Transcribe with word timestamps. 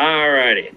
Alrighty. 0.00 0.74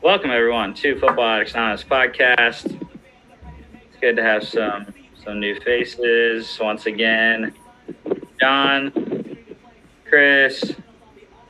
Welcome 0.00 0.30
everyone 0.30 0.74
to 0.74 0.96
Football 1.00 1.24
Addicts 1.24 1.54
Anonymous 1.54 1.82
podcast. 1.82 2.66
It's 2.66 4.00
good 4.00 4.14
to 4.14 4.22
have 4.22 4.46
some 4.46 4.94
some 5.24 5.40
new 5.40 5.58
faces 5.58 6.56
once 6.60 6.86
again. 6.86 7.52
John, 8.38 8.92
Chris, 10.08 10.76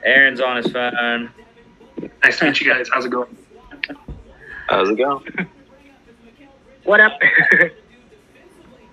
Aaron's 0.03 0.41
on 0.41 0.57
his 0.57 0.73
phone. 0.73 1.29
Nice 2.25 2.39
to 2.39 2.47
meet 2.47 2.59
you 2.59 2.73
guys. 2.73 2.89
How's 2.91 3.05
it 3.05 3.11
going? 3.11 3.37
How's 4.71 4.89
it 4.89 4.97
going? 4.97 5.27
What 6.85 7.01
up? 7.01 7.21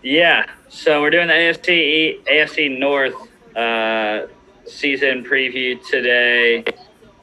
Yeah, 0.04 0.48
so 0.68 1.00
we're 1.00 1.12
doing 1.12 1.28
the 1.28 1.34
AFC 1.34 2.26
AFC 2.26 2.78
North 2.78 3.16
uh, 3.56 4.28
season 4.66 5.24
preview 5.24 5.84
today. 5.88 6.64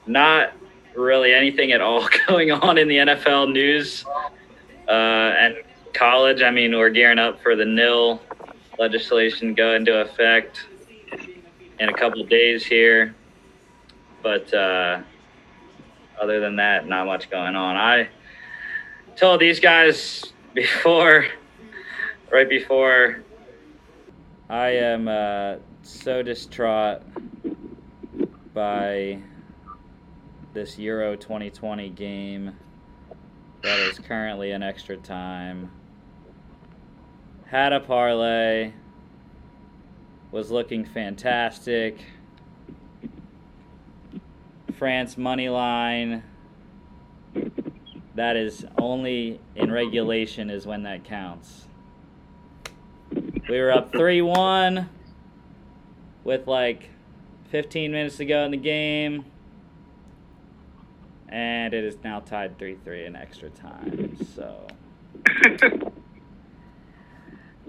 Not 0.07 0.53
really 0.95 1.33
anything 1.33 1.73
at 1.73 1.81
all 1.81 2.09
going 2.29 2.51
on 2.51 2.79
in 2.79 2.89
the 2.89 2.97
NFL 2.97 3.53
news 3.53 4.05
uh, 4.89 4.91
and 4.91 5.57
college. 5.93 6.43
I 6.43 6.51
mean, 6.51 6.77
we're 6.77 6.91
gearing 6.91 7.19
up 7.19 7.43
for 7.43 7.57
the 7.57 7.65
NIL 7.65 8.21
legislation 8.79 9.55
go 9.55 9.75
into 9.75 10.01
effect 10.01 10.67
in 11.79 11.89
a 11.89 11.93
couple 11.93 12.25
days 12.25 12.65
here, 12.65 13.15
but 14.23 14.53
uh, 14.53 15.01
other 16.21 16.41
than 16.41 16.57
that, 16.57 16.87
not 16.87 17.07
much 17.07 17.31
going 17.31 17.57
on. 17.57 17.77
I 17.77 18.09
told 19.17 19.41
these 19.41 19.61
guys 19.61 20.25
before 20.55 21.27
right 22.31 22.49
before 22.49 23.23
I 24.49 24.69
am 24.71 25.09
uh, 25.09 25.57
so 25.83 26.23
distraught 26.23 27.03
by 28.53 29.19
this 30.53 30.79
Euro 30.79 31.17
2020 31.17 31.91
game 31.91 32.57
that 33.63 33.79
is 33.79 33.99
currently 33.99 34.53
in 34.53 34.63
extra 34.63 34.97
time. 34.97 35.71
Had 37.47 37.73
a 37.73 37.81
parlay, 37.81 38.73
was 40.31 40.51
looking 40.51 40.85
fantastic. 40.85 42.05
France 44.79 45.19
money 45.19 45.49
line. 45.49 46.23
That 48.15 48.37
is 48.37 48.65
only 48.79 49.41
in 49.55 49.71
regulation 49.71 50.51
is 50.51 50.67
when 50.67 50.83
that 50.85 51.05
counts. 51.05 51.67
We 53.49 53.59
were 53.59 53.73
up 53.73 53.93
3 53.93 54.23
1 54.23 54.89
with 56.25 56.47
like 56.47 56.91
15 57.51 57.91
minutes 57.91 58.17
to 58.17 58.25
go 58.25 58.45
in 58.45 58.51
the 58.53 58.57
game. 58.57 59.25
And 61.29 61.75
it 61.75 61.85
is 61.85 61.97
now 62.03 62.21
tied 62.21 62.59
3 62.59 62.77
3 62.85 63.07
in 63.07 63.17
extra 63.17 63.51
time. 63.51 64.17
So, 64.35 64.67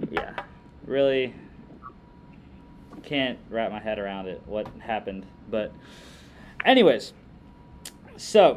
yeah. 0.09 0.34
Really 0.86 1.34
can't 3.04 3.38
wrap 3.50 3.72
my 3.72 3.80
head 3.80 4.00
around 4.00 4.28
it, 4.28 4.42
what 4.46 4.68
happened. 4.80 5.26
But, 5.50 5.74
anyways, 6.66 7.14
so 8.18 8.56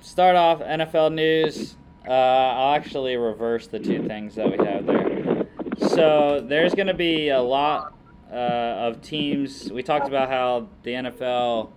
start 0.00 0.36
off 0.36 0.60
NFL 0.60 1.14
news. 1.14 1.76
Uh, 2.06 2.12
I'll 2.12 2.74
actually 2.74 3.16
reverse 3.16 3.66
the 3.66 3.78
two 3.78 4.06
things 4.06 4.34
that 4.34 4.50
we 4.50 4.64
have 4.64 4.86
there. 4.86 5.46
So 5.88 6.44
there's 6.46 6.74
going 6.74 6.86
to 6.86 6.94
be 6.94 7.28
a 7.28 7.40
lot 7.40 7.94
uh, 8.30 8.34
of 8.34 9.02
teams. 9.02 9.70
We 9.72 9.82
talked 9.82 10.06
about 10.06 10.28
how 10.28 10.68
the 10.82 10.90
NFL 10.90 11.70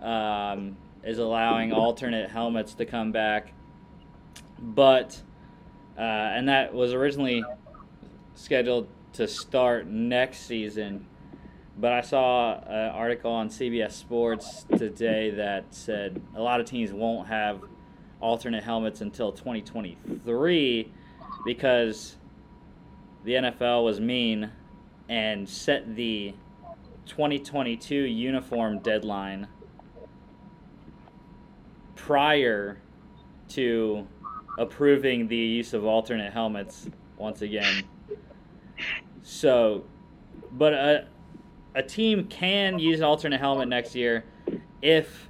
um, 0.00 0.76
is 1.04 1.18
allowing 1.18 1.72
alternate 1.72 2.30
helmets 2.30 2.74
to 2.74 2.86
come 2.86 3.12
back, 3.12 3.52
but 4.58 5.20
uh, 5.98 6.00
and 6.00 6.48
that 6.48 6.72
was 6.72 6.92
originally 6.92 7.44
scheduled 8.34 8.88
to 9.14 9.26
start 9.26 9.86
next 9.86 10.46
season. 10.46 11.06
But 11.78 11.92
I 11.92 12.00
saw 12.02 12.60
an 12.60 12.90
article 12.90 13.32
on 13.32 13.48
CBS 13.48 13.92
Sports 13.92 14.66
today 14.76 15.30
that 15.30 15.74
said 15.74 16.20
a 16.34 16.42
lot 16.42 16.60
of 16.60 16.66
teams 16.66 16.92
won't 16.92 17.28
have 17.28 17.62
alternate 18.20 18.62
helmets 18.62 19.00
until 19.00 19.32
2023 19.32 20.92
because 21.44 22.16
the 23.24 23.32
NFL 23.32 23.84
was 23.84 23.98
mean 23.98 24.50
and 25.10 25.46
set 25.46 25.96
the 25.96 26.32
2022 27.06 27.94
uniform 27.96 28.78
deadline 28.78 29.48
prior 31.96 32.78
to 33.48 34.06
approving 34.56 35.26
the 35.26 35.36
use 35.36 35.74
of 35.74 35.84
alternate 35.84 36.32
helmets 36.32 36.88
once 37.18 37.42
again. 37.42 37.82
So, 39.22 39.84
but 40.52 40.72
a, 40.74 41.08
a 41.74 41.82
team 41.82 42.28
can 42.28 42.78
use 42.78 43.00
an 43.00 43.04
alternate 43.04 43.40
helmet 43.40 43.68
next 43.68 43.96
year 43.96 44.24
if, 44.80 45.28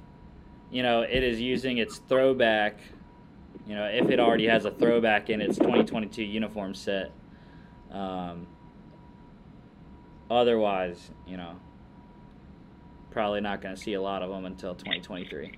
you 0.69 0.83
know, 0.83 1.01
it 1.01 1.23
is 1.23 1.41
using 1.41 1.79
its 1.79 1.97
throwback, 2.07 2.79
you 3.67 3.73
know, 3.73 3.85
if 3.85 4.11
it 4.11 4.19
already 4.19 4.45
has 4.45 4.65
a 4.65 4.71
throwback 4.71 5.31
in 5.31 5.41
its 5.41 5.57
2022 5.57 6.21
uniform 6.21 6.75
set. 6.75 7.11
Um, 7.91 8.45
otherwise, 10.31 11.11
you 11.27 11.37
know, 11.37 11.59
probably 13.11 13.41
not 13.41 13.61
going 13.61 13.75
to 13.75 13.81
see 13.81 13.93
a 13.93 14.01
lot 14.01 14.23
of 14.23 14.29
them 14.29 14.45
until 14.45 14.73
2023. 14.73 15.51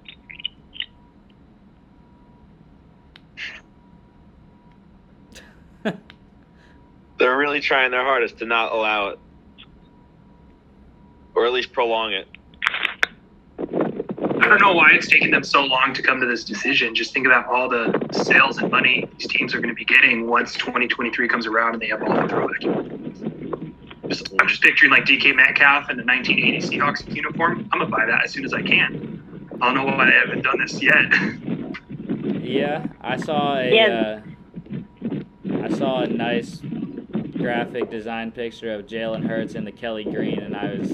They're 7.19 7.37
really 7.37 7.59
trying 7.61 7.91
their 7.91 8.03
hardest 8.03 8.39
to 8.39 8.45
not 8.45 8.71
allow 8.71 9.09
it, 9.09 9.19
or 11.35 11.45
at 11.45 11.53
least 11.53 11.71
prolong 11.71 12.13
it. 12.13 12.27
I 13.59 14.47
don't 14.49 14.59
know 14.59 14.73
why 14.73 14.91
it's 14.91 15.07
taking 15.07 15.31
them 15.31 15.43
so 15.43 15.63
long 15.63 15.93
to 15.93 16.01
come 16.01 16.19
to 16.19 16.25
this 16.25 16.43
decision. 16.43 16.93
Just 16.95 17.13
think 17.13 17.25
about 17.25 17.47
all 17.47 17.69
the 17.69 17.93
sales 18.11 18.57
and 18.57 18.69
money 18.69 19.07
these 19.17 19.27
teams 19.27 19.53
are 19.53 19.59
going 19.59 19.69
to 19.69 19.75
be 19.75 19.85
getting 19.85 20.27
once 20.27 20.53
2023 20.55 21.27
comes 21.29 21.47
around 21.47 21.73
and 21.73 21.81
they 21.81 21.87
have 21.87 22.03
all 22.03 22.13
the 22.13 22.27
throwback. 22.27 23.02
Just, 24.07 24.33
I'm 24.39 24.47
just 24.47 24.61
picturing 24.61 24.91
like 24.91 25.05
DK 25.05 25.35
Metcalf 25.35 25.89
in 25.89 25.97
the 25.97 26.03
1980 26.03 26.67
Seahawks 26.77 27.15
uniform. 27.15 27.69
I'm 27.71 27.79
gonna 27.79 27.89
buy 27.89 28.05
that 28.05 28.25
as 28.25 28.31
soon 28.31 28.43
as 28.45 28.53
I 28.53 28.61
can. 28.61 29.47
I 29.61 29.65
don't 29.73 29.75
know 29.75 29.85
why 29.85 30.07
I 30.09 30.11
haven't 30.11 30.41
done 30.43 30.59
this 30.59 30.81
yet. 30.81 31.05
Yeah, 32.43 32.85
I 33.01 33.17
saw 33.17 33.57
a 33.57 33.73
Yeah. 33.73 34.19
uh, 35.49 35.55
I 35.63 35.69
saw 35.69 36.01
a 36.01 36.07
nice 36.07 36.61
graphic 37.37 37.89
design 37.89 38.31
picture 38.31 38.73
of 38.73 38.85
Jalen 38.85 39.25
Hurts 39.25 39.55
in 39.55 39.63
the 39.65 39.71
Kelly 39.71 40.03
green, 40.03 40.39
and 40.39 40.55
I 40.55 40.75
was 40.75 40.91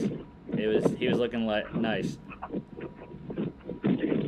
it 0.58 0.68
was 0.68 0.86
he 0.98 1.08
was 1.08 1.18
looking 1.18 1.46
like 1.46 1.74
nice. 1.76 2.18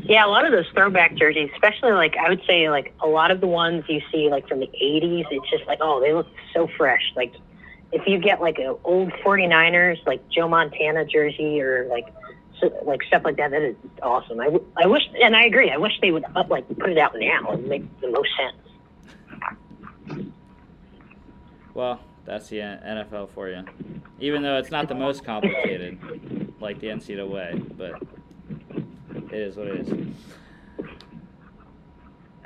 Yeah, 0.04 0.26
a 0.26 0.28
lot 0.28 0.46
of 0.46 0.52
those 0.52 0.66
throwback 0.74 1.16
jerseys, 1.16 1.50
especially 1.54 1.92
like 1.94 2.18
I 2.18 2.28
would 2.30 2.42
say 2.46 2.70
like 2.70 2.94
a 3.02 3.08
lot 3.08 3.32
of 3.32 3.40
the 3.40 3.48
ones 3.48 3.86
you 3.88 4.02
see 4.12 4.30
like 4.30 4.48
from 4.48 4.60
the 4.60 4.68
80s, 4.68 5.26
it's 5.32 5.50
just 5.50 5.66
like, 5.68 5.78
oh, 5.82 6.02
they 6.02 6.14
look 6.14 6.28
so 6.54 6.68
fresh. 6.78 7.14
Like 7.16 7.34
if 7.92 8.08
you 8.08 8.20
get 8.20 8.42
like 8.42 8.58
an 8.60 8.76
old 8.84 9.12
49ers, 9.26 10.06
like 10.06 10.28
Joe 10.30 10.48
Montana 10.48 11.06
jersey 11.06 11.62
or 11.62 11.88
like 11.88 12.14
like 12.86 13.02
stuff 13.04 13.24
like 13.26 13.38
that, 13.38 13.50
that 13.52 13.62
is 13.62 13.76
awesome. 14.04 14.40
I, 14.40 14.50
I 14.78 14.86
wish, 14.86 15.02
and 15.20 15.36
I 15.36 15.46
agree, 15.46 15.72
I 15.72 15.78
wish 15.78 15.94
they 16.00 16.12
would 16.12 16.26
up, 16.36 16.50
like 16.50 16.68
put 16.78 16.92
it 16.92 16.98
out 16.98 17.16
now 17.18 17.50
and 17.52 17.68
make 17.68 17.84
the 18.02 18.12
most 18.12 18.30
sense. 18.38 20.28
Well, 21.74 22.00
that's 22.26 22.50
the 22.50 22.58
NFL 22.58 23.30
for 23.30 23.50
you. 23.50 23.64
Even 24.20 24.44
though 24.44 24.58
it's 24.58 24.70
not 24.72 24.88
the 24.88 24.96
most 24.96 25.24
complicated, 25.24 25.98
like 26.60 26.80
the 26.80 26.88
NCAA, 26.88 27.78
but 27.78 28.02
it 29.34 29.40
is 29.40 29.56
what 29.56 29.68
it 29.68 29.88
is. 29.88 30.08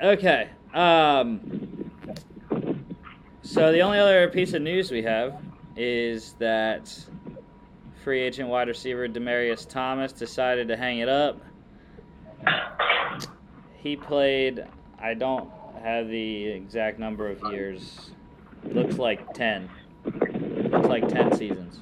Okay. 0.02 0.50
Um, 0.74 1.92
so 3.46 3.72
the 3.72 3.82
only 3.82 4.00
other 4.00 4.28
piece 4.30 4.54
of 4.54 4.62
news 4.64 4.90
we 4.92 5.04
have 5.04 5.40
is 5.78 6.34
that 6.40 6.92
free 8.04 8.22
agent 8.22 8.50
wide 8.50 8.68
receiver 8.68 9.08
Demaryius 9.08 9.70
Thomas 9.70 10.12
decided 10.12 10.68
to 10.68 10.76
hang 10.76 11.00
it 11.00 11.10
up. 11.10 11.40
He 13.82 13.96
played. 13.96 14.66
I 15.00 15.14
don't 15.14 15.50
have 15.84 16.08
the 16.08 16.48
exact 16.48 16.98
number 16.98 17.30
of 17.30 17.40
years. 17.52 18.10
Looks 18.64 18.98
like 18.98 19.34
ten. 19.34 19.70
Looks 20.06 20.88
like 20.88 21.08
ten 21.08 21.32
seasons. 21.36 21.82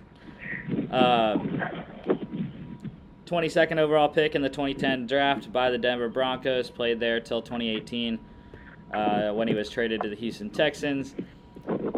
Um, 0.92 1.62
22nd 3.26 3.78
overall 3.78 4.10
pick 4.10 4.36
in 4.36 4.42
the 4.42 4.50
2010 4.50 5.08
draft 5.08 5.52
by 5.52 5.72
the 5.72 5.78
Denver 5.78 6.10
Broncos. 6.10 6.70
Played 6.70 7.00
there 7.00 7.22
till 7.22 7.42
2018 7.42 8.20
uh, 8.94 9.32
when 9.32 9.48
he 9.48 9.54
was 9.54 9.70
traded 9.70 10.02
to 10.02 10.10
the 10.10 10.16
Houston 10.16 10.50
Texans. 10.50 11.16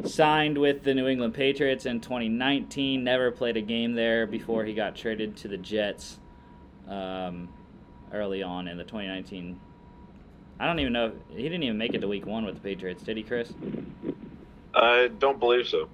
Signed 0.06 0.57
with 0.57 0.84
the 0.84 0.94
New 0.94 1.07
England 1.07 1.34
Patriots 1.34 1.86
in 1.86 2.00
2019. 2.00 3.04
Never 3.04 3.31
played 3.31 3.57
a 3.57 3.62
game 3.62 3.94
there 3.94 4.28
before 4.28 4.63
he 4.66 4.74
got 4.74 4.96
traded 4.96 5.36
to 5.38 5.48
the 5.48 5.57
Jets 5.57 6.19
um, 6.88 7.50
early 8.13 8.44
on 8.44 8.68
in 8.68 8.78
the 8.78 8.84
2019. 8.84 9.60
I 10.60 10.68
don't 10.68 10.80
even 10.80 10.94
know. 10.94 11.12
He 11.30 11.44
didn't 11.44 11.63
even 11.63 11.78
make 11.78 11.94
it 11.94 12.00
to 12.00 12.07
week 12.07 12.25
one 12.25 12.46
with 12.46 12.56
the 12.56 12.62
Patriots, 12.62 13.04
did 13.04 13.18
he, 13.18 13.24
Chris? 13.24 13.54
I 14.74 15.10
don't 15.19 15.40
believe 15.40 15.68
so. 15.68 15.90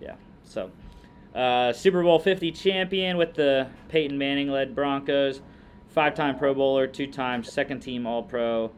Yeah. 0.00 0.14
So, 0.44 0.70
uh, 1.34 1.72
Super 1.72 2.02
Bowl 2.02 2.18
50 2.18 2.52
champion 2.52 3.16
with 3.16 3.34
the 3.34 3.68
Peyton 3.88 4.18
Manning 4.18 4.50
led 4.50 4.74
Broncos, 4.74 5.40
five 5.88 6.14
time 6.14 6.38
Pro 6.38 6.54
Bowler, 6.54 6.86
two 6.86 7.06
times 7.06 7.52
second 7.52 7.80
team 7.80 8.06
All 8.06 8.22
Pro, 8.22 8.70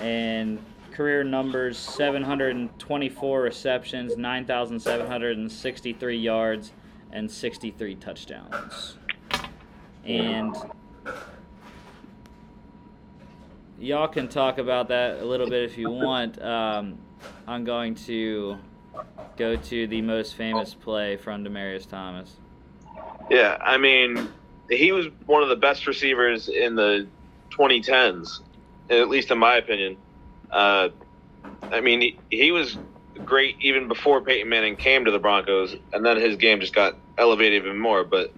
and 0.00 0.58
career 0.96 1.22
numbers 1.22 1.76
724 1.76 3.42
receptions, 3.42 4.16
9,763 4.16 6.16
yards, 6.16 6.72
and 7.12 7.30
63 7.30 7.94
touchdowns. 7.96 8.96
And 10.06 10.56
y'all 13.78 14.08
can 14.08 14.28
talk 14.28 14.56
about 14.56 14.88
that 14.88 15.20
a 15.20 15.24
little 15.24 15.50
bit 15.50 15.64
if 15.64 15.76
you 15.76 15.90
want. 15.90 16.40
Um, 16.40 16.96
I'm 17.46 17.64
going 17.64 17.94
to 18.06 18.56
go 19.36 19.54
to 19.54 19.86
the 19.86 20.00
most 20.00 20.34
famous 20.34 20.72
play 20.72 21.18
from 21.18 21.44
Demaryius 21.44 21.86
Thomas. 21.86 22.36
Yeah, 23.30 23.58
I 23.60 23.76
mean, 23.76 24.30
he 24.70 24.92
was 24.92 25.08
one 25.26 25.42
of 25.42 25.50
the 25.50 25.56
best 25.56 25.86
receivers 25.86 26.48
in 26.48 26.74
the 26.74 27.06
2010s, 27.50 28.40
at 28.88 29.10
least 29.10 29.30
in 29.30 29.36
my 29.36 29.56
opinion. 29.56 29.98
Uh, 30.50 30.88
I 31.62 31.80
mean, 31.80 32.00
he, 32.00 32.18
he 32.30 32.52
was 32.52 32.76
great 33.24 33.56
even 33.60 33.88
before 33.88 34.20
Peyton 34.20 34.48
Manning 34.48 34.76
came 34.76 35.04
to 35.04 35.10
the 35.10 35.18
Broncos, 35.18 35.74
and 35.92 36.04
then 36.04 36.20
his 36.20 36.36
game 36.36 36.60
just 36.60 36.74
got 36.74 36.96
elevated 37.18 37.64
even 37.64 37.78
more. 37.78 38.04
But 38.04 38.32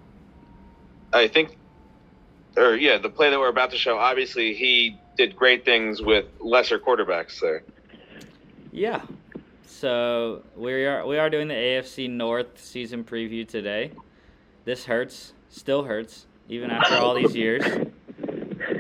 I 1.13 1.29
think, 1.29 1.57
or 2.57 2.75
yeah, 2.75 2.99
the 2.99 3.09
play 3.09 3.31
that 3.31 3.39
we're 3.39 3.49
about 3.49 3.71
to 3.73 3.79
show, 3.79 3.99
obviously 3.99 4.55
he 4.55 4.99
did 5.17 5.37
great 5.37 5.65
things 5.65 6.01
with 6.01 6.27
lesser 6.41 6.79
quarterbacks 6.79 7.41
there. 7.41 7.65
Yeah. 8.73 9.03
So 9.67 10.43
we 10.57 10.87
are 10.87 11.07
we 11.07 11.19
are 11.19 11.31
doing 11.31 11.49
the 11.49 11.55
AFC 11.55 12.11
North 12.11 12.63
season 12.63 13.05
preview 13.05 13.47
today. 13.47 13.93
This 14.65 14.85
hurts, 14.85 15.33
still 15.51 15.85
hurts, 15.85 16.27
even 16.49 16.71
after 16.71 16.97
all 16.97 17.15
these 17.15 17.37
years. 17.37 17.63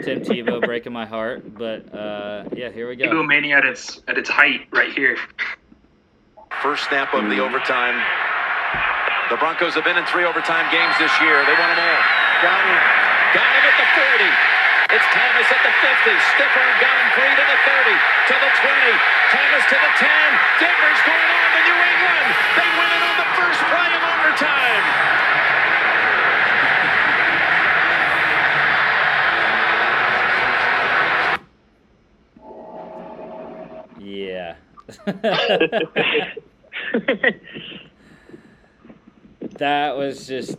Tim 0.02 0.20
Tebow 0.22 0.60
breaking 0.64 0.92
my 0.92 1.06
heart, 1.06 1.54
but 1.54 1.92
uh, 1.94 2.44
yeah, 2.54 2.70
here 2.70 2.88
we 2.88 2.96
go. 2.96 3.06
Tebow 3.06 3.26
mania 3.26 3.58
at 3.58 3.64
its 3.64 4.02
at 4.08 4.18
its 4.18 4.28
height 4.28 4.66
right 4.70 4.92
here. 4.92 5.16
First 6.62 6.88
snap 6.88 7.14
of 7.14 7.28
the 7.30 7.38
overtime. 7.38 8.00
The 9.30 9.36
Broncos 9.36 9.74
have 9.74 9.84
been 9.84 9.98
in 10.00 10.06
three 10.08 10.24
overtime 10.24 10.72
games 10.72 10.96
this 10.96 11.12
year. 11.20 11.44
They 11.44 11.52
won 11.52 11.68
them 11.68 11.78
all. 11.84 12.02
Got 12.40 12.64
him. 12.64 12.80
Got 13.36 13.44
him 13.44 13.64
at 13.68 13.76
the 13.76 13.88
40. 13.92 14.24
It's 14.96 15.08
Thomas 15.12 15.48
at 15.52 15.60
the 15.60 15.74
50. 15.84 16.16
Stiffer 16.32 16.64
got 16.80 16.96
him 16.96 17.08
free 17.12 17.28
to 17.36 17.44
the 17.44 17.58
30, 17.60 17.92
to 17.92 18.34
the 18.40 18.52
20. 18.56 18.88
Thomas 19.28 19.64
to 19.68 19.76
the 19.76 19.92
10. 20.00 20.08
Denver's 20.64 21.02
going 21.04 21.28
on 21.28 21.48
to 21.52 21.60
New 21.60 21.76
England. 21.76 22.28
They 22.56 22.68
win 22.72 22.88
it 22.88 23.02
on 23.04 23.16
the 23.20 23.30
first 23.36 23.60
play 23.68 23.90
of 23.92 24.02
overtime. 24.16 24.84
Yeah. 34.00 34.56
that 39.58 39.96
was 39.96 40.26
just 40.26 40.56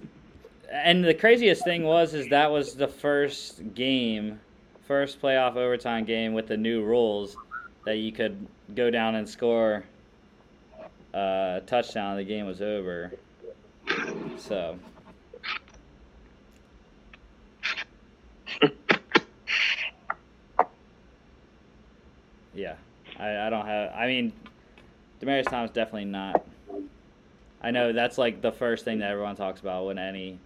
and 0.71 1.03
the 1.03 1.13
craziest 1.15 1.63
thing 1.63 1.83
was 1.83 2.13
is 2.13 2.27
that 2.27 2.51
was 2.51 2.75
the 2.75 2.87
first 2.87 3.73
game 3.73 4.39
first 4.87 5.19
playoff 5.19 5.55
overtime 5.55 6.05
game 6.05 6.33
with 6.33 6.47
the 6.47 6.57
new 6.57 6.83
rules 6.83 7.35
that 7.85 7.97
you 7.97 8.11
could 8.11 8.47
go 8.75 8.91
down 8.91 9.15
and 9.15 9.27
score 9.27 9.83
uh, 11.13 11.57
a 11.57 11.61
touchdown 11.65 12.17
the 12.17 12.23
game 12.23 12.45
was 12.45 12.61
over. 12.61 13.11
So. 14.37 14.77
Yeah 22.53 22.75
I, 23.19 23.47
I 23.47 23.49
don't 23.49 23.65
have 23.65 23.91
i 23.95 24.07
mean 24.07 24.33
demaryius 25.21 25.45
thomas 25.45 25.71
definitely 25.71 26.05
not 26.05 26.45
I 27.61 27.71
know 27.71 27.91
that's 27.91 28.17
like 28.17 28.41
the 28.41 28.51
first 28.51 28.85
thing 28.85 28.99
that 28.99 29.11
everyone 29.11 29.35
talks 29.35 29.59
about 29.59 29.85
when 29.85 29.97
any 29.97 30.39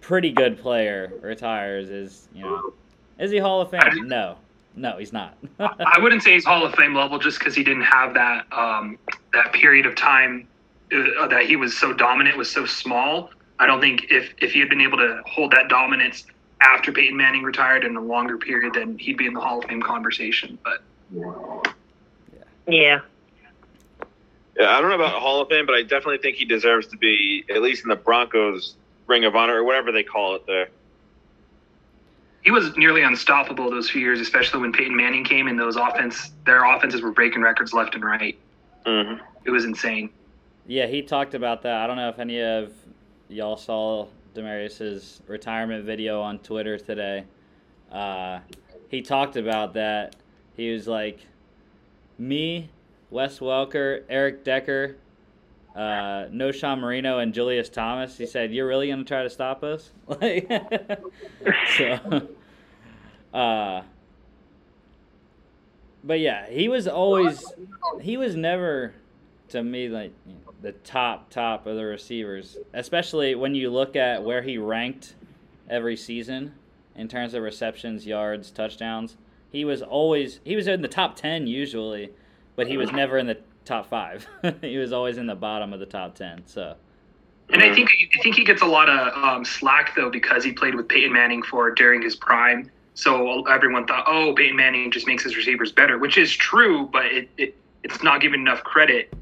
pretty 0.00 0.30
good 0.30 0.58
player 0.58 1.12
retires 1.22 1.88
is, 1.88 2.28
you 2.34 2.42
know, 2.42 2.72
is 3.18 3.30
he 3.30 3.38
Hall 3.38 3.60
of 3.60 3.70
Fame? 3.70 4.06
No. 4.06 4.36
No, 4.78 4.98
he's 4.98 5.12
not. 5.12 5.36
I 5.58 5.98
wouldn't 5.98 6.22
say 6.22 6.34
he's 6.34 6.44
Hall 6.44 6.64
of 6.66 6.74
Fame 6.74 6.94
level 6.94 7.18
just 7.18 7.38
because 7.38 7.54
he 7.54 7.64
didn't 7.64 7.84
have 7.84 8.12
that 8.12 8.46
um, 8.52 8.98
that 9.32 9.54
period 9.54 9.86
of 9.86 9.94
time 9.94 10.46
uh, 10.92 11.26
that 11.28 11.46
he 11.46 11.56
was 11.56 11.76
so 11.76 11.94
dominant 11.94 12.36
was 12.36 12.50
so 12.50 12.66
small. 12.66 13.30
I 13.58 13.64
don't 13.64 13.80
think 13.80 14.08
if 14.10 14.34
if 14.36 14.52
he 14.52 14.60
had 14.60 14.68
been 14.68 14.82
able 14.82 14.98
to 14.98 15.22
hold 15.24 15.52
that 15.52 15.68
dominance 15.70 16.26
after 16.60 16.92
Peyton 16.92 17.16
Manning 17.16 17.42
retired 17.42 17.84
in 17.84 17.96
a 17.96 18.00
longer 18.00 18.38
period, 18.38 18.74
then 18.74 18.98
he'd 18.98 19.16
be 19.16 19.26
in 19.26 19.34
the 19.34 19.40
Hall 19.40 19.58
of 19.58 19.64
Fame 19.66 19.82
conversation. 19.82 20.58
But 20.64 20.82
Yeah. 22.66 23.00
Yeah, 24.58 24.70
I 24.70 24.80
don't 24.80 24.88
know 24.88 24.96
about 24.96 25.20
Hall 25.20 25.42
of 25.42 25.48
Fame, 25.48 25.66
but 25.66 25.74
I 25.74 25.82
definitely 25.82 26.18
think 26.18 26.36
he 26.36 26.46
deserves 26.46 26.86
to 26.88 26.96
be 26.96 27.44
at 27.50 27.60
least 27.60 27.84
in 27.84 27.90
the 27.90 27.96
Broncos 27.96 28.74
Ring 29.06 29.24
of 29.24 29.36
Honor 29.36 29.56
or 29.56 29.64
whatever 29.64 29.92
they 29.92 30.02
call 30.02 30.34
it 30.34 30.46
there. 30.46 30.68
he 32.42 32.50
was 32.50 32.74
nearly 32.76 33.02
unstoppable 33.02 33.70
those 33.70 33.90
few 33.90 34.00
years, 34.00 34.18
especially 34.20 34.60
when 34.60 34.72
Peyton 34.72 34.96
Manning 34.96 35.24
came 35.24 35.46
and 35.46 35.58
those 35.58 35.76
offense 35.76 36.30
their 36.46 36.64
offenses 36.64 37.02
were 37.02 37.12
breaking 37.12 37.42
records 37.42 37.72
left 37.74 37.94
and 37.94 38.04
right. 38.04 38.38
Mm-hmm. 38.86 39.22
It 39.44 39.50
was 39.50 39.64
insane. 39.64 40.10
yeah, 40.66 40.86
he 40.86 41.02
talked 41.02 41.34
about 41.34 41.62
that. 41.62 41.82
I 41.82 41.86
don't 41.86 41.96
know 41.96 42.08
if 42.08 42.18
any 42.18 42.40
of 42.40 42.72
y'all 43.28 43.56
saw 43.56 44.06
Demaryius's 44.36 45.22
retirement 45.26 45.84
video 45.84 46.20
on 46.20 46.38
Twitter 46.38 46.78
today. 46.78 47.24
Uh, 47.90 48.40
he 48.88 49.02
talked 49.02 49.36
about 49.36 49.74
that. 49.74 50.16
He 50.56 50.72
was 50.72 50.86
like, 50.86 51.20
me, 52.18 52.70
Wes 53.10 53.38
Welker, 53.38 54.02
Eric 54.08 54.44
Decker, 54.44 54.96
uh, 55.74 56.26
Knowshon 56.30 56.80
Moreno, 56.80 57.18
and 57.18 57.34
Julius 57.34 57.68
Thomas. 57.68 58.16
He 58.16 58.26
said, 58.26 58.52
"You're 58.52 58.66
really 58.66 58.88
gonna 58.88 59.04
try 59.04 59.22
to 59.22 59.30
stop 59.30 59.62
us?" 59.62 59.90
Like, 60.08 60.50
so, 61.76 62.28
uh, 63.34 63.82
but 66.02 66.20
yeah, 66.20 66.48
he 66.48 66.68
was 66.68 66.86
always, 66.88 67.44
he 68.00 68.16
was 68.16 68.36
never, 68.36 68.94
to 69.48 69.62
me, 69.62 69.88
like 69.88 70.12
the 70.62 70.72
top 70.72 71.30
top 71.30 71.66
of 71.66 71.76
the 71.76 71.84
receivers. 71.84 72.56
Especially 72.72 73.34
when 73.34 73.54
you 73.54 73.70
look 73.70 73.96
at 73.96 74.22
where 74.22 74.42
he 74.42 74.58
ranked 74.58 75.14
every 75.68 75.96
season 75.96 76.54
in 76.94 77.08
terms 77.08 77.34
of 77.34 77.42
receptions, 77.42 78.06
yards, 78.06 78.50
touchdowns. 78.50 79.16
He 79.50 79.64
was 79.64 79.82
always 79.82 80.40
he 80.44 80.56
was 80.56 80.66
in 80.66 80.82
the 80.82 80.88
top 80.88 81.16
ten 81.16 81.46
usually, 81.46 82.10
but 82.56 82.66
he 82.66 82.76
was 82.76 82.92
never 82.92 83.18
in 83.18 83.26
the 83.26 83.38
top 83.64 83.88
five. 83.88 84.26
he 84.60 84.78
was 84.78 84.92
always 84.92 85.18
in 85.18 85.26
the 85.26 85.34
bottom 85.34 85.72
of 85.72 85.80
the 85.80 85.86
top 85.86 86.14
ten. 86.14 86.42
So 86.46 86.76
And 87.50 87.62
I 87.62 87.74
think 87.74 87.90
I 88.18 88.22
think 88.22 88.36
he 88.36 88.44
gets 88.44 88.62
a 88.62 88.66
lot 88.66 88.88
of 88.88 89.14
um, 89.22 89.44
slack 89.44 89.94
though 89.94 90.10
because 90.10 90.44
he 90.44 90.52
played 90.52 90.74
with 90.74 90.88
Peyton 90.88 91.12
Manning 91.12 91.42
for 91.42 91.70
during 91.70 92.02
his 92.02 92.16
prime. 92.16 92.70
So 92.94 93.42
everyone 93.46 93.86
thought, 93.86 94.04
oh, 94.06 94.32
Peyton 94.34 94.56
Manning 94.56 94.90
just 94.90 95.06
makes 95.06 95.22
his 95.22 95.36
receivers 95.36 95.70
better, 95.70 95.98
which 95.98 96.16
is 96.16 96.34
true, 96.34 96.88
but 96.90 97.04
it, 97.06 97.28
it 97.36 97.56
it's 97.82 98.02
not 98.02 98.20
given 98.20 98.40
enough 98.40 98.64
credit 98.64 99.12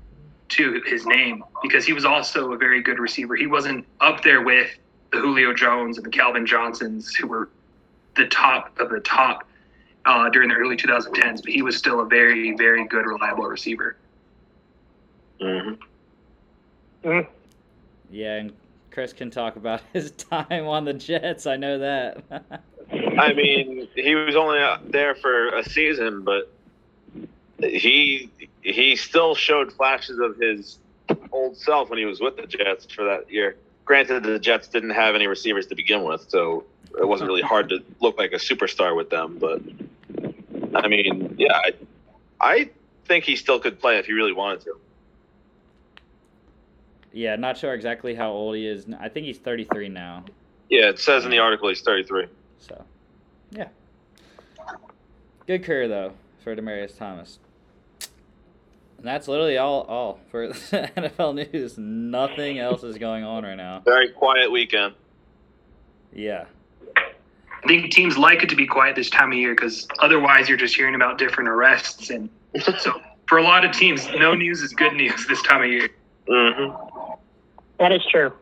to 0.51 0.83
his 0.87 1.07
name 1.07 1.43
because 1.63 1.87
he 1.87 1.93
was 1.93 2.05
also 2.05 2.53
a 2.53 2.57
very 2.57 2.83
good 2.83 2.99
receiver. 2.99 3.35
He 3.35 3.47
wasn't 3.47 3.87
up 4.01 4.23
there 4.23 4.43
with 4.43 4.71
the 5.13 5.21
Julio 5.21 5.55
Jones 5.55 5.97
and 5.97 6.07
the 6.07 6.11
Calvin 6.11 6.47
Johnsons 6.47 7.15
who 7.15 7.27
were 7.27 7.49
the 8.17 8.27
top 8.27 8.79
of 8.79 8.91
the 8.91 9.01
top 9.01 9.45
uh, 10.05 10.29
during 10.29 10.49
the 10.49 10.55
early 10.55 10.77
2010s, 10.77 11.43
but 11.43 11.53
he 11.53 11.63
was 11.63 11.77
still 11.77 12.01
a 12.01 12.05
very, 12.05 12.55
very 12.57 12.87
good, 12.87 13.07
reliable 13.07 13.45
receiver. 13.45 13.97
Mm-hmm. 15.41 15.75
Mm. 17.09 17.27
yeah, 18.11 18.37
and 18.37 18.53
Chris 18.91 19.13
can 19.13 19.31
talk 19.31 19.57
about 19.57 19.83
his 19.93 20.13
time 20.13 20.67
on 20.67 20.85
the 20.85 20.95
Jets. 20.95 21.47
I 21.47 21.57
know 21.57 21.79
that. 21.79 22.23
I 23.19 23.33
mean, 23.33 23.89
he 23.95 24.15
was 24.15 24.37
only 24.37 24.61
there 24.91 25.15
for 25.15 25.49
a 25.49 25.65
season, 25.65 26.23
but 26.23 26.51
he 27.71 28.31
he 28.63 28.97
still 28.97 29.35
showed 29.35 29.73
flashes 29.73 30.19
of 30.19 30.37
his 30.37 30.79
old 31.33 31.57
self 31.57 31.91
when 31.91 31.99
he 31.99 32.05
was 32.05 32.21
with 32.21 32.37
the 32.37 32.47
Jets 32.47 32.87
for 32.93 33.05
that 33.05 33.31
year. 33.31 33.57
Granted, 33.85 34.23
the 34.23 34.39
Jets 34.39 34.69
didn't 34.69 34.91
have 34.91 35.15
any 35.15 35.27
receivers 35.27 35.67
to 35.67 35.75
begin 35.75 36.05
with, 36.05 36.27
so 36.29 36.65
it 36.99 37.07
wasn't 37.07 37.29
really 37.29 37.43
hard 37.43 37.69
to 37.69 37.81
look 38.01 38.17
like 38.19 38.33
a 38.33 38.37
superstar 38.37 38.97
with 38.97 39.11
them. 39.11 39.39
But 39.39 39.61
I 40.75 40.89
mean, 40.89 41.35
yeah, 41.39 41.53
I, 41.53 41.73
I 42.41 42.71
think 43.05 43.25
he 43.25 43.37
still 43.37 43.61
could 43.61 43.79
play 43.79 43.99
if 43.99 44.07
he 44.07 44.13
really 44.13 44.33
wanted 44.33 44.63
to. 44.63 44.79
Yeah, 47.13 47.37
not 47.37 47.57
sure 47.57 47.75
exactly 47.75 48.15
how 48.15 48.31
old 48.31 48.57
he 48.57 48.67
is. 48.67 48.87
I 48.99 49.09
think 49.09 49.27
he's 49.27 49.39
33 49.39 49.89
now. 49.89 50.25
Yeah, 50.69 50.89
it 50.89 50.99
says 50.99 51.25
in 51.25 51.31
the 51.31 51.39
article 51.39 51.69
he's 51.69 51.83
33. 51.83 52.27
So, 52.59 52.85
yeah. 53.51 53.69
Good 55.47 55.63
career 55.63 55.87
though 55.87 56.13
for 56.43 56.57
Demaryius 56.57 56.97
Thomas. 56.97 57.39
And 59.05 59.11
that's 59.11 59.29
literally 59.29 59.59
all 59.59 59.83
all 59.83 60.19
for 60.31 60.49
NFL 60.49 61.53
news. 61.53 61.77
Nothing 61.77 62.59
else 62.59 62.83
is 62.83 62.97
going 62.97 63.23
on 63.23 63.45
right 63.45 63.55
now. 63.55 63.83
Very 63.85 64.09
quiet 64.09 64.51
weekend. 64.51 64.95
Yeah. 66.11 66.47
I 66.97 67.67
think 67.67 67.93
teams 67.93 68.17
like 68.17 68.43
it 68.43 68.49
to 68.49 68.57
be 68.57 68.67
quiet 68.67 68.97
this 68.97 69.11
time 69.11 69.31
of 69.31 69.37
year 69.37 69.55
because 69.55 69.87
otherwise 69.99 70.49
you're 70.49 70.57
just 70.57 70.75
hearing 70.75 70.95
about 70.95 71.19
different 71.19 71.51
arrests, 71.51 72.09
and 72.09 72.31
so 72.79 72.99
for 73.29 73.37
a 73.37 73.43
lot 73.43 73.67
of 73.67 73.73
teams, 73.73 74.09
no 74.17 74.35
news 74.35 74.63
is 74.63 74.73
good 74.73 74.95
news 74.95 75.27
this 75.27 75.43
time 75.43 75.61
of 75.61 75.69
year. 75.69 75.91
hmm 76.27 76.71
That 77.79 77.93
is 77.93 78.01
true. 78.11 78.33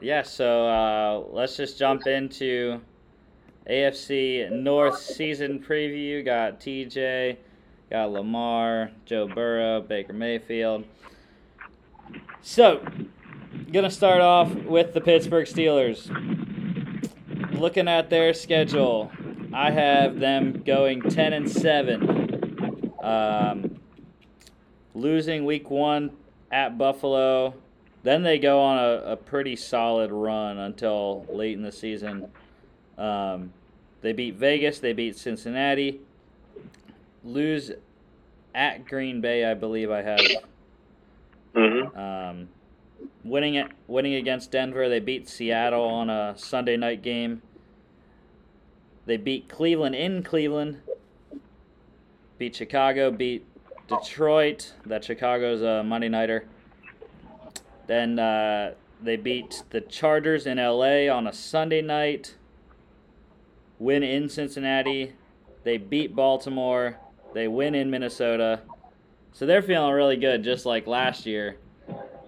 Yeah, 0.00 0.22
so 0.22 0.66
uh, 0.66 1.24
let's 1.30 1.58
just 1.58 1.78
jump 1.78 2.06
into 2.06 2.80
AFC 3.68 4.50
North 4.50 4.98
season 4.98 5.58
preview. 5.62 6.24
Got 6.24 6.58
TJ, 6.58 7.36
got 7.90 8.12
Lamar, 8.12 8.92
Joe 9.04 9.26
Burrow, 9.26 9.80
Baker 9.80 10.12
Mayfield. 10.12 10.84
So, 12.40 12.86
gonna 13.72 13.90
start 13.90 14.20
off 14.20 14.54
with 14.54 14.94
the 14.94 15.00
Pittsburgh 15.00 15.46
Steelers. 15.46 16.08
Looking 17.58 17.88
at 17.88 18.08
their 18.08 18.32
schedule, 18.32 19.10
I 19.52 19.72
have 19.72 20.20
them 20.20 20.62
going 20.64 21.02
ten 21.02 21.32
and 21.32 21.50
seven. 21.50 22.92
Um, 23.02 23.80
losing 24.94 25.44
week 25.44 25.68
one 25.68 26.12
at 26.52 26.78
Buffalo. 26.78 27.54
Then 28.02 28.22
they 28.22 28.38
go 28.38 28.60
on 28.60 28.78
a, 28.78 29.12
a 29.12 29.16
pretty 29.16 29.56
solid 29.56 30.12
run 30.12 30.58
until 30.58 31.26
late 31.28 31.56
in 31.56 31.62
the 31.62 31.72
season. 31.72 32.28
Um, 32.96 33.52
they 34.00 34.12
beat 34.12 34.36
Vegas, 34.36 34.78
they 34.78 34.92
beat 34.92 35.16
Cincinnati, 35.16 36.00
lose 37.24 37.70
at 38.54 38.86
Green 38.86 39.20
Bay, 39.20 39.44
I 39.44 39.54
believe 39.54 39.90
I 39.90 40.02
have. 40.02 40.20
hmm 41.54 41.98
Um, 41.98 42.48
winning 43.24 43.54
it, 43.54 43.68
winning 43.86 44.14
against 44.14 44.50
Denver, 44.50 44.88
they 44.88 45.00
beat 45.00 45.28
Seattle 45.28 45.84
on 45.84 46.10
a 46.10 46.34
Sunday 46.36 46.76
night 46.76 47.02
game. 47.02 47.42
They 49.06 49.16
beat 49.16 49.48
Cleveland 49.48 49.94
in 49.94 50.22
Cleveland. 50.22 50.78
Beat 52.38 52.56
Chicago, 52.56 53.10
beat 53.10 53.44
Detroit. 53.88 54.72
That 54.86 55.04
Chicago's 55.04 55.62
a 55.62 55.82
Monday 55.82 56.08
nighter. 56.08 56.46
Then 57.86 58.18
uh, 58.18 58.74
they 59.02 59.16
beat 59.16 59.64
the 59.70 59.80
Chargers 59.80 60.46
in 60.46 60.58
LA 60.58 61.08
on 61.08 61.26
a 61.26 61.32
Sunday 61.32 61.82
night. 61.82 62.36
Win 63.78 64.02
in 64.02 64.28
Cincinnati. 64.28 65.14
They 65.64 65.76
beat 65.76 66.14
Baltimore. 66.14 66.98
They 67.32 67.48
win 67.48 67.74
in 67.74 67.90
Minnesota. 67.90 68.60
So 69.32 69.46
they're 69.46 69.62
feeling 69.62 69.92
really 69.92 70.16
good, 70.16 70.42
just 70.42 70.66
like 70.66 70.86
last 70.86 71.26
year. 71.26 71.56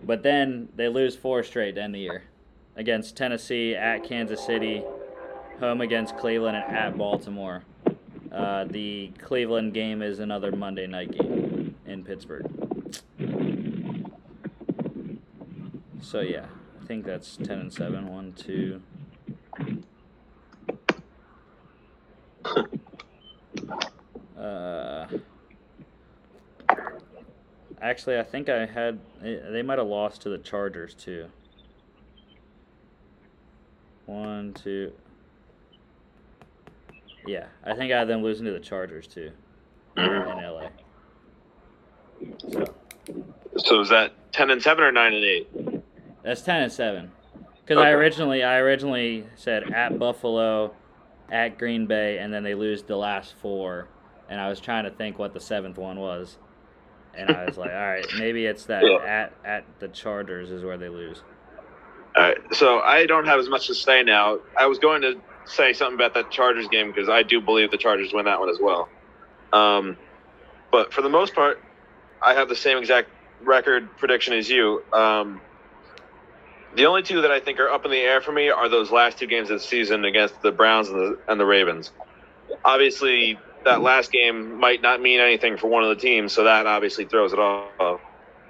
But 0.04 0.22
then 0.22 0.68
they 0.76 0.88
lose 0.88 1.16
four 1.16 1.42
straight 1.42 1.74
to 1.76 1.82
end 1.82 1.94
the 1.94 2.00
year 2.00 2.24
against 2.76 3.16
Tennessee, 3.16 3.74
at 3.74 4.04
Kansas 4.04 4.44
City, 4.44 4.82
home 5.60 5.80
against 5.80 6.16
Cleveland, 6.16 6.56
and 6.56 6.76
at 6.76 6.96
Baltimore. 6.96 7.62
Uh, 8.30 8.64
the 8.64 9.10
Cleveland 9.18 9.74
game 9.74 10.00
is 10.02 10.18
another 10.18 10.52
Monday 10.52 10.86
night 10.86 11.10
game 11.12 11.74
in 11.86 12.02
Pittsburgh. 12.02 12.46
So 16.00 16.20
yeah, 16.20 16.46
I 16.80 16.86
think 16.86 17.04
that's 17.04 17.36
ten 17.36 17.58
and 17.58 17.72
seven. 17.72 18.08
One, 18.08 18.32
two. 18.32 18.80
Uh, 24.42 25.06
actually, 27.80 28.18
I 28.18 28.22
think 28.24 28.48
I 28.48 28.66
had. 28.66 28.98
They 29.22 29.62
might 29.62 29.78
have 29.78 29.86
lost 29.86 30.22
to 30.22 30.28
the 30.28 30.38
Chargers 30.38 30.94
too. 30.94 31.28
One, 34.06 34.52
two. 34.52 34.92
Yeah, 37.26 37.46
I 37.64 37.74
think 37.74 37.92
I 37.92 37.98
had 37.98 38.08
them 38.08 38.22
losing 38.22 38.46
to 38.46 38.52
the 38.52 38.58
Chargers 38.58 39.06
too 39.06 39.30
in 39.96 40.04
LA. 40.04 40.68
So 42.50 42.74
So 43.56 43.80
is 43.80 43.88
that 43.90 44.12
10 44.32 44.50
and 44.50 44.62
7 44.62 44.82
or 44.82 44.90
9 44.90 45.12
and 45.14 45.24
8? 45.24 45.82
that's 46.24 46.42
ten 46.42 46.62
and 46.62 46.72
seven. 46.72 47.12
Because 47.64 47.78
I 47.82 47.90
originally 47.90 48.42
I 48.42 48.56
originally 48.58 49.26
said 49.36 49.72
at 49.72 49.98
Buffalo, 49.98 50.74
at 51.30 51.58
Green 51.58 51.86
Bay, 51.86 52.18
and 52.18 52.32
then 52.32 52.42
they 52.42 52.54
lose 52.54 52.82
the 52.82 52.96
last 52.96 53.34
four, 53.40 53.88
and 54.32 54.40
I 54.40 54.48
was 54.48 54.60
trying 54.60 54.84
to 54.84 54.90
think 54.90 55.18
what 55.18 55.34
the 55.34 55.40
seventh 55.40 55.76
one 55.76 56.00
was, 56.00 56.38
and 57.14 57.30
I 57.30 57.44
was 57.44 57.58
like, 57.58 57.70
all 57.74 57.76
right, 57.76 58.06
maybe 58.18 58.46
it's 58.46 58.64
that 58.64 58.82
Yeah. 58.82 58.96
at 59.04 59.34
at 59.44 59.64
the 59.78 59.88
Chargers 59.88 60.50
is 60.50 60.64
where 60.64 60.78
they 60.78 60.88
lose. 60.88 61.22
All 62.16 62.22
right, 62.22 62.38
so 62.52 62.80
I 62.80 63.04
don't 63.04 63.26
have 63.26 63.38
as 63.38 63.48
much 63.50 63.66
to 63.66 63.74
say 63.74 64.02
now. 64.02 64.38
I 64.58 64.66
was 64.66 64.78
going 64.78 65.02
to 65.02 65.20
say 65.44 65.74
something 65.74 65.96
about 65.96 66.14
that 66.14 66.30
Chargers 66.30 66.66
game 66.68 66.88
because 66.90 67.10
I 67.10 67.22
do 67.22 67.42
believe 67.42 67.70
the 67.70 67.76
Chargers 67.76 68.12
win 68.14 68.24
that 68.24 68.40
one 68.40 68.48
as 68.48 68.58
well. 68.58 68.88
Um, 69.52 69.98
but 70.70 70.94
for 70.94 71.02
the 71.02 71.08
most 71.10 71.34
part, 71.34 71.60
I 72.22 72.32
have 72.32 72.48
the 72.48 72.56
same 72.56 72.78
exact 72.78 73.10
record 73.42 73.94
prediction 73.98 74.32
as 74.32 74.48
you. 74.48 74.82
Um, 74.94 75.42
the 76.74 76.86
only 76.86 77.02
two 77.02 77.20
that 77.20 77.30
I 77.30 77.40
think 77.40 77.60
are 77.60 77.68
up 77.68 77.84
in 77.84 77.90
the 77.90 77.98
air 78.00 78.22
for 78.22 78.32
me 78.32 78.48
are 78.48 78.68
those 78.70 78.90
last 78.90 79.18
two 79.18 79.26
games 79.26 79.50
of 79.50 79.60
the 79.60 79.66
season 79.66 80.06
against 80.06 80.40
the 80.40 80.52
Browns 80.52 80.88
and 80.88 80.98
the, 80.98 81.18
and 81.28 81.38
the 81.38 81.44
Ravens. 81.44 81.90
Obviously, 82.64 83.38
that 83.64 83.82
last 83.82 84.12
game 84.12 84.58
might 84.58 84.82
not 84.82 85.00
mean 85.00 85.20
anything 85.20 85.56
for 85.56 85.68
one 85.68 85.82
of 85.82 85.88
the 85.88 85.96
teams, 85.96 86.32
so 86.32 86.44
that 86.44 86.66
obviously 86.66 87.04
throws 87.04 87.32
it 87.32 87.38
off. 87.38 88.00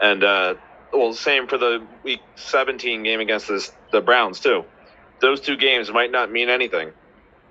And 0.00 0.25
uh, 0.25 0.54
well, 0.92 1.12
same 1.12 1.47
for 1.47 1.59
the 1.59 1.87
Week 2.02 2.21
17 2.37 3.02
game 3.02 3.21
against 3.21 3.49
this, 3.49 3.73
the 3.90 4.00
Browns 4.00 4.40
too. 4.40 4.64
Those 5.21 5.40
two 5.40 5.57
games 5.57 5.90
might 5.90 6.11
not 6.11 6.31
mean 6.31 6.49
anything. 6.49 6.90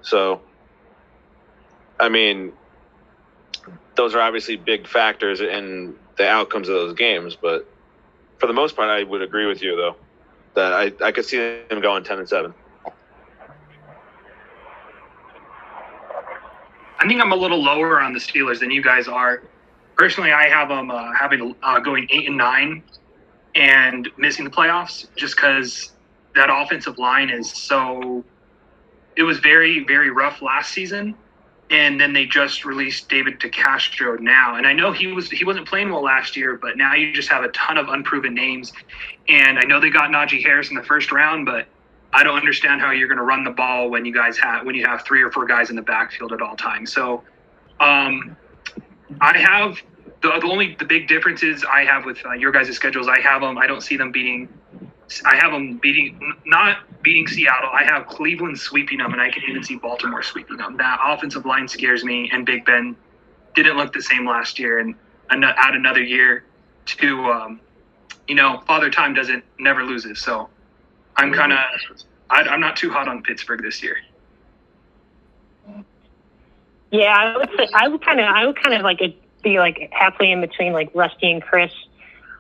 So, 0.02 0.42
I 2.00 2.10
mean, 2.10 2.54
those 3.96 4.16
are 4.16 4.22
obviously 4.22 4.58
big 4.58 4.88
factors 4.88 5.42
in 5.42 5.96
the 6.18 6.28
outcomes 6.28 6.68
of 6.70 6.76
those 6.76 6.96
games. 6.96 7.36
But 7.36 7.68
for 8.38 8.48
the 8.48 8.54
most 8.54 8.76
part, 8.76 8.90
I 8.90 9.04
would 9.04 9.22
agree 9.22 9.46
with 9.46 9.62
you 9.62 9.76
though 9.76 9.96
that 10.54 10.74
I, 10.74 10.92
I 11.02 11.12
could 11.12 11.26
see 11.26 11.38
them 11.70 11.82
going 11.82 12.04
10 12.04 12.20
and 12.20 12.30
7. 12.30 12.54
I 17.02 17.08
think 17.08 17.20
I'm 17.20 17.32
a 17.32 17.36
little 17.36 17.62
lower 17.62 18.00
on 18.00 18.14
the 18.14 18.20
Steelers 18.20 18.60
than 18.60 18.70
you 18.70 18.84
guys 18.84 19.08
are. 19.08 19.42
Personally, 19.98 20.32
I 20.32 20.48
have 20.50 20.70
them 20.70 20.92
uh, 20.92 21.12
having 21.20 21.56
uh, 21.64 21.80
going 21.80 22.08
eight 22.12 22.28
and 22.28 22.38
nine 22.38 22.84
and 23.56 24.08
missing 24.18 24.46
the 24.46 24.52
playoffs 24.52 25.08
just 25.16 25.36
because 25.36 25.94
that 26.36 26.50
offensive 26.52 27.00
line 27.00 27.32
is 27.32 27.52
so. 27.52 28.24
It 29.18 29.24
was 29.24 29.40
very 29.40 29.84
very 29.84 30.12
rough 30.12 30.44
last 30.44 30.74
season, 30.74 31.16
and 31.72 32.00
then 32.00 32.14
they 32.14 32.28
just 32.28 32.66
released 32.66 33.10
David 33.10 33.40
DeCastro 33.40 34.20
now, 34.20 34.56
and 34.56 34.68
I 34.68 34.74
know 34.74 34.92
he 34.92 35.08
was 35.08 35.30
he 35.32 35.44
wasn't 35.44 35.68
playing 35.68 35.90
well 35.90 36.04
last 36.04 36.38
year, 36.38 36.56
but 36.56 36.78
now 36.78 36.94
you 36.94 37.12
just 37.14 37.30
have 37.30 37.44
a 37.44 37.50
ton 37.50 37.80
of 37.80 37.90
unproven 37.90 38.36
names, 38.36 38.72
and 39.28 39.58
I 39.58 39.64
know 39.64 39.80
they 39.80 39.90
got 39.90 40.12
Najee 40.12 40.44
Harris 40.44 40.70
in 40.70 40.76
the 40.76 40.84
first 40.84 41.12
round, 41.12 41.48
but 41.48 41.68
I 42.14 42.24
don't 42.24 42.38
understand 42.38 42.82
how 42.82 42.92
you're 42.92 43.08
going 43.08 43.18
to 43.18 43.24
run 43.24 43.44
the 43.44 43.52
ball 43.52 43.90
when 43.90 44.06
you 44.06 44.14
guys 44.14 44.38
have 44.38 44.66
when 44.66 44.76
you 44.76 44.86
have 44.86 45.04
three 45.04 45.22
or 45.22 45.32
four 45.32 45.46
guys 45.46 45.70
in 45.70 45.76
the 45.76 45.82
backfield 45.82 46.34
at 46.34 46.42
all 46.42 46.56
times. 46.56 46.92
So, 46.92 47.24
um, 47.80 48.36
I 49.20 49.38
have 49.38 49.78
the, 50.22 50.40
the 50.40 50.48
only 50.48 50.76
the 50.76 50.86
big 50.86 51.08
differences 51.08 51.66
I 51.70 51.84
have 51.86 52.06
with 52.06 52.24
uh, 52.26 52.34
your 52.34 52.52
guys' 52.52 52.74
schedules. 52.76 53.08
I 53.08 53.20
have 53.22 53.42
them. 53.42 53.58
I 53.58 53.68
don't 53.68 53.82
see 53.82 53.98
them 53.98 54.12
beating. 54.12 54.50
I 55.26 55.36
have 55.36 55.52
them 55.52 55.78
beating 55.78 56.20
not 56.46 56.80
beating 57.02 57.28
Seattle. 57.28 57.70
I 57.74 57.84
have 57.84 58.08
Cleveland 58.08 58.60
sweeping 58.60 59.00
them, 59.00 59.14
and 59.14 59.22
I 59.22 59.30
can 59.30 59.44
even 59.50 59.64
see 59.64 59.76
Baltimore 59.76 60.24
sweeping 60.24 60.58
them. 60.58 60.78
That 60.78 61.00
offensive 61.04 61.46
line 61.46 61.68
scares 61.68 62.04
me, 62.04 62.30
and 62.32 62.46
Big 62.46 62.66
Ben 62.66 62.96
didn't 63.56 63.78
look 63.78 63.94
the 63.94 64.02
same 64.02 64.26
last 64.26 64.60
year, 64.60 64.80
and 64.80 64.96
add 65.30 65.76
another 65.76 66.04
year 66.04 66.44
to 66.86 67.26
um, 67.26 67.60
you 68.28 68.36
know 68.36 68.62
Father 68.68 68.90
Time 68.90 69.14
doesn't 69.14 69.44
never 69.60 69.84
loses. 69.84 70.20
So 70.20 70.50
I'm 71.18 71.34
kind 71.34 71.54
of 71.54 71.60
I'm 72.30 72.62
not 72.62 72.78
too 72.78 72.90
hot 72.90 73.08
on 73.08 73.22
Pittsburgh 73.24 73.62
this 73.62 73.84
year. 73.84 73.98
Yeah, 76.92 77.14
I 77.16 77.38
would 77.38 77.50
say 77.58 77.68
I 77.74 77.88
would 77.88 78.04
kind 78.04 78.20
of 78.20 78.26
I 78.26 78.46
would 78.46 78.62
kind 78.62 78.76
of 78.76 78.82
like 78.82 79.00
be 79.44 79.60
like 79.60 79.90
halfway 79.92 80.32
in 80.32 80.42
between 80.42 80.74
like 80.74 80.92
Rusty 80.94 81.32
and 81.32 81.42
Chris. 81.42 81.72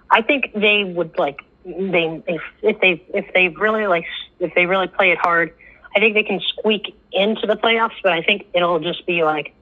I 0.09 0.21
think 0.21 0.51
they 0.53 0.83
would 0.83 1.17
like 1.17 1.41
they 1.65 2.23
if, 2.27 2.41
if 2.61 2.79
they 2.81 3.03
if 3.13 3.33
they 3.33 3.49
really 3.49 3.87
like 3.87 4.05
if 4.39 4.53
they 4.55 4.65
really 4.65 4.87
play 4.87 5.11
it 5.11 5.17
hard, 5.17 5.53
I 5.95 5.99
think 5.99 6.15
they 6.15 6.23
can 6.23 6.39
squeak 6.39 6.95
into 7.11 7.47
the 7.47 7.55
playoffs. 7.55 7.95
But 8.03 8.13
I 8.13 8.21
think 8.21 8.47
it'll 8.53 8.79
just 8.79 9.05
be 9.05 9.23
like 9.23 9.53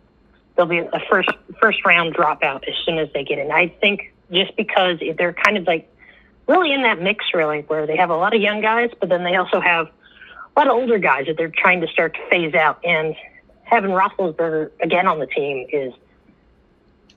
there'll 0.56 0.70
be 0.70 0.80
a 0.80 1.02
first 1.10 1.30
first 1.60 1.86
round 1.86 2.16
dropout 2.16 2.68
as 2.68 2.76
soon 2.86 2.98
as 2.98 3.10
they 3.14 3.24
get 3.24 3.40
in. 3.40 3.52
I 3.52 3.68
think 3.68 4.14
just 4.32 4.56
because 4.56 5.00
they're 5.18 5.34
kind 5.34 5.58
of 5.58 5.66
like 5.66 5.92
really 6.50 6.74
in 6.74 6.82
that 6.82 7.00
mix, 7.00 7.26
really, 7.34 7.62
where 7.62 7.86
they 7.86 7.96
have 7.96 8.10
a 8.10 8.18
lot 8.18 8.36
of 8.36 8.42
young 8.42 8.60
guys, 8.60 8.90
but 9.00 9.08
then 9.08 9.24
they 9.24 9.36
also 9.36 9.62
have 9.62 9.86
a 9.86 10.60
lot 10.60 10.68
of 10.68 10.74
older 10.74 10.98
guys 10.98 11.28
that 11.28 11.38
they're 11.38 11.54
trying 11.56 11.80
to 11.82 11.88
start 11.88 12.16
to 12.16 12.30
phase 12.30 12.56
out. 12.56 12.80
And 12.84 13.16
having 13.64 13.92
Roethlisberger 13.92 14.72
again 14.82 15.08
on 15.08 15.20
the 15.20 15.28
team 15.28 15.68
is 15.72 15.94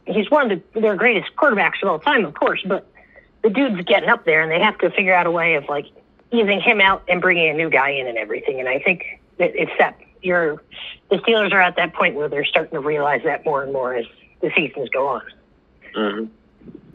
he's 0.04 0.30
one 0.30 0.50
of 0.50 0.62
the, 0.74 0.80
their 0.80 0.96
greatest 0.96 1.34
quarterbacks 1.34 1.82
of 1.82 1.88
all 1.88 1.98
time, 1.98 2.26
of 2.26 2.34
course, 2.34 2.62
but 2.66 2.86
the 3.42 3.48
dude's 3.48 3.82
getting 3.86 4.10
up 4.10 4.26
there, 4.26 4.42
and 4.42 4.52
they 4.52 4.60
have 4.60 4.76
to 4.78 4.90
figure 4.90 5.14
out 5.14 5.26
a 5.26 5.30
way 5.30 5.54
of 5.54 5.64
like 5.68 5.86
easing 6.30 6.60
him 6.60 6.80
out 6.80 7.02
and 7.08 7.22
bringing 7.22 7.48
a 7.48 7.54
new 7.54 7.70
guy 7.70 7.88
in 7.88 8.06
and 8.06 8.18
everything. 8.18 8.60
And 8.60 8.68
I 8.68 8.80
think 8.80 9.20
that 9.38 9.52
it's 9.54 9.72
that 9.78 9.98
you're 10.20 10.62
the 11.10 11.16
Steelers 11.16 11.52
are 11.52 11.60
at 11.60 11.76
that 11.76 11.94
point 11.94 12.16
where 12.16 12.28
they're 12.28 12.44
starting 12.44 12.72
to 12.72 12.80
realize 12.80 13.22
that 13.24 13.46
more 13.46 13.62
and 13.62 13.72
more 13.72 13.94
as 13.94 14.04
the 14.42 14.50
seasons 14.54 14.90
go 14.90 15.08
on. 15.08 15.22
Mhm. 15.96 16.28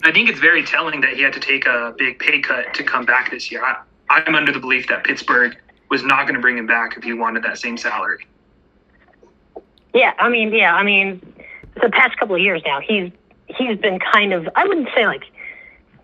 I 0.03 0.12
think 0.12 0.29
it's 0.29 0.39
very 0.39 0.63
telling 0.63 1.01
that 1.01 1.13
he 1.15 1.21
had 1.21 1.33
to 1.33 1.39
take 1.39 1.65
a 1.65 1.93
big 1.97 2.19
pay 2.19 2.39
cut 2.39 2.74
to 2.75 2.83
come 2.83 3.05
back 3.05 3.31
this 3.31 3.51
year. 3.51 3.63
I, 3.63 3.81
I'm 4.09 4.36
under 4.36 4.51
the 4.51 4.59
belief 4.59 4.88
that 4.88 5.03
Pittsburgh 5.03 5.57
was 5.89 6.03
not 6.03 6.24
going 6.24 6.36
to 6.36 6.41
bring 6.41 6.57
him 6.57 6.67
back 6.67 6.97
if 6.97 7.03
he 7.03 7.13
wanted 7.13 7.43
that 7.43 7.57
same 7.57 7.77
salary. 7.77 8.25
Yeah, 9.93 10.13
I 10.19 10.29
mean, 10.29 10.53
yeah, 10.53 10.75
I 10.75 10.83
mean, 10.83 11.21
the 11.81 11.89
past 11.89 12.17
couple 12.17 12.36
of 12.36 12.41
years 12.41 12.62
now, 12.65 12.79
he's 12.79 13.12
he's 13.47 13.77
been 13.79 14.00
kind 14.00 14.33
of 14.33 14.47
I 14.55 14.67
wouldn't 14.67 14.89
say 14.95 15.07
like 15.07 15.24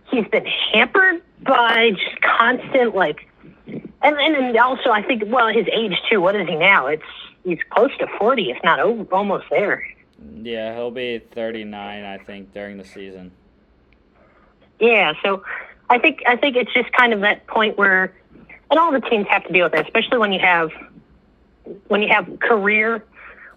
he's 0.09 0.27
been 0.27 0.45
hampered 0.45 1.21
by 1.41 1.91
just 1.91 2.21
constant 2.21 2.95
like, 2.95 3.27
and 3.67 3.83
and, 4.01 4.35
and 4.35 4.57
also 4.57 4.89
I 4.89 5.03
think 5.03 5.23
well 5.27 5.47
his 5.47 5.67
age 5.71 5.93
too. 6.09 6.21
What 6.21 6.35
is 6.35 6.47
he 6.47 6.55
now? 6.55 6.87
It's 6.87 7.03
he's 7.43 7.59
close 7.69 7.95
to 7.99 8.07
forty, 8.17 8.49
if 8.49 8.57
not 8.63 8.79
over, 8.79 9.03
almost 9.13 9.45
there. 9.49 9.85
Yeah, 10.41 10.73
he'll 10.73 10.91
be 10.91 11.19
39, 11.19 12.05
I 12.05 12.17
think, 12.17 12.53
during 12.53 12.77
the 12.77 12.85
season. 12.85 13.31
Yeah, 14.83 15.13
so 15.23 15.43
I 15.89 15.97
think 15.97 16.21
I 16.27 16.35
think 16.35 16.57
it's 16.57 16.73
just 16.73 16.91
kind 16.91 17.13
of 17.13 17.21
that 17.21 17.47
point 17.47 17.77
where, 17.77 18.13
and 18.69 18.77
all 18.77 18.91
the 18.91 18.99
teams 18.99 19.27
have 19.29 19.45
to 19.47 19.53
deal 19.53 19.63
with 19.63 19.71
that, 19.71 19.85
especially 19.85 20.17
when 20.17 20.33
you 20.33 20.39
have 20.39 20.71
when 21.87 22.01
you 22.01 22.09
have 22.09 22.27
career 22.41 23.01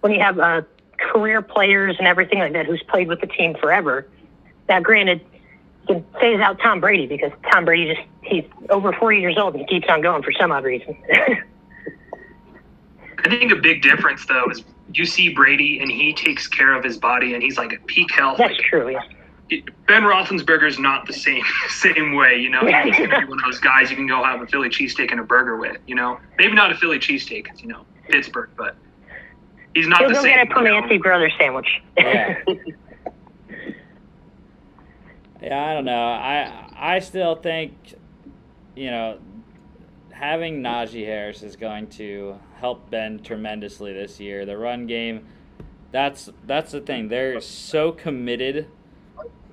when 0.00 0.12
you 0.12 0.20
have 0.20 0.38
uh, 0.38 0.62
career 0.98 1.42
players 1.42 1.96
and 1.98 2.06
everything 2.06 2.38
like 2.38 2.52
that 2.52 2.64
who's 2.66 2.82
played 2.84 3.08
with 3.08 3.20
the 3.20 3.26
team 3.26 3.56
forever. 3.60 4.06
Now, 4.68 4.78
granted, 4.78 5.20
you 5.88 5.96
can 5.96 6.04
phase 6.20 6.38
out 6.38 6.60
Tom 6.60 6.78
Brady 6.80 7.08
because 7.08 7.32
Tom 7.50 7.64
Brady 7.64 7.92
just 7.92 8.06
he's 8.22 8.44
over 8.70 8.92
40 8.92 9.18
years 9.18 9.36
old 9.36 9.54
and 9.54 9.62
he 9.62 9.66
keeps 9.66 9.88
on 9.88 10.00
going 10.00 10.22
for 10.22 10.30
some 10.30 10.52
odd 10.52 10.62
reason. 10.62 10.96
I 13.18 13.28
think 13.28 13.50
a 13.50 13.56
big 13.56 13.82
difference 13.82 14.24
though 14.26 14.48
is 14.50 14.62
you 14.94 15.06
see 15.06 15.30
Brady 15.30 15.80
and 15.80 15.90
he 15.90 16.12
takes 16.12 16.46
care 16.46 16.72
of 16.72 16.84
his 16.84 16.96
body 16.96 17.34
and 17.34 17.42
he's 17.42 17.58
like 17.58 17.72
at 17.72 17.84
peak 17.86 18.12
health. 18.12 18.38
That's 18.38 18.52
Like, 18.52 18.60
true. 18.62 18.90
Yeah. 18.90 19.02
Ben 19.48 20.02
Roethlisberger 20.02 20.66
is 20.66 20.78
not 20.78 21.06
the 21.06 21.12
same 21.12 21.42
same 21.68 22.14
way, 22.14 22.36
you 22.38 22.50
know. 22.50 22.60
He's 22.66 22.96
gonna 22.98 23.20
be 23.20 23.24
one 23.26 23.38
of 23.38 23.44
those 23.44 23.60
guys 23.60 23.90
you 23.90 23.96
can 23.96 24.06
go 24.06 24.22
have 24.24 24.40
a 24.42 24.46
Philly 24.46 24.68
cheesesteak 24.68 25.10
and 25.12 25.20
a 25.20 25.24
burger 25.24 25.56
with, 25.56 25.76
you 25.86 25.94
know. 25.94 26.18
Maybe 26.38 26.54
not 26.54 26.72
a 26.72 26.74
Philly 26.74 26.98
cheesesteak, 26.98 27.46
'cause, 27.48 27.60
you 27.62 27.68
know, 27.68 27.84
Pittsburgh, 28.08 28.50
but 28.56 28.76
he's 29.74 29.86
not 29.86 30.00
He'll 30.00 30.08
the 30.08 30.14
go 30.14 30.22
same. 30.22 30.34
get 30.36 30.38
a 30.38 30.42
you 30.42 30.48
know. 30.48 30.80
Clemente 30.80 30.98
Brothers 30.98 31.32
sandwich. 31.38 31.68
Yeah. 31.96 32.38
Yeah, 35.42 35.64
I 35.70 35.74
don't 35.74 35.84
know. 35.84 35.92
I 36.08 36.70
I 36.74 36.98
still 37.00 37.36
think, 37.36 37.74
you 38.74 38.90
know, 38.90 39.18
having 40.10 40.62
Najee 40.62 41.04
Harris 41.04 41.42
is 41.42 41.56
going 41.56 41.88
to 41.88 42.36
help 42.58 42.88
Ben 42.90 43.20
tremendously 43.22 43.92
this 43.92 44.18
year. 44.18 44.46
The 44.46 44.56
run 44.56 44.86
game, 44.86 45.26
that's 45.92 46.30
that's 46.46 46.72
the 46.72 46.80
thing. 46.80 47.08
They're 47.08 47.40
so 47.40 47.92
committed 47.92 48.66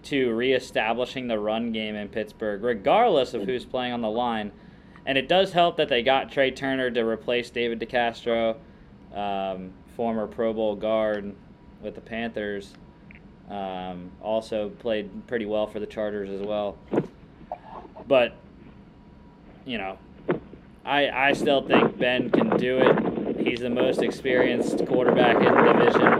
to 0.03 0.33
reestablishing 0.33 1.27
the 1.27 1.39
run 1.39 1.71
game 1.71 1.95
in 1.95 2.07
Pittsburgh, 2.09 2.63
regardless 2.63 3.33
of 3.33 3.43
who's 3.43 3.65
playing 3.65 3.93
on 3.93 4.01
the 4.01 4.09
line. 4.09 4.51
And 5.05 5.17
it 5.17 5.27
does 5.27 5.51
help 5.53 5.77
that 5.77 5.89
they 5.89 6.01
got 6.03 6.31
Trai 6.31 6.55
Turner 6.55 6.89
to 6.91 7.01
replace 7.05 7.49
David 7.49 7.79
DeCastro, 7.79 8.55
um, 9.13 9.71
former 9.95 10.27
Pro 10.27 10.53
Bowl 10.53 10.75
guard 10.75 11.35
with 11.81 11.95
the 11.95 12.01
Panthers. 12.01 12.73
Um, 13.49 14.11
also 14.21 14.69
played 14.69 15.27
pretty 15.27 15.45
well 15.45 15.67
for 15.67 15.79
the 15.79 15.85
Chargers 15.85 16.29
as 16.29 16.41
well. 16.41 16.77
But, 18.07 18.35
you 19.65 19.77
know, 19.77 19.97
I, 20.85 21.09
I 21.09 21.33
still 21.33 21.61
think 21.67 21.97
Ben 21.97 22.29
can 22.29 22.55
do 22.57 22.77
it. 22.79 23.45
He's 23.45 23.59
the 23.59 23.69
most 23.69 24.01
experienced 24.01 24.85
quarterback 24.87 25.35
in 25.35 25.43
the 25.43 25.73
division. 25.73 26.11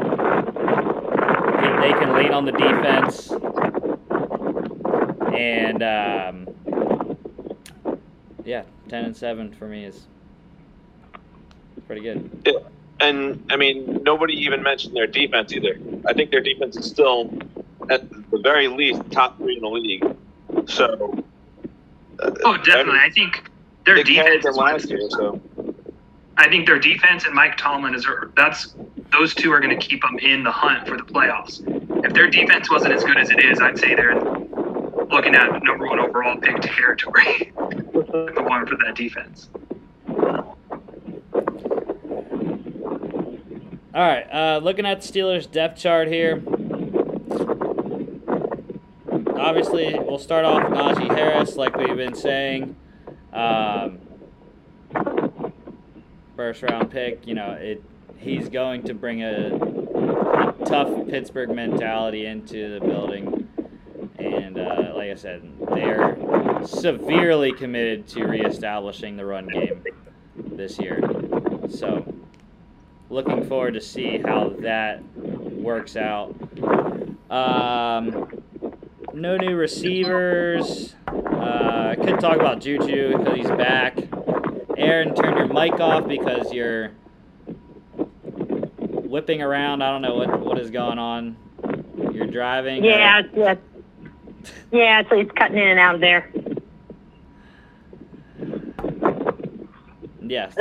He- 1.63 1.82
They 1.84 1.91
can 1.93 2.13
lean 2.15 2.32
on 2.34 2.46
the 2.46 2.52
defense. 2.52 3.32
And, 5.34 5.82
um, 5.84 6.48
yeah, 8.46 8.63
10 8.89 9.06
and 9.06 9.17
7 9.17 9.52
for 9.54 9.67
me 9.67 9.86
is 9.86 10.06
pretty 11.88 12.02
good. 12.02 12.30
Yeah. 12.46 12.54
And 13.00 13.43
I 13.50 13.58
mean, 13.58 14.02
nobody 14.04 14.34
even 14.46 14.62
mentioned 14.63 14.96
their 14.96 15.08
defense 15.08 15.52
either. 15.52 15.78
I 16.08 16.13
think 16.13 16.32
their 16.32 16.41
defense 16.41 16.78
is 16.78 16.86
still, 16.86 17.34
at 17.89 18.08
the 18.32 18.38
very 18.39 18.67
least, 18.67 19.02
top 19.12 19.38
three 19.38 19.56
in 19.58 19.62
the 19.62 19.69
league. 19.69 20.15
So. 20.67 21.24
uh, 22.19 22.32
Oh, 22.46 22.58
definitely. 22.58 23.00
I 23.00 23.10
think 23.10 23.50
their 23.86 23.96
They 23.96 24.04
defense. 24.04 24.43
them 24.46 24.54
last 24.56 24.89
year, 24.89 25.02
so. 25.10 25.41
I 26.38 26.48
think 26.50 26.65
their 26.65 26.80
defense 26.80 27.26
and 27.26 27.34
Mike 27.36 27.58
Tomlin 27.58 27.93
is 27.93 28.08
that's 28.36 28.74
those 29.12 29.36
two 29.36 29.52
are 29.52 29.60
going 29.60 29.78
to 29.78 29.86
keep 29.86 30.02
them 30.02 30.17
in 30.19 30.43
the 30.43 30.52
hunt 30.52 30.88
for 30.88 30.98
the 30.98 31.04
playoffs. 31.04 31.62
If 32.06 32.13
their 32.13 32.28
defense 32.30 32.72
wasn't 32.72 32.93
as 32.93 33.04
good 33.04 33.17
as 33.17 33.30
it 33.30 33.43
is, 33.43 33.60
I'd 33.60 33.78
say 33.78 33.93
they're 33.96 34.19
looking 35.10 35.36
at 35.36 35.63
number 35.63 35.88
one 35.88 36.00
overall 36.00 36.38
pick 36.38 36.62
territory. 36.62 37.52
the 37.56 38.46
one 38.48 38.66
for 38.66 38.78
that 38.86 38.96
defense. 38.96 39.50
All 43.96 44.02
right, 44.02 44.26
uh, 44.34 44.60
looking 44.63 44.88
at 44.88 45.02
the 45.02 45.08
Steelers' 45.08 45.50
depth 45.50 45.80
chart 45.80 46.08
here. 46.08 46.42
Obviously, 49.38 49.94
we'll 50.00 50.18
start 50.18 50.46
off 50.46 50.68
with 50.68 50.80
Najee 50.80 51.16
Harris, 51.16 51.58
like 51.58 51.76
we've 51.78 51.96
been 51.96 52.16
saying. 52.16 52.76
Um, 53.32 54.00
first 56.36 56.63
round 56.63 56.89
pick, 56.89 57.28
you 57.28 57.36
know, 57.36 57.52
it. 57.52 57.84
He's 58.18 58.48
going 58.50 58.84
to 58.84 58.94
bring 58.94 59.22
a 59.22 60.54
tough 60.66 61.08
Pittsburgh 61.08 61.50
mentality 61.50 62.26
into 62.26 62.80
the 62.80 62.86
building, 62.86 63.43
and 64.44 64.58
uh, 64.58 64.94
like 64.96 65.10
I 65.10 65.16
said, 65.16 65.42
they're 65.74 66.18
severely 66.66 67.54
committed 67.54 68.08
to 68.10 68.26
reestablishing 68.26 69.16
the 69.16 69.26
run 69.26 69.48
game 69.48 69.84
this 70.36 70.80
year. 70.80 71.02
So, 71.70 72.14
looking 73.10 73.48
forward 73.48 73.76
to 73.76 73.82
see 73.82 74.20
how 74.20 74.50
that 74.60 75.02
works 75.18 75.96
out. 75.96 76.36
Um, 77.32 78.44
no 79.14 79.38
new 79.38 79.56
receivers. 79.56 80.96
Uh, 81.08 81.96
could 81.96 82.20
talk 82.20 82.36
about 82.36 82.60
Juju 82.60 83.18
because 83.18 83.36
he's 83.36 83.48
back. 83.48 83.98
Aaron, 84.78 85.16
turn 85.16 85.38
your 85.38 85.48
mic 85.48 85.80
off 85.80 86.08
because 86.08 86.52
you're 86.52 86.92
whipping 88.88 89.42
around. 89.42 89.82
I 89.82 89.92
don't 89.92 90.02
know 90.02 90.16
what, 90.16 90.40
what 90.40 90.60
is 90.60 90.70
going 90.70 91.00
on. 91.00 91.38
You're 92.12 92.28
driving. 92.28 92.84
Yeah, 92.84 93.22
yeah, 93.36 93.56
yeah. 94.72 95.00
It's, 95.02 95.10
it's 95.12 95.32
cutting 95.34 95.58
in 95.58 95.68
and 95.68 95.80
out 95.80 95.96
of 95.96 96.02
there. 96.02 96.32
Yes. 100.22 100.56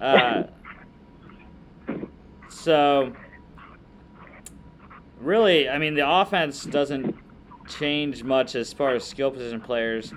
Oh. 0.00 0.04
Uh, 0.04 0.46
so, 2.48 3.12
really, 5.20 5.68
I 5.68 5.78
mean, 5.78 5.94
the 5.94 6.08
offense 6.08 6.64
doesn't 6.64 7.16
change 7.68 8.22
much 8.24 8.54
as 8.54 8.72
far 8.72 8.94
as 8.94 9.04
skill 9.04 9.30
position 9.30 9.60
players. 9.60 10.12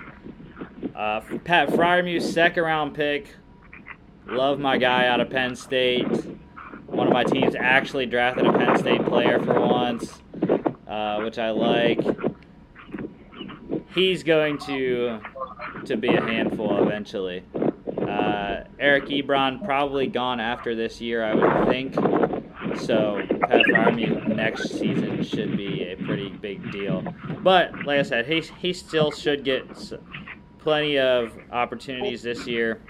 Uh, 0.94 1.20
Pat 1.44 1.68
Freiermuth, 1.68 2.22
second 2.22 2.62
round 2.64 2.94
pick. 2.94 3.34
Love 4.26 4.58
my 4.58 4.78
guy 4.78 5.06
out 5.06 5.20
of 5.20 5.30
Penn 5.30 5.56
State. 5.56 6.06
One 6.86 7.06
of 7.06 7.12
my 7.12 7.24
teams 7.24 7.54
actually 7.54 8.06
drafted 8.06 8.46
a 8.46 8.52
Penn 8.52 8.78
State 8.78 9.04
player 9.06 9.40
for 9.42 9.60
once, 9.60 10.20
uh, 10.90 11.20
which 11.20 11.38
I 11.38 11.50
like. 11.50 12.00
He's 13.94 14.22
going 14.22 14.58
to 14.58 15.20
to 15.86 15.96
be 15.96 16.08
a 16.08 16.20
handful 16.20 16.82
eventually. 16.82 17.44
Uh, 18.06 18.64
Eric 18.78 19.06
Ebron 19.06 19.64
probably 19.64 20.08
gone 20.08 20.40
after 20.40 20.74
this 20.74 21.00
year, 21.00 21.24
I 21.24 21.34
would 21.34 21.68
think. 21.68 21.94
So 22.80 23.22
Pat 23.40 23.62
Freiermuth 23.66 24.34
next 24.34 24.70
season 24.70 25.22
should 25.22 25.56
be 25.56 25.84
a 25.84 25.96
pretty 25.96 26.28
big 26.28 26.70
deal. 26.72 27.02
But 27.38 27.72
like 27.84 28.00
I 28.00 28.02
said, 28.02 28.26
he 28.26 28.40
he 28.58 28.72
still 28.72 29.10
should 29.10 29.44
get 29.44 29.64
plenty 30.58 30.98
of 30.98 31.32
opportunities 31.52 32.22
this 32.22 32.46
year. 32.46 32.80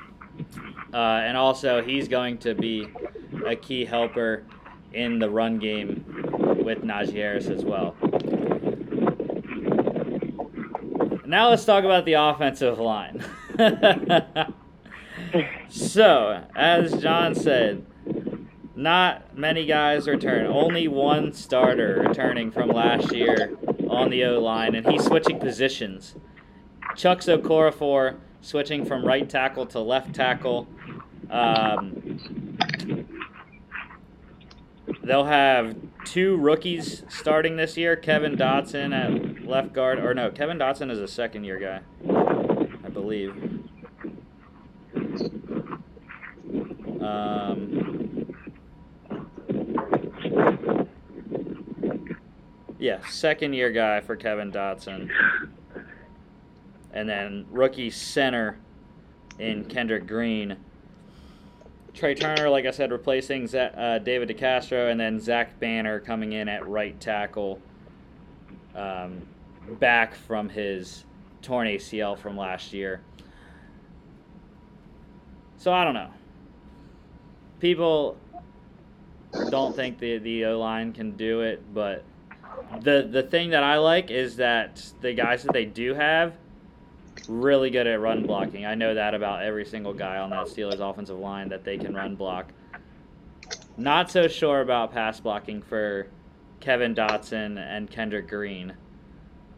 Uh, 0.92 0.96
and 0.96 1.36
also, 1.36 1.82
he's 1.82 2.08
going 2.08 2.38
to 2.38 2.54
be 2.54 2.88
a 3.46 3.54
key 3.54 3.84
helper 3.84 4.44
in 4.92 5.18
the 5.18 5.28
run 5.28 5.58
game 5.58 6.29
with 6.64 6.82
Najee 6.82 7.14
Harris 7.14 7.46
as 7.48 7.64
well. 7.64 7.96
now 11.30 11.48
let's 11.48 11.64
talk 11.64 11.84
about 11.84 12.04
the 12.04 12.14
offensive 12.14 12.78
line. 12.78 13.24
so, 15.68 16.44
as 16.56 17.00
John 17.00 17.36
said, 17.36 17.86
not 18.74 19.36
many 19.36 19.64
guys 19.64 20.08
return. 20.08 20.46
Only 20.46 20.88
one 20.88 21.32
starter 21.32 22.04
returning 22.08 22.50
from 22.50 22.68
last 22.68 23.12
year 23.12 23.56
on 23.88 24.10
the 24.10 24.24
O 24.24 24.40
line, 24.40 24.74
and 24.74 24.84
he's 24.86 25.04
switching 25.04 25.38
positions. 25.38 26.16
Chuks 26.94 27.28
Okorafor 27.28 28.16
switching 28.40 28.84
from 28.84 29.04
right 29.04 29.28
tackle 29.28 29.66
to 29.66 29.78
left 29.78 30.14
tackle. 30.14 30.66
Um, 31.30 32.58
they'll 35.04 35.24
have 35.24 35.76
two 36.04 36.36
rookies 36.36 37.02
starting 37.08 37.56
this 37.56 37.76
year 37.76 37.96
Kevin 37.96 38.36
Dotson 38.36 38.94
at 38.94 39.44
left 39.46 39.72
guard. 39.72 39.98
Or 39.98 40.14
no, 40.14 40.30
Kevin 40.30 40.58
Dotson 40.58 40.90
is 40.90 40.98
a 40.98 41.08
second 41.08 41.44
year 41.44 41.58
guy, 41.58 41.80
I 42.84 42.88
believe. 42.88 43.34
Um, 47.00 48.34
yeah, 52.78 53.06
second 53.08 53.54
year 53.54 53.70
guy 53.70 54.00
for 54.00 54.16
Kevin 54.16 54.52
Dotson. 54.52 55.10
And 56.92 57.08
then 57.08 57.46
rookie 57.50 57.90
center 57.90 58.58
in 59.38 59.64
Kendrick 59.64 60.06
Green. 60.06 60.56
Trai 62.00 62.18
Turner, 62.18 62.48
like 62.48 62.64
I 62.64 62.70
said, 62.70 62.90
replacing 62.92 63.46
Z- 63.46 63.58
uh, 63.58 63.98
David 63.98 64.30
DeCastro, 64.30 64.90
and 64.90 64.98
then 64.98 65.20
Zach 65.20 65.60
Banner 65.60 66.00
coming 66.00 66.32
in 66.32 66.48
at 66.48 66.66
right 66.66 66.98
tackle, 66.98 67.60
um, 68.74 69.20
back 69.78 70.14
from 70.14 70.48
his 70.48 71.04
torn 71.42 71.68
ACL 71.68 72.16
from 72.16 72.38
last 72.38 72.72
year. 72.72 73.02
So 75.58 75.74
I 75.74 75.84
don't 75.84 75.92
know. 75.92 76.08
People 77.58 78.16
don't 79.50 79.76
think 79.76 79.98
the 79.98 80.16
the 80.16 80.46
O 80.46 80.58
line 80.58 80.94
can 80.94 81.18
do 81.18 81.42
it, 81.42 81.62
but 81.74 82.02
the 82.80 83.06
the 83.10 83.22
thing 83.24 83.50
that 83.50 83.62
I 83.62 83.76
like 83.76 84.10
is 84.10 84.36
that 84.36 84.82
the 85.02 85.12
guys 85.12 85.42
that 85.42 85.52
they 85.52 85.66
do 85.66 85.92
have 85.92 86.32
really 87.30 87.70
good 87.70 87.86
at 87.86 88.00
run 88.00 88.26
blocking. 88.26 88.66
I 88.66 88.74
know 88.74 88.94
that 88.94 89.14
about 89.14 89.42
every 89.42 89.64
single 89.64 89.94
guy 89.94 90.18
on 90.18 90.30
that 90.30 90.46
Steelers 90.46 90.80
offensive 90.80 91.18
line 91.18 91.48
that 91.50 91.64
they 91.64 91.78
can 91.78 91.94
run 91.94 92.16
block. 92.16 92.52
Not 93.76 94.10
so 94.10 94.28
sure 94.28 94.60
about 94.60 94.92
pass 94.92 95.20
blocking 95.20 95.62
for 95.62 96.08
Kevin 96.58 96.94
Dotson 96.94 97.56
and 97.58 97.90
Kendrick 97.90 98.28
Green. 98.28 98.74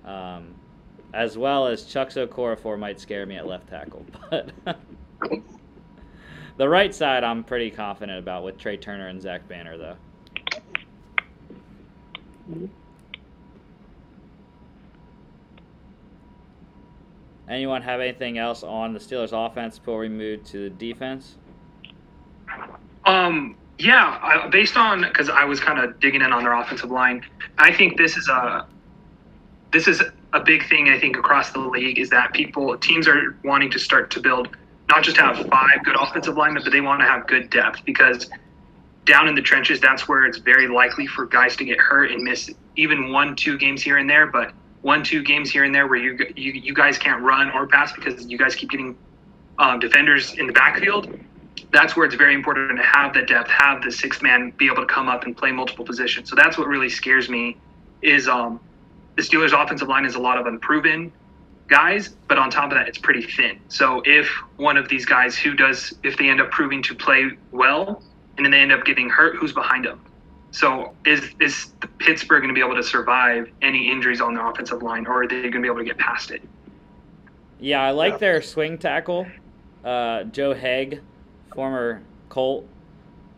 Um, 0.04 0.54
as 1.14 1.36
well 1.36 1.66
as 1.66 1.84
Chuks 1.84 2.16
Okorafor 2.16 2.78
might 2.78 3.00
scare 3.00 3.26
me 3.26 3.36
at 3.36 3.46
left 3.46 3.68
tackle. 3.68 4.04
But 6.54 6.58
the 6.58 6.68
right 6.68 6.92
side 6.94 7.22
I'm 7.24 7.44
pretty 7.44 7.70
confident 7.70 8.18
about 8.18 8.42
with 8.44 8.58
Trai 8.58 8.78
Turner 8.80 9.06
and 9.06 9.22
Zach 9.22 9.46
Banner 9.48 9.78
though. 9.78 9.96
Anyone 17.48 17.82
have 17.82 18.00
anything 18.00 18.38
else 18.38 18.62
on 18.62 18.92
the 18.92 18.98
Steelers 18.98 19.32
offense 19.32 19.78
before 19.78 19.98
we 19.98 20.08
move 20.08 20.44
to 20.44 20.68
the 20.68 20.70
defense? 20.70 21.36
Um, 23.04 23.56
yeah, 23.78 24.18
I, 24.22 24.48
based 24.48 24.76
on 24.76 25.02
because 25.02 25.28
I 25.28 25.44
was 25.44 25.60
kind 25.60 25.78
of 25.78 25.98
digging 25.98 26.22
in 26.22 26.32
on 26.32 26.44
their 26.44 26.54
offensive 26.54 26.90
line, 26.90 27.24
I 27.58 27.72
think 27.72 27.98
this 27.98 28.16
is 28.16 28.28
a 28.28 28.66
this 29.72 29.88
is 29.88 30.02
a 30.32 30.40
big 30.40 30.68
thing. 30.68 30.88
I 30.88 31.00
think 31.00 31.16
across 31.16 31.50
the 31.50 31.60
league 31.60 31.98
is 31.98 32.10
that 32.10 32.32
people 32.32 32.76
teams 32.78 33.08
are 33.08 33.36
wanting 33.44 33.70
to 33.72 33.78
start 33.78 34.10
to 34.12 34.20
build 34.20 34.56
not 34.88 35.02
just 35.02 35.16
have 35.16 35.36
five 35.48 35.84
good 35.84 35.96
offensive 35.98 36.36
linemen, 36.36 36.62
but 36.62 36.70
they 36.70 36.80
want 36.80 37.00
to 37.00 37.06
have 37.06 37.26
good 37.26 37.50
depth 37.50 37.84
because 37.84 38.30
down 39.04 39.26
in 39.26 39.34
the 39.34 39.42
trenches, 39.42 39.80
that's 39.80 40.06
where 40.06 40.26
it's 40.26 40.38
very 40.38 40.68
likely 40.68 41.06
for 41.06 41.26
guys 41.26 41.56
to 41.56 41.64
get 41.64 41.78
hurt 41.78 42.12
and 42.12 42.22
miss 42.22 42.50
even 42.76 43.10
one, 43.10 43.34
two 43.34 43.58
games 43.58 43.82
here 43.82 43.98
and 43.98 44.08
there. 44.08 44.26
But 44.26 44.52
one, 44.82 45.02
two 45.02 45.22
games 45.22 45.50
here 45.50 45.64
and 45.64 45.74
there 45.74 45.86
where 45.86 45.98
you 45.98 46.18
you, 46.36 46.52
you 46.52 46.74
guys 46.74 46.98
can't 46.98 47.22
run 47.22 47.50
or 47.50 47.66
pass 47.66 47.92
because 47.92 48.26
you 48.26 48.36
guys 48.36 48.54
keep 48.54 48.70
getting 48.70 48.96
um, 49.58 49.78
defenders 49.78 50.34
in 50.34 50.46
the 50.46 50.52
backfield. 50.52 51.18
That's 51.70 51.96
where 51.96 52.04
it's 52.04 52.14
very 52.14 52.34
important 52.34 52.76
to 52.76 52.84
have 52.84 53.14
the 53.14 53.22
depth, 53.22 53.48
have 53.48 53.82
the 53.82 53.90
sixth 53.90 54.22
man 54.22 54.52
be 54.58 54.66
able 54.66 54.86
to 54.86 54.86
come 54.86 55.08
up 55.08 55.24
and 55.24 55.36
play 55.36 55.52
multiple 55.52 55.84
positions. 55.84 56.28
So 56.28 56.36
that's 56.36 56.58
what 56.58 56.66
really 56.66 56.90
scares 56.90 57.28
me. 57.28 57.56
Is 58.02 58.28
um, 58.28 58.60
the 59.16 59.22
Steelers' 59.22 59.52
offensive 59.52 59.88
line 59.88 60.04
is 60.04 60.16
a 60.16 60.20
lot 60.20 60.38
of 60.38 60.46
unproven 60.46 61.12
guys, 61.68 62.10
but 62.28 62.36
on 62.36 62.50
top 62.50 62.64
of 62.64 62.76
that, 62.76 62.88
it's 62.88 62.98
pretty 62.98 63.22
thin. 63.22 63.58
So 63.68 64.02
if 64.04 64.28
one 64.56 64.76
of 64.76 64.88
these 64.88 65.06
guys 65.06 65.36
who 65.36 65.54
does, 65.54 65.94
if 66.02 66.18
they 66.18 66.28
end 66.28 66.40
up 66.40 66.50
proving 66.50 66.82
to 66.82 66.94
play 66.94 67.30
well, 67.52 68.02
and 68.36 68.44
then 68.44 68.50
they 68.50 68.58
end 68.58 68.72
up 68.72 68.84
getting 68.84 69.08
hurt, 69.08 69.36
who's 69.36 69.52
behind 69.52 69.84
them? 69.84 70.00
So 70.52 70.94
is 71.06 71.30
is 71.40 71.72
Pittsburgh 71.98 72.42
going 72.42 72.54
to 72.54 72.54
be 72.54 72.64
able 72.64 72.76
to 72.76 72.82
survive 72.82 73.50
any 73.62 73.90
injuries 73.90 74.20
on 74.20 74.34
the 74.34 74.46
offensive 74.46 74.82
line, 74.82 75.06
or 75.06 75.22
are 75.22 75.26
they 75.26 75.40
going 75.40 75.52
to 75.52 75.60
be 75.60 75.66
able 75.66 75.78
to 75.78 75.84
get 75.84 75.96
past 75.98 76.30
it? 76.30 76.42
Yeah, 77.58 77.82
I 77.82 77.92
like 77.92 78.18
their 78.18 78.42
swing 78.42 78.76
tackle, 78.76 79.26
uh, 79.84 80.24
Joe 80.24 80.52
Haeg, 80.52 81.00
former 81.54 82.02
Colt. 82.28 82.66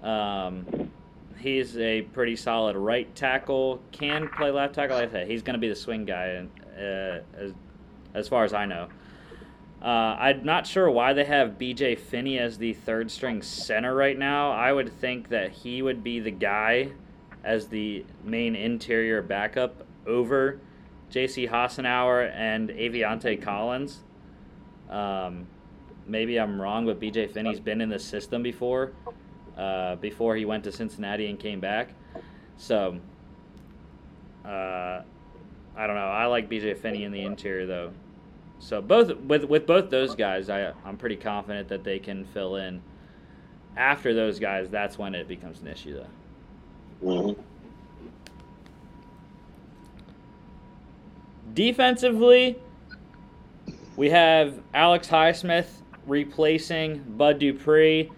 Um, 0.02 0.90
he's 1.38 1.78
a 1.78 2.02
pretty 2.02 2.34
solid 2.34 2.76
right 2.76 3.14
tackle. 3.14 3.80
Can 3.92 4.28
play 4.28 4.50
left 4.50 4.74
tackle. 4.74 4.96
Like 4.96 5.10
I 5.10 5.12
said, 5.12 5.28
he's 5.28 5.42
going 5.42 5.54
to 5.54 5.60
be 5.60 5.68
the 5.68 5.76
swing 5.76 6.04
guy, 6.04 6.44
uh, 6.76 7.20
as 7.38 7.52
as 8.12 8.26
far 8.26 8.42
as 8.42 8.52
I 8.52 8.66
know. 8.66 8.88
Uh, 9.80 10.16
I'm 10.18 10.44
not 10.44 10.66
sure 10.66 10.90
why 10.90 11.12
they 11.12 11.24
have 11.24 11.58
BJ 11.58 11.96
Finney 11.96 12.38
as 12.38 12.58
the 12.58 12.72
third 12.72 13.10
string 13.10 13.40
center 13.42 13.94
right 13.94 14.18
now. 14.18 14.50
I 14.50 14.72
would 14.72 14.90
think 15.00 15.28
that 15.28 15.52
he 15.52 15.82
would 15.82 16.02
be 16.02 16.18
the 16.18 16.30
guy 16.30 16.92
as 17.44 17.68
the 17.68 18.04
main 18.24 18.56
interior 18.56 19.22
backup 19.22 19.86
over 20.06 20.58
J.C. 21.10 21.46
Hassenauer 21.46 22.32
and 22.34 22.70
Aviante 22.70 23.40
Collins. 23.40 24.00
Um, 24.90 25.46
maybe 26.06 26.40
I'm 26.40 26.60
wrong, 26.60 26.86
but 26.86 27.00
BJ 27.00 27.30
Finney's 27.30 27.60
been 27.60 27.80
in 27.80 27.88
the 27.88 27.98
system 27.98 28.42
before, 28.42 28.92
uh, 29.56 29.96
before 29.96 30.34
he 30.36 30.44
went 30.44 30.64
to 30.64 30.72
Cincinnati 30.72 31.28
and 31.28 31.38
came 31.38 31.60
back. 31.60 31.90
So, 32.56 32.98
uh, 34.44 35.02
I 35.76 35.86
don't 35.86 35.96
know. 35.96 36.08
I 36.08 36.26
like 36.26 36.48
BJ 36.48 36.76
Finney 36.76 37.04
in 37.04 37.12
the 37.12 37.22
interior 37.22 37.66
though. 37.66 37.92
So 38.60 38.80
both 38.80 39.14
with 39.16 39.44
with 39.44 39.66
both 39.66 39.90
those 39.90 40.14
guys, 40.14 40.48
I 40.48 40.72
I'm 40.84 40.96
pretty 40.96 41.16
confident 41.16 41.68
that 41.68 41.84
they 41.84 41.98
can 41.98 42.24
fill 42.24 42.56
in. 42.56 42.80
After 43.76 44.14
those 44.14 44.38
guys, 44.38 44.70
that's 44.70 44.96
when 44.96 45.14
it 45.14 45.26
becomes 45.26 45.60
an 45.60 45.66
issue 45.66 45.94
though. 45.94 46.06
Mhm. 47.02 47.36
Defensively, 51.52 52.56
we 53.96 54.10
have 54.10 54.60
Alex 54.72 55.08
Highsmith 55.08 55.66
replacing 56.06 57.02
Bud 57.16 57.38
Dupree. 57.38 58.10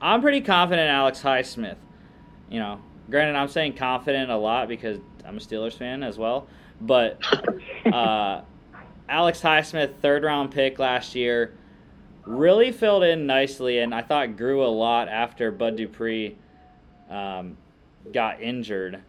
I'm 0.00 0.20
pretty 0.20 0.40
confident 0.40 0.88
in 0.88 0.94
Alex 0.94 1.20
Highsmith. 1.20 1.76
You 2.50 2.60
know, 2.60 2.80
granted, 3.10 3.36
I'm 3.36 3.48
saying 3.48 3.74
confident 3.74 4.30
a 4.30 4.36
lot 4.36 4.68
because 4.68 4.98
I'm 5.26 5.36
a 5.36 5.40
Steelers 5.40 5.76
fan 5.76 6.02
as 6.02 6.18
well. 6.18 6.46
But 6.80 7.20
uh, 7.92 8.42
Alex 9.08 9.40
Highsmith, 9.40 9.96
third 10.00 10.22
round 10.22 10.50
pick 10.52 10.78
last 10.78 11.14
year, 11.14 11.54
really 12.24 12.72
filled 12.72 13.02
in 13.02 13.26
nicely, 13.26 13.78
and 13.80 13.94
I 13.94 14.02
thought 14.02 14.36
grew 14.36 14.64
a 14.64 14.68
lot 14.68 15.08
after 15.08 15.50
Bud 15.50 15.76
Dupree 15.76 16.36
um, 17.12 17.56
got 18.12 18.42
injured. 18.42 19.02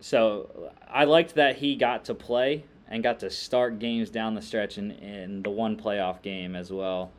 So 0.00 0.72
I 0.88 1.04
liked 1.04 1.34
that 1.34 1.56
he 1.56 1.76
got 1.76 2.06
to 2.06 2.14
play 2.14 2.64
and 2.88 3.02
got 3.02 3.20
to 3.20 3.30
start 3.30 3.78
games 3.78 4.10
down 4.10 4.34
the 4.34 4.42
stretch 4.42 4.78
in, 4.78 4.90
in 4.92 5.42
the 5.42 5.50
one 5.50 5.76
playoff 5.76 6.22
game 6.22 6.56
as 6.56 6.72
well. 6.72 7.12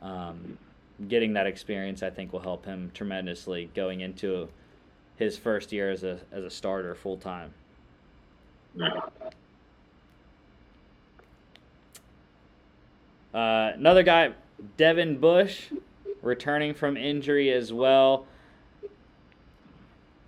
Um, 0.00 0.56
getting 1.08 1.32
that 1.34 1.46
experience, 1.46 2.02
I 2.02 2.10
think, 2.10 2.32
will 2.32 2.40
help 2.40 2.64
him 2.64 2.90
tremendously 2.94 3.70
going 3.74 4.00
into 4.00 4.48
his 5.16 5.36
first 5.36 5.72
year 5.72 5.90
as 5.90 6.04
a 6.04 6.18
as 6.32 6.44
a 6.44 6.50
starter 6.50 6.94
full 6.94 7.16
time. 7.16 7.52
Uh, 13.34 13.72
another 13.74 14.02
guy, 14.02 14.32
Devin 14.76 15.18
Bush, 15.18 15.68
returning 16.22 16.74
from 16.74 16.96
injury 16.96 17.52
as 17.52 17.72
well. 17.72 18.26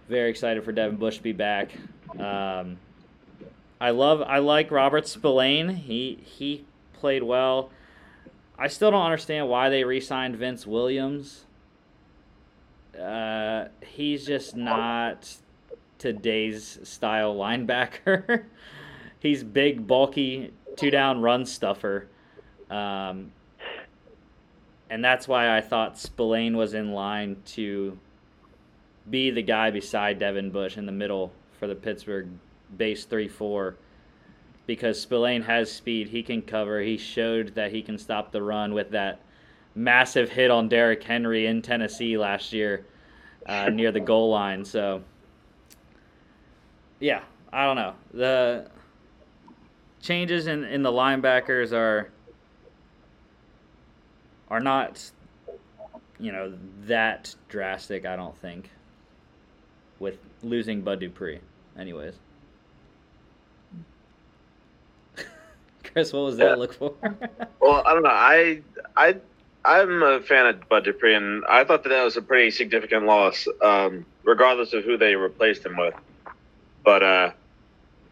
Very 0.09 0.31
excited 0.31 0.64
for 0.64 0.73
Devin 0.73 0.97
Bush 0.97 1.17
to 1.17 1.23
be 1.23 1.33
back. 1.33 1.71
Um, 2.19 2.79
I 3.81 3.90
love, 3.90 4.23
I 4.23 4.38
like 4.38 4.71
Robert 4.71 5.09
Spillane. 5.09 5.69
He 5.71 6.19
he 6.23 6.64
played 6.93 7.23
well. 7.23 7.71
I 8.59 8.69
still 8.69 8.90
don't 8.90 9.05
understand 9.05 9.49
why 9.49 9.69
they 9.69 9.83
re-signed 9.85 10.37
Vince 10.37 10.67
Williams. 10.67 11.45
Uh, 12.99 13.67
he's 13.85 14.25
just 14.25 14.55
not 14.55 15.37
today's 15.99 16.79
style 16.85 17.35
linebacker. 17.35 18.45
he's 19.19 19.43
big, 19.43 19.87
bulky, 19.87 20.53
two 20.77 20.90
down 20.90 21.21
run 21.21 21.45
stuffer. 21.45 22.07
Um, 22.71 23.33
and 24.88 25.05
that's 25.05 25.27
why 25.27 25.57
I 25.57 25.61
thought 25.61 25.99
Spillane 25.99 26.57
was 26.57 26.75
in 26.75 26.93
line 26.93 27.37
to 27.47 27.99
be 29.11 29.31
the 29.31 29.43
guy 29.43 29.71
beside 29.71 30.19
Devin 30.19 30.51
Bush 30.51 30.77
in 30.77 30.87
the 30.87 30.93
middle 30.93 31.33
for 31.59 31.67
the 31.67 31.75
Pittsburgh 31.75 32.29
base 32.77 33.05
3 33.05 33.29
4 33.29 33.77
because 34.67 35.01
Spillane 35.01 35.43
has 35.43 35.71
speed. 35.71 36.09
He 36.09 36.23
can 36.23 36.43
cover. 36.43 36.81
He 36.81 36.97
showed 36.97 37.55
that 37.55 37.73
he 37.73 37.83
can 37.83 37.99
stop 37.99 38.33
the 38.33 38.43
run 38.43 38.73
with 38.73 38.90
that 38.90 39.21
massive 39.75 40.31
hit 40.31 40.51
on 40.51 40.69
Derrick 40.69 41.03
Henry 41.03 41.47
in 41.47 41.61
Tennessee 41.61 42.17
last 42.17 42.53
year 42.53 42.87
uh, 43.47 43.69
near 43.69 43.93
the 43.93 44.01
goal 44.01 44.31
line. 44.31 44.64
So, 44.64 45.03
yeah, 47.01 47.23
I 47.53 47.67
don't 47.67 47.77
know. 47.77 47.95
The 48.12 48.71
changes 50.01 50.47
in, 50.47 50.64
in 50.64 50.83
the 50.83 50.93
linebackers 50.93 51.73
are 51.73 52.11
are 54.49 54.61
not, 54.61 55.11
you 56.19 56.31
know, 56.31 56.53
that 56.83 57.35
drastic. 57.49 58.07
I 58.07 58.14
don't 58.17 58.37
think. 58.38 58.71
Losing 60.44 60.83
Bud 60.83 61.00
Dupree, 61.00 61.40
anyways. 61.78 62.14
Chris, 65.92 66.12
what 66.12 66.20
was 66.24 66.37
that 66.37 66.50
Yeah. 66.50 66.54
look 66.54 66.74
for? 66.74 66.94
Well, 67.61 67.83
I 67.87 67.94
don't 67.94 68.02
know. 68.02 68.11
I 68.11 68.61
I 68.96 69.16
I'm 69.64 70.02
a 70.02 70.20
fan 70.20 70.46
of 70.46 70.68
Bud 70.68 70.85
Dupree, 70.85 71.14
and 71.14 71.42
I 71.46 71.64
thought 71.64 71.83
that 71.85 71.88
that 71.88 72.04
was 72.04 72.18
a 72.18 72.22
pretty 72.22 72.50
significant 72.50 73.07
loss, 73.07 73.48
um, 73.62 74.04
regardless 74.22 74.74
of 74.74 74.85
who 74.85 74.98
they 74.98 75.14
replaced 75.16 75.64
him 75.64 75.78
with. 75.78 75.94
But 76.85 77.02
uh, 77.02 77.30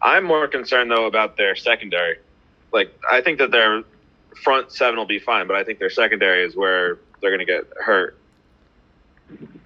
I'm 0.00 0.24
more 0.24 0.48
concerned 0.48 0.90
though 0.90 1.04
about 1.04 1.36
their 1.36 1.54
secondary. 1.54 2.16
Like 2.72 2.98
I 3.10 3.20
think 3.20 3.38
that 3.40 3.50
their 3.50 3.82
front 4.42 4.72
seven 4.72 4.96
will 4.96 5.04
be 5.04 5.18
fine, 5.18 5.46
but 5.46 5.54
I 5.56 5.64
think 5.64 5.78
their 5.78 5.90
secondary 5.90 6.44
is 6.46 6.56
where 6.56 6.98
they're 7.20 7.30
going 7.36 7.46
to 7.46 7.52
get 7.52 7.64
hurt. 7.78 8.16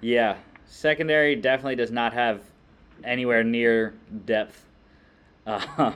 Yeah, 0.01 0.35
secondary 0.65 1.35
definitely 1.37 1.77
does 1.77 1.91
not 1.91 2.11
have 2.11 2.41
anywhere 3.03 3.43
near 3.43 3.93
depth. 4.25 4.65
Uh, 5.45 5.65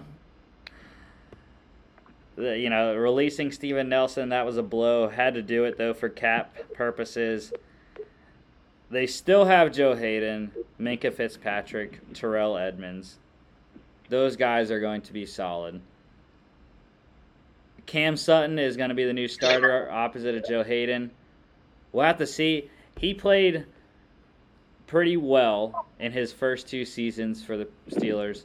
you 2.38 2.70
know, 2.70 2.96
releasing 2.96 3.52
Steven 3.52 3.90
Nelson 3.90 4.30
that 4.30 4.46
was 4.46 4.58
a 4.58 4.64
blow. 4.64 5.10
Had 5.10 5.34
to 5.36 5.42
do 5.42 5.66
it 5.66 5.78
though 5.78 5.94
for 5.94 6.10
cap 6.10 6.56
purposes. 6.74 7.54
They 8.90 9.08
still 9.08 9.46
have 9.46 9.72
Joe 9.72 9.96
Haden, 9.96 10.52
Minkah 10.80 11.14
Fitzpatrick, 11.14 12.00
Terrell 12.14 12.58
Edmunds. 12.58 13.18
Those 14.10 14.36
guys 14.36 14.70
are 14.70 14.82
going 14.82 15.02
to 15.04 15.14
be 15.14 15.26
solid. 15.26 15.80
Cam 17.86 18.18
Sutton 18.18 18.60
is 18.60 18.76
going 18.76 18.90
to 18.90 18.96
be 18.96 19.06
the 19.06 19.14
new 19.14 19.30
starter 19.30 19.90
opposite 19.90 20.36
of 20.36 20.46
Joe 20.46 20.64
Haden. 20.64 21.12
We'll 21.92 22.06
have 22.06 22.18
to 22.18 22.28
see. 22.28 22.70
He 22.98 23.14
played 23.14 23.66
pretty 24.91 25.15
well 25.15 25.86
in 25.99 26.12
his 26.12 26.34
first 26.34 26.67
two 26.67 26.84
seasons 26.84 27.41
for 27.41 27.56
the 27.56 27.65
Steelers. 27.89 28.43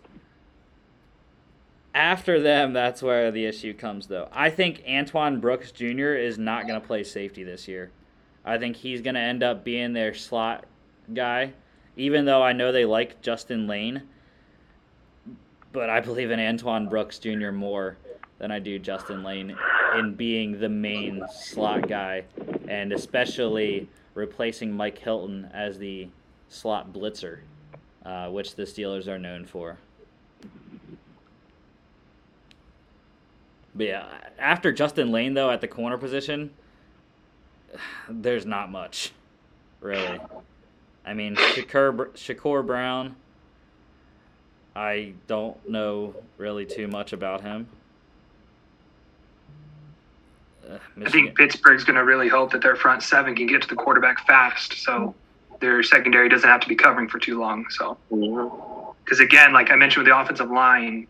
After 1.92 2.40
them, 2.40 2.72
that's 2.72 3.02
where 3.02 3.32
the 3.32 3.46
issue 3.46 3.74
comes, 3.74 4.06
though. 4.06 4.28
I 4.30 4.50
think 4.50 4.84
Antoine 4.88 5.40
Brooks 5.40 5.72
Jr. 5.72 6.14
is 6.14 6.38
not 6.38 6.68
going 6.68 6.80
to 6.80 6.86
play 6.86 7.02
safety 7.02 7.42
this 7.42 7.66
year. 7.66 7.90
I 8.44 8.58
think 8.58 8.76
he's 8.76 9.00
going 9.00 9.16
to 9.16 9.20
end 9.20 9.42
up 9.42 9.64
being 9.64 9.92
their 9.92 10.14
slot 10.14 10.66
guy, 11.12 11.52
even 11.96 12.26
though 12.26 12.44
I 12.44 12.52
know 12.52 12.70
they 12.70 12.84
like 12.84 13.20
Justin 13.22 13.66
Layne. 13.66 14.02
But 15.72 15.90
I 15.90 15.98
believe 15.98 16.30
in 16.30 16.38
Antoine 16.38 16.88
Brooks 16.88 17.18
Jr. 17.18 17.50
more 17.50 17.96
than 18.38 18.52
I 18.52 18.60
do 18.60 18.78
Justin 18.78 19.24
Layne 19.24 19.56
in 19.98 20.14
being 20.14 20.60
the 20.60 20.68
main 20.68 21.24
slot 21.28 21.88
guy, 21.88 22.22
and 22.68 22.92
especially 22.92 23.88
replacing 24.14 24.70
Mike 24.70 24.98
Hilton 24.98 25.50
as 25.52 25.76
the 25.78 26.08
slot 26.48 26.92
blitzer, 26.92 27.40
uh, 28.04 28.28
which 28.28 28.54
the 28.54 28.62
Steelers 28.62 29.06
are 29.06 29.18
known 29.18 29.44
for. 29.44 29.78
But 33.74 33.86
yeah, 33.86 34.06
after 34.38 34.72
Justin 34.72 35.12
Layne 35.12 35.34
though 35.34 35.50
at 35.50 35.60
the 35.60 35.68
corner 35.68 35.98
position, 35.98 36.50
there's 38.08 38.46
not 38.46 38.70
much, 38.70 39.12
really. 39.80 40.18
I 41.04 41.14
mean, 41.14 41.36
Shakur 41.36 42.08
Shakur 42.14 42.66
Brown. 42.66 43.16
I 44.74 45.14
don't 45.26 45.56
know 45.68 46.14
really 46.36 46.66
too 46.66 46.86
much 46.86 47.14
about 47.14 47.40
him. 47.40 47.66
Uh, 50.68 50.78
I 51.02 51.10
think 51.10 51.34
Pittsburgh's 51.34 51.84
going 51.84 51.96
to 51.96 52.04
really 52.04 52.28
hope 52.28 52.52
that 52.52 52.60
their 52.60 52.76
front 52.76 53.02
seven 53.02 53.34
can 53.34 53.46
get 53.46 53.62
to 53.62 53.68
the 53.68 53.76
quarterback 53.76 54.26
fast, 54.26 54.74
so 54.74 55.14
their 55.60 55.82
secondary 55.82 56.28
doesn't 56.28 56.48
have 56.48 56.60
to 56.60 56.68
be 56.68 56.74
covering 56.74 57.08
for 57.08 57.18
too 57.18 57.38
long. 57.40 57.66
So, 57.70 57.96
because 59.04 59.20
again, 59.20 59.52
like 59.52 59.70
I 59.70 59.76
mentioned 59.76 60.04
with 60.04 60.12
the 60.12 60.18
offensive 60.18 60.50
line, 60.50 61.06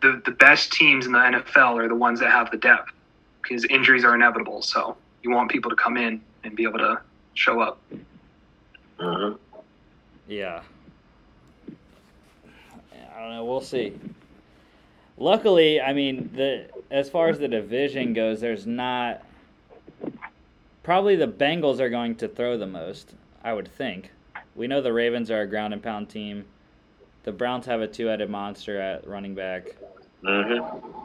the 0.00 0.20
the 0.24 0.30
best 0.30 0.72
teams 0.72 1.06
in 1.06 1.12
the 1.12 1.18
NFL 1.18 1.78
are 1.78 1.88
the 1.88 1.94
ones 1.94 2.20
that 2.20 2.30
have 2.30 2.50
the 2.50 2.56
depth, 2.56 2.92
because 3.42 3.64
injuries 3.66 4.04
are 4.04 4.14
inevitable. 4.14 4.62
So 4.62 4.96
you 5.22 5.30
want 5.30 5.50
people 5.50 5.70
to 5.70 5.76
come 5.76 5.96
in 5.96 6.20
and 6.44 6.54
be 6.54 6.64
able 6.64 6.78
to 6.78 7.00
show 7.34 7.60
up. 7.60 7.80
Mhm. 8.98 9.38
Yeah. 10.26 10.62
I 13.16 13.20
don't 13.20 13.30
know. 13.30 13.44
We'll 13.44 13.60
see. 13.60 13.98
Luckily, 15.16 15.80
I 15.80 15.92
mean, 15.92 16.30
the 16.34 16.68
as 16.90 17.10
far 17.10 17.28
as 17.28 17.38
the 17.38 17.48
division 17.48 18.12
goes, 18.12 18.40
there's 18.40 18.66
not. 18.66 19.22
Probably 20.84 21.16
the 21.16 21.26
Bengals 21.26 21.80
are 21.80 21.90
going 21.90 22.14
to 22.16 22.28
throw 22.28 22.56
the 22.56 22.66
most. 22.66 23.14
I 23.48 23.54
would 23.54 23.68
think. 23.68 24.10
We 24.54 24.66
know 24.66 24.82
the 24.82 24.92
Ravens 24.92 25.30
are 25.30 25.40
a 25.40 25.46
ground 25.46 25.72
and 25.72 25.82
pound 25.82 26.10
team. 26.10 26.44
The 27.22 27.32
Browns 27.32 27.64
have 27.64 27.80
a 27.80 27.86
two-headed 27.86 28.28
monster 28.28 28.78
at 28.78 29.08
running 29.08 29.34
back. 29.34 29.74
Mm-hmm. 30.22 31.04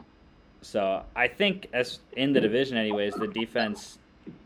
So 0.60 1.02
I 1.16 1.28
think, 1.28 1.68
as 1.72 2.00
in 2.12 2.34
the 2.34 2.42
division, 2.42 2.76
anyways, 2.76 3.14
the 3.14 3.28
defense, 3.28 3.98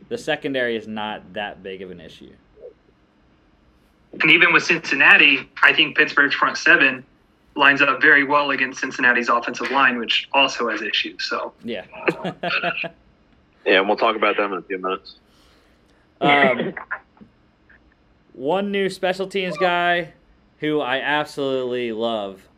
the 0.09 0.17
secondary 0.17 0.77
is 0.77 0.87
not 0.87 1.33
that 1.33 1.65
big 1.65 1.83
of 1.83 1.91
an 1.91 2.01
issue. 2.01 2.31
And 4.21 4.31
even 4.31 4.53
with 4.53 4.63
Cincinnati, 4.63 5.49
I 5.61 5.73
think 5.73 5.97
Pittsburgh's 5.97 6.37
front 6.37 6.57
seven 6.57 7.05
lines 7.57 7.83
up 7.83 8.01
very 8.01 8.23
well 8.23 8.53
against 8.53 8.79
Cincinnati's 8.81 9.29
offensive 9.29 9.73
line, 9.73 9.99
which 9.99 10.29
also 10.33 10.69
has 10.69 10.83
issues. 10.83 11.25
So 11.25 11.53
Yeah. 11.65 11.85
Yeah, 13.67 13.81
and 13.81 13.89
we'll 13.89 13.99
talk 13.99 14.17
about 14.17 14.39
them 14.39 14.53
in 14.53 14.61
a 14.61 14.63
few 14.63 14.79
minutes. 14.79 15.17
Um, 16.23 16.73
one 18.33 18.71
new 18.71 18.89
special 18.89 19.27
teams 19.27 19.57
guy 19.57 20.13
who 20.61 20.81
I 20.81 21.01
absolutely 21.01 21.93
love. 21.93 22.49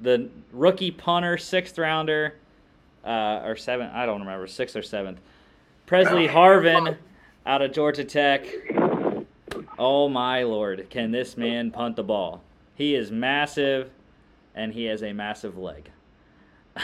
The 0.00 0.28
rookie 0.52 0.90
punter, 0.90 1.38
sixth 1.38 1.78
rounder, 1.78 2.34
uh, 3.04 3.42
or 3.44 3.56
seventh, 3.56 3.92
I 3.94 4.06
don't 4.06 4.20
remember, 4.20 4.46
sixth 4.46 4.76
or 4.76 4.82
seventh. 4.82 5.20
Pressley 5.86 6.28
Harvin 6.28 6.96
out 7.46 7.62
of 7.62 7.72
Georgia 7.72 8.04
Tech. 8.04 8.46
Oh 9.78 10.08
my 10.08 10.42
lord, 10.42 10.88
can 10.90 11.10
this 11.10 11.36
man 11.36 11.70
punt 11.70 11.96
the 11.96 12.02
ball? 12.02 12.42
He 12.74 12.94
is 12.94 13.10
massive 13.10 13.90
and 14.54 14.72
he 14.72 14.84
has 14.84 15.02
a 15.02 15.12
massive 15.12 15.56
leg. 15.56 15.90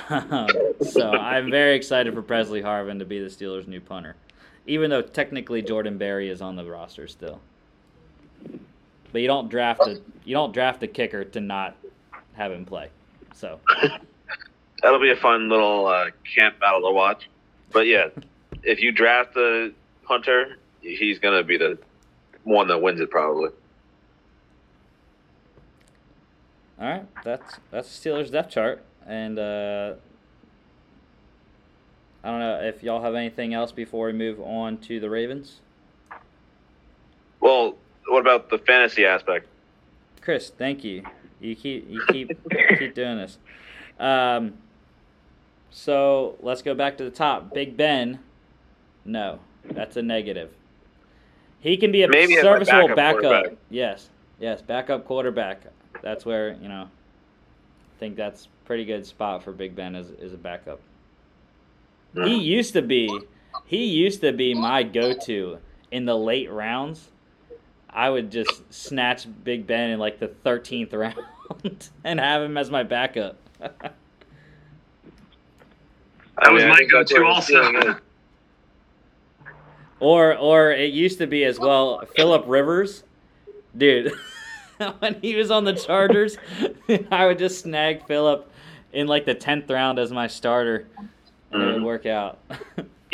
Um, 0.09 0.49
so 0.81 1.13
I'm 1.13 1.53
very 1.53 1.77
excited 1.77 2.15
for 2.15 2.23
Pressley 2.23 2.63
Harvin 2.63 2.99
to 2.99 3.05
be 3.05 3.21
the 3.21 3.29
Steelers' 3.29 3.69
new 3.69 3.81
punter 3.81 4.17
even 4.67 4.91
though 4.91 5.03
technically 5.03 5.63
Jordan 5.63 5.99
Berry 5.99 6.29
is 6.29 6.41
on 6.41 6.57
the 6.57 6.65
roster 6.65 7.07
still. 7.07 7.41
But 9.15 9.23
you 9.23 9.29
don't 9.29 9.49
draft 9.49 9.83
a 9.83 10.01
you 10.25 10.35
don't 10.35 10.53
draft 10.53 10.83
a 10.83 10.89
kicker 10.89 11.23
to 11.23 11.41
not 11.41 11.77
have 12.33 12.51
him 12.51 12.65
play. 12.65 12.89
So 13.33 13.61
That'll 14.83 15.01
be 15.01 15.13
a 15.13 15.17
fun 15.17 15.49
little 15.49 15.87
uh, 15.87 16.07
camp 16.37 16.59
battle 16.59 16.81
to 16.81 16.93
watch. 16.93 17.31
But 17.73 17.87
yeah, 17.87 18.09
if 18.65 18.83
you 18.83 18.91
draft 18.91 19.37
a 19.37 19.71
punter, 20.03 20.59
he's 20.81 21.21
gonna 21.21 21.45
be 21.45 21.57
the 21.57 21.79
one 22.43 22.67
that 22.67 22.83
wins 22.83 23.01
it 23.01 23.09
probably. 23.09 23.51
all 26.81 26.89
right, 26.89 27.07
that's 27.23 27.61
that's 27.71 27.89
Steelers 27.89 28.33
depth 28.33 28.51
chart, 28.51 28.83
and 29.07 29.39
uh, 29.39 29.95
I 32.25 32.31
don't 32.33 32.41
know 32.41 32.61
if 32.63 32.83
y'all 32.83 33.01
have 33.01 33.15
anything 33.15 33.55
else 33.55 33.71
before 33.71 34.07
we 34.07 34.13
move 34.13 34.41
on 34.41 34.79
to 34.79 34.99
the 34.99 35.09
Ravens. 35.09 35.61
Well, 37.39 37.77
what 38.07 38.21
about 38.21 38.51
the 38.51 38.59
fantasy 38.59 39.05
aspect? 39.05 39.47
Chris, 40.21 40.51
thank 40.51 40.85
you. 40.85 41.03
You 41.41 41.55
keep 41.55 41.89
you 41.89 42.03
keep 42.09 42.31
keep 42.79 42.95
doing 42.95 43.19
this. 43.19 43.39
Um, 43.99 44.55
so 45.71 46.37
let's 46.41 46.63
go 46.63 46.75
back 46.75 46.97
to 46.99 47.05
the 47.05 47.11
top. 47.11 47.53
Big 47.53 47.77
Ben, 47.77 48.21
no, 49.05 49.41
that's 49.65 49.97
a 49.97 50.03
negative. 50.03 50.51
He 51.61 51.77
can 51.77 51.93
be 51.93 52.03
a 52.03 52.09
Maybe 52.09 52.37
serviceable 52.37 52.95
backup 52.95 53.23
backup. 53.23 53.59
Yes, 53.71 54.11
yes, 54.39 54.63
backup 54.63 55.07
quarterback. 55.07 55.63
That's 56.03 56.25
where 56.25 56.55
you 56.55 56.69
know. 56.69 56.89
I 57.95 58.01
think 58.01 58.17
that's 58.17 58.49
pretty 58.65 58.85
good 58.85 59.07
spot 59.07 59.43
for 59.43 59.53
Big 59.53 59.77
Ben 59.77 59.95
as, 59.95 60.11
as 60.21 60.33
a 60.33 60.37
backup. 60.37 60.81
He 62.15 62.37
used 62.37 62.73
to 62.75 62.83
be 62.83 63.09
he 63.65 63.85
used 63.85 64.21
to 64.21 64.33
be 64.33 64.55
my 64.55 64.83
go-to 64.83 65.59
in 65.91 66.05
the 66.05 66.17
late 66.17 66.51
rounds. 66.51 67.09
I 67.95 68.11
would 68.11 68.31
just 68.33 68.73
snatch 68.75 69.27
Big 69.45 69.67
Ben 69.67 69.91
in 69.91 69.99
like 70.01 70.19
the 70.19 70.29
13th 70.29 70.93
round 70.93 71.89
and 72.05 72.19
have 72.19 72.43
him 72.43 72.57
as 72.59 72.71
my 72.71 72.83
backup. 72.83 73.37
That 76.43 76.53
was 76.53 76.65
I 76.65 76.69
my 76.69 76.77
think 76.77 76.91
that's 76.93 77.13
go-to 77.13 77.23
where 77.23 77.31
the 77.31 77.35
also. 77.35 77.53
ceiling 77.53 77.77
is. 77.89 77.95
or 80.01 80.37
or 80.37 80.73
it 80.73 80.93
used 80.93 81.19
to 81.19 81.29
be 81.29 81.45
as 81.45 81.61
well 81.61 82.05
Philip 82.17 82.43
Rivers. 82.49 83.05
Dude, 83.79 84.13
when 84.99 85.21
he 85.23 85.37
was 85.37 85.53
on 85.53 85.63
the 85.65 85.75
Chargers, 85.75 86.37
I 87.13 87.27
would 87.27 87.39
just 87.39 87.63
snag 87.63 88.05
Philip 88.07 88.51
in 88.93 89.07
like 89.07 89.27
the 89.27 89.35
10th 89.37 89.71
round 89.71 90.01
as 90.01 90.11
my 90.11 90.27
starter. 90.27 90.89
And 91.53 91.63
it 91.63 91.67
would 91.67 91.77
Mhm. 91.77 91.85
work 91.85 92.05
out. 92.07 92.41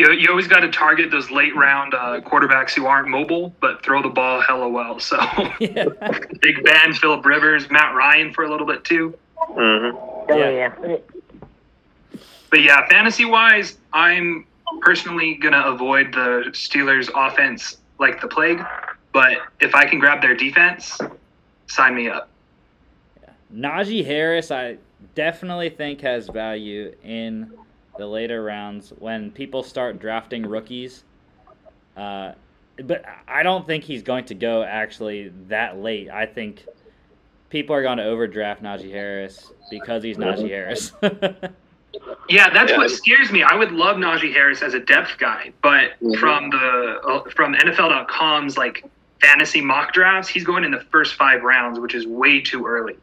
You, 0.00 0.12
you 0.12 0.30
always 0.30 0.48
got 0.48 0.60
to 0.60 0.70
target 0.70 1.10
those 1.10 1.30
late 1.30 1.54
round 1.54 1.92
uh, 1.92 2.22
quarterbacks 2.22 2.70
who 2.70 2.86
aren't 2.86 3.08
mobile 3.08 3.54
but 3.60 3.82
throw 3.84 4.00
the 4.02 4.08
ball 4.08 4.40
hella 4.40 4.66
well. 4.66 4.98
So 4.98 5.16
yeah. 5.60 5.84
Big 6.40 6.64
Ben, 6.64 6.94
Philip 6.94 7.22
Rivers, 7.26 7.68
Matt 7.70 7.94
Ryan 7.94 8.32
for 8.32 8.44
a 8.44 8.50
little 8.50 8.66
bit 8.66 8.82
too. 8.82 9.14
Mhm. 9.50 9.92
Oh 9.94 10.26
Yeah. 10.38 10.72
yeah. 10.82 10.96
But 12.48 12.62
yeah, 12.62 12.88
fantasy 12.88 13.26
wise, 13.26 13.76
I'm 13.92 14.46
personally 14.80 15.34
gonna 15.34 15.64
avoid 15.66 16.14
the 16.14 16.44
Steelers 16.52 17.10
offense 17.14 17.76
like 17.98 18.22
the 18.22 18.28
plague. 18.28 18.64
But 19.12 19.36
if 19.60 19.74
I 19.74 19.84
can 19.84 19.98
grab 19.98 20.22
their 20.22 20.34
defense, 20.34 20.98
sign 21.66 21.94
me 21.94 22.08
up. 22.08 22.30
Najee 23.54 24.06
Harris, 24.06 24.50
I 24.50 24.78
definitely 25.14 25.68
think 25.68 26.00
has 26.00 26.28
value 26.28 26.94
in 27.04 27.52
the 28.00 28.06
later 28.06 28.42
rounds 28.42 28.94
when 28.98 29.30
people 29.30 29.62
start 29.62 30.00
drafting 30.00 30.44
rookies. 30.46 31.04
Uh, 31.96 32.32
but 32.84 33.04
I 33.28 33.42
don't 33.42 33.66
think 33.66 33.84
he's 33.84 34.02
going 34.02 34.24
to 34.24 34.34
go 34.34 34.62
actually 34.62 35.30
that 35.48 35.78
late. 35.78 36.08
I 36.08 36.24
think 36.24 36.64
people 37.50 37.76
are 37.76 37.82
going 37.82 37.98
to 37.98 38.04
overdraft 38.04 38.62
Najee 38.62 38.90
Harris 38.90 39.52
because 39.70 40.02
he's 40.02 40.16
Najee 40.16 40.48
Harris. 40.48 40.92
Yeah, 42.28 42.48
that's 42.50 42.70
Yeah. 42.70 42.78
what 42.78 42.90
scares 42.90 43.32
me. 43.32 43.42
I 43.42 43.56
would 43.56 43.72
love 43.72 43.96
Najee 43.96 44.32
Harris 44.32 44.62
as 44.62 44.74
a 44.74 44.80
depth 44.80 45.18
guy, 45.18 45.52
but 45.60 45.98
Mhm. 46.00 46.16
from 46.20 46.48
the 46.50 47.00
uh, 47.04 47.28
from 47.30 47.54
NFL.com's 47.54 48.56
like 48.56 48.84
fantasy 49.20 49.60
mock 49.60 49.92
drafts, 49.92 50.28
he's 50.28 50.44
going 50.44 50.62
in 50.62 50.70
the 50.70 50.80
first 50.92 51.16
five 51.16 51.42
rounds, 51.42 51.80
which 51.80 51.96
is 51.96 52.06
way 52.06 52.40
too 52.40 52.64
early. 52.64 52.96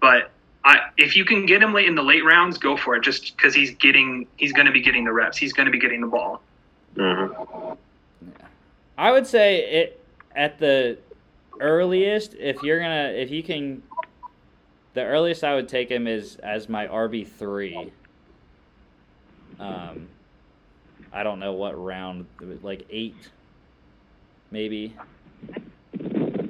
But 0.00 0.30
I, 0.64 0.80
if 0.96 1.16
you 1.16 1.24
can 1.24 1.46
get 1.46 1.62
him 1.62 1.72
late 1.72 1.86
in 1.86 1.94
the 1.94 2.02
late 2.02 2.24
rounds, 2.24 2.58
go 2.58 2.76
for 2.76 2.94
it. 2.96 3.02
Just 3.02 3.36
because 3.36 3.54
he's 3.54 3.70
getting, 3.76 4.26
he's 4.36 4.52
going 4.52 4.66
to 4.66 4.72
be 4.72 4.80
getting 4.82 5.04
the 5.04 5.12
reps. 5.12 5.36
He's 5.38 5.52
going 5.52 5.66
to 5.66 5.72
be 5.72 5.78
getting 5.78 6.00
the 6.00 6.06
ball. 6.06 6.42
Mhm. 6.96 7.76
I 8.96 9.12
would 9.12 9.26
say 9.26 9.58
it 9.82 10.04
at 10.34 10.58
the 10.58 10.98
earliest 11.60 12.34
if 12.34 12.62
you're 12.62 12.80
gonna 12.80 13.12
if 13.16 13.30
you 13.30 13.42
can 13.42 13.82
the 14.94 15.04
earliest 15.04 15.44
I 15.44 15.54
would 15.54 15.68
take 15.68 15.88
him 15.90 16.06
is 16.06 16.36
as 16.36 16.68
my 16.68 16.86
RB 16.88 17.26
three. 17.26 17.92
Um, 19.60 20.08
I 21.12 21.22
don't 21.22 21.38
know 21.38 21.52
what 21.52 21.80
round, 21.80 22.26
like 22.62 22.84
eight, 22.90 23.16
maybe. 24.50 24.96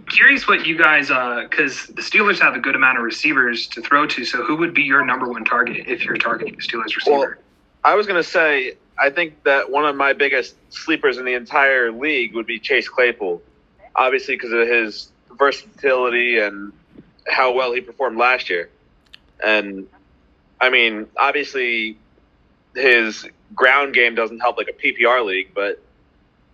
Curious 0.09 0.49
what 0.49 0.67
you 0.67 0.77
guys, 0.77 1.11
uh, 1.11 1.47
because 1.49 1.87
the 1.87 2.03
Steelers 2.03 2.41
have 2.41 2.55
a 2.55 2.59
good 2.59 2.75
amount 2.75 2.99
of 2.99 3.05
receivers 3.05 3.67
to 3.69 3.83
throw 3.83 4.07
to. 4.07 4.25
So 4.25 4.43
who 4.45 4.57
would 4.57 4.75
be 4.75 4.83
your 4.83 5.05
number 5.05 5.29
one 5.29 5.45
target 5.45 5.87
if 5.87 6.05
you're 6.05 6.17
targeting 6.17 6.57
the 6.57 6.63
Steelers 6.63 6.95
receiver? 6.97 7.19
Well, 7.19 7.35
I 7.85 7.95
was 7.95 8.07
going 8.07 8.23
to 8.23 8.29
say, 8.29 8.75
I 8.99 9.11
think 9.11 9.43
that 9.45 9.71
one 9.71 9.85
of 9.85 9.95
my 9.97 10.13
biggest 10.13 10.57
sleepers 10.71 11.19
in 11.19 11.25
the 11.25 11.35
entire 11.35 11.93
league 11.93 12.35
would 12.35 12.47
be 12.47 12.59
Chase 12.59 12.89
Claypool. 12.89 13.43
Obviously, 13.95 14.37
because 14.37 14.53
of 14.53 14.67
his 14.67 15.11
versatility 15.39 16.39
and 16.39 16.73
how 17.29 17.53
well 17.53 17.73
he 17.73 17.81
performed 17.81 18.19
last 18.19 18.51
year. 18.51 18.71
And, 19.43 19.87
I 20.61 20.71
mean, 20.71 21.07
obviously, 21.17 21.97
his 22.75 23.27
ground 23.55 23.95
game 23.95 24.15
doesn't 24.15 24.41
help 24.41 24.57
like 24.57 24.69
a 24.69 24.73
PPR 24.73 25.25
league, 25.25 25.51
but 25.55 25.83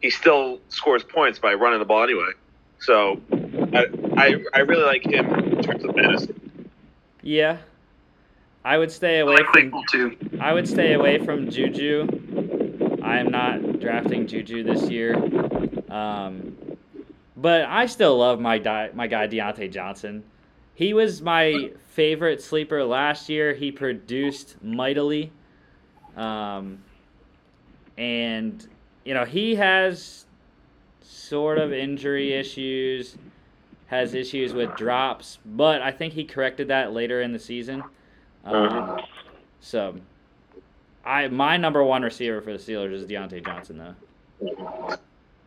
he 0.01 0.11
still 0.11 0.61
scores 0.69 1.03
points 1.03 1.39
by 1.39 1.55
running 1.55 1.79
the 1.79 1.85
ball 1.85 2.03
anyway. 2.03 2.33
So, 2.81 3.21
I, 3.73 3.87
I, 4.17 4.45
I 4.55 4.59
really 4.61 4.85
like 4.85 5.05
him 5.05 5.33
in 5.35 5.63
terms 5.63 5.85
of 5.85 5.95
fantasy. 5.95 6.35
Yeah, 7.23 7.59
I 8.65 8.79
would 8.79 8.91
stay 8.91 9.19
I 9.19 9.21
away 9.21 9.37
like 9.37 9.47
from. 9.53 9.83
Too. 9.91 10.17
I 10.41 10.53
would 10.53 10.69
stay 10.69 10.95
away 10.95 11.25
from 11.25 11.51
Juju. 11.51 13.01
I 13.03 13.19
am 13.19 13.31
not 13.31 13.81
drafting 13.81 14.27
Juju 14.27 14.63
this 14.63 14.91
year. 14.91 15.17
Um, 15.91 16.57
but 17.37 17.63
I 17.63 17.87
still 17.87 18.19
love 18.19 18.41
my 18.41 18.59
di- 18.59 18.91
my 18.95 19.07
guy 19.07 19.29
Diontae 19.29 19.71
Johnson. 19.71 20.25
He 20.75 20.93
was 20.93 21.23
my 21.23 21.71
favorite 21.91 22.43
sleeper 22.43 22.83
last 22.85 23.29
year. 23.29 23.53
He 23.55 23.71
produced 23.71 24.57
mightily. 24.63 25.31
Um, 26.17 26.79
and 27.97 28.67
you 29.05 29.15
know, 29.15 29.25
he 29.25 29.55
has 29.57 30.27
sort 31.03 31.59
of 31.59 31.73
injury 31.73 32.33
issues, 32.33 33.17
has 33.87 34.15
issues 34.15 34.53
with 34.55 34.75
drops, 34.77 35.39
but 35.45 35.83
I 35.83 35.91
think 35.91 36.15
he 36.15 36.25
corrected 36.25 36.69
that 36.69 36.93
later 36.93 37.21
in 37.21 37.33
the 37.33 37.39
season. 37.39 37.83
Um, 38.45 39.01
so, 39.61 39.97
I 41.05 41.29
my 41.29 41.57
number 41.57 41.83
one 41.85 42.03
receiver 42.03 42.41
for 42.41 42.53
the 42.53 42.59
Steelers 42.59 42.93
is 42.93 43.07
Diontae 43.07 43.45
Johnson, 43.45 43.79
though. 43.79 44.97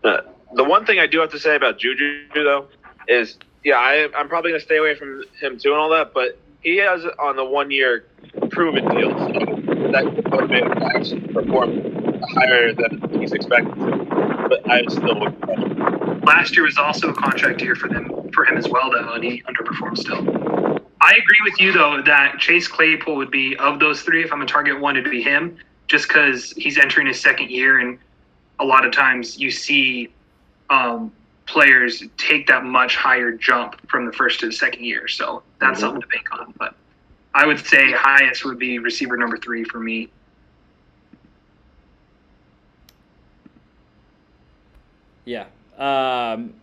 Uh, 0.03 0.21
the 0.53 0.63
one 0.63 0.85
thing 0.85 0.99
I 0.99 1.07
do 1.07 1.19
have 1.19 1.31
to 1.31 1.39
say 1.39 1.55
about 1.55 1.77
Juju 1.79 2.27
though 2.33 2.67
is, 3.07 3.37
yeah, 3.63 3.77
I, 3.77 4.07
I'm 4.15 4.29
probably 4.29 4.51
gonna 4.51 4.61
stay 4.61 4.77
away 4.77 4.95
from 4.95 5.23
him 5.39 5.57
too 5.57 5.71
and 5.71 5.79
all 5.79 5.89
that, 5.89 6.13
but 6.13 6.39
he 6.61 6.77
has 6.77 7.05
on 7.19 7.35
the 7.35 7.45
one 7.45 7.71
year 7.71 8.05
proven 8.49 8.87
deal, 8.89 9.11
so 9.11 9.91
that 9.91 10.11
could 10.15 10.29
motivate 10.29 10.63
him 10.63 10.73
to 10.73 10.85
actually 10.85 11.21
perform 11.21 12.21
higher 12.33 12.73
than 12.73 13.19
he's 13.19 13.33
expected 13.33 13.75
to. 13.75 14.47
But 14.49 14.69
I 14.69 14.83
still 14.87 15.19
would. 15.19 16.23
Last 16.25 16.55
year 16.55 16.65
was 16.65 16.77
also 16.77 17.09
a 17.09 17.13
contract 17.13 17.61
year 17.61 17.75
for 17.75 17.87
them 17.87 18.16
for 18.37 18.45
him 18.45 18.55
as 18.55 18.69
well, 18.69 18.91
though, 18.91 19.13
and 19.13 19.23
he 19.23 19.41
underperformed 19.43 19.97
still. 19.97 20.19
I 21.01 21.11
agree 21.11 21.39
with 21.43 21.59
you 21.59 21.73
though 21.73 22.01
that 22.03 22.37
Chase 22.37 22.67
Claypool 22.67 23.15
would 23.15 23.31
be 23.31 23.55
of 23.57 23.79
those 23.79 24.03
three. 24.03 24.23
If 24.23 24.31
I'm 24.31 24.41
a 24.41 24.45
target 24.45 24.79
one, 24.79 24.95
it'd 24.95 25.09
be 25.09 25.23
him, 25.23 25.57
just 25.87 26.07
because 26.07 26.51
he's 26.51 26.77
entering 26.77 27.07
his 27.07 27.19
second 27.19 27.49
year, 27.49 27.79
and 27.79 27.97
a 28.59 28.63
lot 28.65 28.85
of 28.85 28.91
times 28.93 29.39
you 29.39 29.49
see 29.49 30.09
um, 30.69 31.11
players 31.47 32.03
take 32.17 32.45
that 32.47 32.63
much 32.63 32.95
higher 32.95 33.31
jump 33.31 33.75
from 33.89 34.05
the 34.05 34.11
first 34.11 34.39
to 34.41 34.45
the 34.45 34.51
second 34.51 34.83
year. 34.83 35.07
So 35.07 35.41
that's 35.59 35.79
Mhm. 35.79 35.81
something 35.81 36.01
to 36.01 36.07
bank 36.07 36.27
on. 36.31 36.53
But 36.59 36.75
I 37.33 37.47
would 37.47 37.65
say 37.65 37.91
highest 37.91 38.45
would 38.45 38.59
be 38.59 38.77
receiver 38.77 39.17
number 39.17 39.37
three 39.37 39.63
for 39.63 39.79
me. 39.79 40.09
Yeah. 45.25 45.45
Um, 45.77 46.53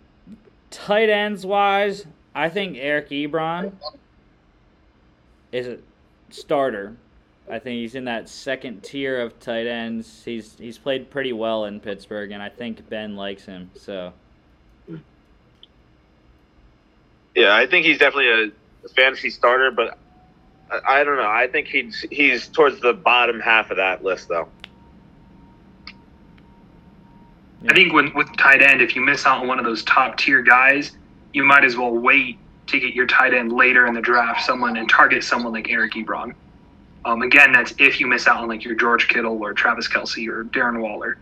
tight 0.75 1.09
ends 1.09 1.47
wise, 1.47 2.05
I 2.35 2.49
think 2.49 2.77
Eric 2.79 3.11
Ebron 3.11 3.73
is 5.53 5.69
a 5.69 5.79
starter. 6.31 6.97
I 7.49 7.59
think 7.59 7.77
he's 7.77 7.95
in 7.95 8.07
that 8.07 8.29
second 8.29 8.83
tier 8.83 9.21
of 9.21 9.39
tight 9.39 9.67
ends. 9.67 10.23
He's 10.25 10.57
he's 10.59 10.79
played 10.79 11.11
pretty 11.11 11.33
well 11.33 11.67
in 11.67 11.79
Pittsburgh, 11.79 12.33
and 12.33 12.43
I 12.43 12.49
think 12.49 12.89
Ben 12.89 13.17
likes 13.17 13.45
him. 13.45 13.71
So 13.77 14.13
Yeah, 17.35 17.55
I 17.55 17.67
think 17.67 17.87
he's 17.87 17.99
definitely 17.99 18.53
a 18.85 18.89
fantasy 18.89 19.31
starter, 19.31 19.71
but 19.71 19.99
I, 20.71 21.01
I 21.01 21.05
don't 21.05 21.17
know. 21.17 21.29
I 21.29 21.47
think 21.47 21.69
he's 21.69 22.05
he's 22.11 22.49
towards 22.49 22.81
the 22.81 22.93
bottom 22.93 23.41
half 23.41 23.71
of 23.71 23.77
that 23.77 24.03
list 24.03 24.29
though. 24.29 24.49
I 27.69 27.75
think 27.75 27.93
with, 27.93 28.13
with 28.15 28.35
tight 28.37 28.63
end, 28.63 28.83
if 28.83 28.95
you 28.95 29.03
miss 29.03 29.27
out 29.27 29.41
on 29.41 29.49
one 29.49 29.59
of 29.59 29.65
those 29.65 29.83
top 29.85 30.19
tier 30.19 30.43
guys, 30.43 30.93
you 31.33 31.45
might 31.45 31.65
as 31.65 31.77
well 31.77 31.93
wait 31.93 32.39
to 32.67 32.79
get 32.79 32.95
your 32.95 33.07
tight 33.07 33.35
end 33.35 33.53
later 33.53 33.87
in 33.87 33.95
the 33.95 34.01
draft, 34.01 34.45
someone 34.45 34.77
and 34.77 34.89
target 34.89 35.25
someone 35.25 35.53
like 35.53 35.71
Eric 35.71 35.93
Ebron. 35.93 36.35
Um, 37.05 37.23
again, 37.23 37.53
that's 37.53 37.75
if 37.79 38.01
you 38.01 38.07
miss 38.07 38.27
out 38.27 38.39
on 38.39 38.49
like 38.49 38.65
your 38.65 38.75
George 38.75 39.09
Kittle 39.09 39.43
or 39.43 39.53
Travis 39.53 39.89
Kelce 39.89 40.27
or 40.29 40.45
Darren 40.45 40.81
Waller. 40.81 41.19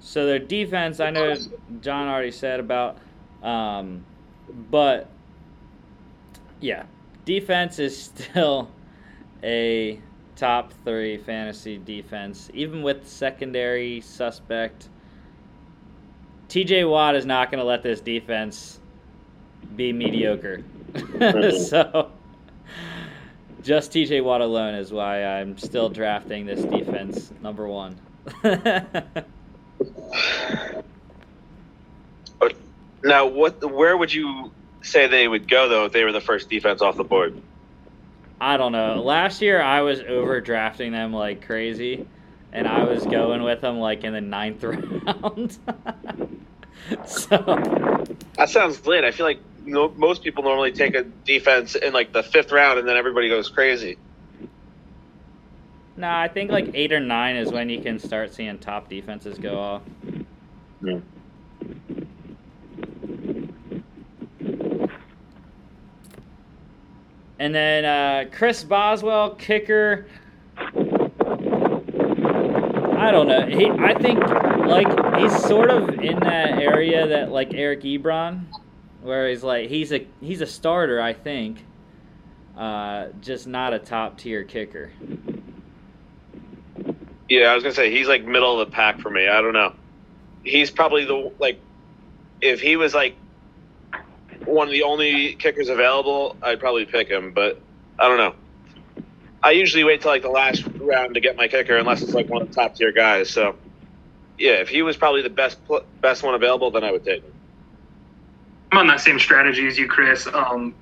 So 0.00 0.26
their 0.26 0.38
defense, 0.38 0.98
I 1.00 1.10
know 1.10 1.36
John 1.80 2.08
already 2.08 2.30
said 2.30 2.58
about, 2.58 2.98
um, 3.42 4.04
but 4.70 5.08
yeah, 6.60 6.84
defense 7.24 7.78
is 7.78 8.02
still 8.14 8.70
a 9.42 10.00
top 10.36 10.72
three 10.84 11.18
fantasy 11.18 11.78
defense, 11.78 12.50
even 12.54 12.82
with 12.82 13.08
secondary 13.08 14.00
suspect. 14.00 14.88
TJ 16.48 16.88
Watt 16.88 17.14
is 17.16 17.26
not 17.26 17.50
going 17.50 17.58
to 17.58 17.64
let 17.64 17.82
this 17.82 18.00
defense 18.00 18.78
be 19.76 19.92
mediocre. 19.92 20.62
so 21.50 22.10
just 23.62 23.92
TJ 23.92 24.22
Watt 24.22 24.40
alone 24.40 24.74
is 24.74 24.92
why 24.92 25.24
I'm 25.24 25.56
still 25.58 25.88
drafting 25.88 26.46
this 26.46 26.62
defense 26.62 27.32
number 27.42 27.66
one. 27.66 27.98
Now, 33.04 33.26
what? 33.26 33.62
Where 33.70 33.96
would 33.96 34.12
you 34.12 34.50
say 34.82 35.06
they 35.06 35.28
would 35.28 35.46
go 35.46 35.68
though 35.68 35.84
if 35.84 35.92
they 35.92 36.04
were 36.04 36.12
the 36.12 36.22
first 36.22 36.48
defense 36.48 36.80
off 36.80 36.96
the 36.96 37.04
board? 37.04 37.40
I 38.40 38.56
don't 38.56 38.72
know. 38.72 39.02
Last 39.02 39.40
year 39.42 39.60
I 39.60 39.82
was 39.82 40.00
overdrafting 40.00 40.92
them 40.92 41.12
like 41.12 41.46
crazy, 41.46 42.06
and 42.52 42.66
I 42.68 42.84
was 42.84 43.06
going 43.06 43.42
with 43.42 43.60
them 43.60 43.78
like 43.78 44.04
in 44.04 44.12
the 44.12 44.20
ninth 44.20 44.62
round. 44.64 45.58
so 47.06 47.38
That 48.36 48.50
sounds 48.50 48.84
lit. 48.86 49.04
I 49.04 49.12
feel 49.12 49.26
like 49.26 49.40
no, 49.64 49.90
most 49.96 50.22
people 50.22 50.44
normally 50.44 50.72
take 50.72 50.94
a 50.94 51.04
defense 51.04 51.74
in 51.74 51.92
like 51.92 52.12
the 52.12 52.22
fifth 52.22 52.52
round, 52.52 52.78
and 52.78 52.88
then 52.88 52.96
everybody 52.96 53.28
goes 53.28 53.48
crazy. 53.48 53.98
no, 55.96 56.08
I 56.10 56.28
think 56.28 56.50
like 56.50 56.70
eight 56.74 56.92
or 56.92 57.00
nine 57.00 57.36
is 57.36 57.52
when 57.52 57.68
you 57.70 57.80
can 57.82 57.98
start 57.98 58.34
seeing 58.34 58.58
top 58.58 58.88
defenses 58.88 59.38
go 59.38 59.58
off. 59.58 59.82
And 67.38 67.54
then 67.54 67.84
uh, 67.84 68.30
Chris 68.30 68.62
Boswell, 68.62 69.34
kicker. 69.34 70.06
I 72.96 73.10
don't 73.10 73.26
know. 73.26 73.46
He, 73.46 73.68
I 73.68 73.94
think 73.94 74.20
like 74.66 74.86
he's 75.18 75.36
sort 75.44 75.70
of 75.70 75.88
in 76.00 76.20
that 76.20 76.58
area 76.58 77.06
that 77.08 77.32
like 77.32 77.52
Eric 77.52 77.82
Ebron, 77.82 78.44
where 79.02 79.28
he's 79.28 79.42
like 79.42 79.68
he's 79.68 79.92
a 79.92 80.06
he's 80.20 80.40
a 80.40 80.46
starter. 80.46 81.00
I 81.00 81.12
think, 81.12 81.64
uh, 82.56 83.08
just 83.20 83.46
not 83.46 83.74
a 83.74 83.78
top 83.78 84.16
tier 84.16 84.44
kicker. 84.44 84.92
Yeah, 87.28 87.46
I 87.46 87.54
was 87.54 87.62
gonna 87.62 87.74
say 87.74 87.90
he's 87.90 88.08
like 88.08 88.24
middle 88.24 88.60
of 88.60 88.68
the 88.68 88.72
pack 88.72 89.00
for 89.00 89.10
me. 89.10 89.28
I 89.28 89.40
don't 89.40 89.54
know. 89.54 89.74
He's 90.44 90.70
probably 90.70 91.04
the 91.04 91.32
like 91.38 91.58
if 92.40 92.60
he 92.60 92.76
was 92.76 92.94
like 92.94 93.16
one 94.46 94.68
of 94.68 94.72
the 94.72 94.82
only 94.82 95.34
kickers 95.34 95.68
available, 95.68 96.36
I'd 96.42 96.60
probably 96.60 96.84
pick 96.84 97.08
him. 97.08 97.32
But 97.32 97.60
I 97.98 98.08
don't 98.08 98.18
know. 98.18 98.34
I 99.42 99.50
usually 99.50 99.84
wait 99.84 100.00
till 100.00 100.10
like 100.10 100.22
the 100.22 100.30
last 100.30 100.64
round 100.76 101.14
to 101.14 101.20
get 101.20 101.36
my 101.36 101.48
kicker, 101.48 101.76
unless 101.76 102.02
it's 102.02 102.14
like 102.14 102.28
one 102.28 102.42
of 102.42 102.48
the 102.48 102.54
top 102.54 102.76
tier 102.76 102.92
guys. 102.92 103.28
So 103.28 103.56
yeah, 104.38 104.52
if 104.52 104.68
he 104.68 104.82
was 104.82 104.96
probably 104.96 105.22
the 105.22 105.30
best 105.30 105.58
best 106.00 106.22
one 106.22 106.34
available, 106.34 106.70
then 106.70 106.82
I 106.84 106.90
would 106.90 107.04
take 107.04 107.22
him. 107.22 107.32
I'm 108.72 108.78
on 108.78 108.86
that 108.88 109.00
same 109.00 109.18
strategy 109.18 109.66
as 109.66 109.78
you, 109.78 109.86
Chris. 109.86 110.26
Um, 110.26 110.74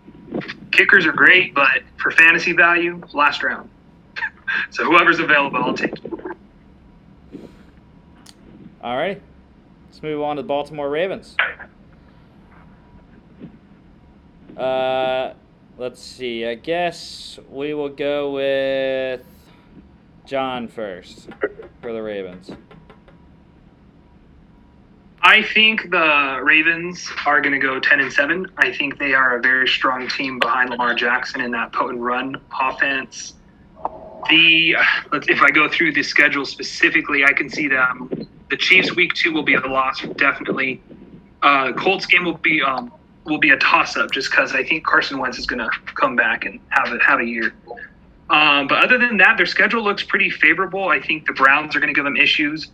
kickers 0.71 1.05
are 1.07 1.13
great, 1.13 1.55
but 1.55 1.83
for 1.97 2.11
fantasy 2.11 2.53
value, 2.53 3.03
last 3.13 3.43
round. 3.43 3.69
so 4.71 4.85
whoever's 4.85 5.19
available, 5.19 5.63
I'll 5.63 5.75
take. 5.75 5.95
All 8.83 8.97
right, 8.97 9.21
let's 9.89 10.03
move 10.03 10.23
on 10.23 10.37
to 10.37 10.43
the 10.43 10.49
Baltimore 10.49 10.89
Ravens. 10.89 11.37
Uh, 14.63 15.35
let's 15.77 16.01
see. 16.01 16.47
I 16.47 16.55
guess 16.55 17.37
we 17.51 17.75
will 17.75 17.89
go 17.89 18.31
with 18.31 19.23
John 20.25 20.69
first 20.69 21.29
for 21.81 21.93
the 21.93 22.01
Ravens. 22.01 22.53
I 25.21 25.43
think 25.43 25.91
the 25.91 26.39
Ravens 26.45 27.11
are 27.27 27.41
going 27.41 27.53
to 27.53 27.59
go 27.59 27.81
10 27.81 28.01
and 28.01 28.13
7. 28.13 28.47
I 28.59 28.73
think 28.73 28.99
they 28.99 29.15
are 29.15 29.37
a 29.37 29.41
very 29.41 29.67
strong 29.67 30.07
team 30.07 30.39
behind 30.39 30.71
Lamar 30.71 30.95
Jackson 30.95 31.41
in 31.41 31.51
that 31.51 31.73
potent 31.73 32.01
run 32.01 32.41
offense. 32.61 33.35
The 34.31 34.77
if 35.13 35.43
I 35.43 35.51
go 35.51 35.69
through 35.69 35.93
the 35.93 36.05
schedule 36.05 36.45
specifically, 36.45 37.25
I 37.25 37.33
can 37.33 37.51
see 37.51 37.67
them. 37.67 38.29
The 38.49 38.57
Chiefs 38.57 38.95
week 38.95 39.15
2 39.15 39.33
will 39.33 39.43
be 39.43 39.55
a 39.55 39.61
loss 39.61 40.03
definitely. 40.17 40.81
Uh, 41.43 41.73
Colts 41.73 42.07
game 42.07 42.25
will 42.25 42.35
be 42.35 42.63
um, 42.63 42.93
will 43.25 43.39
be 43.39 43.51
a 43.51 43.59
toss 43.59 43.97
up 43.97 44.11
just 44.11 44.33
cuz 44.33 44.53
I 44.53 44.65
think 44.65 44.85
Carson 44.85 45.19
Wentz 45.19 45.39
is 45.39 45.47
going 45.47 45.61
to 45.61 45.71
come 45.95 46.17
back 46.17 46.45
and 46.45 46.61
have 46.71 46.93
a, 46.93 47.03
have 47.05 47.21
a 47.21 47.25
year. 47.25 47.55
Um, 48.31 48.67
but 48.67 48.83
other 48.83 48.99
than 48.99 49.19
that, 49.19 49.37
their 49.37 49.47
schedule 49.47 49.83
looks 49.83 50.03
pretty 50.03 50.31
favorable. 50.31 50.89
I 50.89 51.01
think 51.01 51.27
the 51.27 51.35
Browns 51.35 51.77
are 51.77 51.81
going 51.81 51.93
to 51.93 51.95
give 51.95 52.05
them 52.05 52.17
issues 52.17 52.71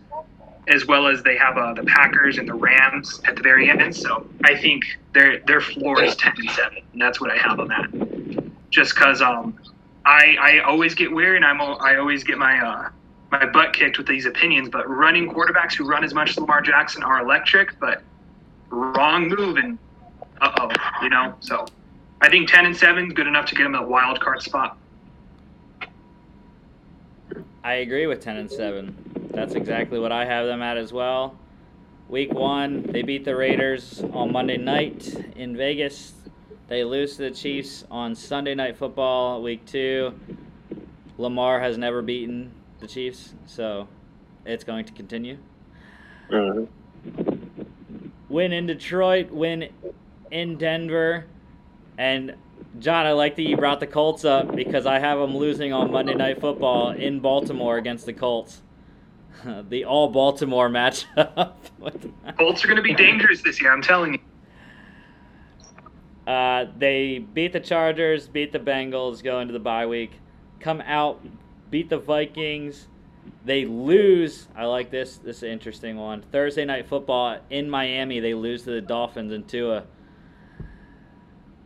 as 0.69 0.85
well 0.85 1.07
as 1.07 1.23
they 1.23 1.35
have 1.35 1.57
uh, 1.57 1.73
the 1.73 1.83
Packers 1.83 2.37
and 2.37 2.47
the 2.47 2.53
Rams 2.53 3.19
at 3.27 3.35
the 3.35 3.41
very 3.41 3.69
end. 3.69 3.95
So 3.95 4.25
I 4.43 4.55
think 4.55 4.85
their 5.13 5.39
their 5.39 5.61
floor 5.61 6.01
is 6.03 6.15
ten 6.15 6.33
and 6.37 6.49
seven, 6.51 6.79
and 6.93 7.01
that's 7.01 7.19
what 7.19 7.31
I 7.31 7.37
have 7.37 7.59
on 7.59 7.67
that. 7.69 8.49
Just 8.69 8.93
because 8.95 9.21
um, 9.21 9.57
I 10.05 10.37
I 10.39 10.59
always 10.59 10.95
get 10.95 11.11
weird, 11.11 11.37
and 11.37 11.45
I'm 11.45 11.59
I 11.59 11.97
always 11.97 12.23
get 12.23 12.37
my 12.37 12.59
uh, 12.59 12.89
my 13.31 13.45
butt 13.47 13.73
kicked 13.73 13.97
with 13.97 14.07
these 14.07 14.25
opinions. 14.25 14.69
But 14.69 14.87
running 14.87 15.29
quarterbacks 15.29 15.73
who 15.73 15.85
run 15.85 16.03
as 16.03 16.13
much 16.13 16.29
as 16.31 16.37
Lamar 16.37 16.61
Jackson 16.61 17.03
are 17.03 17.19
electric, 17.19 17.79
but 17.79 18.03
wrong 18.69 19.27
move 19.27 19.57
and 19.57 19.77
uh 20.41 20.51
oh, 20.59 21.03
you 21.03 21.09
know. 21.09 21.35
So 21.39 21.65
I 22.21 22.29
think 22.29 22.49
ten 22.49 22.65
and 22.65 22.75
seven 22.75 23.07
is 23.07 23.13
good 23.13 23.27
enough 23.27 23.45
to 23.47 23.55
get 23.55 23.63
them 23.63 23.75
a 23.75 23.85
wild 23.85 24.19
card 24.19 24.41
spot. 24.41 24.77
I 27.63 27.73
agree 27.75 28.07
with 28.07 28.21
10 28.21 28.37
and 28.37 28.49
7. 28.49 29.29
That's 29.33 29.53
exactly 29.53 29.99
what 29.99 30.11
I 30.11 30.25
have 30.25 30.47
them 30.47 30.61
at 30.61 30.77
as 30.77 30.93
well. 30.93 31.37
Week 32.07 32.33
1, 32.33 32.83
they 32.91 33.01
beat 33.01 33.25
the 33.25 33.35
Raiders 33.35 34.01
on 34.13 34.31
Monday 34.31 34.57
night 34.57 35.13
in 35.35 35.55
Vegas. 35.57 36.13
They 36.67 36.83
lose 36.83 37.17
to 37.17 37.23
the 37.23 37.31
Chiefs 37.31 37.83
on 37.91 38.15
Sunday 38.15 38.55
night 38.55 38.77
football. 38.77 39.43
Week 39.43 39.65
2, 39.65 40.13
Lamar 41.17 41.59
has 41.59 41.77
never 41.77 42.01
beaten 42.01 42.51
the 42.79 42.87
Chiefs, 42.87 43.33
so 43.45 43.87
it's 44.45 44.63
going 44.63 44.85
to 44.85 44.93
continue. 44.93 45.37
Uh-huh. 46.31 46.65
Win 48.29 48.53
in 48.53 48.67
Detroit, 48.67 49.31
win 49.31 49.69
in 50.31 50.57
Denver, 50.57 51.25
and 51.97 52.35
John, 52.79 53.05
I 53.05 53.13
like 53.13 53.35
that 53.37 53.43
you 53.43 53.57
brought 53.57 53.79
the 53.79 53.87
Colts 53.87 54.25
up 54.25 54.55
because 54.55 54.85
I 54.85 54.99
have 54.99 55.19
them 55.19 55.35
losing 55.35 55.73
on 55.73 55.91
Monday 55.91 56.13
Night 56.13 56.39
Football 56.41 56.91
in 56.91 57.19
Baltimore 57.19 57.77
against 57.77 58.05
the 58.05 58.13
Colts. 58.13 58.61
the 59.69 59.85
all 59.85 60.09
Baltimore 60.09 60.69
matchup. 60.69 61.53
Colts 62.37 62.63
are 62.63 62.67
going 62.67 62.77
to 62.77 62.83
be 62.83 62.93
dangerous 62.93 63.41
this 63.41 63.61
year. 63.61 63.71
I'm 63.73 63.81
telling 63.81 64.13
you. 64.13 64.19
uh, 66.31 66.65
they 66.77 67.19
beat 67.19 67.53
the 67.53 67.59
Chargers, 67.59 68.27
beat 68.27 68.51
the 68.51 68.59
Bengals, 68.59 69.23
go 69.23 69.39
into 69.39 69.53
the 69.53 69.59
bye 69.59 69.85
week, 69.85 70.11
come 70.59 70.81
out, 70.81 71.25
beat 71.71 71.89
the 71.89 71.97
Vikings. 71.97 72.87
They 73.45 73.65
lose. 73.65 74.47
I 74.55 74.65
like 74.65 74.91
this. 74.91 75.17
This 75.17 75.37
is 75.37 75.43
an 75.43 75.49
interesting 75.49 75.97
one. 75.97 76.23
Thursday 76.31 76.65
night 76.65 76.87
football 76.87 77.39
in 77.49 77.69
Miami. 77.69 78.19
They 78.19 78.33
lose 78.33 78.63
to 78.63 78.71
the 78.71 78.81
Dolphins 78.81 79.31
and 79.31 79.47
Tua. 79.47 79.85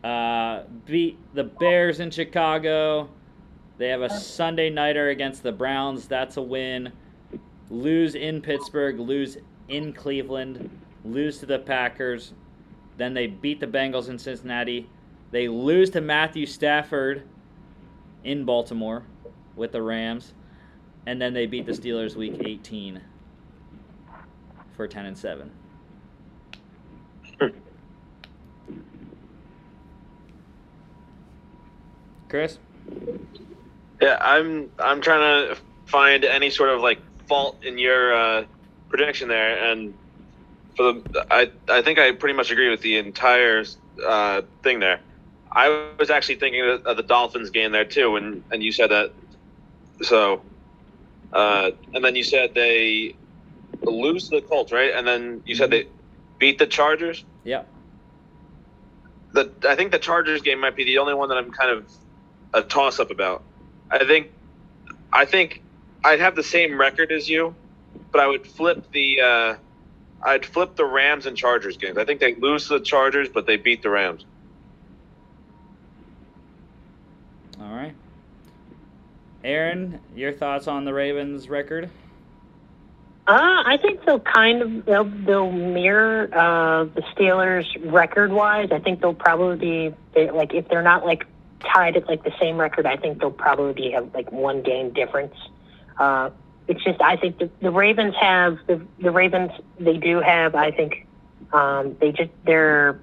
Uh, 0.04 0.64
beat 0.84 1.18
the 1.32 1.44
Bears 1.44 1.98
in 1.98 2.10
Chicago. 2.10 3.08
They 3.78 3.88
have 3.88 4.02
a 4.02 4.10
Sunday 4.10 4.68
nighter 4.68 5.08
against 5.08 5.42
the 5.42 5.50
Browns. 5.50 6.06
That's 6.06 6.36
a 6.36 6.42
win. 6.42 6.92
Lose 7.70 8.14
in 8.14 8.42
Pittsburgh. 8.42 9.00
Lose 9.00 9.38
in 9.68 9.94
Cleveland. 9.94 10.68
Lose 11.06 11.38
to 11.38 11.46
the 11.46 11.58
Packers. 11.58 12.34
Then 12.98 13.14
they 13.14 13.26
beat 13.26 13.60
the 13.60 13.66
Bengals 13.66 14.10
in 14.10 14.18
Cincinnati. 14.18 14.90
They 15.30 15.48
lose 15.48 15.88
to 15.90 16.02
Matthew 16.02 16.44
Stafford 16.44 17.22
in 18.24 18.44
Baltimore 18.44 19.04
with 19.56 19.72
the 19.72 19.80
Rams. 19.80 20.34
And 21.06 21.20
then 21.20 21.32
they 21.32 21.46
beat 21.46 21.64
the 21.64 21.72
Steelers 21.72 22.14
week 22.14 22.42
18 22.44 23.00
for 24.76 24.86
10 24.86 25.06
and 25.06 25.16
7. 25.16 25.50
Chris? 32.28 32.58
Yeah, 34.00 34.18
I'm 34.20 34.70
I'm 34.78 35.00
trying 35.00 35.48
to 35.48 35.56
find 35.86 36.24
any 36.24 36.50
sort 36.50 36.70
of 36.70 36.80
like 36.80 36.98
fault 37.26 37.62
in 37.62 37.78
your 37.78 38.14
uh, 38.14 38.44
prediction 38.88 39.28
there, 39.28 39.70
and 39.70 39.94
for 40.76 40.92
the 40.92 41.26
I 41.30 41.50
I 41.68 41.82
think 41.82 41.98
I 41.98 42.12
pretty 42.12 42.34
much 42.34 42.50
agree 42.50 42.70
with 42.70 42.80
the 42.80 42.98
entire 42.98 43.64
uh, 44.06 44.42
thing 44.62 44.80
there. 44.80 45.00
I 45.50 45.88
was 45.98 46.10
actually 46.10 46.36
thinking 46.36 46.62
of, 46.84 46.96
the 46.96 47.02
Dolphins 47.02 47.50
game 47.50 47.72
there 47.72 47.84
too, 47.84 48.16
and 48.16 48.42
and 48.50 48.62
you 48.62 48.72
said 48.72 48.90
that. 48.90 49.12
So, 50.02 50.42
uh, 51.32 51.70
and 51.94 52.04
then 52.04 52.16
you 52.16 52.24
said 52.24 52.54
they 52.54 53.14
lose 53.82 54.28
to 54.28 54.40
the 54.40 54.46
Colts, 54.46 54.72
right? 54.72 54.92
And 54.92 55.06
then 55.06 55.42
you 55.46 55.54
said 55.54 55.70
they 55.70 55.86
beat 56.38 56.58
the 56.58 56.66
Chargers. 56.66 57.24
Yeah. 57.44 57.62
The 59.32 59.52
I 59.66 59.76
think 59.76 59.92
the 59.92 59.98
Chargers 59.98 60.42
game 60.42 60.60
might 60.60 60.74
be 60.74 60.84
the 60.84 60.98
only 60.98 61.14
one 61.14 61.28
that 61.28 61.38
I'm 61.38 61.52
kind 61.52 61.70
of 61.70 61.86
a 62.54 62.62
toss 62.62 62.98
up 63.00 63.10
about. 63.10 63.42
I 63.90 64.06
think 64.06 64.30
I 65.12 65.26
think 65.26 65.62
I'd 66.02 66.20
have 66.20 66.36
the 66.36 66.42
same 66.42 66.80
record 66.80 67.12
as 67.12 67.28
you, 67.28 67.54
but 68.10 68.20
I 68.20 68.26
would 68.26 68.46
flip 68.46 68.90
the 68.92 69.20
uh, 69.20 69.54
I'd 70.22 70.46
flip 70.46 70.76
the 70.76 70.86
Rams 70.86 71.26
and 71.26 71.36
Chargers 71.36 71.76
games. 71.76 71.98
I 71.98 72.04
think 72.04 72.20
they 72.20 72.34
lose 72.34 72.68
to 72.68 72.78
the 72.78 72.84
Chargers, 72.84 73.28
but 73.28 73.46
they 73.46 73.56
beat 73.56 73.82
the 73.82 73.90
Rams. 73.90 74.24
All 77.60 77.74
right. 77.74 77.94
Aaron, 79.42 80.00
your 80.16 80.32
thoughts 80.32 80.66
on 80.66 80.84
the 80.86 80.94
Ravens 80.94 81.50
record? 81.50 81.90
Uh, 83.26 83.62
I 83.66 83.78
think 83.80 84.04
they'll 84.04 84.20
kind 84.20 84.62
of 84.62 84.84
they'll, 84.84 85.04
they'll 85.04 85.52
mirror 85.52 86.28
uh, 86.32 86.84
the 86.84 87.02
Steelers 87.14 87.66
record 87.90 88.30
wise. 88.32 88.68
I 88.70 88.78
think 88.78 89.00
they'll 89.00 89.14
probably 89.14 89.56
be 89.56 89.94
they, 90.14 90.30
like 90.30 90.52
if 90.52 90.68
they're 90.68 90.82
not 90.82 91.06
like 91.06 91.26
tied 91.72 91.96
at 91.96 92.08
like 92.08 92.24
the 92.24 92.32
same 92.40 92.56
record, 92.58 92.86
I 92.86 92.96
think 92.96 93.20
they'll 93.20 93.30
probably 93.30 93.72
be 93.72 93.90
have 93.92 94.14
like 94.14 94.30
one 94.32 94.62
game 94.62 94.92
difference. 94.92 95.34
Uh, 95.98 96.30
it's 96.66 96.82
just 96.82 97.00
I 97.00 97.16
think 97.16 97.38
the, 97.38 97.50
the 97.60 97.70
Ravens 97.70 98.14
have 98.20 98.58
the 98.66 98.80
the 98.98 99.10
Ravens 99.10 99.50
they 99.78 99.96
do 99.96 100.20
have 100.20 100.54
I 100.54 100.70
think 100.70 101.06
um, 101.52 101.96
they 102.00 102.12
just 102.12 102.30
they're 102.44 102.98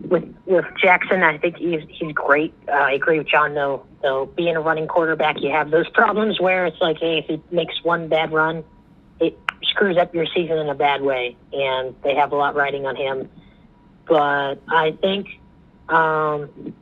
with 0.00 0.32
with 0.46 0.64
Jackson 0.80 1.22
I 1.22 1.38
think 1.38 1.56
he's 1.56 1.82
he's 1.88 2.12
great. 2.12 2.54
Uh, 2.68 2.72
I 2.72 2.92
agree 2.92 3.18
with 3.18 3.28
John 3.28 3.54
though. 3.54 3.84
Though 4.02 4.26
being 4.26 4.54
a 4.54 4.60
running 4.60 4.86
quarterback, 4.86 5.40
you 5.40 5.50
have 5.50 5.70
those 5.70 5.88
problems 5.88 6.38
where 6.38 6.66
it's 6.66 6.80
like, 6.80 6.98
hey, 6.98 7.18
if 7.18 7.26
he 7.26 7.42
makes 7.50 7.82
one 7.82 8.08
bad 8.08 8.32
run, 8.32 8.62
it 9.18 9.36
screws 9.62 9.96
up 9.96 10.14
your 10.14 10.26
season 10.26 10.58
in 10.58 10.68
a 10.68 10.74
bad 10.74 11.02
way, 11.02 11.36
and 11.52 11.96
they 12.04 12.14
have 12.14 12.30
a 12.30 12.36
lot 12.36 12.54
riding 12.54 12.86
on 12.86 12.94
him. 12.94 13.28
But 14.06 14.56
I 14.68 14.92
think 14.92 15.26
um, 15.88 16.74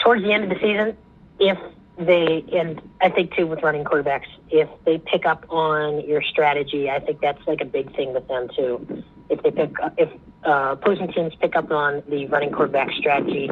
towards 0.00 0.22
the 0.22 0.32
end 0.32 0.44
of 0.44 0.50
the 0.50 0.56
season, 0.56 0.96
if 1.38 1.58
they 1.98 2.44
and 2.52 2.80
I 3.00 3.08
think 3.08 3.34
too 3.34 3.46
with 3.46 3.62
running 3.62 3.84
quarterbacks, 3.84 4.26
if 4.50 4.68
they 4.84 4.98
pick 4.98 5.24
up 5.24 5.46
on 5.48 6.06
your 6.06 6.22
strategy, 6.22 6.90
I 6.90 7.00
think 7.00 7.20
that's 7.20 7.44
like 7.46 7.60
a 7.60 7.64
big 7.64 7.94
thing 7.96 8.12
with 8.12 8.28
them 8.28 8.48
too. 8.54 9.04
If 9.28 9.42
they 9.42 9.50
pick 9.50 9.80
up, 9.80 9.94
if 9.96 10.10
uh, 10.44 10.76
opposing 10.78 11.12
teams 11.12 11.34
pick 11.40 11.56
up 11.56 11.70
on 11.70 12.02
the 12.08 12.26
running 12.26 12.52
quarterback 12.52 12.90
strategy, 12.92 13.50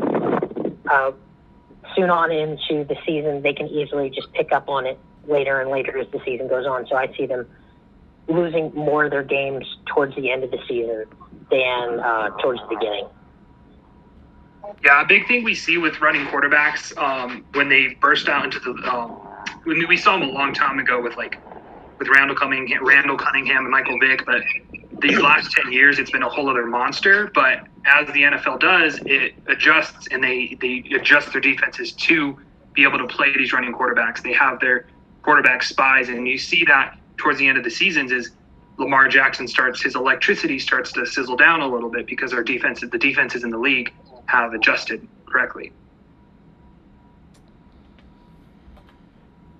uh, 0.90 1.12
soon 1.96 2.10
on 2.10 2.30
into 2.30 2.84
the 2.84 2.96
season, 3.06 3.42
they 3.42 3.52
can 3.52 3.66
easily 3.68 4.10
just 4.10 4.32
pick 4.32 4.52
up 4.52 4.68
on 4.68 4.86
it 4.86 4.98
later 5.26 5.60
and 5.60 5.70
later 5.70 5.98
as 5.98 6.06
the 6.12 6.20
season 6.24 6.48
goes 6.48 6.66
on. 6.66 6.86
So 6.86 6.96
I 6.96 7.12
see 7.16 7.26
them 7.26 7.46
losing 8.28 8.74
more 8.74 9.04
of 9.04 9.10
their 9.10 9.22
games 9.22 9.64
towards 9.86 10.14
the 10.16 10.30
end 10.30 10.44
of 10.44 10.50
the 10.50 10.58
season 10.68 11.04
than 11.50 12.00
uh, 12.00 12.30
towards 12.42 12.60
the 12.60 12.76
beginning. 12.76 13.06
Yeah, 14.84 15.02
a 15.02 15.06
big 15.06 15.26
thing 15.28 15.44
we 15.44 15.54
see 15.54 15.78
with 15.78 16.00
running 16.00 16.26
quarterbacks 16.26 16.96
um, 16.98 17.44
when 17.54 17.68
they 17.68 17.96
burst 18.00 18.28
out 18.28 18.44
into 18.44 18.60
the 18.60 18.72
um, 18.90 19.20
when 19.64 19.86
we 19.88 19.96
saw 19.96 20.18
them 20.18 20.28
a 20.28 20.32
long 20.32 20.54
time 20.54 20.78
ago 20.78 21.02
with 21.02 21.16
like 21.16 21.38
with 21.98 22.08
Randall 22.08 22.36
Cunningham, 22.36 22.86
Randall 22.86 23.16
Cunningham 23.16 23.58
and 23.64 23.70
Michael 23.70 23.98
Vick, 24.00 24.24
but 24.26 24.42
these 25.00 25.20
last 25.20 25.52
ten 25.52 25.72
years 25.72 25.98
it's 25.98 26.10
been 26.10 26.22
a 26.22 26.28
whole 26.28 26.50
other 26.50 26.66
monster. 26.66 27.30
But 27.34 27.60
as 27.86 28.06
the 28.08 28.22
NFL 28.22 28.60
does, 28.60 29.00
it 29.06 29.34
adjusts 29.48 30.08
and 30.10 30.22
they 30.22 30.56
they 30.60 30.84
adjust 30.94 31.32
their 31.32 31.40
defenses 31.40 31.92
to 31.92 32.38
be 32.74 32.84
able 32.84 32.98
to 32.98 33.06
play 33.06 33.36
these 33.36 33.52
running 33.52 33.72
quarterbacks. 33.74 34.22
They 34.22 34.34
have 34.34 34.60
their 34.60 34.86
quarterback 35.22 35.62
spies, 35.62 36.08
and 36.08 36.28
you 36.28 36.38
see 36.38 36.64
that 36.66 36.98
towards 37.18 37.38
the 37.38 37.48
end 37.48 37.58
of 37.58 37.64
the 37.64 37.70
seasons 37.70 38.12
is 38.12 38.32
Lamar 38.78 39.08
Jackson 39.08 39.48
starts 39.48 39.82
his 39.82 39.94
electricity 39.96 40.58
starts 40.58 40.92
to 40.92 41.06
sizzle 41.06 41.36
down 41.36 41.60
a 41.62 41.68
little 41.68 41.90
bit 41.90 42.06
because 42.06 42.32
our 42.32 42.42
defense 42.42 42.80
the 42.80 42.98
defenses 42.98 43.44
in 43.44 43.50
the 43.50 43.58
league 43.58 43.92
have 44.26 44.52
adjusted 44.54 45.06
correctly. 45.26 45.72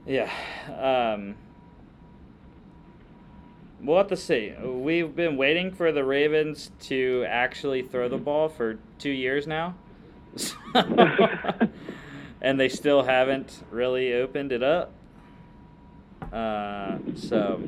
Yeah. 0.06 0.30
Um, 0.68 1.34
we'll 3.80 3.96
have 3.98 4.08
to 4.08 4.16
see. 4.16 4.52
We've 4.62 5.14
been 5.14 5.36
waiting 5.36 5.72
for 5.72 5.92
the 5.92 6.04
Ravens 6.04 6.70
to 6.82 7.24
actually 7.28 7.82
throw 7.82 8.08
the 8.08 8.18
ball 8.18 8.48
for 8.48 8.78
two 8.98 9.10
years 9.10 9.46
now. 9.46 9.74
and 12.40 12.58
they 12.60 12.68
still 12.68 13.04
haven't 13.04 13.62
really 13.70 14.12
opened 14.12 14.52
it 14.52 14.62
up. 14.62 14.92
Uh, 16.32 16.98
so, 17.14 17.62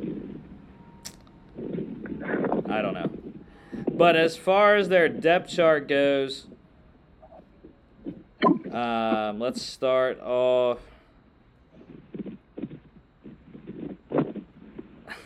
I 2.68 2.82
don't 2.82 2.94
know. 2.94 3.10
But 3.90 4.16
as 4.16 4.36
far 4.36 4.76
as 4.76 4.88
their 4.88 5.08
depth 5.08 5.50
chart 5.50 5.88
goes, 5.88 6.48
um, 8.72 9.38
let's 9.38 9.62
start 9.62 10.20
off. 10.20 10.78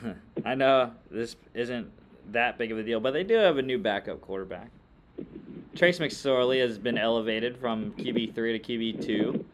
I 0.45 0.55
know 0.55 0.93
this 1.11 1.36
isn't 1.55 1.91
that 2.32 2.59
big 2.59 2.72
of 2.72 2.78
a 2.78 2.82
deal, 2.82 3.01
but 3.01 3.12
they 3.12 3.24
do 3.24 3.34
have 3.34 3.59
a 3.59 3.62
new 3.62 3.78
backup 3.78 4.20
quarterback. 4.20 4.70
Trace 5.74 5.99
McSorley 5.99 6.61
has 6.61 6.78
been 6.78 6.99
elevated 6.99 7.57
from 7.57 7.93
QB3 7.93 8.34
to 8.34 8.59
QB2 8.59 9.45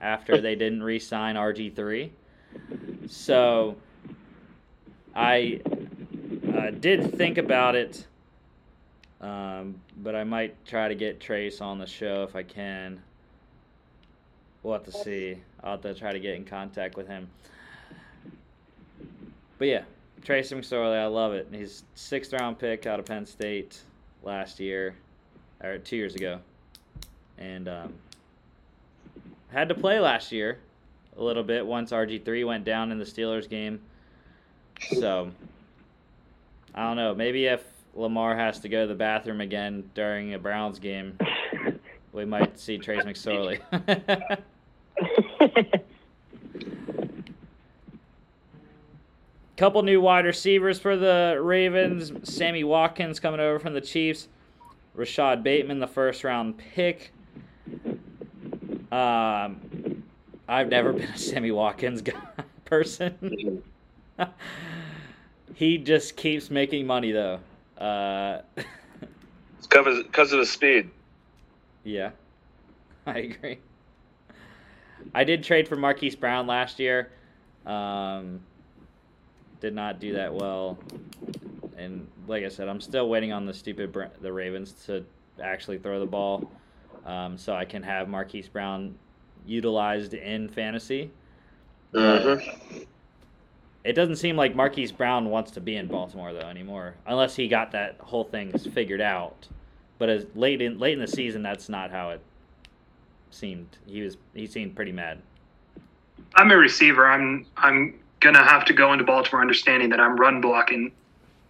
after 0.00 0.40
they 0.40 0.54
didn't 0.54 0.82
re 0.82 0.98
sign 0.98 1.36
RG3. 1.36 2.10
So 3.08 3.76
I 5.14 5.60
uh, 6.56 6.70
did 6.70 7.16
think 7.16 7.38
about 7.38 7.74
it, 7.74 8.06
um, 9.20 9.76
but 9.98 10.14
I 10.14 10.24
might 10.24 10.64
try 10.66 10.88
to 10.88 10.94
get 10.94 11.20
Trace 11.20 11.60
on 11.60 11.78
the 11.78 11.86
show 11.86 12.24
if 12.24 12.36
I 12.36 12.42
can. 12.42 13.02
We'll 14.62 14.74
have 14.74 14.84
to 14.84 14.92
see. 14.92 15.38
I'll 15.62 15.72
have 15.72 15.82
to 15.82 15.94
try 15.94 16.12
to 16.12 16.20
get 16.20 16.34
in 16.34 16.44
contact 16.44 16.96
with 16.96 17.08
him. 17.08 17.28
But 19.58 19.68
yeah, 19.68 19.82
Trace 20.24 20.52
McSorley, 20.52 20.96
I 20.96 21.06
love 21.06 21.32
it. 21.32 21.48
He's 21.52 21.84
sixth 21.94 22.32
round 22.32 22.58
pick 22.58 22.86
out 22.86 23.00
of 23.00 23.06
Penn 23.06 23.26
State 23.26 23.80
last 24.22 24.60
year, 24.60 24.94
or 25.62 25.78
two 25.78 25.96
years 25.96 26.14
ago, 26.14 26.38
and 27.38 27.68
um, 27.68 27.92
had 29.52 29.68
to 29.68 29.74
play 29.74 29.98
last 29.98 30.32
year 30.32 30.58
a 31.16 31.22
little 31.22 31.42
bit 31.42 31.66
once 31.66 31.90
RG3 31.92 32.46
went 32.46 32.64
down 32.64 32.90
in 32.92 32.98
the 32.98 33.04
Steelers 33.04 33.48
game. 33.48 33.80
So, 34.98 35.30
I 36.74 36.86
don't 36.86 36.96
know. 36.96 37.14
Maybe 37.14 37.46
if 37.46 37.62
Lamar 37.94 38.36
has 38.36 38.60
to 38.60 38.68
go 38.68 38.82
to 38.82 38.86
the 38.86 38.94
bathroom 38.94 39.40
again 39.40 39.90
during 39.94 40.34
a 40.34 40.38
Browns 40.38 40.78
game, 40.78 41.18
we 42.12 42.24
might 42.24 42.58
see 42.58 42.78
Trace 42.78 43.04
McSorley. 43.04 43.60
Couple 49.56 49.82
new 49.82 50.00
wide 50.00 50.24
receivers 50.24 50.78
for 50.78 50.96
the 50.96 51.38
Ravens. 51.40 52.12
Sammy 52.28 52.64
Watkins 52.64 53.20
coming 53.20 53.38
over 53.40 53.58
from 53.58 53.74
the 53.74 53.80
Chiefs. 53.80 54.28
Rashod 54.94 55.42
Bateman, 55.44 55.78
the 55.78 55.86
first 55.86 56.24
round 56.24 56.58
pick. 56.58 57.12
Um, 58.90 60.02
I've 60.48 60.68
never 60.68 60.92
been 60.92 61.08
a 61.08 61.16
Sammy 61.18 61.50
Watkins 61.50 62.02
guy, 62.02 62.20
person. 62.64 63.62
he 65.54 65.78
just 65.78 66.16
keeps 66.16 66.50
making 66.50 66.86
money 66.86 67.12
though. 67.12 67.38
Uh, 67.78 68.42
It's 69.58 69.66
because 69.66 70.32
of 70.32 70.38
his 70.40 70.50
speed. 70.50 70.90
yeah, 71.84 72.10
I 73.06 73.18
agree. 73.18 73.58
I 75.14 75.24
did 75.24 75.44
trade 75.44 75.68
for 75.68 75.76
Marquise 75.76 76.16
Brown 76.16 76.46
last 76.46 76.78
year. 76.78 77.10
Um, 77.66 78.40
did 79.60 79.74
not 79.74 80.00
do 80.00 80.14
that 80.14 80.34
well, 80.34 80.76
and 81.76 82.06
like 82.26 82.44
I 82.44 82.48
said, 82.48 82.68
I'm 82.68 82.80
still 82.80 83.08
waiting 83.08 83.32
on 83.32 83.46
the 83.46 83.54
stupid 83.54 83.92
Bra- 83.92 84.08
the 84.20 84.32
Ravens 84.32 84.72
to 84.86 85.04
actually 85.40 85.78
throw 85.78 86.00
the 86.00 86.06
ball, 86.06 86.50
um, 87.06 87.38
so 87.38 87.54
I 87.54 87.64
can 87.64 87.82
have 87.82 88.08
Marquise 88.08 88.48
Brown 88.48 88.96
utilized 89.46 90.14
in 90.14 90.48
fantasy. 90.48 91.10
Mm-hmm. 91.94 92.82
It 93.84 93.92
doesn't 93.94 94.16
seem 94.16 94.36
like 94.36 94.54
Marquise 94.54 94.92
Brown 94.92 95.28
wants 95.28 95.50
to 95.52 95.60
be 95.60 95.76
in 95.76 95.86
Baltimore 95.86 96.32
though 96.32 96.48
anymore, 96.48 96.94
unless 97.06 97.36
he 97.36 97.48
got 97.48 97.72
that 97.72 97.96
whole 98.00 98.24
thing 98.24 98.56
figured 98.58 99.00
out. 99.00 99.48
But 99.98 100.08
as 100.08 100.26
late 100.34 100.60
in 100.60 100.78
late 100.78 100.94
in 100.94 101.00
the 101.00 101.06
season, 101.06 101.42
that's 101.42 101.68
not 101.68 101.90
how 101.90 102.10
it 102.10 102.20
seemed. 103.34 103.68
He 103.86 104.02
was 104.02 104.16
he 104.34 104.46
seemed 104.46 104.74
pretty 104.76 104.92
mad. 104.92 105.18
I'm 106.34 106.50
a 106.50 106.56
receiver. 106.56 107.06
I'm 107.06 107.46
I'm 107.56 107.98
gonna 108.20 108.44
have 108.44 108.64
to 108.66 108.72
go 108.72 108.92
into 108.92 109.04
Baltimore 109.04 109.40
understanding 109.40 109.90
that 109.90 110.00
I'm 110.00 110.16
run 110.16 110.40
blocking 110.40 110.92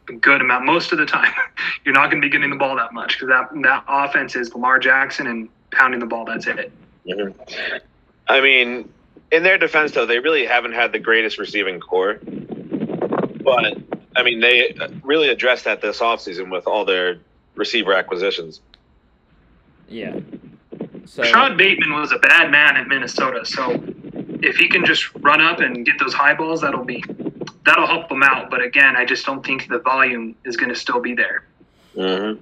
a 0.09 0.13
good 0.15 0.41
amount 0.41 0.65
most 0.65 0.93
of 0.93 0.99
the 0.99 1.07
time. 1.07 1.33
You're 1.85 1.95
not 1.95 2.11
gonna 2.11 2.23
be 2.23 2.29
getting 2.29 2.51
the 2.51 2.57
ball 2.57 2.77
that 2.77 2.93
much 2.93 3.19
because 3.19 3.29
that 3.29 3.49
that 3.63 3.85
offense 3.89 4.35
is 4.37 4.53
Lamar 4.55 4.79
Jackson 4.79 5.27
and 5.27 5.49
pounding 5.71 6.01
the 6.01 6.07
ball. 6.07 6.25
That's 6.25 6.47
it. 6.47 6.73
Mm-hmm. 7.07 7.77
I 8.29 8.41
mean, 8.41 8.89
in 9.33 9.43
their 9.43 9.59
defense, 9.59 9.93
though, 9.93 10.07
they 10.07 10.19
really 10.19 10.47
haven't 10.47 10.73
had 10.73 10.93
the 10.93 10.99
greatest 10.99 11.39
receiving 11.39 11.81
corps. 11.81 12.21
But, 13.43 13.79
I 14.15 14.23
mean, 14.23 14.41
they 14.41 14.77
really 15.03 15.29
addressed 15.29 15.65
that 15.65 15.81
this 15.81 15.99
offseason 15.99 16.51
with 16.51 16.67
all 16.67 16.85
their 16.85 17.19
receiver 17.55 17.95
acquisitions. 17.95 18.61
Yeah. 19.89 20.21
So 21.13 21.23
Rashod 21.23 21.59
Bateman 21.59 21.93
was 21.93 22.11
a 22.11 22.19
bad 22.19 22.51
man 22.51 22.75
at 22.79 22.89
Minnesota, 22.89 23.45
so 23.45 23.85
if 24.15 24.57
he 24.57 24.67
can 24.67 24.87
just 24.87 25.15
run 25.17 25.43
up 25.43 25.61
and 25.61 25.85
get 25.85 25.99
those 25.99 26.15
high 26.15 26.33
balls, 26.33 26.63
that'll 26.63 26.87
be 26.87 27.05
that'll 27.67 27.87
help 27.87 28.11
him 28.11 28.23
out. 28.23 28.49
But 28.49 28.63
again, 28.63 28.97
I 28.97 29.05
just 29.05 29.27
don't 29.27 29.45
think 29.45 29.69
the 29.69 29.81
volume 29.81 30.35
is 30.47 30.57
going 30.57 30.71
to 30.71 30.75
still 30.75 31.03
be 31.03 31.15
there. 31.15 31.45
Mm-hmm. 31.95 32.41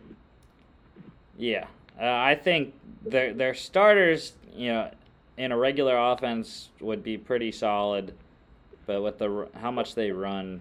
yeah, 1.36 1.66
uh, 2.00 2.04
I 2.04 2.36
think 2.36 2.72
their 3.04 3.34
their 3.34 3.54
starters, 3.54 4.34
you 4.54 4.68
know, 4.68 4.88
in 5.36 5.50
a 5.50 5.58
regular 5.58 5.98
offense 5.98 6.68
would 6.78 7.02
be 7.02 7.18
pretty 7.18 7.50
solid. 7.50 8.14
but 8.86 9.02
with 9.02 9.18
the 9.18 9.48
how 9.60 9.72
much 9.72 9.96
they 9.96 10.12
run, 10.12 10.60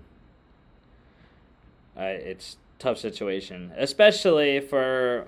uh, 1.95 2.05
it's 2.05 2.57
tough 2.79 2.97
situation, 2.97 3.71
especially 3.77 4.61
for 4.61 5.27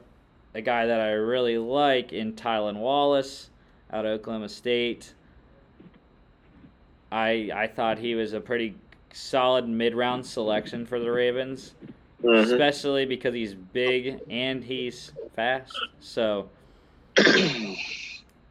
a 0.54 0.62
guy 0.62 0.86
that 0.86 1.00
I 1.00 1.12
really 1.12 1.58
like 1.58 2.14
in 2.14 2.34
Tylan 2.34 2.78
Wallace 2.78 3.50
out 3.92 4.06
of 4.06 4.12
Oklahoma 4.20 4.50
State. 4.50 5.14
I 7.12 7.50
I 7.54 7.68
thought 7.68 7.98
he 7.98 8.16
was 8.16 8.34
a 8.34 8.40
pretty 8.40 8.76
solid 9.14 9.68
mid 9.68 9.94
round 9.96 10.26
selection 10.26 10.86
for 10.86 11.00
the 11.00 11.12
Ravens, 11.12 11.74
Mhm. 12.24 12.44
especially 12.44 13.06
because 13.06 13.34
he's 13.34 13.54
big 13.54 14.20
and 14.30 14.64
he's 14.64 15.12
fast. 15.36 15.78
So, 16.00 16.50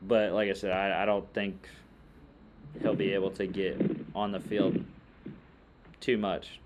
but 0.03 0.33
like 0.33 0.51
I 0.51 0.53
said, 0.53 0.73
I, 0.73 1.03
I 1.03 1.07
don't 1.07 1.31
think 1.33 1.69
he'll 2.83 2.95
be 2.95 3.13
able 3.13 3.31
to 3.33 3.47
get 3.47 3.81
on 4.15 4.33
the 4.33 4.41
field 4.41 4.85
too 6.01 6.17
much. 6.19 6.60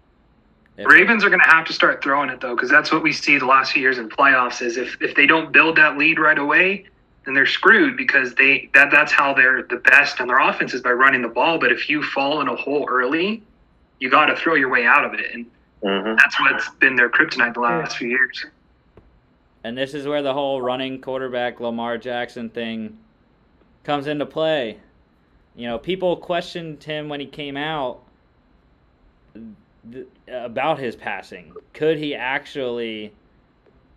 If- 0.76 0.86
Ravens 0.88 1.24
are 1.24 1.28
going 1.30 1.40
to 1.42 1.48
have 1.48 1.64
to 1.66 1.72
start 1.72 2.02
throwing 2.02 2.30
it 2.30 2.40
though, 2.40 2.54
because 2.54 2.70
that's 2.70 2.90
what 2.90 3.02
we 3.02 3.12
see 3.12 3.38
the 3.38 3.46
last 3.46 3.72
few 3.72 3.82
years 3.82 3.98
in 3.98 4.08
playoffs. 4.08 4.60
Is 4.60 4.76
if, 4.76 4.96
if 5.00 5.14
they 5.14 5.26
don't 5.26 5.52
build 5.52 5.76
that 5.76 5.96
lead 5.96 6.18
right 6.18 6.38
away, 6.38 6.86
then 7.24 7.34
they're 7.34 7.46
screwed 7.46 7.96
because 7.96 8.34
they 8.34 8.68
that 8.74 8.90
that's 8.90 9.12
how 9.12 9.32
they're 9.34 9.62
the 9.62 9.76
best 9.76 10.20
on 10.20 10.26
their 10.28 10.40
offense 10.40 10.74
is 10.74 10.82
by 10.82 10.90
running 10.90 11.22
the 11.22 11.28
ball. 11.28 11.58
But 11.58 11.70
if 11.72 11.88
you 11.88 12.02
fall 12.02 12.40
in 12.40 12.48
a 12.48 12.56
hole 12.56 12.86
early, 12.90 13.42
you 14.00 14.10
got 14.10 14.26
to 14.26 14.36
throw 14.36 14.54
your 14.54 14.68
way 14.68 14.84
out 14.84 15.04
of 15.04 15.14
it, 15.14 15.32
and 15.32 15.46
Mhm. 15.82 16.16
that's 16.18 16.38
what's 16.40 16.68
been 16.80 16.96
their 16.96 17.08
kryptonite 17.08 17.54
the 17.54 17.60
last 17.60 17.96
few 17.96 18.08
years. 18.08 18.44
And 19.62 19.78
this 19.78 19.94
is 19.94 20.06
where 20.06 20.22
the 20.22 20.34
whole 20.34 20.60
running 20.60 21.00
quarterback 21.00 21.60
Lamar 21.60 21.96
Jackson 21.98 22.50
thing 22.50 22.98
comes 23.84 24.06
into 24.06 24.26
play. 24.26 24.78
You 25.54 25.68
know, 25.68 25.78
people 25.78 26.16
questioned 26.16 26.82
him 26.82 27.08
when 27.08 27.20
he 27.20 27.26
came 27.26 27.56
out 27.56 28.00
th- 29.92 30.06
about 30.28 30.78
his 30.78 30.96
passing. 30.96 31.52
Could 31.72 31.98
he 31.98 32.14
actually 32.14 33.12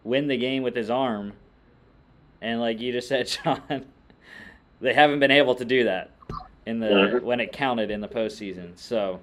win 0.03 0.27
the 0.27 0.37
game 0.37 0.63
with 0.63 0.75
his 0.75 0.89
arm? 0.89 1.33
And 2.41 2.59
like 2.59 2.79
you 2.79 2.91
just 2.91 3.07
said, 3.07 3.27
John, 3.43 3.85
they 4.81 4.93
haven't 4.93 5.19
been 5.19 5.31
able 5.31 5.55
to 5.55 5.65
do 5.65 5.83
that 5.85 6.11
in 6.65 6.79
the 6.79 6.87
Mhm. 6.87 7.21
when 7.23 7.39
it 7.39 7.51
counted 7.51 7.89
in 7.91 8.01
the 8.01 8.07
postseason. 8.07 8.77
So 8.77 9.19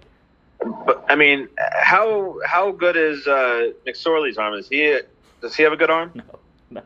But 0.87 1.05
I 1.09 1.15
mean, 1.15 1.49
how 1.73 2.39
how 2.47 2.71
good 2.73 2.97
is 2.97 3.27
uh, 3.27 3.71
McSorley's 3.87 4.39
arm? 4.39 4.55
Is 4.55 4.69
he 4.69 4.99
does 5.41 5.55
he 5.55 5.63
have 5.63 5.73
a 5.73 5.77
good 5.77 5.91
arm? 5.91 6.13
no, 6.15 6.25
no. 6.71 6.83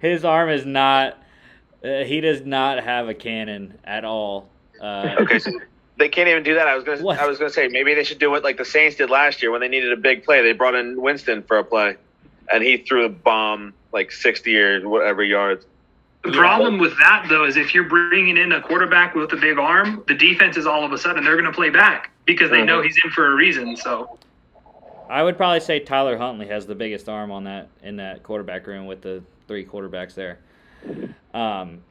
his 0.00 0.24
arm 0.24 0.50
is 0.50 0.66
not. 0.66 1.18
Uh, 1.84 2.04
he 2.04 2.20
does 2.20 2.42
not 2.42 2.82
have 2.82 3.08
a 3.08 3.14
cannon 3.14 3.78
at 3.84 4.04
all. 4.04 4.48
Uh, 4.80 5.16
Okay, 5.20 5.38
so 5.38 5.50
they 5.98 6.08
can't 6.08 6.28
even 6.28 6.42
do 6.42 6.54
that. 6.54 6.68
I 6.68 6.74
was 6.74 6.84
gonna 6.84 7.02
What? 7.02 7.18
I 7.18 7.26
was 7.26 7.38
gonna 7.38 7.50
say 7.50 7.68
maybe 7.68 7.94
they 7.94 8.04
should 8.04 8.18
do 8.18 8.30
what 8.30 8.42
like 8.42 8.56
the 8.56 8.64
Saints 8.64 8.96
did 8.96 9.10
last 9.10 9.42
year 9.42 9.50
when 9.50 9.60
they 9.60 9.68
needed 9.68 9.92
a 9.92 9.96
big 9.96 10.24
play. 10.24 10.42
They 10.42 10.52
brought 10.52 10.74
in 10.74 11.00
Winston 11.00 11.42
for 11.42 11.58
a 11.58 11.64
play, 11.64 11.96
and 12.52 12.62
he 12.62 12.78
threw 12.78 13.04
a 13.04 13.08
bomb 13.08 13.74
like 13.92 14.10
sixty 14.10 14.58
or 14.58 14.88
whatever 14.88 15.22
yards. 15.22 15.66
The 16.24 16.32
problem 16.32 16.78
with 16.78 16.96
that 16.98 17.26
though 17.28 17.44
is 17.44 17.56
if 17.56 17.74
you're 17.74 17.88
bringing 17.88 18.36
in 18.36 18.52
a 18.52 18.62
quarterback 18.62 19.14
with 19.14 19.32
a 19.32 19.36
big 19.36 19.58
arm, 19.58 20.04
the 20.06 20.14
defense 20.14 20.56
is 20.56 20.66
all 20.66 20.84
of 20.84 20.92
a 20.92 20.98
sudden 20.98 21.24
they're 21.24 21.36
going 21.36 21.50
to 21.50 21.52
play 21.52 21.68
back 21.68 22.12
because 22.26 22.48
they 22.48 22.62
know 22.62 22.80
he's 22.80 22.96
in 23.04 23.10
for 23.10 23.32
a 23.32 23.34
reason. 23.34 23.76
So 23.76 24.18
I 25.10 25.24
would 25.24 25.36
probably 25.36 25.60
say 25.60 25.80
Tyler 25.80 26.16
Huntley 26.16 26.46
has 26.46 26.64
the 26.64 26.76
biggest 26.76 27.08
arm 27.08 27.32
on 27.32 27.44
that 27.44 27.68
in 27.82 27.96
that 27.96 28.22
quarterback 28.22 28.68
room 28.68 28.86
with 28.86 29.02
the 29.02 29.22
three 29.48 29.64
quarterbacks 29.64 30.14
there. 30.14 30.38
Um, 31.34 31.82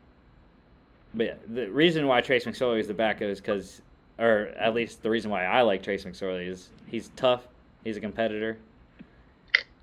but 1.14 1.26
yeah, 1.26 1.34
the 1.48 1.68
reason 1.68 2.08
why 2.08 2.22
Trace 2.22 2.46
McSorley 2.46 2.80
is 2.80 2.88
the 2.88 2.94
backup 2.94 3.24
is 3.24 3.42
because, 3.42 3.82
or 4.22 4.54
at 4.58 4.76
least 4.76 5.02
the 5.02 5.10
reason 5.10 5.32
why 5.32 5.46
I 5.46 5.62
like 5.62 5.82
Trace 5.82 6.06
McSorley 6.06 6.48
is 6.48 6.70
he's 6.86 7.10
tough, 7.16 7.48
he's 7.84 7.98
a 7.98 8.00
competitor, 8.00 8.60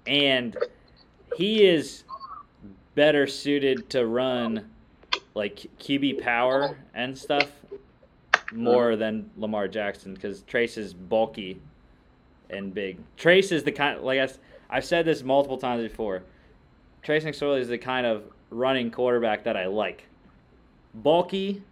and 0.07 0.57
he 1.36 1.66
is 1.66 2.05
better 2.95 3.26
suited 3.26 3.91
to 3.91 4.07
run 4.07 4.70
like 5.34 5.66
QB 5.80 6.22
power 6.22 6.78
and 6.95 7.16
stuff 7.18 7.51
more 8.53 8.97
than 8.97 9.28
Lamar 9.36 9.66
Jackson 9.68 10.14
because 10.14 10.43
Trace 10.43 10.78
is 10.78 10.95
bulky 10.95 11.61
and 12.49 12.72
big. 12.72 12.99
Trace 13.16 13.51
is 13.51 13.64
the 13.64 13.72
kind 13.72 14.01
like 14.03 14.20
I've 14.70 14.84
said 14.84 15.05
this 15.05 15.22
multiple 15.22 15.59
times 15.59 15.82
before. 15.82 16.22
Trace 17.03 17.24
McSorley 17.24 17.61
is 17.61 17.68
the 17.68 17.78
kind 17.78 18.07
of 18.07 18.22
running 18.51 18.91
quarterback 18.91 19.45
that 19.45 19.57
I 19.57 19.66
like. 19.66 20.05
Bulky, 20.95 21.62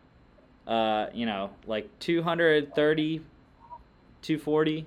uh, 0.67 1.07
you 1.15 1.27
know, 1.27 1.51
like 1.67 1.89
230, 2.01 3.19
240, 4.23 4.87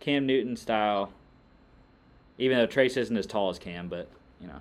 Cam 0.00 0.26
Newton 0.26 0.56
style. 0.56 1.12
Even 2.38 2.56
though 2.56 2.66
Trace 2.66 2.96
isn't 2.96 3.16
as 3.16 3.26
tall 3.26 3.50
as 3.50 3.58
Cam, 3.58 3.88
but 3.88 4.08
you 4.40 4.46
know, 4.46 4.60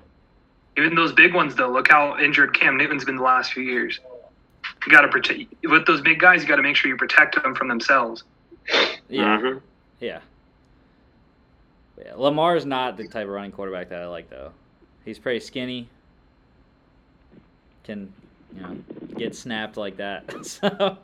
even 0.78 0.96
those 0.96 1.14
big 1.14 1.34
ones 1.34 1.56
though, 1.56 1.72
look 1.72 1.90
how 1.90 2.18
injured 2.20 2.54
Cam 2.54 2.76
Newton's 2.78 3.06
been 3.06 3.16
the 3.16 3.24
last 3.24 3.54
few 3.54 3.64
years. 3.64 4.00
You 4.86 4.92
got 4.92 5.02
to 5.02 5.08
protect 5.08 5.54
with 5.64 5.86
those 5.86 6.02
big 6.02 6.20
guys. 6.20 6.42
You 6.42 6.48
got 6.50 6.58
to 6.58 6.62
make 6.62 6.76
sure 6.76 6.90
you 6.92 6.98
protect 6.98 7.42
them 7.42 7.56
from 7.56 7.68
themselves. 7.70 8.24
yeah, 9.08 9.40
Mhm. 9.40 9.62
yeah. 10.00 10.20
yeah. 11.98 12.14
Lamar 12.16 12.56
is 12.58 12.66
not 12.66 12.98
the 12.98 13.08
type 13.08 13.26
of 13.26 13.30
running 13.30 13.52
quarterback 13.52 13.90
that 13.90 14.02
I 14.02 14.08
like 14.08 14.30
though. 14.30 14.52
He's 15.06 15.20
pretty 15.20 15.40
skinny. 15.40 15.88
Can 17.84 18.14
you 18.56 18.62
know 18.62 18.78
get 19.18 19.36
snapped 19.36 19.78
like 19.78 19.98
that? 19.98 20.46
so. 20.46 20.98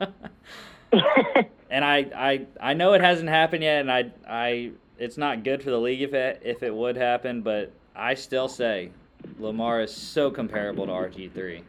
and 1.70 1.84
I, 1.84 1.98
I 2.16 2.46
I 2.62 2.74
know 2.74 2.93
it 2.93 3.02
hasn't 3.02 3.30
happened 3.30 3.64
yet, 3.64 3.82
and 3.82 3.91
I 3.91 4.12
I 4.28 4.72
it's 4.98 5.18
not 5.18 5.43
good 5.43 5.62
for 5.64 5.70
the 5.70 5.80
league 5.80 6.02
if 6.02 6.14
it 6.14 6.41
if 6.43 6.64
it 6.64 6.74
would 6.74 6.96
happen, 6.96 7.41
but 7.41 7.72
I 7.96 8.14
still 8.14 8.48
say 8.48 8.91
Lamar 9.39 9.82
is 9.82 9.93
so 9.93 10.32
comparable 10.32 10.86
to 10.86 10.91
RG 10.91 11.32
three. 11.32 11.64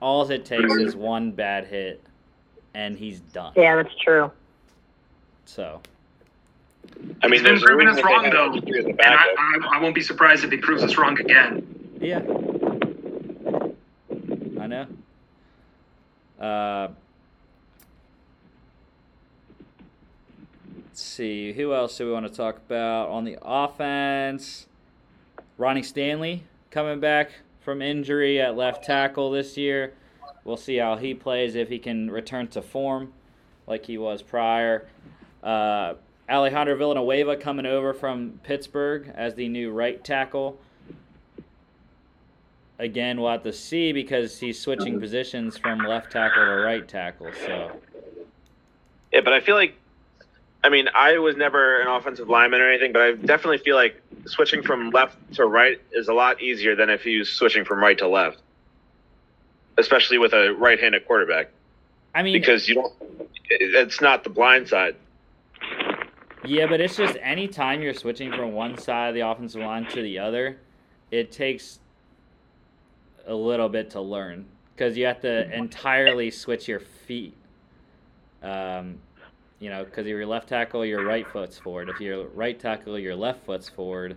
All 0.00 0.28
it 0.30 0.44
takes 0.44 0.74
is 0.74 0.94
one 0.94 1.32
bad 1.32 1.66
hit, 1.66 2.02
and 2.74 2.96
he's 2.98 3.20
done. 3.20 3.52
yeah, 3.56 3.76
that's 3.76 3.94
true. 4.02 4.30
So 5.46 5.80
I 7.22 7.28
mean, 7.28 7.40
He's 7.40 7.42
been 7.42 7.60
proving 7.60 7.88
us 7.88 8.02
wrong 8.02 8.30
though, 8.30 8.52
him 8.52 8.74
as 8.74 8.84
a 8.84 8.88
and. 8.88 9.00
I, 9.02 9.14
I, 9.38 9.76
I 9.76 9.82
won't 9.82 9.94
be 9.94 10.02
surprised 10.02 10.44
if 10.44 10.50
he 10.50 10.58
proves 10.58 10.82
us 10.82 10.96
wrong 10.96 11.18
again. 11.18 11.66
yeah, 12.00 12.20
I 14.66 14.68
know. 14.68 16.44
Uh, 16.44 16.88
let's 20.84 21.00
see 21.00 21.52
who 21.52 21.72
else 21.72 21.96
do 21.96 22.06
we 22.06 22.12
want 22.12 22.26
to 22.26 22.32
talk 22.32 22.56
about 22.56 23.08
on 23.08 23.24
the 23.24 23.38
offense. 23.40 24.66
Ronnie 25.56 25.84
Stanley 25.84 26.42
coming 26.72 26.98
back 26.98 27.30
from 27.60 27.80
injury 27.80 28.40
at 28.40 28.56
left 28.56 28.84
tackle 28.84 29.30
this 29.30 29.56
year. 29.56 29.94
We'll 30.44 30.56
see 30.56 30.78
how 30.78 30.96
he 30.96 31.14
plays 31.14 31.54
if 31.54 31.68
he 31.68 31.78
can 31.78 32.10
return 32.10 32.48
to 32.48 32.60
form 32.60 33.12
like 33.68 33.86
he 33.86 33.98
was 33.98 34.20
prior. 34.20 34.88
Uh, 35.44 35.94
Alejandro 36.28 36.76
Villanueva 36.76 37.36
coming 37.36 37.66
over 37.66 37.94
from 37.94 38.40
Pittsburgh 38.42 39.12
as 39.14 39.36
the 39.36 39.48
new 39.48 39.70
right 39.70 40.02
tackle. 40.02 40.58
Again, 42.78 43.20
we'll 43.20 43.30
have 43.30 43.42
to 43.44 43.52
see 43.52 43.92
because 43.92 44.38
he's 44.38 44.60
switching 44.60 45.00
positions 45.00 45.56
from 45.56 45.78
left 45.78 46.12
tackle 46.12 46.44
to 46.44 46.50
right 46.50 46.86
tackle. 46.86 47.30
So, 47.46 47.72
Yeah, 49.12 49.22
but 49.22 49.32
I 49.32 49.40
feel 49.40 49.54
like, 49.54 49.74
I 50.62 50.68
mean, 50.68 50.88
I 50.94 51.18
was 51.18 51.36
never 51.36 51.80
an 51.80 51.88
offensive 51.88 52.28
lineman 52.28 52.60
or 52.60 52.68
anything, 52.68 52.92
but 52.92 53.00
I 53.00 53.12
definitely 53.12 53.58
feel 53.58 53.76
like 53.76 54.02
switching 54.26 54.62
from 54.62 54.90
left 54.90 55.16
to 55.34 55.46
right 55.46 55.80
is 55.92 56.08
a 56.08 56.12
lot 56.12 56.42
easier 56.42 56.76
than 56.76 56.90
if 56.90 57.02
he 57.02 57.18
was 57.18 57.30
switching 57.30 57.64
from 57.64 57.78
right 57.78 57.96
to 57.98 58.08
left, 58.08 58.42
especially 59.78 60.18
with 60.18 60.34
a 60.34 60.52
right-handed 60.52 61.06
quarterback, 61.06 61.48
I 62.14 62.22
mean, 62.22 62.34
because 62.34 62.68
you 62.68 62.74
don't. 62.74 62.92
It's 63.48 64.00
not 64.00 64.24
the 64.24 64.30
blind 64.30 64.68
side. 64.68 64.96
Yeah, 66.44 66.66
but 66.66 66.80
it's 66.80 66.96
just 66.96 67.16
any 67.22 67.48
time 67.48 67.80
you're 67.80 67.94
switching 67.94 68.32
from 68.32 68.52
one 68.52 68.76
side 68.76 69.08
of 69.08 69.14
the 69.14 69.20
offensive 69.20 69.62
line 69.62 69.86
to 69.86 70.02
the 70.02 70.18
other, 70.18 70.58
it 71.10 71.32
takes 71.32 71.78
a 73.26 73.34
little 73.34 73.68
bit 73.68 73.90
to 73.90 74.00
learn 74.00 74.46
because 74.74 74.96
you 74.96 75.06
have 75.06 75.20
to 75.20 75.52
entirely 75.56 76.30
switch 76.30 76.68
your 76.68 76.80
feet. 76.80 77.34
Um, 78.42 78.98
you 79.58 79.70
know, 79.70 79.84
because 79.84 80.06
if 80.06 80.10
you're 80.10 80.26
left 80.26 80.48
tackle, 80.48 80.84
your 80.84 81.04
right 81.04 81.26
foot's 81.32 81.58
forward. 81.58 81.88
If 81.88 82.00
you're 82.00 82.26
right 82.28 82.58
tackle, 82.58 82.98
your 82.98 83.16
left 83.16 83.44
foot's 83.44 83.68
forward. 83.68 84.16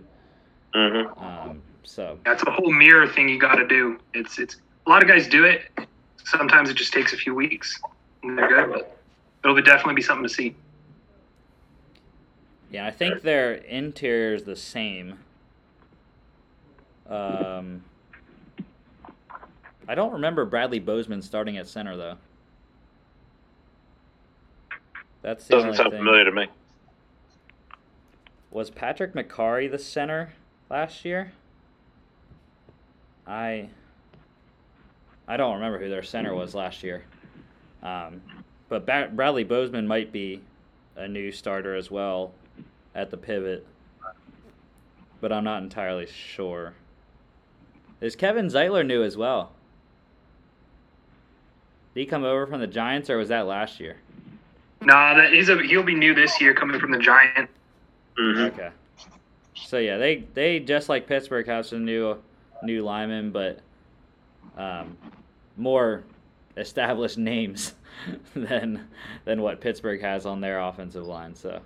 hmm 0.74 1.06
Um, 1.22 1.62
so 1.82 2.18
That's 2.24 2.42
a 2.42 2.50
whole 2.50 2.70
mirror 2.72 3.08
thing 3.08 3.28
you 3.28 3.38
got 3.38 3.56
to 3.56 3.66
do. 3.66 3.98
It's 4.14 4.38
it's 4.38 4.56
a 4.86 4.90
lot 4.90 5.02
of 5.02 5.08
guys 5.08 5.28
do 5.28 5.44
it. 5.44 5.62
Sometimes 6.24 6.70
it 6.70 6.74
just 6.74 6.92
takes 6.92 7.12
a 7.12 7.16
few 7.16 7.34
weeks 7.34 7.80
and 8.22 8.36
they're 8.38 8.48
good, 8.48 8.70
but 8.70 8.96
it'll 9.42 9.56
be 9.56 9.62
definitely 9.62 9.94
be 9.94 10.02
something 10.02 10.24
to 10.24 10.28
see. 10.28 10.54
yeah, 12.70 12.86
I 12.86 12.90
think 12.90 13.22
their 13.22 13.54
interior 13.54 14.34
is 14.34 14.44
the 14.44 14.56
same. 14.56 15.18
Um, 17.08 17.82
I 19.88 19.94
don't 19.94 20.12
remember 20.12 20.44
Bradley 20.44 20.78
Bozeman 20.78 21.22
starting 21.22 21.56
at 21.56 21.66
center 21.66 21.96
though. 21.96 22.16
That's 25.22 25.46
the 25.46 25.56
Doesn't 25.56 25.74
sound 25.74 25.90
thing. 25.90 25.98
familiar 26.00 26.24
to 26.24 26.32
me. 26.32 26.46
Was 28.50 28.70
Patrick 28.70 29.14
Mekari 29.14 29.70
the 29.70 29.78
center 29.78 30.32
last 30.70 31.04
year? 31.04 31.32
I 33.26 33.68
I 35.28 35.36
don't 35.36 35.54
remember 35.54 35.78
who 35.78 35.88
their 35.88 36.02
center 36.02 36.34
was 36.34 36.54
last 36.54 36.82
year. 36.82 37.04
Um, 37.82 38.20
but 38.68 38.86
ba- 38.86 39.10
Bradley 39.12 39.44
Bozeman 39.44 39.86
might 39.86 40.10
be 40.12 40.40
a 40.96 41.06
new 41.06 41.30
starter 41.32 41.74
as 41.76 41.90
well 41.90 42.32
at 42.94 43.10
the 43.10 43.16
pivot. 43.16 43.66
But 45.20 45.32
I'm 45.32 45.44
not 45.44 45.62
entirely 45.62 46.06
sure. 46.06 46.74
Is 48.00 48.16
Kevin 48.16 48.46
Zeitler 48.46 48.84
new 48.86 49.02
as 49.02 49.16
well? 49.16 49.52
Did 51.94 52.00
he 52.00 52.06
come 52.06 52.24
over 52.24 52.46
from 52.46 52.60
the 52.60 52.66
Giants 52.66 53.10
or 53.10 53.16
was 53.16 53.28
that 53.28 53.46
last 53.46 53.80
year? 53.80 53.96
Nah, 54.82 55.14
that 55.14 55.32
is 55.34 55.48
a 55.48 55.62
he'll 55.62 55.82
be 55.82 55.94
new 55.94 56.14
this 56.14 56.40
year 56.40 56.54
coming 56.54 56.80
from 56.80 56.90
the 56.90 56.98
Giant. 56.98 57.50
hmm 58.16 58.38
Okay. 58.40 58.70
So 59.54 59.78
yeah, 59.78 59.98
they 59.98 60.24
they 60.34 60.60
just 60.60 60.88
like 60.88 61.06
Pittsburgh 61.06 61.46
have 61.46 61.66
some 61.66 61.84
new 61.84 62.16
new 62.62 62.82
linemen, 62.82 63.30
but 63.30 63.60
um, 64.56 64.96
more 65.56 66.04
established 66.56 67.18
names 67.32 67.74
than 68.34 68.88
than 69.24 69.42
what 69.42 69.60
Pittsburgh 69.60 70.00
has 70.00 70.26
on 70.26 70.40
their 70.40 70.60
offensive 70.60 71.06
line. 71.06 71.34
So 71.34 71.60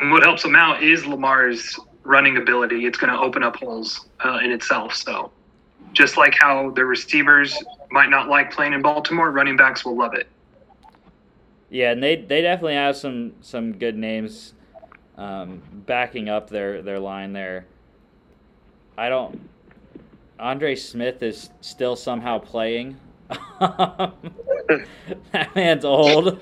And 0.00 0.10
what 0.10 0.22
helps 0.22 0.42
them 0.42 0.54
out 0.54 0.82
is 0.82 1.06
Lamar's 1.06 1.78
running 2.04 2.36
ability. 2.36 2.86
It's 2.86 2.98
going 2.98 3.12
to 3.12 3.18
open 3.18 3.42
up 3.42 3.56
holes 3.56 4.08
uh, 4.24 4.38
in 4.42 4.50
itself. 4.50 4.94
So, 4.94 5.30
just 5.92 6.16
like 6.16 6.34
how 6.38 6.70
the 6.70 6.84
receivers 6.84 7.56
might 7.90 8.10
not 8.10 8.28
like 8.28 8.52
playing 8.52 8.72
in 8.72 8.82
Baltimore, 8.82 9.30
running 9.30 9.56
backs 9.56 9.84
will 9.84 9.96
love 9.96 10.14
it. 10.14 10.28
yeah, 11.70 11.90
and 11.92 12.02
they 12.02 12.16
they 12.16 12.42
definitely 12.42 12.74
have 12.74 12.96
some 12.96 13.32
some 13.40 13.72
good 13.72 13.96
names 13.96 14.54
um, 15.16 15.62
backing 15.86 16.28
up 16.28 16.50
their 16.50 16.82
their 16.82 16.98
line 16.98 17.32
there. 17.32 17.66
I 18.96 19.08
don't. 19.08 19.48
Andre 20.38 20.74
Smith 20.76 21.22
is 21.22 21.50
still 21.60 21.96
somehow 21.96 22.38
playing. 22.38 22.96
that 23.60 24.14
man's 25.54 25.84
old. 25.84 26.40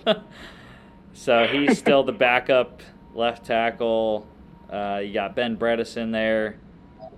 so 1.14 1.46
he's 1.46 1.78
still 1.78 2.02
the 2.02 2.12
backup 2.12 2.82
left 3.14 3.46
tackle. 3.46 4.26
Uh, 4.70 5.00
you 5.02 5.14
got 5.14 5.34
Ben 5.34 5.56
Bredeson 5.56 6.12
there, 6.12 6.56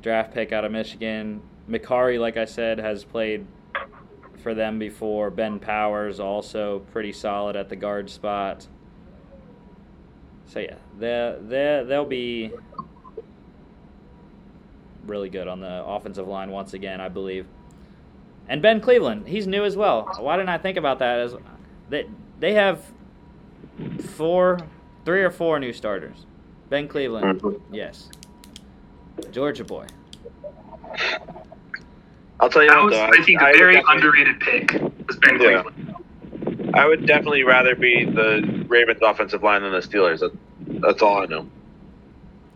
draft 0.03 0.33
pick 0.35 0.53
out 0.53 0.65
of 0.65 0.71
Michigan. 0.71 1.43
Mekari, 1.69 2.19
like 2.19 2.37
I 2.37 2.45
said, 2.45 2.79
has 2.79 3.05
played 3.05 3.47
for 4.43 4.55
them 4.55 4.79
before. 4.79 5.31
Ben 5.31 5.59
Powers 5.59 6.21
also 6.21 6.81
pretty 6.93 7.13
solid 7.13 7.57
at 7.57 7.69
the 7.69 7.77
guard 7.77 8.09
spot. 8.09 8.67
So 10.47 10.61
yeah, 10.61 10.77
they 10.99 11.37
they 11.43 11.85
they'll 11.87 12.05
be 12.07 12.53
really 15.07 15.29
good 15.29 15.49
on 15.49 15.61
the 15.61 15.85
offensive 15.85 16.27
line 16.29 16.51
once 16.51 16.75
again, 16.75 17.01
I 17.01 17.09
believe. 17.09 17.47
And 18.49 18.63
Ben 18.63 18.81
Cleveland, 18.81 19.29
he's 19.29 19.47
new 19.47 19.65
as 19.65 19.77
well. 19.77 20.09
Why 20.19 20.37
didn't 20.37 20.49
I 20.49 20.59
think 20.59 20.79
about 20.79 20.99
that? 21.01 21.19
As 21.19 21.37
they 21.91 22.07
they 22.41 22.55
have 22.55 22.83
four, 24.11 24.59
three 25.05 25.23
or 25.23 25.31
four 25.31 25.59
new 25.61 25.73
starters. 25.73 26.25
Ben 26.71 26.89
Cleveland, 26.89 27.41
Mhm. 27.43 27.61
yes. 27.71 28.09
Georgia 29.31 29.65
boy. 29.65 29.87
I'll 32.41 32.49
tell 32.51 32.63
you 32.63 32.69
That 32.69 32.77
what, 32.77 32.85
was, 32.87 32.95
though. 32.95 33.05
I 33.07 33.25
think, 33.25 33.41
a 33.41 33.53
very 33.57 33.83
underrated 33.89 34.41
pick 34.41 34.73
was 35.07 35.17
Ben 35.19 35.41
Yeah. 35.41 35.63
Cleveland. 35.63 36.75
I 36.75 36.87
would 36.87 37.07
definitely 37.07 37.43
rather 37.45 37.75
be 37.75 38.05
the 38.05 38.65
Ravens 38.69 39.01
offensive 39.03 39.43
line 39.43 39.63
than 39.63 39.73
the 39.73 39.79
Steelers. 39.79 40.21
That, 40.21 40.33
that's 40.81 41.03
all 41.03 41.23
I 41.23 41.27
know. 41.27 41.47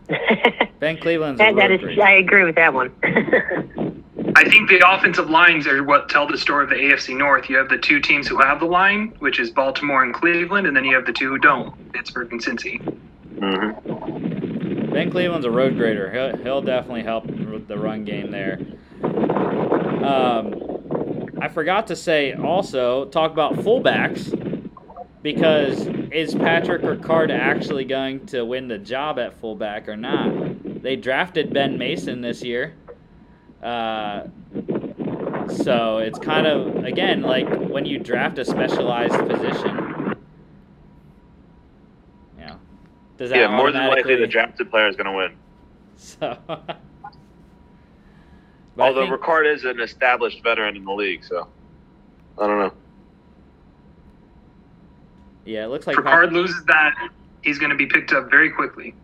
Ben 0.79 0.97
Cleveland's 0.97 1.39
a 1.41 1.45
that, 1.45 1.55
that 1.55 1.83
road. 1.83 1.99
I 1.99 2.13
agree 2.13 2.43
with 2.43 2.55
that 2.55 2.73
one. 2.73 2.91
I 4.35 4.49
think 4.49 4.69
the 4.69 4.81
offensive 4.85 5.29
lines 5.29 5.67
are 5.67 5.83
what 5.83 6.09
tell 6.09 6.27
the 6.27 6.37
story 6.37 6.63
of 6.63 6.69
the 6.69 6.75
AFC 6.75 7.15
North. 7.17 7.49
You 7.49 7.57
have 7.57 7.69
the 7.69 7.77
two 7.77 7.99
teams 7.99 8.27
who 8.27 8.37
have 8.37 8.59
the 8.59 8.65
line, 8.65 9.13
which 9.19 9.39
is 9.39 9.49
Baltimore 9.51 10.03
and 10.03 10.13
Cleveland, 10.13 10.67
and 10.67 10.75
then 10.75 10.85
you 10.85 10.95
have 10.95 11.05
the 11.05 11.13
two 11.13 11.29
who 11.29 11.37
don't, 11.37 11.91
Pittsburgh 11.93 12.31
and 12.31 12.41
Cincy. 12.43 12.79
hmm 13.39 14.89
Ben 14.91 15.09
Cleveland's 15.11 15.45
a 15.45 15.51
road 15.51 15.75
grader. 15.77 16.11
He'll, 16.11 16.37
he'll 16.43 16.61
definitely 16.61 17.03
help 17.03 17.25
with 17.25 17.67
the 17.67 17.77
run 17.77 18.05
game 18.05 18.29
there. 18.31 18.59
Um, 20.03 21.29
I 21.41 21.47
forgot 21.47 21.87
to 21.87 21.95
say 21.95 22.33
also 22.33 23.05
talk 23.05 23.31
about 23.31 23.53
fullbacks 23.55 24.39
because 25.21 25.87
is 26.11 26.35
Patrick 26.35 26.81
Ricard 26.81 27.31
actually 27.31 27.85
going 27.85 28.25
to 28.27 28.43
win 28.43 28.67
the 28.67 28.77
job 28.77 29.17
at 29.17 29.39
fullback 29.39 29.87
or 29.87 29.95
not? 29.95 30.83
They 30.83 30.95
drafted 30.95 31.53
Ben 31.53 31.77
Mason 31.77 32.21
this 32.21 32.43
year. 32.43 32.75
Uh, 33.61 34.27
so 35.47 35.99
it's 35.99 36.19
kind 36.19 36.45
of 36.47 36.83
again 36.83 37.21
like 37.21 37.47
when 37.49 37.85
you 37.85 37.97
draft 37.97 38.37
a 38.39 38.45
specialized 38.45 39.17
position. 39.27 40.15
Know, 42.37 42.59
does 43.17 43.29
that 43.29 43.37
Yeah, 43.37 43.55
more 43.55 43.71
than 43.71 43.87
likely 43.87 44.17
the 44.17 44.27
drafted 44.27 44.69
player 44.69 44.87
is 44.87 44.97
going 44.97 45.05
to 45.05 45.13
win. 45.13 45.37
so, 45.95 46.37
But 48.75 48.83
Although 48.83 49.07
think- 49.07 49.21
Ricard 49.21 49.53
is 49.53 49.65
an 49.65 49.79
established 49.79 50.41
veteran 50.43 50.75
in 50.75 50.83
the 50.85 50.91
league, 50.93 51.23
so 51.23 51.47
I 52.39 52.47
don't 52.47 52.59
know. 52.59 52.73
yeah, 55.45 55.65
it 55.65 55.67
looks 55.67 55.85
like 55.87 55.97
If 55.97 56.03
Pat- 56.03 56.29
Ricard 56.29 56.31
loses 56.33 56.63
that, 56.65 57.09
he's 57.41 57.59
going 57.59 57.69
to 57.69 57.75
be 57.75 57.85
picked 57.85 58.13
up 58.13 58.29
very 58.31 58.49
quickly. 58.49 58.95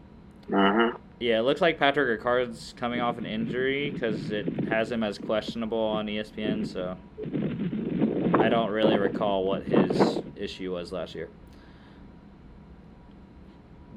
Mm-hmm. 0.50 0.98
yeah, 1.20 1.38
it 1.38 1.44
looks 1.44 1.62
like 1.62 1.78
Patrick 1.78 2.20
Ricard's 2.22 2.74
coming 2.78 3.00
off 3.02 3.20
an 3.20 3.26
injury 3.28 3.92
because 3.92 4.32
it 4.32 4.48
has 4.70 4.92
him 4.92 5.04
as 5.04 5.20
questionable 5.20 5.78
on 5.78 6.08
ESPN. 6.08 6.66
So 6.68 6.98
I 8.42 8.50
don't 8.50 8.72
really 8.72 8.98
recall 8.98 9.44
what 9.44 9.64
his 9.68 10.22
issue 10.36 10.74
was 10.74 10.92
last 10.92 11.14
year. 11.14 11.30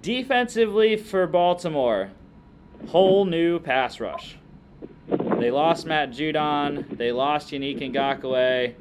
Defensively 0.03 0.97
for 0.97 1.27
Baltimore, 1.27 2.11
whole 2.89 3.25
new 3.25 3.59
pass 3.61 3.99
rush. 4.01 4.37
They 5.43 5.51
lost 5.51 5.86
Matt 5.86 6.12
Judon. 6.12 6.97
They 6.97 7.11
lost 7.11 7.51
Yannick 7.51 7.80
Ngakoue. 7.80 8.74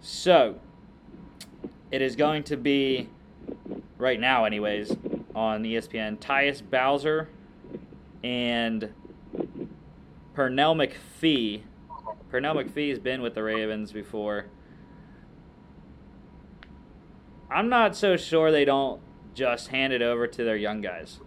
So, 0.00 0.60
it 1.90 2.00
is 2.00 2.14
going 2.14 2.44
to 2.44 2.56
be, 2.56 3.08
right 3.98 4.20
now, 4.20 4.44
anyways, 4.44 4.92
on 5.34 5.64
ESPN, 5.64 6.18
Tyus 6.18 6.62
Bowser 6.62 7.30
and 8.22 8.94
Pernell 10.36 10.76
McPhee. 10.76 11.62
Pernell 12.30 12.64
McPhee 12.64 12.90
has 12.90 13.00
been 13.00 13.20
with 13.20 13.34
the 13.34 13.42
Ravens 13.42 13.90
before. 13.90 14.46
I'm 17.50 17.68
not 17.68 17.96
so 17.96 18.16
sure 18.16 18.52
they 18.52 18.64
don't 18.64 19.00
just 19.34 19.66
hand 19.66 19.92
it 19.92 20.00
over 20.00 20.28
to 20.28 20.44
their 20.44 20.54
young 20.54 20.80
guys. 20.80 21.18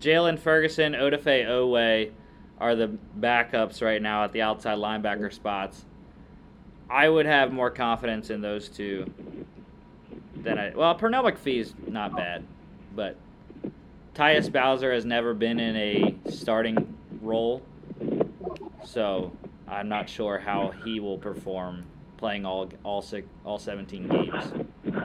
Jaylon 0.00 0.38
Ferguson, 0.38 0.94
Odafe 0.94 1.44
Oweh 1.46 2.12
are 2.60 2.74
the 2.74 2.90
backups 3.18 3.82
right 3.82 4.02
now 4.02 4.24
at 4.24 4.32
the 4.32 4.42
outside 4.42 4.78
linebacker 4.78 5.32
spots. 5.32 5.84
I 6.90 7.08
would 7.08 7.26
have 7.26 7.52
more 7.52 7.70
confidence 7.70 8.30
in 8.30 8.40
those 8.40 8.68
two 8.68 9.10
than 10.36 10.58
I. 10.58 10.72
Well, 10.74 10.96
Pernell 10.98 11.30
McPhee's 11.30 11.74
not 11.86 12.16
bad, 12.16 12.44
but 12.94 13.16
Tyus 14.14 14.50
Bowser 14.50 14.92
has 14.92 15.04
never 15.04 15.32
been 15.32 15.60
in 15.60 15.76
a 15.76 16.14
starting 16.30 16.96
role, 17.22 17.62
so 18.84 19.32
I'm 19.68 19.88
not 19.88 20.08
sure 20.08 20.38
how 20.38 20.72
he 20.84 21.00
will 21.00 21.18
perform 21.18 21.84
playing 22.20 22.44
all 22.46 22.68
all 22.84 23.02
six, 23.02 23.26
all 23.44 23.58
17 23.58 24.06
games. 24.06 24.44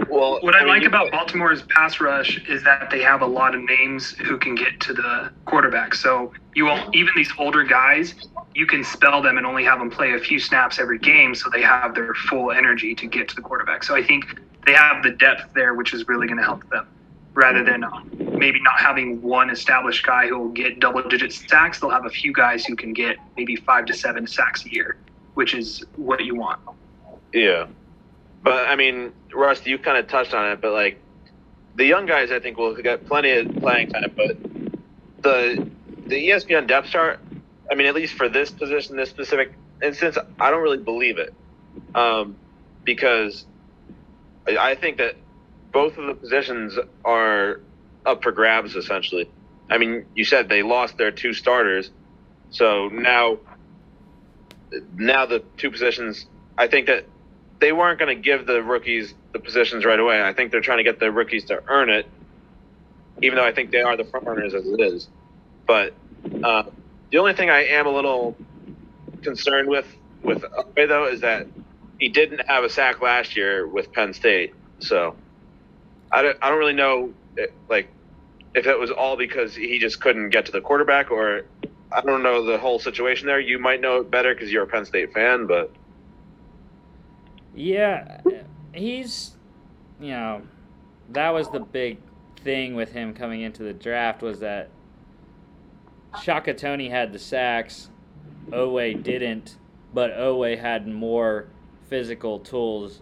Well, 0.10 0.40
What 0.42 0.56
I, 0.56 0.60
mean, 0.60 0.68
like 0.68 0.82
you- 0.84 0.88
about 0.90 1.12
Baltimore's 1.12 1.64
pass 1.64 2.00
rush 2.00 2.38
is 2.48 2.64
that 2.64 2.90
they 2.92 3.02
have 3.02 3.22
a 3.22 3.26
lot 3.26 3.56
of 3.56 3.62
names 3.62 4.12
who 4.12 4.38
can 4.38 4.54
get 4.54 4.80
to 4.82 4.94
the 4.94 5.32
quarterback. 5.46 5.96
So 5.96 6.34
you 6.54 6.66
will 6.66 6.80
even 6.94 7.14
these 7.16 7.32
older 7.40 7.64
guys, 7.64 8.14
you 8.54 8.66
can 8.68 8.84
spell 8.84 9.22
them 9.22 9.38
and 9.38 9.46
only 9.48 9.64
have 9.64 9.80
them 9.80 9.90
play 9.90 10.14
a 10.14 10.20
few 10.20 10.40
snaps 10.40 10.78
every 10.78 11.00
game, 11.00 11.34
so 11.34 11.50
they 11.50 11.62
have 11.62 11.96
their 11.96 12.14
full 12.14 12.52
energy 12.52 12.94
to 12.96 13.08
get 13.08 13.28
to 13.30 13.36
the 13.36 13.42
quarterback. 13.42 13.84
So 13.84 13.96
I 13.96 14.04
think 14.04 14.40
they 14.66 14.74
have 14.74 15.02
the 15.02 15.12
depth 15.12 15.54
there, 15.54 15.74
which 15.74 15.94
is 15.94 16.08
really 16.08 16.28
going 16.28 16.38
to 16.38 16.44
help 16.44 16.70
them. 16.70 16.88
Rather 17.34 17.64
than 17.66 17.84
uh, 17.84 17.90
maybe 18.18 18.62
not 18.62 18.80
having 18.80 19.22
one 19.22 19.50
established 19.50 20.06
guy 20.06 20.28
who 20.28 20.40
will 20.40 20.50
get 20.50 20.80
double-digit 20.80 21.34
sacks, 21.34 21.82
they'll 21.82 21.90
have 21.90 22.06
a 22.06 22.10
few 22.10 22.32
guys 22.32 22.66
who 22.66 22.78
can 22.78 22.94
get 22.94 23.18
maybe 23.36 23.58
five 23.58 23.86
to 23.86 23.94
seven 23.94 24.26
sacks 24.26 24.66
a 24.66 24.70
year, 24.72 24.96
which 25.34 25.54
is 25.54 25.84
what 25.98 26.24
you 26.24 26.34
want. 26.36 26.62
Yeah. 27.36 27.68
But 28.44 28.68
I 28.70 28.78
mean, 28.78 29.12
Rust, 29.34 29.68
you 29.68 29.78
kind 29.78 29.98
of 29.98 30.08
touched 30.08 30.34
on 30.34 30.52
it, 30.52 30.62
but 30.62 30.72
like 30.72 31.02
the 31.76 31.86
young 31.86 32.06
guys, 32.06 32.32
I 32.32 32.40
think 32.40 32.58
will 32.58 32.74
get 32.76 33.06
plenty 33.08 33.32
of 33.32 33.54
playing 33.58 33.90
time. 33.90 34.14
But 34.16 34.38
the 35.22 35.70
the 36.08 36.30
ESPN 36.30 36.68
depth 36.68 36.90
chart, 36.90 37.20
I 37.70 37.76
mean, 37.76 37.88
at 37.88 37.94
least 37.94 38.14
for 38.14 38.30
this 38.30 38.52
position, 38.52 38.96
this 38.96 39.10
specific 39.10 39.54
instance, 39.84 40.18
I 40.40 40.50
don't 40.50 40.64
really 40.64 40.78
believe 40.78 41.18
it, 41.18 41.34
um, 41.94 42.38
because 42.86 43.46
I 44.48 44.76
think 44.76 44.98
that 44.98 45.16
both 45.74 45.98
of 45.98 46.06
the 46.06 46.14
positions 46.14 46.78
are 47.04 47.60
up 48.06 48.24
for 48.24 48.32
grabs 48.32 48.76
essentially. 48.76 49.30
I 49.70 49.78
mean, 49.78 50.06
you 50.16 50.24
said 50.24 50.48
they 50.48 50.64
lost 50.64 50.98
their 50.98 51.12
two 51.12 51.34
starters, 51.34 51.92
so 52.52 52.88
now 52.88 53.40
now 54.96 55.26
the 55.26 55.44
two 55.58 55.70
positions. 55.70 56.28
I 56.58 56.68
think 56.68 56.88
that 56.88 57.06
they 57.60 57.72
weren't 57.72 58.00
going 58.00 58.16
to 58.16 58.22
give 58.22 58.46
the 58.46 58.62
rookies 58.62 59.14
the 59.34 59.40
positions 59.40 59.86
right 59.86 60.00
away. 60.00 60.22
I 60.22 60.34
think 60.34 60.52
they're 60.52 60.62
trying 60.62 60.80
to 60.80 60.84
get 60.84 61.00
the 61.00 61.12
rookies 61.12 61.46
to 61.46 61.64
earn 61.68 61.90
it, 61.90 62.08
even 63.22 63.38
though 63.38 63.46
I 63.46 63.54
think 63.54 63.72
they 63.72 63.82
are 63.82 63.96
the 63.96 64.04
front 64.04 64.26
runners 64.26 64.54
as 64.54 64.66
it 64.66 64.80
is. 64.80 65.08
But 65.66 65.94
uh, 66.44 66.64
the 67.12 67.18
only 67.18 67.34
thing 67.34 67.50
I 67.50 67.66
am 67.66 67.88
a 67.88 67.92
little 67.92 68.36
concerned 69.22 69.70
with 69.70 69.88
with 70.24 70.42
Oweh, 70.42 70.88
though 70.88 71.08
is 71.08 71.22
that 71.22 71.48
he 72.00 72.10
didn't 72.10 72.48
have 72.48 72.64
a 72.64 72.70
sack 72.70 73.02
last 73.02 73.36
year 73.36 73.68
with 73.68 73.92
Penn 73.94 74.14
State, 74.14 74.54
so 74.80 75.16
I 76.12 76.22
don't, 76.24 76.38
I 76.42 76.50
don't 76.50 76.60
really 76.60 76.74
know 76.74 77.14
like 77.70 77.90
if 78.54 78.66
it 78.66 78.80
was 78.80 78.92
all 78.92 79.18
because 79.18 79.56
he 79.56 79.80
just 79.80 80.00
couldn't 80.02 80.30
get 80.30 80.46
to 80.46 80.52
the 80.52 80.62
quarterback 80.62 81.12
or 81.12 81.44
I 81.92 82.02
don't 82.02 82.24
know 82.24 82.46
the 82.46 82.58
whole 82.58 82.80
situation 82.80 83.28
there. 83.28 83.40
You 83.40 83.60
might 83.60 83.82
know 83.82 83.98
it 83.98 84.12
better 84.12 84.34
because 84.34 84.52
you're 84.52 84.64
a 84.64 84.68
Penn 84.68 84.86
State 84.86 85.14
fan, 85.14 85.46
but 85.46 85.72
yeah, 87.56 88.22
he's 88.74 89.36
you 90.00 90.12
know 90.12 90.42
that 91.10 91.30
was 91.30 91.50
the 91.50 91.60
big 91.60 91.98
thing 92.42 92.76
with 92.76 92.92
him 92.92 93.14
coming 93.14 93.42
into 93.42 93.64
the 93.64 93.74
draft 93.74 94.22
was 94.22 94.40
that 94.40 94.70
Shaka 96.22 96.54
Toney 96.54 96.90
had 96.90 97.12
the 97.12 97.20
sacks, 97.20 97.90
Oweh 98.50 99.02
didn't, 99.02 99.58
but 99.94 100.12
Oweh 100.12 100.60
had 100.60 100.88
more 100.88 101.48
physical 101.90 102.40
tools 102.40 103.02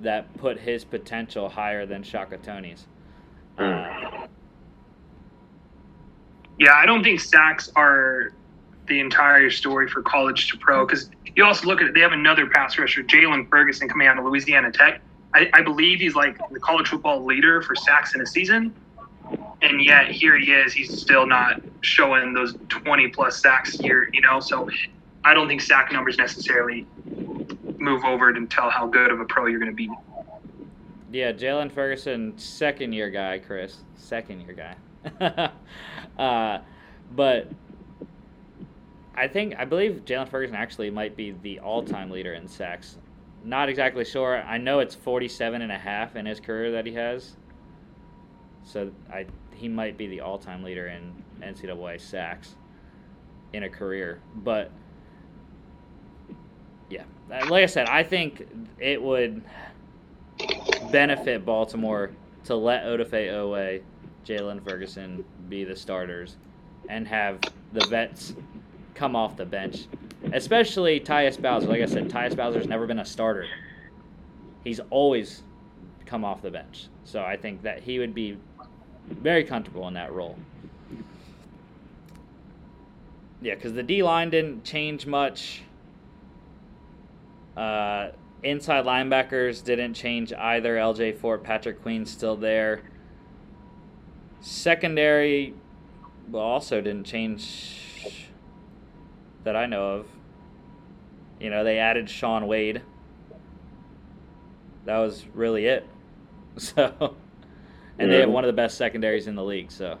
that 0.00 0.32
put 0.38 0.58
his 0.58 0.84
potential 0.84 1.48
higher 1.48 1.86
than 1.86 2.02
Shaka 2.02 2.38
Toney's. 2.38 2.86
Uh, 3.58 4.26
Yeah, 6.58 6.74
I 6.74 6.86
don't 6.86 7.04
think 7.04 7.20
sacks 7.20 7.70
are 7.76 8.32
the 8.88 9.00
entire 9.00 9.50
story 9.50 9.88
for 9.88 10.02
college 10.02 10.50
to 10.50 10.58
pro 10.58 10.86
because 10.86 11.10
you 11.36 11.44
also 11.44 11.66
look 11.66 11.80
at 11.80 11.88
it, 11.88 11.94
they 11.94 12.00
have 12.00 12.12
another 12.12 12.48
pass 12.48 12.78
rusher, 12.78 13.02
Jaylon 13.02 13.48
Ferguson, 13.48 13.88
coming 13.88 14.08
out 14.08 14.18
of 14.18 14.24
Louisiana 14.24 14.72
Tech. 14.72 15.00
I, 15.34 15.48
I 15.52 15.62
believe 15.62 16.00
he's 16.00 16.14
like 16.14 16.36
the 16.50 16.58
college 16.58 16.88
football 16.88 17.24
leader 17.24 17.62
for 17.62 17.76
sacks 17.76 18.14
in 18.14 18.20
a 18.20 18.26
season. 18.26 18.74
And 19.60 19.84
yet 19.84 20.10
here 20.10 20.38
he 20.38 20.52
is, 20.52 20.72
he's 20.72 21.00
still 21.00 21.26
not 21.26 21.60
showing 21.82 22.32
those 22.32 22.56
20 22.68 23.08
plus 23.08 23.40
sacks 23.40 23.78
here, 23.78 24.08
you 24.12 24.20
know? 24.20 24.40
So 24.40 24.68
I 25.24 25.34
don't 25.34 25.46
think 25.48 25.60
sack 25.60 25.92
numbers 25.92 26.16
necessarily 26.16 26.86
move 27.78 28.04
over 28.04 28.32
to 28.32 28.46
tell 28.46 28.70
how 28.70 28.86
good 28.86 29.10
of 29.10 29.20
a 29.20 29.24
pro 29.24 29.46
you're 29.46 29.60
going 29.60 29.70
to 29.70 29.76
be. 29.76 29.90
Yeah, 31.10 31.32
Jaylon 31.32 31.72
Ferguson, 31.72 32.36
second 32.38 32.92
year 32.92 33.10
guy, 33.10 33.38
Chris. 33.38 33.78
Second 33.96 34.40
year 34.42 34.54
guy. 35.20 35.50
uh, 36.18 36.58
but 37.14 37.48
I 39.18 39.26
think, 39.26 39.54
I 39.58 39.64
believe 39.64 40.02
Jaylon 40.04 40.28
Ferguson 40.28 40.54
actually 40.54 40.90
might 40.90 41.16
be 41.16 41.32
the 41.42 41.58
all 41.58 41.82
time 41.82 42.10
leader 42.10 42.34
in 42.34 42.46
sacks. 42.46 42.96
Not 43.44 43.68
exactly 43.68 44.04
sure. 44.04 44.42
I 44.42 44.58
know 44.58 44.78
it's 44.78 44.94
47 44.94 45.60
and 45.60 45.72
a 45.72 45.78
half 45.78 46.14
in 46.14 46.24
his 46.24 46.38
career 46.38 46.70
that 46.72 46.86
he 46.86 46.94
has. 46.94 47.36
So 48.62 48.92
I 49.12 49.26
he 49.54 49.68
might 49.68 49.96
be 49.96 50.06
the 50.06 50.20
all 50.20 50.38
time 50.38 50.62
leader 50.62 50.86
in 50.86 51.12
NCAA 51.40 52.00
sacks 52.00 52.54
in 53.52 53.64
a 53.64 53.68
career. 53.68 54.20
But 54.36 54.70
yeah, 56.90 57.04
uh, 57.32 57.46
like 57.48 57.64
I 57.64 57.66
said, 57.66 57.88
I 57.88 58.02
think 58.02 58.46
it 58.78 59.02
would 59.02 59.42
benefit 60.92 61.44
Baltimore 61.44 62.12
to 62.44 62.54
let 62.54 62.84
Odafe 62.84 63.32
Oweh, 63.32 63.82
Jaylon 64.24 64.62
Ferguson 64.62 65.24
be 65.48 65.64
the 65.64 65.74
starters, 65.74 66.36
and 66.88 67.08
have 67.08 67.40
the 67.72 67.84
vets 67.86 68.34
come 68.98 69.14
off 69.14 69.36
the 69.36 69.46
bench. 69.46 69.86
Especially 70.32 70.98
Tyus 71.00 71.40
Bowser. 71.40 71.68
Like 71.68 71.80
I 71.80 71.86
said, 71.86 72.10
Tyus 72.10 72.36
Bowser's 72.36 72.66
never 72.66 72.86
been 72.86 72.98
a 72.98 73.04
starter. 73.04 73.46
He's 74.64 74.80
always 74.90 75.42
come 76.04 76.24
off 76.24 76.42
the 76.42 76.50
bench. 76.50 76.88
So 77.04 77.22
I 77.22 77.36
think 77.36 77.62
that 77.62 77.80
he 77.80 77.98
would 77.98 78.14
be 78.14 78.36
very 79.08 79.44
comfortable 79.44 79.86
in 79.88 79.94
that 79.94 80.12
role. 80.12 80.36
Yeah, 83.40 83.54
because 83.54 83.72
the 83.72 83.84
D 83.84 84.02
line 84.02 84.30
didn't 84.30 84.64
change 84.64 85.06
much. 85.06 85.62
Uh, 87.56 88.10
inside 88.42 88.84
linebackers 88.84 89.62
didn't 89.62 89.94
change 89.94 90.32
either. 90.32 90.76
LJ 90.76 91.18
Fort, 91.18 91.44
Patrick 91.44 91.80
Queen's 91.82 92.10
still 92.10 92.36
there. 92.36 92.82
Secondary 94.40 95.54
also 96.34 96.80
didn't 96.80 97.04
change 97.04 97.87
that 99.48 99.56
I 99.56 99.64
know 99.64 99.92
of. 99.92 100.06
You 101.40 101.48
know, 101.48 101.64
they 101.64 101.78
added 101.78 102.10
Shaun 102.10 102.46
Wade. 102.46 102.82
That 104.84 104.98
was 104.98 105.24
really 105.34 105.66
it. 105.66 105.86
So, 106.58 107.14
and 108.00 108.10
they 108.10 108.18
have 108.18 108.30
one 108.30 108.42
of 108.42 108.48
the 108.48 108.52
best 108.52 108.76
secondaries 108.76 109.28
in 109.28 109.36
the 109.36 109.44
league. 109.44 109.70
So, 109.70 109.96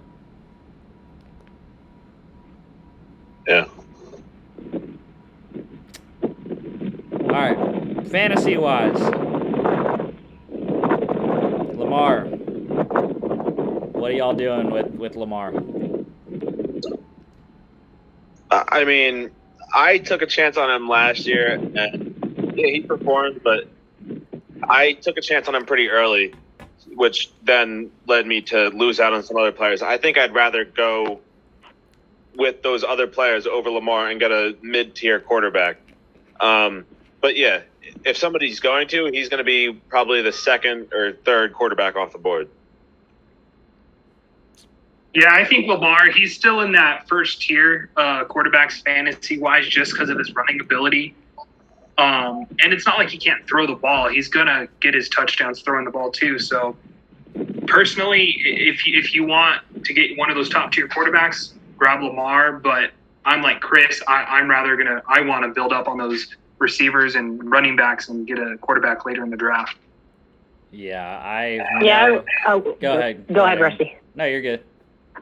yeah. 3.46 3.66
all 7.22 7.28
right, 7.28 8.08
fantasy 8.08 8.56
wise, 8.56 8.98
Lamar. 11.78 12.24
What 13.92 14.10
are 14.10 14.14
y'all 14.14 14.34
doing 14.34 14.72
with 14.72 14.88
with 14.88 15.14
Lamar? 15.14 15.52
I 18.50 18.64
I 18.80 18.84
mean, 18.84 19.30
I 19.78 19.98
took 19.98 20.22
a 20.22 20.26
chance 20.26 20.56
on 20.56 20.68
him 20.68 20.88
last 20.88 21.24
year, 21.24 21.52
and 21.52 21.72
yeah, 22.56 22.66
he 22.66 22.80
performed, 22.80 23.42
but 23.44 23.68
I 24.60 24.94
took 24.94 25.16
a 25.16 25.20
chance 25.20 25.46
on 25.46 25.54
him 25.54 25.66
pretty 25.66 25.88
early, 25.88 26.34
which 26.96 27.30
then 27.44 27.92
led 28.04 28.26
me 28.26 28.40
to 28.42 28.70
lose 28.70 28.98
out 28.98 29.12
on 29.12 29.22
some 29.22 29.36
other 29.36 29.52
players. 29.52 29.80
I 29.80 29.96
think 29.96 30.18
I'd 30.18 30.34
rather 30.34 30.64
go 30.64 31.20
with 32.34 32.60
those 32.64 32.82
other 32.82 33.06
players 33.06 33.46
over 33.46 33.70
Lamar 33.70 34.08
and 34.08 34.18
get 34.18 34.32
a 34.32 34.56
mid-tier 34.62 35.20
quarterback. 35.20 35.76
Um, 36.40 36.84
but 37.20 37.36
yeah, 37.36 37.60
if 38.04 38.16
somebody's 38.16 38.58
going 38.58 38.88
to, 38.88 39.06
he's 39.12 39.28
going 39.28 39.38
to 39.38 39.44
be 39.44 39.72
probably 39.72 40.22
the 40.22 40.32
second 40.32 40.92
or 40.92 41.12
third 41.12 41.52
quarterback 41.52 41.94
off 41.94 42.10
the 42.10 42.18
board. 42.18 42.48
Yeah, 45.18 45.34
I 45.34 45.44
think 45.44 45.66
Lamar, 45.66 46.10
he's 46.10 46.32
still 46.36 46.60
in 46.60 46.70
that 46.72 47.08
first 47.08 47.42
tier 47.42 47.90
uh, 47.96 48.24
quarterbacks 48.26 48.84
fantasy 48.84 49.36
wise 49.36 49.66
just 49.66 49.92
because 49.92 50.10
of 50.10 50.16
his 50.18 50.32
running 50.32 50.60
ability. 50.60 51.12
Um, 51.96 52.46
and 52.62 52.72
it's 52.72 52.86
not 52.86 52.98
like 52.98 53.08
he 53.08 53.18
can't 53.18 53.44
throw 53.48 53.66
the 53.66 53.74
ball. 53.74 54.08
He's 54.08 54.28
going 54.28 54.46
to 54.46 54.68
get 54.80 54.94
his 54.94 55.08
touchdowns 55.08 55.60
throwing 55.62 55.84
the 55.84 55.90
ball 55.90 56.12
too. 56.12 56.38
So, 56.38 56.76
personally, 57.66 58.32
if 58.44 58.86
you, 58.86 58.96
if 58.96 59.12
you 59.12 59.26
want 59.26 59.60
to 59.84 59.92
get 59.92 60.16
one 60.16 60.30
of 60.30 60.36
those 60.36 60.48
top 60.48 60.70
tier 60.70 60.86
quarterbacks, 60.86 61.54
grab 61.76 62.00
Lamar. 62.00 62.52
But 62.52 62.92
I'm 63.24 63.42
like 63.42 63.60
Chris, 63.60 64.00
I, 64.06 64.22
I'm 64.22 64.48
rather 64.48 64.76
going 64.76 64.86
to, 64.86 65.02
I 65.08 65.22
want 65.22 65.42
to 65.44 65.48
build 65.48 65.72
up 65.72 65.88
on 65.88 65.98
those 65.98 66.28
receivers 66.58 67.16
and 67.16 67.50
running 67.50 67.74
backs 67.74 68.08
and 68.08 68.24
get 68.24 68.38
a 68.38 68.56
quarterback 68.58 69.04
later 69.04 69.24
in 69.24 69.30
the 69.30 69.36
draft. 69.36 69.76
Yeah, 70.70 71.18
I. 71.18 71.60
Yeah. 71.82 72.06
know- 72.06 72.24
I- 72.46 72.52
oh, 72.52 72.76
Go 72.80 72.98
ahead. 72.98 73.26
Go 73.34 73.44
ahead, 73.44 73.58
Rusty. 73.58 73.96
No, 74.14 74.24
you're 74.24 74.42
good. 74.42 74.62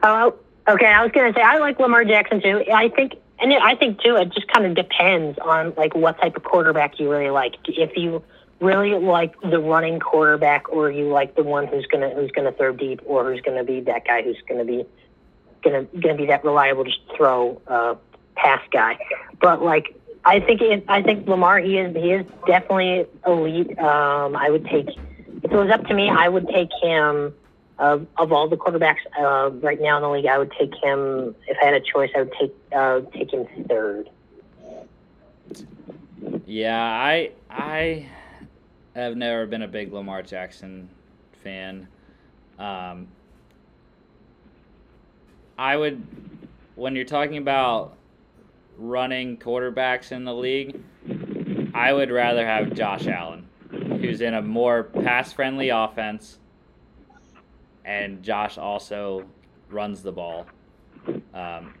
Oh, 0.03 0.35
okay. 0.67 0.87
I 0.87 1.03
was 1.03 1.11
gonna 1.11 1.33
say 1.33 1.41
I 1.41 1.57
like 1.57 1.79
Lamar 1.79 2.05
Jackson 2.05 2.41
too. 2.41 2.63
I 2.73 2.89
think, 2.89 3.15
and 3.39 3.53
I 3.53 3.75
think 3.75 4.01
too, 4.01 4.15
it 4.15 4.31
just 4.33 4.47
kind 4.47 4.65
of 4.65 4.75
depends 4.75 5.37
on 5.39 5.73
like 5.75 5.95
what 5.95 6.19
type 6.21 6.35
of 6.35 6.43
quarterback 6.43 6.99
you 6.99 7.09
really 7.11 7.29
like. 7.29 7.55
If 7.67 7.95
you 7.95 8.23
really 8.59 8.93
like 8.93 9.39
the 9.41 9.59
running 9.59 9.99
quarterback, 9.99 10.69
or 10.69 10.91
you 10.91 11.09
like 11.09 11.35
the 11.35 11.43
one 11.43 11.67
who's 11.67 11.85
gonna 11.87 12.09
who's 12.11 12.31
gonna 12.31 12.51
throw 12.51 12.73
deep, 12.73 13.01
or 13.05 13.31
who's 13.31 13.41
gonna 13.41 13.63
be 13.63 13.81
that 13.81 14.05
guy 14.05 14.21
who's 14.21 14.41
gonna 14.47 14.65
be 14.65 14.85
gonna 15.63 15.83
gonna 15.99 16.15
be 16.15 16.25
that 16.27 16.43
reliable 16.43 16.83
just 16.83 16.99
throw 17.15 17.61
uh, 17.67 17.95
pass 18.35 18.61
guy. 18.71 18.97
But 19.41 19.61
like. 19.61 19.95
I 20.25 20.41
think 20.41 20.59
it, 20.61 20.83
I 20.89 21.01
think 21.03 21.25
Lamar 21.25 21.59
he 21.59 21.77
is 21.77 21.95
he 21.95 22.11
is 22.11 22.25
definitely 22.45 23.05
elite. 23.25 23.79
Um, 23.79 24.35
I 24.35 24.49
would 24.49 24.65
take 24.65 24.89
if 24.89 25.51
it 25.51 25.55
was 25.55 25.69
up 25.69 25.85
to 25.87 25.93
me, 25.93 26.09
I 26.09 26.27
would 26.27 26.49
take 26.49 26.69
him 26.81 27.33
of 27.79 28.07
of 28.17 28.31
all 28.31 28.47
the 28.47 28.57
quarterbacks 28.57 28.97
uh, 29.19 29.51
right 29.51 29.79
now 29.79 29.97
in 29.97 30.03
the 30.03 30.09
league, 30.09 30.25
I 30.25 30.37
would 30.37 30.51
take 30.51 30.73
him. 30.75 31.35
If 31.47 31.57
I 31.61 31.65
had 31.65 31.73
a 31.73 31.79
choice, 31.79 32.09
I 32.15 32.19
would 32.19 32.33
take 32.39 32.55
uh, 32.75 33.01
take 33.13 33.31
him 33.31 33.47
third. 33.69 34.09
Yeah, 36.45 36.81
I 36.81 37.31
I 37.49 38.07
have 38.95 39.15
never 39.15 39.45
been 39.45 39.61
a 39.61 39.67
big 39.67 39.93
Lamar 39.93 40.23
Jackson 40.23 40.89
fan. 41.43 41.87
Um, 42.57 43.07
I 45.57 45.77
would, 45.77 46.03
when 46.75 46.95
you're 46.95 47.05
talking 47.05 47.37
about 47.37 47.95
running 48.77 49.37
quarterbacks 49.37 50.11
in 50.11 50.23
the 50.23 50.33
league, 50.33 50.81
I 51.73 51.93
would 51.93 52.09
rather 52.09 52.45
have 52.45 52.73
Josh 52.73 53.07
Allen, 53.07 53.47
who's 53.69 54.21
in 54.21 54.33
a 54.33 54.41
more 54.41 54.83
pass-friendly 54.83 55.69
offense, 55.69 56.39
and 57.87 58.21
Josh 58.21 58.57
also 58.57 59.25
runs 59.69 60.03
the 60.03 60.11
ball. 60.11 60.45
Um, 61.33 61.73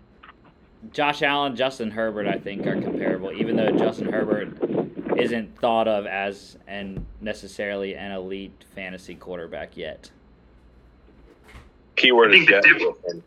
Josh 0.93 1.21
Allen, 1.21 1.55
Justin 1.55 1.91
Herbert, 1.91 2.27
I 2.27 2.37
think 2.37 2.65
are 2.65 2.81
comparable, 2.81 3.33
even 3.33 3.57
though 3.57 3.71
Justin 3.71 4.11
Herbert 4.11 4.57
isn't 5.17 5.59
thought 5.59 5.87
of 5.87 6.05
as 6.05 6.57
and 6.67 7.05
necessarily 7.19 7.95
an 7.95 8.11
elite 8.11 8.63
fantasy 8.73 9.15
quarterback 9.15 9.75
yet. 9.75 10.09
Keyword 11.97 12.33
is 12.33 12.45
the 12.45 12.53
yet. 12.53 13.21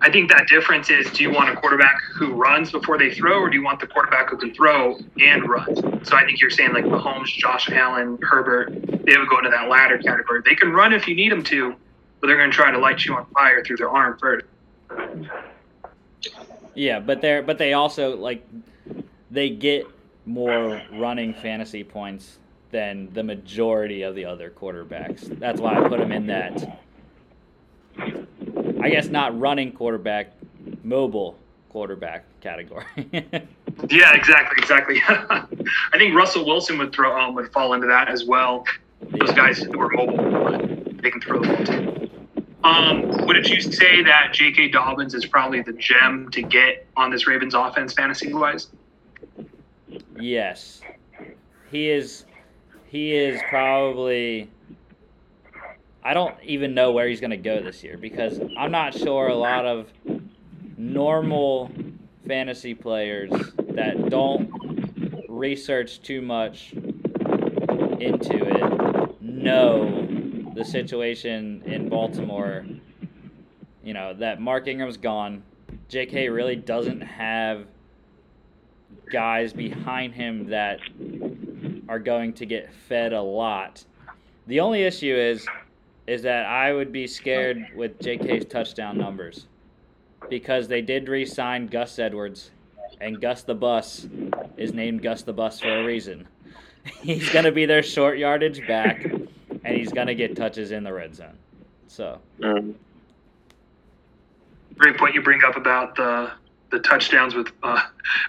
I 0.00 0.10
think 0.10 0.30
that 0.30 0.46
difference 0.48 0.90
is 0.90 1.10
do 1.10 1.22
you 1.22 1.32
want 1.32 1.50
a 1.50 1.56
quarterback 1.56 2.00
who 2.14 2.32
runs 2.32 2.70
before 2.70 2.98
they 2.98 3.12
throw, 3.12 3.40
or 3.40 3.50
do 3.50 3.56
you 3.56 3.64
want 3.64 3.80
the 3.80 3.86
quarterback 3.86 4.30
who 4.30 4.36
can 4.36 4.54
throw 4.54 4.98
and 5.18 5.48
run? 5.48 6.04
So 6.04 6.16
I 6.16 6.24
think 6.24 6.40
you're 6.40 6.50
saying 6.50 6.72
like 6.72 6.84
Mahomes, 6.84 7.26
Josh 7.26 7.68
Allen, 7.70 8.18
Herbert, 8.22 8.72
they 8.72 9.16
would 9.16 9.28
go 9.28 9.38
into 9.38 9.50
that 9.50 9.68
latter 9.68 9.98
category. 9.98 10.42
They 10.44 10.54
can 10.54 10.72
run 10.72 10.92
if 10.92 11.08
you 11.08 11.14
need 11.14 11.32
them 11.32 11.42
to, 11.44 11.74
but 12.20 12.26
they're 12.26 12.36
going 12.36 12.50
to 12.50 12.56
try 12.56 12.70
to 12.70 12.78
light 12.78 13.04
you 13.04 13.14
on 13.14 13.26
fire 13.26 13.64
through 13.64 13.78
their 13.78 13.90
arm 13.90 14.18
first. 14.18 14.46
Yeah, 16.74 17.00
but 17.00 17.20
they're 17.20 17.42
but 17.42 17.58
they 17.58 17.72
also 17.72 18.16
like 18.16 18.46
they 19.30 19.50
get 19.50 19.86
more 20.26 20.82
running 20.92 21.32
fantasy 21.34 21.82
points 21.82 22.38
than 22.70 23.12
the 23.12 23.22
majority 23.22 24.02
of 24.02 24.14
the 24.14 24.24
other 24.24 24.50
quarterbacks. 24.50 25.38
That's 25.38 25.60
why 25.60 25.76
I 25.76 25.88
put 25.88 25.98
them 25.98 26.12
in 26.12 26.26
that. 26.26 26.80
I 28.80 28.90
guess 28.90 29.08
not 29.08 29.38
running 29.38 29.72
quarterback, 29.72 30.32
mobile 30.82 31.36
quarterback 31.70 32.24
category. 32.40 32.84
Yeah, 33.90 34.14
exactly, 34.14 34.56
exactly. 34.58 35.02
I 35.08 35.98
think 35.98 36.14
Russell 36.14 36.46
Wilson 36.46 36.78
would 36.78 36.94
throw 36.94 37.14
um, 37.20 37.34
would 37.34 37.52
fall 37.52 37.74
into 37.74 37.86
that 37.88 38.08
as 38.08 38.24
well. 38.24 38.64
Those 39.02 39.28
Yeah. 39.28 39.34
guys 39.36 39.58
who 39.58 39.78
are 39.78 39.90
mobile, 39.90 40.56
they 40.94 41.10
can 41.10 41.20
throw 41.20 41.42
the 41.42 41.48
ball 41.48 41.64
too. 41.66 42.10
Um, 42.64 43.26
would 43.26 43.46
you 43.46 43.60
say 43.60 44.02
that 44.02 44.30
J.K. 44.32 44.68
Dobbins 44.68 45.12
is 45.12 45.26
probably 45.26 45.60
the 45.60 45.74
gem 45.74 46.30
to 46.30 46.40
get 46.40 46.86
on 46.96 47.10
this 47.10 47.26
Ravens 47.26 47.52
offense, 47.54 47.92
fantasy 47.92 48.32
wise? 48.32 48.68
Yes, 50.18 50.80
he 51.70 51.90
is. 51.90 52.24
He 52.86 53.12
is 53.14 53.38
probably. 53.50 54.48
I 56.06 56.14
don't 56.14 56.36
even 56.44 56.72
know 56.72 56.92
where 56.92 57.08
he's 57.08 57.18
going 57.18 57.32
to 57.32 57.36
go 57.36 57.60
this 57.60 57.82
year 57.82 57.98
because 57.98 58.40
I'm 58.56 58.70
not 58.70 58.94
sure 58.94 59.26
a 59.26 59.34
lot 59.34 59.66
of 59.66 59.88
normal 60.78 61.68
fantasy 62.28 62.74
players 62.74 63.32
that 63.70 64.08
don't 64.08 64.48
research 65.28 66.00
too 66.02 66.22
much 66.22 66.74
into 67.98 68.36
it 68.36 69.20
know 69.20 70.06
the 70.54 70.64
situation 70.64 71.64
in 71.66 71.88
Baltimore. 71.88 72.64
You 73.82 73.92
know 73.92 74.14
that 74.14 74.40
Mark 74.40 74.68
Ingram's 74.68 74.98
gone. 74.98 75.42
J.K. 75.88 76.28
really 76.28 76.54
doesn't 76.54 77.00
have 77.00 77.66
guys 79.10 79.52
behind 79.52 80.14
him 80.14 80.50
that 80.50 80.78
are 81.88 81.98
going 81.98 82.32
to 82.34 82.46
get 82.46 82.72
fed 82.88 83.12
a 83.12 83.22
lot. 83.22 83.84
The 84.46 84.60
only 84.60 84.84
issue 84.84 85.12
is 85.12 85.44
is 86.06 86.22
that 86.22 86.46
I 86.46 86.72
would 86.72 86.92
be 86.92 87.06
scared 87.06 87.66
with 87.74 87.98
JK's 87.98 88.44
touchdown 88.46 88.96
numbers 88.96 89.46
because 90.28 90.68
they 90.68 90.80
did 90.82 91.08
re-sign 91.08 91.66
Gus 91.66 91.98
Edwards 91.98 92.50
and 93.00 93.20
Gus 93.20 93.42
the 93.42 93.54
Bus 93.54 94.06
is 94.56 94.72
named 94.72 95.02
Gus 95.02 95.22
the 95.22 95.32
Bus 95.32 95.60
for 95.60 95.80
a 95.80 95.84
reason. 95.84 96.26
He's 97.02 97.28
going 97.30 97.44
to 97.44 97.52
be 97.52 97.66
their 97.66 97.82
short 97.82 98.18
yardage 98.18 98.66
back 98.66 99.04
and 99.04 99.76
he's 99.76 99.92
going 99.92 100.06
to 100.06 100.14
get 100.14 100.36
touches 100.36 100.70
in 100.70 100.84
the 100.84 100.92
red 100.92 101.14
zone. 101.16 101.36
So, 101.88 102.20
Mhm. 102.38 102.74
Great 104.78 104.96
point 104.98 105.14
you 105.14 105.22
bring 105.22 105.42
up 105.44 105.56
about 105.56 105.96
the 105.96 106.30
the 106.70 106.78
touchdowns 106.80 107.34
with 107.34 107.48
uh, 107.62 107.80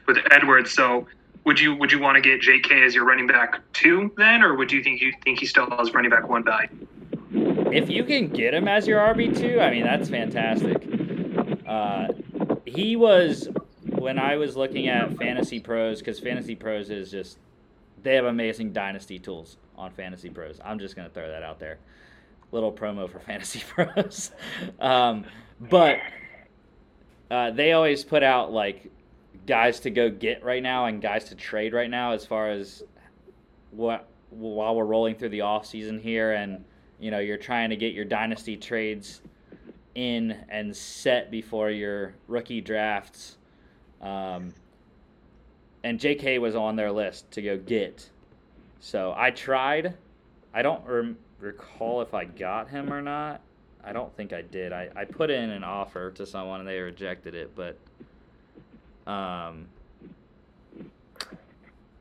with 0.08 0.18
Edwards. 0.32 0.72
So 0.72 1.06
would 1.44 1.60
you 1.60 1.76
would 1.76 1.92
you 1.92 2.00
want 2.00 2.16
to 2.16 2.22
get 2.22 2.42
J.K. 2.42 2.84
as 2.84 2.96
your 2.96 3.04
running 3.06 3.28
back 3.28 3.60
two 3.74 4.12
then, 4.18 4.42
or 4.42 4.56
would 4.56 4.72
you 4.72 4.82
think 4.82 5.02
you 5.02 5.14
think 5.24 5.40
he 5.40 5.46
still 5.46 5.70
has 5.72 5.94
running 5.94 6.10
back 6.10 6.28
one 6.28 6.44
value? 6.44 6.70
If 7.72 7.90
you 7.90 8.04
can 8.04 8.30
get 8.30 8.54
him 8.54 8.68
as 8.68 8.88
your 8.88 9.00
RB2, 9.00 9.62
I 9.62 9.72
mean, 9.72 9.84
that's 9.84 10.10
fantastic. 10.10 10.84
Uh, 11.68 12.08
he 12.66 12.96
was, 12.96 13.50
when 13.90 14.20
I 14.20 14.38
was 14.38 14.56
looking 14.56 14.88
at 14.88 15.16
Fantasy 15.18 15.60
Pros, 15.60 16.00
because 16.00 16.20
Fantasy 16.20 16.56
Pros 16.56 16.90
is 16.90 17.12
just, 17.12 17.40
they 18.04 18.16
have 18.16 18.26
amazing 18.26 18.74
dynasty 18.74 19.20
tools 19.20 19.58
on 19.78 19.92
Fantasy 19.92 20.30
Pros. 20.30 20.60
I'm 20.64 20.80
just 20.80 20.96
going 20.96 21.08
to 21.08 21.14
throw 21.14 21.28
that 21.28 21.44
out 21.44 21.60
there. 21.60 21.78
Little 22.52 22.72
promo 22.72 23.10
for 23.10 23.20
Fantasy 23.28 23.64
Pros. 23.68 24.32
um, 24.80 25.26
but 25.60 26.00
uh, 27.30 27.52
they 27.52 27.74
always 27.74 28.04
put 28.04 28.24
out, 28.24 28.52
like, 28.52 28.92
guys 29.46 29.80
to 29.80 29.90
go 29.90 30.10
get 30.10 30.44
right 30.44 30.62
now 30.62 30.86
and 30.86 31.02
guys 31.02 31.24
to 31.26 31.36
trade 31.36 31.74
right 31.74 31.90
now 31.90 32.12
as 32.12 32.26
far 32.26 32.50
as 32.52 32.84
what 33.72 34.08
while 34.30 34.76
we're 34.76 34.86
rolling 34.86 35.16
through 35.16 35.30
the 35.30 35.42
off 35.42 35.66
season 35.66 36.00
here 36.00 36.34
and 36.34 36.64
you 37.00 37.12
know 37.12 37.20
you're 37.20 37.38
trying 37.38 37.70
to 37.70 37.76
get 37.76 37.94
your 37.94 38.06
dynasty 38.06 38.58
trades 38.58 39.22
in 39.96 40.38
and 40.50 40.76
set 40.76 41.32
before 41.32 41.70
your 41.70 42.14
rookie 42.28 42.62
drafts. 42.62 43.38
Um, 44.02 44.54
and 45.84 46.00
jk 46.00 46.40
was 46.40 46.56
on 46.56 46.76
their 46.76 46.92
list 46.92 47.30
to 47.32 47.42
go 47.42 47.58
get. 47.58 48.10
So 48.80 49.14
i 49.18 49.32
tried. 49.32 49.96
I 50.54 50.62
don't 50.62 50.86
rem- 50.86 51.18
recall 51.40 52.02
if 52.02 52.14
i 52.14 52.26
got 52.26 52.70
him 52.70 52.92
or 52.92 53.02
not. 53.02 53.42
I 53.84 53.94
don't 53.94 54.16
think 54.16 54.34
i 54.34 54.42
did. 54.42 54.74
I, 54.74 54.90
I 54.96 55.06
put 55.06 55.30
in 55.30 55.50
an 55.50 55.64
offer 55.64 56.12
to 56.12 56.26
someone 56.26 56.60
and 56.60 56.70
they 56.70 56.80
rejected 56.80 57.34
it 57.36 57.56
but 57.56 57.78
um, 59.12 59.68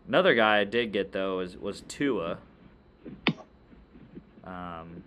another 0.08 0.34
guy 0.34 0.58
i 0.58 0.64
did 0.64 0.92
get 0.92 1.12
though 1.12 1.38
was, 1.38 1.56
was 1.56 1.82
tua 1.82 2.38
um, 4.46 5.02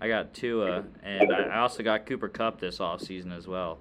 I 0.00 0.08
got 0.08 0.34
Tua, 0.34 0.84
and 1.02 1.32
I 1.32 1.58
also 1.58 1.82
got 1.82 2.06
Cooper 2.06 2.28
Kupp 2.28 2.60
this 2.60 2.78
offseason 2.78 3.36
as 3.36 3.46
well. 3.46 3.78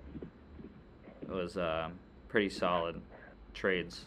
It 1.22 1.30
was 1.30 1.58
uh, 1.58 1.90
pretty 2.28 2.50
solid 2.50 3.02
trades. 3.54 4.06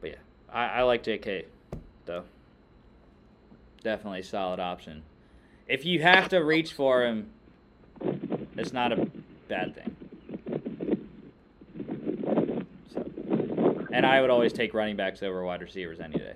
But 0.00 0.10
yeah, 0.10 0.16
I, 0.52 0.66
I 0.66 0.82
like 0.82 1.02
JK, 1.02 1.44
though. 2.04 2.24
Definitely 3.82 4.22
solid 4.22 4.60
option. 4.60 5.02
If 5.66 5.84
you 5.84 6.02
have 6.02 6.28
to 6.30 6.38
reach 6.38 6.72
for 6.72 7.04
him, 7.04 7.30
it's 8.56 8.72
not 8.72 8.92
a 8.92 9.06
bad 9.48 9.74
thing. 9.74 9.96
And 13.92 14.04
I 14.04 14.20
would 14.20 14.30
always 14.30 14.52
take 14.52 14.74
running 14.74 14.96
backs 14.96 15.22
over 15.22 15.44
wide 15.44 15.62
receivers 15.62 16.00
any 16.00 16.18
day. 16.18 16.34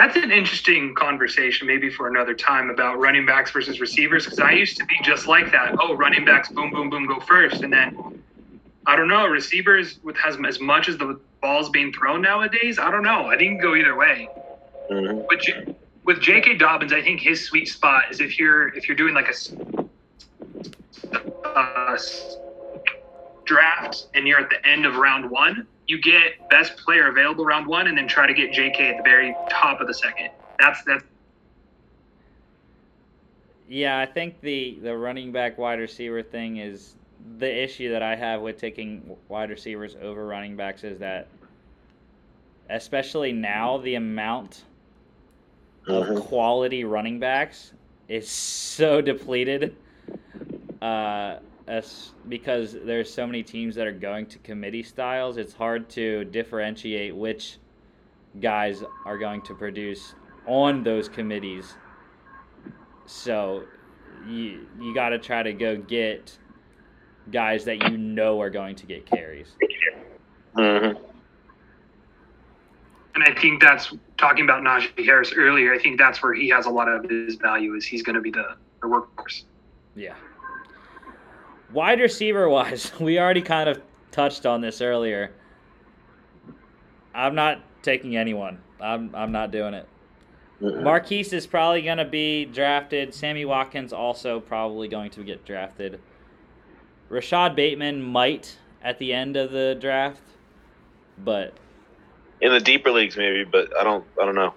That's 0.00 0.16
an 0.16 0.32
interesting 0.32 0.94
conversation, 0.94 1.66
maybe 1.66 1.90
for 1.90 2.08
another 2.08 2.32
time, 2.32 2.70
about 2.70 2.98
running 2.98 3.26
backs 3.26 3.50
versus 3.50 3.80
receivers. 3.80 4.24
Because 4.24 4.38
I 4.38 4.52
used 4.52 4.78
to 4.78 4.86
be 4.86 4.94
just 5.02 5.26
like 5.26 5.52
that. 5.52 5.76
Oh, 5.78 5.94
running 5.94 6.24
backs, 6.24 6.48
boom, 6.48 6.70
boom, 6.70 6.88
boom, 6.88 7.06
go 7.06 7.20
first, 7.20 7.62
and 7.62 7.70
then 7.70 8.22
I 8.86 8.96
don't 8.96 9.08
know. 9.08 9.26
Receivers 9.26 9.98
with 10.02 10.16
as 10.26 10.38
as 10.46 10.58
much 10.58 10.88
as 10.88 10.96
the 10.96 11.20
ball's 11.42 11.68
being 11.68 11.92
thrown 11.92 12.22
nowadays, 12.22 12.78
I 12.78 12.90
don't 12.90 13.02
know. 13.02 13.26
I 13.26 13.36
didn't 13.36 13.58
go 13.58 13.74
either 13.74 13.94
way. 13.94 14.26
Mhm. 14.90 15.26
With 15.28 15.40
J- 15.42 15.74
with 16.04 16.18
J.K. 16.22 16.54
Dobbins, 16.54 16.94
I 16.94 17.02
think 17.02 17.20
his 17.20 17.44
sweet 17.44 17.68
spot 17.68 18.04
is 18.10 18.20
if 18.22 18.38
you're 18.38 18.68
if 18.68 18.88
you're 18.88 18.96
doing 18.96 19.12
like 19.12 19.28
a 19.28 19.34
uh, 21.46 21.98
draft 23.44 24.06
and 24.14 24.26
you're 24.26 24.40
at 24.40 24.48
the 24.48 24.66
end 24.66 24.86
of 24.86 24.96
round 24.96 25.30
one, 25.30 25.66
you 25.90 26.00
get 26.00 26.48
best 26.50 26.76
player 26.76 27.08
available 27.08 27.44
round 27.44 27.66
one, 27.66 27.88
and 27.88 27.98
then 27.98 28.06
try 28.06 28.24
to 28.24 28.32
get 28.32 28.52
J.K. 28.52 28.90
at 28.90 28.96
the 28.98 29.02
very 29.02 29.34
top 29.50 29.80
of 29.80 29.88
the 29.88 29.94
second. 29.94 30.30
That's 30.60 30.80
that's 30.84 31.02
Yeah, 33.68 33.98
I 33.98 34.06
think 34.06 34.40
the 34.40 34.78
the 34.82 34.96
running 34.96 35.32
back 35.32 35.58
wide 35.58 35.80
receiver 35.80 36.22
thing 36.22 36.58
is 36.58 36.94
the 37.38 37.62
issue 37.64 37.90
that 37.90 38.02
I 38.02 38.14
have 38.14 38.40
with 38.40 38.56
taking 38.56 39.16
wide 39.28 39.50
receivers 39.50 39.96
over 40.00 40.26
running 40.26 40.56
backs 40.56 40.84
is 40.84 41.00
that 41.00 41.26
especially 42.68 43.32
now 43.32 43.78
the 43.78 43.96
amount 43.96 44.62
of 45.88 46.06
Mhm. 46.06 46.20
quality 46.22 46.84
running 46.84 47.18
backs 47.18 47.72
is 48.08 48.28
so 48.30 49.00
depleted 49.00 49.74
uh 50.82 51.38
as 51.66 52.12
because 52.28 52.76
there's 52.84 53.12
so 53.12 53.26
many 53.26 53.42
teams 53.42 53.74
that 53.74 53.86
are 53.86 53.92
going 53.92 54.26
to 54.26 54.38
committee 54.38 54.82
styles 54.82 55.36
it's 55.36 55.52
hard 55.52 55.88
to 55.88 56.24
differentiate 56.26 57.14
which 57.14 57.58
guys 58.40 58.82
are 59.04 59.18
going 59.18 59.42
to 59.42 59.54
produce 59.54 60.14
on 60.46 60.82
those 60.82 61.08
committees 61.08 61.74
so 63.06 63.64
you 64.26 64.66
you 64.80 64.94
got 64.94 65.10
to 65.10 65.18
try 65.18 65.42
to 65.42 65.52
go 65.52 65.76
get 65.76 66.36
guys 67.30 67.64
that 67.64 67.90
you 67.90 67.96
know 67.96 68.40
are 68.40 68.50
going 68.50 68.74
to 68.76 68.86
get 68.86 69.06
carries. 69.06 69.54
Mhm. 70.56 70.98
and 73.14 73.24
I 73.24 73.40
think 73.40 73.60
that's 73.60 73.92
talking 74.16 74.44
about 74.44 74.62
Najee 74.62 75.04
Harris 75.04 75.32
earlier, 75.36 75.72
I 75.72 75.78
think 75.78 75.98
that's 75.98 76.22
where 76.22 76.34
he 76.34 76.48
has 76.48 76.66
a 76.66 76.70
lot 76.70 76.88
of 76.88 77.08
his 77.08 77.36
value. 77.36 77.74
Is 77.74 77.84
he's 77.84 78.02
going 78.02 78.14
to 78.14 78.20
be 78.20 78.30
the, 78.30 78.56
the 78.82 78.88
workhorse. 78.88 79.44
Yeah. 79.94 80.14
Wide 81.72 82.00
receiver 82.00 82.48
wise, 82.48 82.92
we 83.00 83.18
already 83.18 83.42
kind 83.42 83.68
of 83.68 83.80
touched 84.10 84.46
on 84.46 84.60
this 84.60 84.80
earlier. 84.80 85.32
I'm 87.14 87.34
not 87.34 87.60
taking 87.82 88.16
anyone. 88.16 88.60
I'm 88.80 89.14
I'm 89.14 89.32
not 89.32 89.50
doing 89.50 89.74
it. 89.74 89.86
Marquise 90.60 91.32
is 91.32 91.46
probably 91.46 91.82
going 91.82 91.98
to 91.98 92.04
be 92.04 92.44
drafted. 92.44 93.14
Sammy 93.14 93.46
Watkins 93.46 93.92
also 93.92 94.40
probably 94.40 94.88
going 94.88 95.10
to 95.12 95.24
get 95.24 95.44
drafted. 95.46 96.00
Rashod 97.08 97.56
Bateman 97.56 98.02
might 98.02 98.58
at 98.82 98.98
the 98.98 99.12
end 99.12 99.36
of 99.36 99.52
the 99.52 99.76
draft, 99.80 100.22
but 101.18 101.54
in 102.40 102.52
the 102.52 102.60
deeper 102.60 102.90
leagues 102.90 103.16
maybe, 103.16 103.44
but 103.44 103.74
I 103.76 103.84
don't 103.84 104.04
I 104.20 104.24
don't 104.24 104.34
know. 104.34 104.54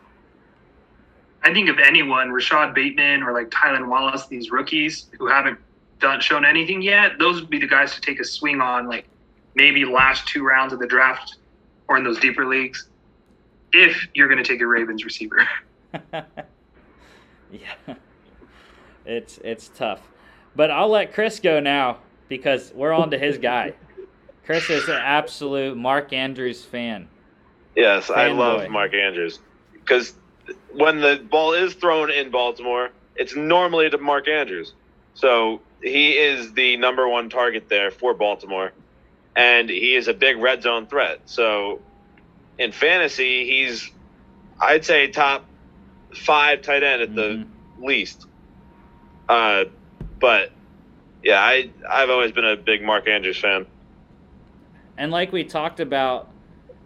I 1.45 1.53
think 1.53 1.67
of 1.69 1.77
anyone, 1.79 2.31
Rashod 2.31 2.73
Bateman 2.73 3.23
or 3.23 3.33
like 3.33 3.49
Tylan 3.49 3.87
Wallace, 3.87 4.27
these 4.27 4.49
rookies 4.51 5.07
who 5.17 5.27
haven't 5.27 5.59
done 6.03 6.19
shown 6.19 6.45
anything 6.45 6.81
yet, 6.81 7.17
those 7.17 7.39
would 7.39 7.49
be 7.49 7.57
the 7.57 7.67
guys 7.67 7.95
to 7.95 8.01
take 8.01 8.19
a 8.19 8.25
swing 8.25 8.61
on, 8.61 8.87
like 8.87 9.05
maybe 9.55 9.85
last 9.85 10.27
two 10.27 10.45
rounds 10.45 10.73
of 10.73 10.79
the 10.79 10.85
draft 10.85 11.37
or 11.87 11.97
in 11.97 12.03
those 12.03 12.19
deeper 12.19 12.45
leagues, 12.45 12.89
if 13.71 14.07
you're 14.13 14.27
going 14.27 14.43
to 14.43 14.47
take 14.47 14.61
a 14.61 14.67
Ravens 14.67 15.05
receiver. 15.05 15.47
yeah, 17.51 17.95
it's 19.05 19.39
it's 19.39 19.69
tough, 19.69 20.01
but 20.55 20.69
I'll 20.69 20.89
let 20.89 21.13
Chris 21.13 21.39
go 21.39 21.59
now 21.59 21.99
because 22.27 22.73
we're 22.75 22.93
on 22.93 23.09
to 23.11 23.17
his 23.17 23.37
guy. 23.37 23.73
Chris 24.45 24.69
is 24.69 24.89
an 24.89 24.99
absolute 25.01 25.77
Mark 25.77 26.11
Andrews 26.11 26.65
fan. 26.65 27.07
Yes, 27.77 28.09
I 28.09 28.27
Fanboy. 28.27 28.37
love 28.37 28.69
Mark 28.69 28.93
Andrews 28.93 29.39
because 29.71 30.15
when 30.73 30.99
the 30.99 31.25
ball 31.31 31.53
is 31.53 31.73
thrown 31.75 32.11
in 32.11 32.29
Baltimore, 32.29 32.89
it's 33.15 33.35
normally 33.35 33.89
to 33.89 33.97
Mark 33.97 34.27
Andrews. 34.27 34.73
So 35.13 35.61
he 35.83 36.13
is 36.13 36.53
the 36.53 36.77
number 36.77 37.07
one 37.07 37.29
target 37.29 37.67
there 37.69 37.91
for 37.91 38.13
Baltimore, 38.13 38.71
and 39.35 39.69
he 39.69 39.95
is 39.95 40.07
a 40.07 40.13
big 40.13 40.37
red 40.37 40.63
zone 40.63 40.87
threat. 40.87 41.19
So 41.25 41.81
in 42.57 42.71
fantasy, 42.71 43.45
he's 43.45 43.91
I'd 44.59 44.85
say 44.85 45.07
top 45.07 45.45
five 46.15 46.61
tight 46.61 46.83
end 46.83 47.01
at 47.01 47.15
the 47.15 47.21
Mhm. 47.21 47.47
least. 47.79 48.27
Uh, 49.27 49.65
but 50.19 50.51
yeah, 51.21 51.41
I 51.41 51.69
I've 51.89 52.09
always 52.09 52.31
been 52.31 52.45
a 52.45 52.55
big 52.55 52.81
Mark 52.81 53.07
Andrews 53.07 53.39
fan. 53.39 53.65
And 54.97 55.11
like 55.11 55.31
we 55.31 55.43
talked 55.43 55.79
about 55.79 56.29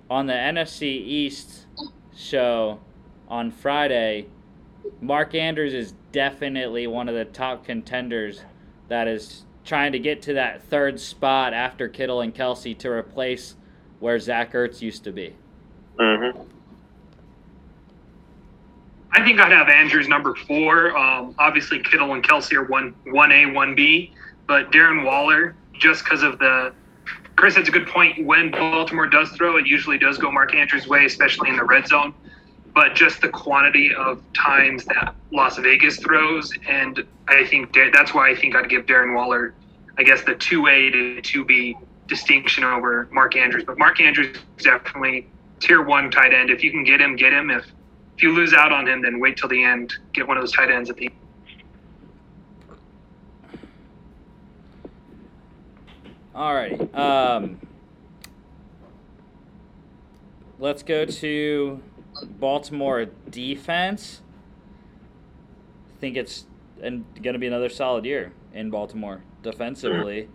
on 0.10 0.26
the 0.26 0.34
NFC 0.34 0.84
East 0.88 1.68
show 2.16 2.80
on 3.28 3.52
Friday, 3.52 4.28
Mark 5.02 5.36
Andrews 5.36 5.74
is 5.74 5.94
definitely 6.14 6.88
one 6.88 7.10
of 7.10 7.16
the 7.16 7.26
top 7.26 7.66
contenders 7.66 8.42
that 8.88 9.08
is 9.08 9.46
trying 9.66 9.92
to 9.92 10.00
get 10.00 10.22
to 10.24 10.34
that 10.34 10.64
third 10.64 11.00
spot 11.00 11.54
after 11.54 11.88
Kittle 11.88 12.22
and 12.22 12.34
Kelce 12.34 12.78
to 12.80 12.90
replace 12.90 13.56
where 14.00 14.20
Zach 14.20 14.54
Ertz 14.54 14.82
used 14.82 15.04
to 15.04 15.12
be. 15.12 15.36
Mm-hmm. 16.00 16.42
I 19.12 19.24
think 19.24 19.40
I'd 19.40 19.52
have 19.52 19.68
Andrews 19.68 20.08
number 20.08 20.36
four. 20.36 20.96
Um, 20.96 21.34
obviously, 21.40 21.82
Kittle 21.82 22.14
and 22.14 22.24
Kelce 22.24 22.54
are 22.54 22.66
one 22.66 22.94
one 23.08 23.32
A, 23.32 23.48
one 23.48 23.74
B, 23.74 24.14
but 24.48 24.72
Darren 24.72 25.04
Waller, 25.04 25.56
just 25.74 26.04
because 26.04 26.24
of 26.24 26.40
the 26.40 26.74
Chris, 27.36 27.56
that's 27.56 27.70
a 27.70 27.72
good 27.72 27.88
point. 27.88 28.26
When 28.26 28.52
Baltimore 28.52 29.08
does 29.08 29.30
throw, 29.32 29.58
it 29.58 29.68
usually 29.68 29.98
does 29.98 30.18
go 30.18 30.32
Mark 30.32 30.56
Andrews' 30.56 30.88
way, 30.88 31.06
especially 31.06 31.50
in 31.50 31.56
the 31.56 31.64
red 31.64 31.88
zone. 31.88 32.14
But 32.78 32.94
just 32.94 33.22
the 33.22 33.30
quantity 33.30 33.92
of 33.96 34.22
times 34.34 34.86
that 34.86 35.16
Las 35.32 35.58
Vegas 35.58 35.98
throws, 35.98 36.54
and 36.68 37.04
I 37.28 37.44
think 37.44 37.76
that's 37.92 38.14
why 38.14 38.30
I 38.30 38.36
think 38.36 38.56
I'd 38.56 38.70
give 38.70 38.86
Darren 38.86 39.16
Waller, 39.16 39.56
I 39.98 40.04
guess, 40.04 40.22
the 40.22 40.36
two 40.36 40.68
A 40.68 40.92
to 40.92 41.20
two 41.24 41.44
B 41.44 41.76
distinction 42.06 42.64
over 42.64 43.10
Mark 43.12 43.36
Andrews. 43.36 43.64
But 43.66 43.80
Mark 43.80 44.00
Andrews 44.00 44.38
is 44.38 44.64
definitely 44.64 45.26
tier 45.60 45.82
one 45.82 46.12
tight 46.12 46.36
end. 46.36 46.52
If 46.52 46.64
you 46.64 46.70
can 46.70 46.84
get 46.84 47.02
him, 47.02 47.16
get 47.16 47.34
him. 47.34 47.50
If 47.50 47.66
if 48.16 48.22
you 48.22 48.32
lose 48.32 48.54
out 48.54 48.72
on 48.72 48.88
him, 48.88 49.02
then 49.02 49.20
wait 49.20 49.38
till 49.38 49.50
the 49.50 49.64
end. 49.64 49.96
Get 50.14 50.28
one 50.28 50.38
of 50.38 50.44
those 50.44 50.52
tight 50.52 50.70
ends 50.70 50.92
at 50.92 50.98
the 50.98 51.10
Alrighty. 56.36 56.96
Um, 56.96 57.60
let's 60.60 60.84
go 60.84 61.06
to 61.06 61.82
Baltimore 62.24 63.06
defense. 63.30 64.22
I 65.90 66.00
think 66.00 66.18
it's 66.18 66.46
and 66.82 67.06
going 67.22 67.34
to 67.34 67.40
be 67.40 67.48
another 67.48 67.70
solid 67.70 68.06
year 68.06 68.34
in 68.54 68.70
Baltimore 68.70 69.24
defensively. 69.42 70.30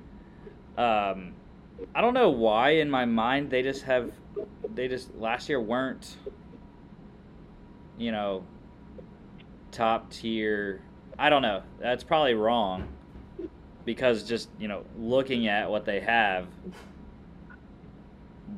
Um, 0.76 1.34
I 1.94 2.00
don't 2.00 2.14
know 2.14 2.30
why 2.30 2.70
in 2.70 2.90
my 2.90 3.04
mind 3.04 3.50
they 3.50 3.62
just 3.62 3.82
have 3.82 4.12
they 4.74 4.88
just 4.88 5.14
last 5.14 5.48
year 5.48 5.60
weren't 5.60 6.16
you 7.98 8.12
know 8.12 8.44
top 9.70 10.10
tier. 10.10 10.82
I 11.18 11.30
don't 11.30 11.42
know. 11.42 11.62
That's 11.80 12.04
probably 12.04 12.34
wrong 12.34 12.88
because 13.84 14.22
just 14.22 14.48
you 14.58 14.68
know 14.68 14.84
looking 14.98 15.48
at 15.48 15.70
what 15.70 15.84
they 15.84 16.00
have 16.00 16.46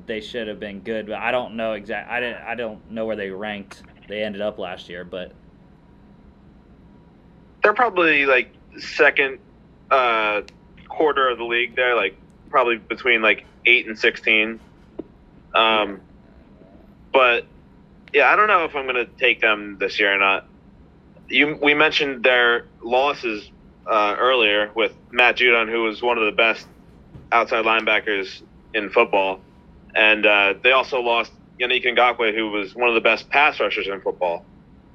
they 0.07 0.21
should 0.21 0.49
have 0.49 0.61
been 0.61 0.81
good 0.81 1.07
but 1.07 1.17
i 1.17 1.31
don't 1.31 1.55
know 1.57 1.73
exact 1.73 2.11
i 2.11 2.21
didn't 2.21 2.43
i 2.43 2.55
don't 2.55 2.91
know 2.91 3.07
where 3.07 3.17
they 3.17 3.31
ranked 3.31 3.83
they 4.09 4.23
ended 4.23 4.41
up 4.41 4.59
last 4.59 4.89
year 4.89 5.05
but 5.05 5.33
they're 7.65 7.73
probably 7.73 8.27
like 8.27 8.53
second 8.79 9.39
uh, 9.91 10.43
quarter 10.87 11.29
of 11.29 11.39
the 11.39 11.45
league 11.45 11.75
there, 11.75 11.97
like 11.97 12.17
probably 12.51 12.77
between 12.77 13.23
like 13.23 13.45
eight 13.67 13.87
and 13.87 13.99
sixteen. 13.99 14.61
Um, 15.55 16.01
but 17.13 17.47
yeah, 18.13 18.31
I 18.31 18.37
don't 18.37 18.49
know 18.49 18.65
if 18.65 18.77
I'm 18.77 18.87
to 18.87 19.07
take 19.07 19.41
them 19.41 19.79
this 19.81 19.99
year 19.99 20.15
or 20.15 20.19
not. 20.19 20.47
You 21.29 21.59
we 21.61 21.73
mentioned 21.73 22.23
their 22.23 22.67
losses 22.83 23.51
uh, 23.87 24.17
earlier 24.19 24.71
with 24.75 24.93
Matt 25.11 25.37
Judon, 25.37 25.71
who 25.71 25.83
was 25.83 26.03
one 26.03 26.19
of 26.19 26.27
the 26.27 26.33
best 26.33 26.67
outside 27.33 27.65
linebackers 27.65 28.43
in 28.75 28.91
football, 28.91 29.41
and 29.95 30.27
uh, 30.27 30.55
they 30.63 30.73
also 30.73 31.01
lost 31.01 31.33
Yannick 31.61 31.85
Ngakoue, 31.85 32.35
who 32.35 32.51
was 32.51 32.75
one 32.75 32.89
of 32.89 32.95
the 32.95 33.01
best 33.01 33.31
pass 33.31 33.61
rushers 33.61 33.87
in 33.87 34.01
football. 34.01 34.45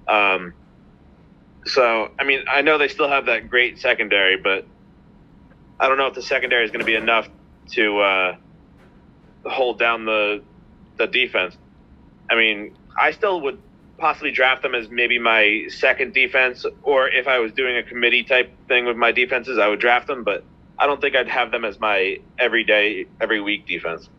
Um, 0.07 0.53
so, 1.65 2.11
I 2.19 2.23
mean, 2.23 2.41
I 2.49 2.61
know 2.61 2.77
they 2.77 2.87
still 2.87 3.09
have 3.09 3.27
that 3.27 3.49
great 3.49 3.79
secondary, 3.79 4.37
but 4.37 4.65
I 5.79 5.87
don't 5.87 5.97
know 5.97 6.07
if 6.07 6.15
the 6.15 6.21
secondary 6.21 6.65
is 6.65 6.71
going 6.71 6.79
to 6.79 6.85
be 6.85 6.95
enough 6.95 7.27
to 7.71 7.99
uh, 7.99 8.35
hold 9.45 9.79
down 9.79 10.05
the 10.05 10.43
the 10.97 11.07
defense. 11.07 11.55
I 12.29 12.35
mean, 12.35 12.75
I 12.99 13.11
still 13.11 13.39
would 13.41 13.61
possibly 13.97 14.31
draft 14.31 14.63
them 14.63 14.75
as 14.75 14.89
maybe 14.89 15.17
my 15.19 15.65
second 15.69 16.13
defense, 16.13 16.65
or 16.83 17.07
if 17.09 17.27
I 17.27 17.39
was 17.39 17.53
doing 17.53 17.77
a 17.77 17.83
committee 17.83 18.23
type 18.23 18.51
thing 18.67 18.85
with 18.85 18.97
my 18.97 19.11
defenses, 19.11 19.57
I 19.57 19.67
would 19.67 19.79
draft 19.79 20.07
them. 20.07 20.23
But 20.23 20.43
I 20.77 20.87
don't 20.87 20.99
think 20.99 21.15
I'd 21.15 21.29
have 21.29 21.51
them 21.51 21.63
as 21.63 21.79
my 21.79 22.19
everyday, 22.37 23.05
every 23.21 23.39
week 23.39 23.65
defense. 23.65 24.09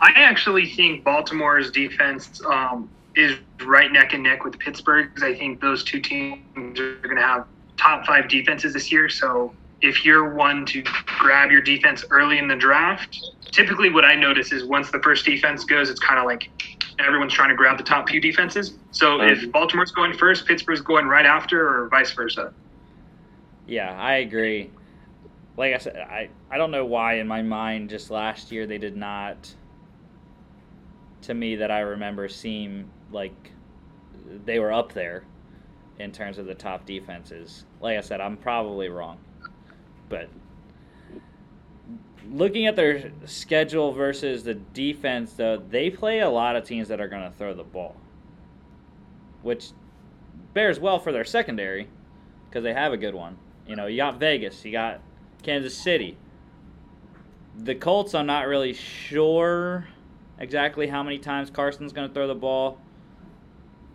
I 0.00 0.10
actually 0.16 0.66
think 0.66 1.04
Baltimore's 1.04 1.70
defense 1.70 2.42
um, 2.46 2.90
is 3.16 3.36
right 3.64 3.90
neck 3.90 4.12
and 4.12 4.22
neck 4.22 4.44
with 4.44 4.58
Pittsburgh's. 4.58 5.22
I 5.22 5.34
think 5.34 5.60
those 5.60 5.84
two 5.84 6.00
teams 6.00 6.78
are 6.80 6.96
going 6.96 7.16
to 7.16 7.22
have 7.22 7.46
top 7.76 8.06
five 8.06 8.28
defenses 8.28 8.74
this 8.74 8.90
year. 8.92 9.08
So 9.08 9.54
if 9.80 10.04
you're 10.04 10.34
one 10.34 10.66
to 10.66 10.82
grab 11.18 11.50
your 11.50 11.60
defense 11.60 12.04
early 12.10 12.38
in 12.38 12.48
the 12.48 12.56
draft, 12.56 13.18
typically 13.52 13.90
what 13.90 14.04
I 14.04 14.14
notice 14.14 14.52
is 14.52 14.64
once 14.64 14.90
the 14.90 15.00
first 15.00 15.24
defense 15.24 15.64
goes, 15.64 15.90
it's 15.90 16.00
kind 16.00 16.18
of 16.18 16.26
like 16.26 16.50
everyone's 16.98 17.32
trying 17.32 17.50
to 17.50 17.54
grab 17.56 17.78
the 17.78 17.84
top 17.84 18.08
few 18.08 18.20
defenses. 18.20 18.74
So 18.90 19.20
if 19.20 19.50
Baltimore's 19.52 19.92
going 19.92 20.12
first, 20.16 20.46
Pittsburgh's 20.46 20.80
going 20.80 21.06
right 21.06 21.26
after, 21.26 21.66
or 21.84 21.88
vice 21.88 22.12
versa. 22.12 22.52
yeah 23.66 23.96
i 23.98 24.16
agree 24.16 24.70
like 25.56 25.74
i 25.74 25.78
said 25.78 25.96
i 25.96 26.28
i 26.50 26.58
don't 26.58 26.70
know 26.70 26.84
why 26.84 27.14
in 27.14 27.26
my 27.26 27.40
mind 27.40 27.88
just 27.88 28.10
last 28.10 28.52
year 28.52 28.66
they 28.66 28.76
did 28.76 28.94
not 28.94 29.54
to 31.24 31.34
me 31.34 31.56
that 31.56 31.70
i 31.70 31.80
remember 31.80 32.28
seem 32.28 32.88
like 33.10 33.52
they 34.44 34.58
were 34.58 34.72
up 34.72 34.92
there 34.92 35.24
in 35.98 36.10
terms 36.10 36.38
of 36.38 36.46
the 36.46 36.54
top 36.54 36.84
defenses. 36.86 37.64
Like 37.80 37.98
i 37.98 38.00
said 38.00 38.20
i'm 38.20 38.36
probably 38.36 38.88
wrong 38.88 39.18
but 40.08 40.28
looking 42.30 42.66
at 42.66 42.76
their 42.76 43.12
schedule 43.26 43.92
versus 43.92 44.44
the 44.44 44.54
defense 44.54 45.34
though 45.34 45.56
they 45.56 45.90
play 45.90 46.20
a 46.20 46.30
lot 46.30 46.56
of 46.56 46.64
teams 46.64 46.88
that 46.88 47.00
are 47.00 47.08
going 47.08 47.22
to 47.22 47.36
throw 47.36 47.54
the 47.54 47.64
ball 47.64 47.96
which 49.42 49.72
bears 50.54 50.80
well 50.80 50.98
for 50.98 51.12
their 51.12 51.24
secondary 51.24 51.88
because 52.48 52.62
they 52.62 52.72
have 52.72 52.92
a 52.92 52.96
good 52.96 53.14
one. 53.14 53.36
You 53.66 53.76
know 53.76 53.86
you 53.86 53.96
got 53.98 54.18
vegas 54.18 54.64
you 54.64 54.72
got 54.72 55.00
kansas 55.42 55.76
city. 55.76 56.16
The 57.58 57.74
colts 57.74 58.14
i'm 58.14 58.26
not 58.26 58.46
really 58.46 58.72
sure 58.72 59.86
exactly 60.38 60.86
how 60.86 61.02
many 61.02 61.18
times 61.18 61.50
Carson's 61.50 61.92
going 61.92 62.08
to 62.08 62.14
throw 62.14 62.26
the 62.26 62.34
ball, 62.34 62.78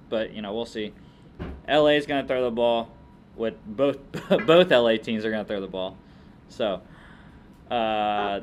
but 0.09 0.33
you 0.33 0.41
know 0.41 0.53
we'll 0.53 0.65
see. 0.65 0.93
LA 1.67 1.89
is 1.89 2.05
going 2.05 2.21
to 2.21 2.27
throw 2.27 2.43
the 2.43 2.51
ball. 2.51 2.91
With 3.35 3.55
both 3.65 3.97
both 4.45 4.69
LA 4.69 4.97
teams 4.97 5.23
are 5.25 5.31
going 5.31 5.43
to 5.43 5.47
throw 5.47 5.61
the 5.61 5.67
ball, 5.67 5.97
so 6.49 6.81
uh, 7.71 8.41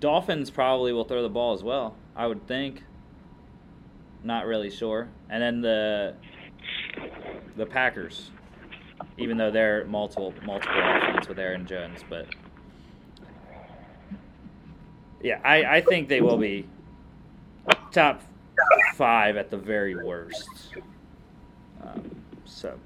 Dolphins 0.00 0.50
probably 0.50 0.92
will 0.92 1.04
throw 1.04 1.22
the 1.22 1.28
ball 1.28 1.54
as 1.54 1.62
well. 1.62 1.96
I 2.16 2.26
would 2.26 2.46
think. 2.46 2.82
Not 4.22 4.46
really 4.46 4.70
sure. 4.70 5.08
And 5.28 5.42
then 5.42 5.60
the 5.60 6.14
the 7.56 7.66
Packers, 7.66 8.30
even 9.18 9.36
though 9.36 9.50
they're 9.50 9.84
multiple 9.84 10.32
multiple 10.44 10.80
offense 10.80 11.28
with 11.28 11.38
Aaron 11.38 11.66
Jones, 11.66 12.00
but 12.08 12.26
yeah, 15.24 15.40
I, 15.42 15.76
I 15.76 15.80
think 15.80 16.10
they 16.10 16.20
will 16.20 16.36
be 16.36 16.66
top 17.92 18.22
five 18.94 19.38
at 19.38 19.50
the 19.50 19.56
very 19.56 19.96
worst. 19.96 20.46
Um, 21.82 22.10
so, 22.44 22.78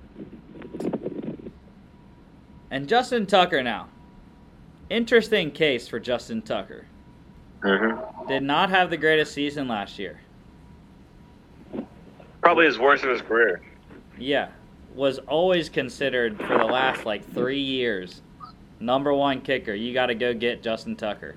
and 2.70 2.89
Justin 2.89 3.27
Tucker 3.27 3.60
now. 3.62 3.89
Interesting 4.89 5.51
case 5.51 5.89
for 5.89 5.98
Justin 5.98 6.40
Tucker. 6.40 6.86
Mm-hmm. 7.62 8.28
Did 8.28 8.44
not 8.44 8.70
have 8.70 8.89
the 8.89 8.97
greatest 8.97 9.35
season 9.35 9.66
last 9.66 9.98
year. 9.98 10.20
Probably 12.40 12.66
his 12.66 12.78
worst 12.78 13.02
of 13.02 13.10
his 13.10 13.20
career. 13.20 13.60
Yeah, 14.16 14.48
was 14.94 15.19
always 15.19 15.69
considered 15.69 16.39
for 16.39 16.56
the 16.56 16.65
last 16.65 17.05
like 17.05 17.28
three 17.35 17.60
years 17.60 18.23
number 18.78 19.12
one 19.12 19.40
kicker. 19.40 19.74
You 19.74 19.93
got 19.93 20.06
to 20.06 20.15
go 20.15 20.32
get 20.32 20.62
Justin 20.62 20.94
Tucker. 20.94 21.35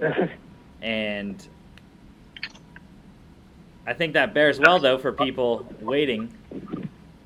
and 0.82 1.48
I 3.86 3.92
think 3.94 4.14
that 4.14 4.34
bears 4.34 4.58
well 4.60 4.78
though 4.78 4.98
for 4.98 5.12
people 5.12 5.66
waiting 5.80 6.32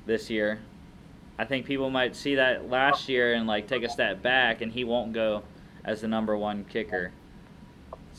this 0.05 0.29
year. 0.29 0.59
I 1.37 1.45
think 1.45 1.65
people 1.65 1.89
might 1.89 2.15
see 2.15 2.35
that 2.35 2.69
last 2.69 3.09
year 3.09 3.33
and 3.33 3.47
like 3.47 3.67
take 3.67 3.83
a 3.83 3.89
step 3.89 4.21
back, 4.21 4.61
and 4.61 4.71
he 4.71 4.83
won't 4.83 5.13
go 5.13 5.43
as 5.83 6.01
the 6.01 6.07
number 6.07 6.37
one 6.37 6.63
kicker. 6.65 7.11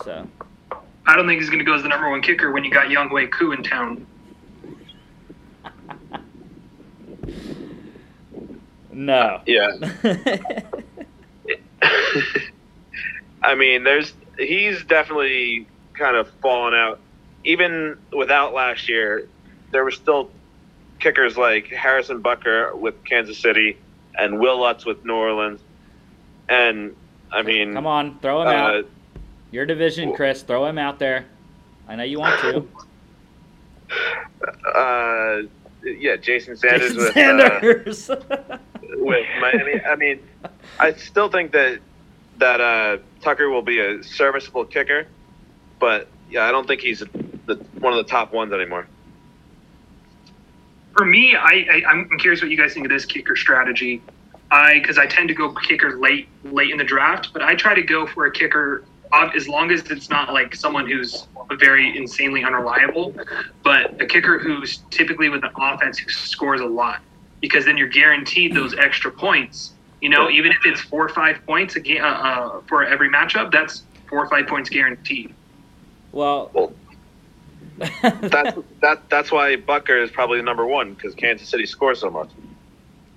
So 0.02 0.28
I 1.06 1.16
don't 1.16 1.26
think 1.26 1.40
he's 1.40 1.48
going 1.48 1.60
to 1.60 1.64
go 1.64 1.74
as 1.74 1.82
the 1.82 1.88
number 1.88 2.10
one 2.10 2.22
kicker 2.22 2.50
when 2.52 2.64
you 2.64 2.70
got 2.70 2.88
Younghoe 2.88 3.30
Koo 3.30 3.52
in 3.52 3.62
town. 3.62 4.06
no. 8.92 9.40
Yeah. 9.46 9.70
I 13.42 13.54
mean, 13.54 13.84
there's 13.84 14.14
he's 14.38 14.84
definitely 14.84 15.66
kind 15.94 16.16
of 16.16 16.28
fallen 16.42 16.74
out. 16.74 17.00
Even 17.44 17.98
without 18.12 18.54
last 18.54 18.88
year, 18.88 19.28
there 19.70 19.84
were 19.84 19.90
still 19.90 20.30
kickers 20.98 21.36
like 21.36 21.66
Harrison 21.66 22.22
Butker 22.22 22.74
with 22.74 23.04
Kansas 23.04 23.38
City 23.38 23.76
and 24.16 24.38
Wil 24.38 24.60
Lutz 24.60 24.84
with 24.86 25.04
New 25.04 25.14
Orleans. 25.14 25.60
And 26.48 26.94
I 27.30 27.42
mean, 27.42 27.74
Come 27.74 27.86
on, 27.86 28.18
throw 28.20 28.42
him 28.42 28.48
uh, 28.48 28.52
out. 28.52 28.86
Your 29.50 29.66
division, 29.66 30.14
Chris. 30.14 30.42
Throw 30.42 30.66
him 30.66 30.78
out 30.78 30.98
there. 30.98 31.26
I 31.88 31.96
know 31.96 32.02
you 32.02 32.18
want 32.18 32.40
to. 32.40 32.66
uh, 34.74 35.42
yeah, 35.84 36.16
Jason 36.16 36.56
Sanders 36.56 36.94
Jason 36.94 36.96
with 36.96 37.16
uh, 37.16 37.92
Sanders. 37.92 38.10
with 38.96 39.26
Miami. 39.40 39.80
I 39.84 39.96
mean, 39.96 40.20
I 40.78 40.92
still 40.94 41.28
think 41.28 41.52
that 41.52 41.80
that 42.38 42.60
uh, 42.60 42.98
Tucker 43.24 43.48
will 43.48 43.62
be 43.62 43.80
a 43.80 44.04
serviceable 44.04 44.64
kicker, 44.64 45.06
but 45.80 46.08
yeah, 46.30 46.44
I 46.44 46.52
don't 46.52 46.66
think 46.66 46.82
he's 46.82 47.00
the, 47.00 47.56
one 47.78 47.92
of 47.92 47.96
the 47.96 48.08
top 48.10 48.32
ones 48.32 48.52
anymore. 48.52 48.86
For 50.96 51.04
me, 51.04 51.34
I, 51.34 51.66
I 51.72 51.82
I'm 51.88 52.08
curious 52.18 52.40
what 52.40 52.50
you 52.50 52.56
guys 52.56 52.74
think 52.74 52.86
of 52.86 52.90
this 52.90 53.04
kicker 53.04 53.34
strategy. 53.34 54.00
I 54.50 54.78
because 54.78 54.98
I 54.98 55.06
tend 55.06 55.28
to 55.28 55.34
go 55.34 55.52
kicker 55.52 55.98
late 55.98 56.28
late 56.44 56.70
in 56.70 56.78
the 56.78 56.84
draft, 56.84 57.30
but 57.32 57.42
I 57.42 57.54
try 57.54 57.74
to 57.74 57.82
go 57.82 58.06
for 58.06 58.26
a 58.26 58.30
kicker 58.30 58.84
as 59.34 59.48
long 59.48 59.70
as 59.70 59.90
it's 59.90 60.10
not 60.10 60.32
like 60.32 60.54
someone 60.54 60.88
who's 60.88 61.26
very 61.58 61.96
insanely 61.96 62.44
unreliable, 62.44 63.14
but 63.62 64.00
a 64.00 64.06
kicker 64.06 64.38
who's 64.38 64.78
typically 64.90 65.28
with 65.28 65.44
an 65.44 65.50
offense 65.56 65.98
who 65.98 66.10
scores 66.10 66.60
a 66.60 66.66
lot, 66.66 67.00
because 67.40 67.64
then 67.64 67.76
you're 67.76 67.88
guaranteed 67.88 68.54
those 68.54 68.74
extra 68.74 69.10
points. 69.10 69.73
You 70.04 70.10
know, 70.10 70.28
even 70.28 70.52
if 70.52 70.58
it's 70.66 70.82
four 70.82 71.06
or 71.06 71.08
five 71.08 71.38
points 71.46 71.76
a 71.76 71.80
game 71.80 72.04
uh, 72.04 72.08
uh, 72.08 72.60
for 72.68 72.84
every 72.84 73.08
matchup, 73.08 73.50
that's 73.50 73.84
four 74.06 74.22
or 74.22 74.28
five 74.28 74.46
points 74.46 74.68
guaranteed. 74.68 75.32
well, 76.12 76.50
Well, 76.52 76.74
that's 77.78 78.58
that 78.82 79.00
that's 79.08 79.32
why 79.32 79.56
Butker 79.56 80.02
is 80.02 80.10
probably 80.10 80.42
number 80.42 80.66
one 80.66 80.92
because 80.92 81.14
Kansas 81.14 81.48
City 81.48 81.64
scores 81.64 82.00
so 82.00 82.10
much. 82.10 82.28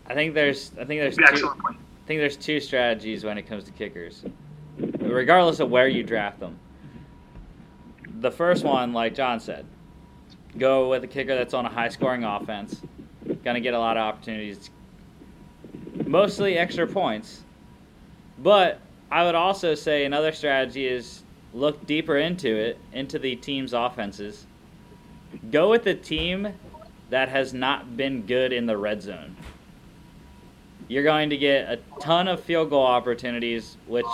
I 0.05 0.14
think 0.14 0.34
there's 0.34 0.72
I 0.80 0.85
think 0.85 1.01
there's 1.01 1.18
two, 1.18 1.49
I 1.49 1.73
think 2.07 2.22
there's 2.22 2.38
two 2.38 2.61
strategies 2.61 3.26
when 3.26 3.38
it 3.38 3.41
comes 3.41 3.65
to 3.65 3.72
kickers, 3.72 4.23
regardless 4.77 5.59
of 5.59 5.69
where 5.69 5.89
you 5.89 6.03
draft 6.03 6.39
them. 6.39 6.57
The 8.22 8.31
first 8.31 8.64
one, 8.64 8.93
like 8.93 9.14
John 9.14 9.41
said, 9.41 9.65
go 10.57 10.89
with 10.89 11.03
a 11.03 11.07
kicker 11.07 11.35
that's 11.35 11.53
on 11.53 11.65
a 11.65 11.69
high 11.69 11.89
scoring 11.89 12.23
offense, 12.23 12.81
gonna 13.43 13.59
get 13.59 13.73
a 13.73 13.80
lot 13.80 13.97
of 13.97 14.03
opportunities, 14.03 14.69
mostly 16.07 16.57
extra 16.57 16.88
points. 16.88 17.41
But 18.39 18.79
I 19.11 19.23
would 19.25 19.35
also 19.35 19.75
say 19.75 20.05
another 20.05 20.31
strategy 20.31 20.88
is 20.88 21.23
look 21.53 21.85
deeper 21.85 22.17
into 22.17 22.55
it, 22.55 22.77
into 22.93 23.19
the 23.19 23.35
team's 23.35 23.73
offenses. 23.73 24.45
Go 25.51 25.69
with 25.69 25.84
the 25.84 25.95
team 25.95 26.47
that 27.09 27.29
has 27.29 27.53
not 27.53 27.97
been 27.97 28.25
good 28.25 28.51
in 28.53 28.65
the 28.65 28.77
red 28.77 29.01
zone 29.01 29.35
you're 30.88 31.03
going 31.03 31.29
to 31.29 31.38
get 31.38 31.69
a 31.69 31.79
ton 31.99 32.27
of 32.27 32.41
field 32.41 32.69
goal 32.69 32.85
opportunities, 32.85 33.77
which 33.88 34.05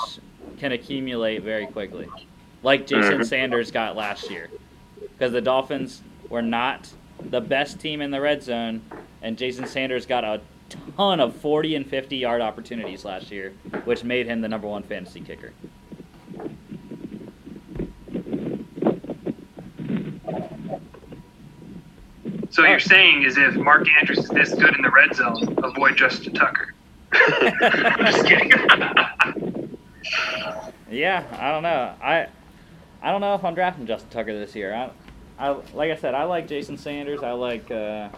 can 0.58 0.72
accumulate 0.72 1.44
very 1.44 1.68
quickly, 1.68 2.08
like 2.64 2.88
Jason 2.88 3.20
Mhm. 3.20 3.26
Sanders 3.26 3.72
got 3.72 3.96
last 3.96 4.30
year, 4.30 4.50
because 5.00 5.32
the 5.32 5.42
Dolphins 5.42 6.02
were 6.30 6.42
not 6.42 6.90
the 7.30 7.42
best 7.42 7.80
team 7.80 8.02
in 8.02 8.12
the 8.12 8.20
red 8.20 8.42
zone, 8.42 8.82
and 9.22 9.38
Jason 9.38 9.68
Sanders 9.68 10.06
got 10.06 10.24
a 10.24 10.42
ton 10.70 11.20
of 11.20 11.36
40 11.36 11.76
and 11.76 11.88
50 11.88 12.18
yard 12.18 12.42
opportunities 12.42 13.06
last 13.06 13.32
year, 13.32 13.52
which 13.86 14.04
made 14.04 14.28
him 14.28 14.42
the 14.42 14.48
number 14.48 14.68
one 14.68 14.84
fantasy 14.84 15.22
kicker. 15.22 15.54
So 22.50 22.64
you're 22.66 22.80
saying 22.80 23.24
is 23.24 23.36
if 23.38 23.56
Mark 23.56 23.88
Andrews 24.00 24.20
is 24.20 24.30
this 24.30 24.54
good 24.54 24.76
in 24.76 24.84
the 24.84 24.92
red 24.92 25.16
zone, 25.16 25.58
avoid 25.64 25.98
Justin 25.98 26.34
Tucker. 26.34 26.74
I'm 27.12 28.06
just 28.06 28.26
kidding. 28.28 28.52
Yeah, 30.94 31.26
I 31.40 31.52
don't 31.52 31.64
know. 31.64 31.96
I 32.02 32.28
I 33.02 33.12
don't 33.12 33.22
know 33.22 33.34
if 33.34 33.44
I'm 33.44 33.56
drafting 33.56 33.88
Justin 33.88 34.12
Tucker 34.12 34.38
this 34.38 34.56
year. 34.56 34.74
I, 34.74 34.92
I 35.40 35.58
like 35.74 35.92
I 35.92 35.96
said, 35.96 36.14
I 36.14 36.26
like 36.26 36.48
Jason 36.48 36.78
Sanders. 36.78 37.24
I 37.24 37.32
like 37.32 37.72
uh, 37.72 38.10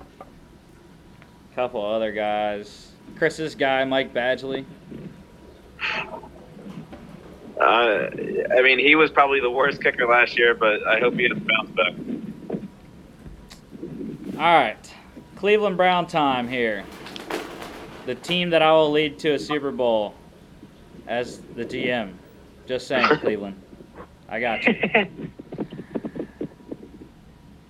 a 1.56 1.61
couple 1.61 1.86
other 1.86 2.11
guys. 2.11 2.91
Chris's 3.18 3.56
guy, 3.56 3.86
Mike 3.86 4.14
Badgley. 4.14 4.65
Uh, 7.57 7.61
I 7.61 8.61
mean, 8.61 8.77
he 8.80 8.95
was 8.95 9.10
probably 9.10 9.40
the 9.40 9.49
worst 9.49 9.82
kicker 9.82 10.06
last 10.06 10.38
year, 10.38 10.53
but 10.53 10.86
I 10.86 10.99
hope 10.99 11.14
he 11.14 11.30
has 11.30 11.38
bounced 11.40 11.76
back. 11.76 11.94
All 14.38 14.53
right, 14.53 14.94
Cleveland 15.38 15.77
Brown 15.77 16.07
time 16.07 16.49
here. 16.49 16.84
The 18.06 18.15
team 18.15 18.49
that 18.49 18.61
I 18.61 18.73
will 18.73 18.91
lead 18.91 19.18
to 19.19 19.36
a 19.36 19.40
Super 19.40 19.72
Bowl 19.72 20.14
as 21.07 21.40
the 21.56 21.64
GM. 21.64 22.11
Just 22.68 22.88
saying, 22.88 23.07
Cleveland. 23.22 23.61
I 24.27 24.40
got 24.41 24.65
you. 24.65 25.07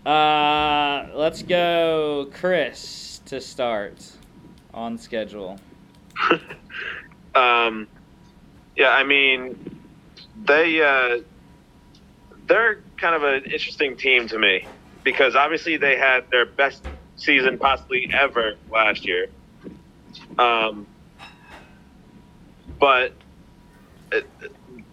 Uh, 0.06 1.08
let's 1.16 1.42
go, 1.42 2.30
Chris, 2.32 3.15
to 3.26 3.42
start 3.42 4.12
on 4.74 4.98
schedule. 4.98 5.60
um, 7.36 7.88
yeah, 8.76 8.90
I 8.90 9.04
mean, 9.04 9.82
they 10.44 10.82
uh, 10.82 11.22
they're 12.48 12.82
kind 12.98 13.16
of 13.16 13.24
an 13.24 13.46
interesting 13.46 13.98
team 13.98 14.28
to 14.28 14.40
me 14.40 14.68
because 15.04 15.36
obviously 15.36 15.78
they 15.78 15.98
had 15.98 16.30
their 16.32 16.46
best 16.46 16.84
season 17.16 17.58
possibly 17.58 18.10
ever 18.14 18.56
last 18.70 19.06
year. 19.06 19.28
Um, 20.38 20.88
but 22.80 23.14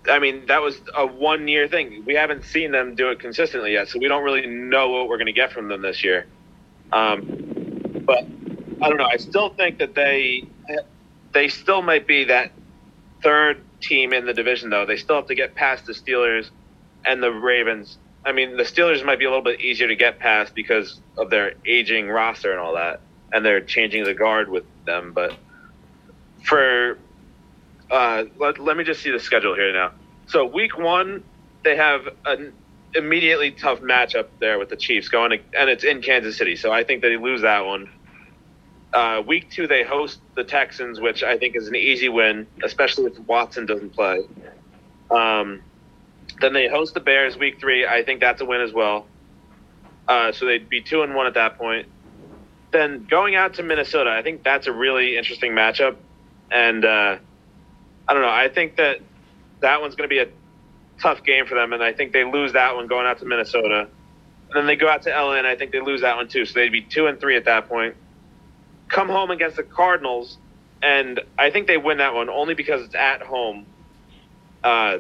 I 0.08 0.18
mean, 0.18 0.46
that 0.46 0.62
was 0.62 0.80
a 0.96 1.06
one 1.06 1.48
year 1.48 1.68
thing. 1.68 2.04
We 2.04 2.14
haven't 2.14 2.44
seen 2.44 2.72
them 2.72 2.94
do 2.94 3.10
it 3.10 3.20
consistently 3.20 3.72
yet, 3.72 3.88
so 3.88 3.98
we 3.98 4.08
don't 4.08 4.24
really 4.24 4.46
know 4.46 4.90
what 4.90 5.08
we're 5.08 5.18
going 5.18 5.26
to 5.26 5.32
get 5.32 5.52
from 5.52 5.68
them 5.68 5.82
this 5.82 6.02
year. 6.02 6.26
Um, 6.92 7.61
but 8.04 8.24
I 8.80 8.88
don't 8.88 8.98
know. 8.98 9.08
I 9.10 9.16
still 9.16 9.50
think 9.50 9.78
that 9.78 9.94
they 9.94 10.44
they 11.32 11.48
still 11.48 11.82
might 11.82 12.06
be 12.06 12.24
that 12.24 12.52
third 13.22 13.62
team 13.80 14.12
in 14.12 14.26
the 14.26 14.34
division, 14.34 14.70
though. 14.70 14.86
They 14.86 14.96
still 14.96 15.16
have 15.16 15.26
to 15.26 15.34
get 15.34 15.54
past 15.54 15.86
the 15.86 15.92
Steelers 15.92 16.50
and 17.04 17.22
the 17.22 17.30
Ravens. 17.30 17.98
I 18.24 18.32
mean, 18.32 18.56
the 18.56 18.62
Steelers 18.62 19.04
might 19.04 19.18
be 19.18 19.24
a 19.24 19.28
little 19.28 19.44
bit 19.44 19.60
easier 19.60 19.88
to 19.88 19.96
get 19.96 20.18
past 20.18 20.54
because 20.54 21.00
of 21.16 21.30
their 21.30 21.54
aging 21.66 22.08
roster 22.08 22.52
and 22.52 22.60
all 22.60 22.74
that, 22.74 23.00
and 23.32 23.44
they're 23.44 23.60
changing 23.60 24.04
the 24.04 24.14
guard 24.14 24.48
with 24.48 24.64
them. 24.84 25.12
But 25.12 25.36
for 26.44 26.98
uh, 27.90 28.24
let, 28.38 28.58
let 28.58 28.76
me 28.76 28.84
just 28.84 29.02
see 29.02 29.10
the 29.10 29.20
schedule 29.20 29.54
here 29.54 29.72
now. 29.72 29.92
So 30.26 30.46
week 30.46 30.78
one, 30.78 31.24
they 31.64 31.76
have 31.76 32.08
an 32.24 32.52
immediately 32.94 33.50
tough 33.50 33.80
matchup 33.80 34.26
there 34.38 34.58
with 34.58 34.68
the 34.68 34.76
Chiefs 34.76 35.08
going, 35.08 35.30
to, 35.30 35.38
and 35.58 35.70
it's 35.70 35.84
in 35.84 36.02
Kansas 36.02 36.36
City. 36.36 36.56
So 36.56 36.70
I 36.70 36.84
think 36.84 37.02
they 37.02 37.16
lose 37.16 37.42
that 37.42 37.64
one. 37.64 37.90
Uh, 38.92 39.22
week 39.26 39.50
two, 39.50 39.66
they 39.66 39.82
host 39.82 40.20
the 40.34 40.44
Texans, 40.44 41.00
which 41.00 41.22
I 41.22 41.38
think 41.38 41.56
is 41.56 41.68
an 41.68 41.74
easy 41.76 42.08
win, 42.08 42.46
especially 42.62 43.06
if 43.06 43.18
Watson 43.20 43.64
doesn't 43.64 43.94
play. 43.94 44.20
Um, 45.10 45.62
then 46.40 46.52
they 46.52 46.68
host 46.68 46.94
the 46.94 47.00
Bears 47.00 47.36
week 47.38 47.58
three. 47.58 47.86
I 47.86 48.02
think 48.04 48.20
that's 48.20 48.40
a 48.40 48.44
win 48.44 48.60
as 48.60 48.72
well. 48.72 49.06
Uh, 50.06 50.32
so 50.32 50.44
they'd 50.44 50.68
be 50.68 50.82
two 50.82 51.02
and 51.02 51.14
one 51.14 51.26
at 51.26 51.34
that 51.34 51.56
point. 51.56 51.88
Then 52.70 53.06
going 53.08 53.34
out 53.34 53.54
to 53.54 53.62
Minnesota, 53.62 54.10
I 54.10 54.22
think 54.22 54.42
that's 54.42 54.66
a 54.66 54.72
really 54.72 55.16
interesting 55.16 55.52
matchup, 55.52 55.96
and 56.50 56.84
uh, 56.84 57.18
I 58.08 58.12
don't 58.12 58.22
know. 58.22 58.28
I 58.28 58.48
think 58.48 58.76
that 58.76 59.00
that 59.60 59.80
one's 59.80 59.94
going 59.94 60.08
to 60.08 60.14
be 60.14 60.20
a 60.20 60.28
tough 61.02 61.24
game 61.24 61.46
for 61.46 61.54
them, 61.54 61.72
and 61.72 61.82
I 61.82 61.92
think 61.92 62.12
they 62.12 62.24
lose 62.24 62.52
that 62.52 62.76
one 62.76 62.86
going 62.86 63.06
out 63.06 63.18
to 63.18 63.24
Minnesota. 63.24 63.88
And 64.48 64.56
then 64.56 64.66
they 64.66 64.76
go 64.76 64.88
out 64.88 65.02
to 65.02 65.10
LA, 65.10 65.34
and 65.34 65.46
I 65.46 65.56
think 65.56 65.72
they 65.72 65.80
lose 65.80 66.02
that 66.02 66.16
one 66.16 66.28
too. 66.28 66.44
So 66.46 66.54
they'd 66.54 66.72
be 66.72 66.82
two 66.82 67.06
and 67.06 67.18
three 67.18 67.36
at 67.36 67.46
that 67.46 67.68
point. 67.68 67.96
Come 68.88 69.08
home 69.08 69.30
against 69.30 69.56
the 69.56 69.62
Cardinals, 69.62 70.38
and 70.82 71.20
I 71.38 71.50
think 71.50 71.66
they 71.66 71.78
win 71.78 71.98
that 71.98 72.14
one 72.14 72.28
only 72.28 72.54
because 72.54 72.82
it's 72.82 72.94
at 72.94 73.22
home. 73.22 73.66
Uh, 74.62 74.98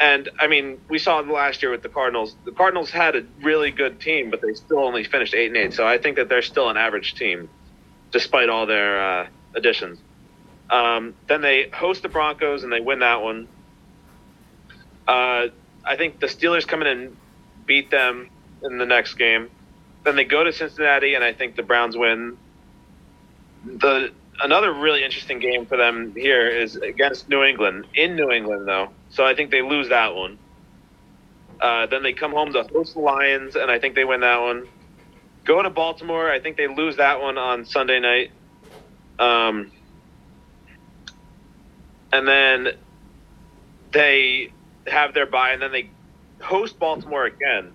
and 0.00 0.28
I 0.40 0.48
mean, 0.48 0.80
we 0.88 0.98
saw 0.98 1.18
last 1.20 1.62
year 1.62 1.70
with 1.70 1.82
the 1.82 1.88
Cardinals. 1.88 2.34
The 2.44 2.52
Cardinals 2.52 2.90
had 2.90 3.14
a 3.14 3.24
really 3.42 3.70
good 3.70 4.00
team, 4.00 4.30
but 4.30 4.40
they 4.40 4.54
still 4.54 4.80
only 4.80 5.04
finished 5.04 5.34
eight 5.34 5.48
and 5.48 5.56
eight. 5.56 5.74
So 5.74 5.86
I 5.86 5.98
think 5.98 6.16
that 6.16 6.28
they're 6.28 6.42
still 6.42 6.68
an 6.68 6.76
average 6.76 7.14
team, 7.14 7.48
despite 8.10 8.48
all 8.48 8.66
their 8.66 9.00
uh, 9.00 9.26
additions. 9.54 10.00
Um, 10.70 11.14
then 11.28 11.42
they 11.42 11.68
host 11.72 12.02
the 12.02 12.08
Broncos 12.08 12.64
and 12.64 12.72
they 12.72 12.80
win 12.80 13.00
that 13.00 13.22
one. 13.22 13.46
Uh, 15.06 15.48
I 15.84 15.96
think 15.96 16.20
the 16.20 16.26
Steelers 16.26 16.66
come 16.66 16.82
in 16.82 16.86
and 16.88 17.16
beat 17.66 17.90
them 17.90 18.30
in 18.62 18.78
the 18.78 18.86
next 18.86 19.14
game. 19.14 19.50
Then 20.04 20.16
they 20.16 20.24
go 20.24 20.44
to 20.44 20.52
Cincinnati 20.52 21.14
and 21.14 21.24
I 21.24 21.32
think 21.32 21.56
the 21.56 21.62
Browns 21.62 21.96
win. 21.96 22.36
The 23.64 24.12
another 24.42 24.72
really 24.72 25.04
interesting 25.04 25.38
game 25.38 25.66
for 25.66 25.76
them 25.76 26.12
here 26.14 26.48
is 26.48 26.76
against 26.76 27.28
New 27.28 27.42
England 27.42 27.86
in 27.94 28.16
New 28.16 28.30
England 28.30 28.66
though, 28.68 28.90
so 29.10 29.24
I 29.24 29.34
think 29.34 29.50
they 29.50 29.62
lose 29.62 29.88
that 29.88 30.14
one. 30.14 30.38
Uh, 31.60 31.86
then 31.86 32.02
they 32.02 32.12
come 32.12 32.32
home 32.32 32.52
to 32.52 32.62
host 32.64 32.94
the 32.94 33.00
Lions 33.00 33.56
and 33.56 33.70
I 33.70 33.78
think 33.78 33.94
they 33.94 34.04
win 34.04 34.20
that 34.20 34.40
one. 34.40 34.66
Go 35.44 35.62
to 35.62 35.70
Baltimore, 35.70 36.30
I 36.30 36.40
think 36.40 36.56
they 36.56 36.66
lose 36.66 36.96
that 36.96 37.20
one 37.20 37.38
on 37.38 37.64
Sunday 37.64 38.00
night. 38.00 38.30
Um, 39.18 39.70
and 42.12 42.26
then 42.26 42.68
they 43.92 44.52
have 44.86 45.14
their 45.14 45.26
bye, 45.26 45.50
and 45.50 45.62
then 45.62 45.72
they 45.72 45.90
host 46.40 46.78
Baltimore 46.78 47.24
again. 47.24 47.72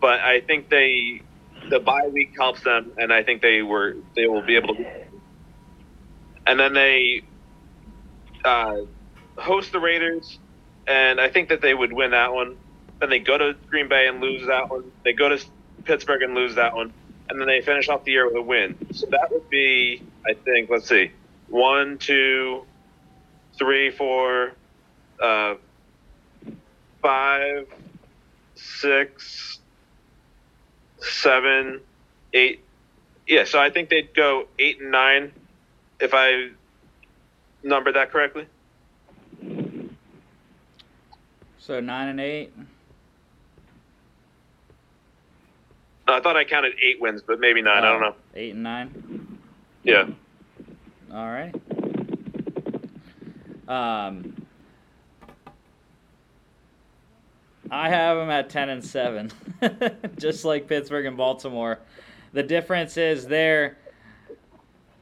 But 0.00 0.20
I 0.20 0.40
think 0.40 0.68
they 0.68 1.22
the 1.68 1.80
bye 1.80 2.08
week 2.12 2.34
helps 2.36 2.62
them, 2.62 2.92
and 2.98 3.12
I 3.12 3.22
think 3.22 3.42
they 3.42 3.62
were 3.62 3.96
they 4.14 4.26
will 4.26 4.42
be 4.42 4.56
able 4.56 4.74
to. 4.76 4.86
And 6.46 6.58
then 6.58 6.72
they 6.72 7.22
uh, 8.44 8.78
host 9.36 9.72
the 9.72 9.80
Raiders, 9.80 10.38
and 10.86 11.20
I 11.20 11.28
think 11.28 11.50
that 11.50 11.60
they 11.60 11.74
would 11.74 11.92
win 11.92 12.12
that 12.12 12.32
one. 12.32 12.56
Then 13.00 13.10
they 13.10 13.18
go 13.18 13.36
to 13.36 13.54
Green 13.68 13.88
Bay 13.88 14.08
and 14.08 14.20
lose 14.20 14.46
that 14.46 14.70
one. 14.70 14.90
They 15.04 15.12
go 15.12 15.28
to 15.28 15.44
Pittsburgh 15.84 16.22
and 16.22 16.34
lose 16.34 16.54
that 16.56 16.74
one, 16.74 16.92
and 17.28 17.40
then 17.40 17.46
they 17.46 17.60
finish 17.60 17.88
off 17.88 18.04
the 18.04 18.12
year 18.12 18.26
with 18.26 18.36
a 18.36 18.42
win. 18.42 18.76
So 18.92 19.06
that 19.10 19.28
would 19.30 19.48
be, 19.50 20.02
I 20.26 20.34
think, 20.34 20.70
let's 20.70 20.88
see, 20.88 21.12
one, 21.48 21.98
two, 21.98 22.64
three, 23.58 23.90
four, 23.90 24.52
uh, 25.22 25.54
five, 27.02 27.66
six, 28.54 29.58
seven, 31.00 31.80
eight. 32.32 32.64
Yeah, 33.26 33.44
so 33.44 33.58
I 33.58 33.70
think 33.70 33.90
they'd 33.90 34.14
go 34.14 34.48
eight 34.58 34.80
and 34.80 34.90
nine 34.90 35.32
if 36.00 36.12
I 36.14 36.50
numbered 37.62 37.94
that 37.96 38.10
correctly. 38.10 38.46
So 41.58 41.80
nine 41.80 42.08
and 42.08 42.20
eight. 42.20 42.52
I 46.06 46.20
thought 46.20 46.36
I 46.36 46.44
counted 46.44 46.72
eight 46.82 47.00
wins, 47.00 47.20
but 47.20 47.38
maybe 47.38 47.60
nine. 47.60 47.84
I 47.84 47.92
don't 47.92 48.00
know. 48.00 48.14
Eight 48.34 48.54
and 48.54 48.62
nine. 48.62 49.38
Yeah. 49.82 50.08
All 51.12 51.26
right. 51.26 51.54
Um, 53.68 54.34
I 57.70 57.88
have 57.88 58.16
them 58.16 58.30
at 58.30 58.50
ten 58.50 58.68
and 58.68 58.84
seven, 58.84 59.30
just 60.18 60.44
like 60.44 60.66
Pittsburgh 60.68 61.06
and 61.06 61.16
Baltimore. 61.16 61.78
The 62.32 62.42
difference 62.42 62.96
is 62.96 63.26
there 63.26 63.78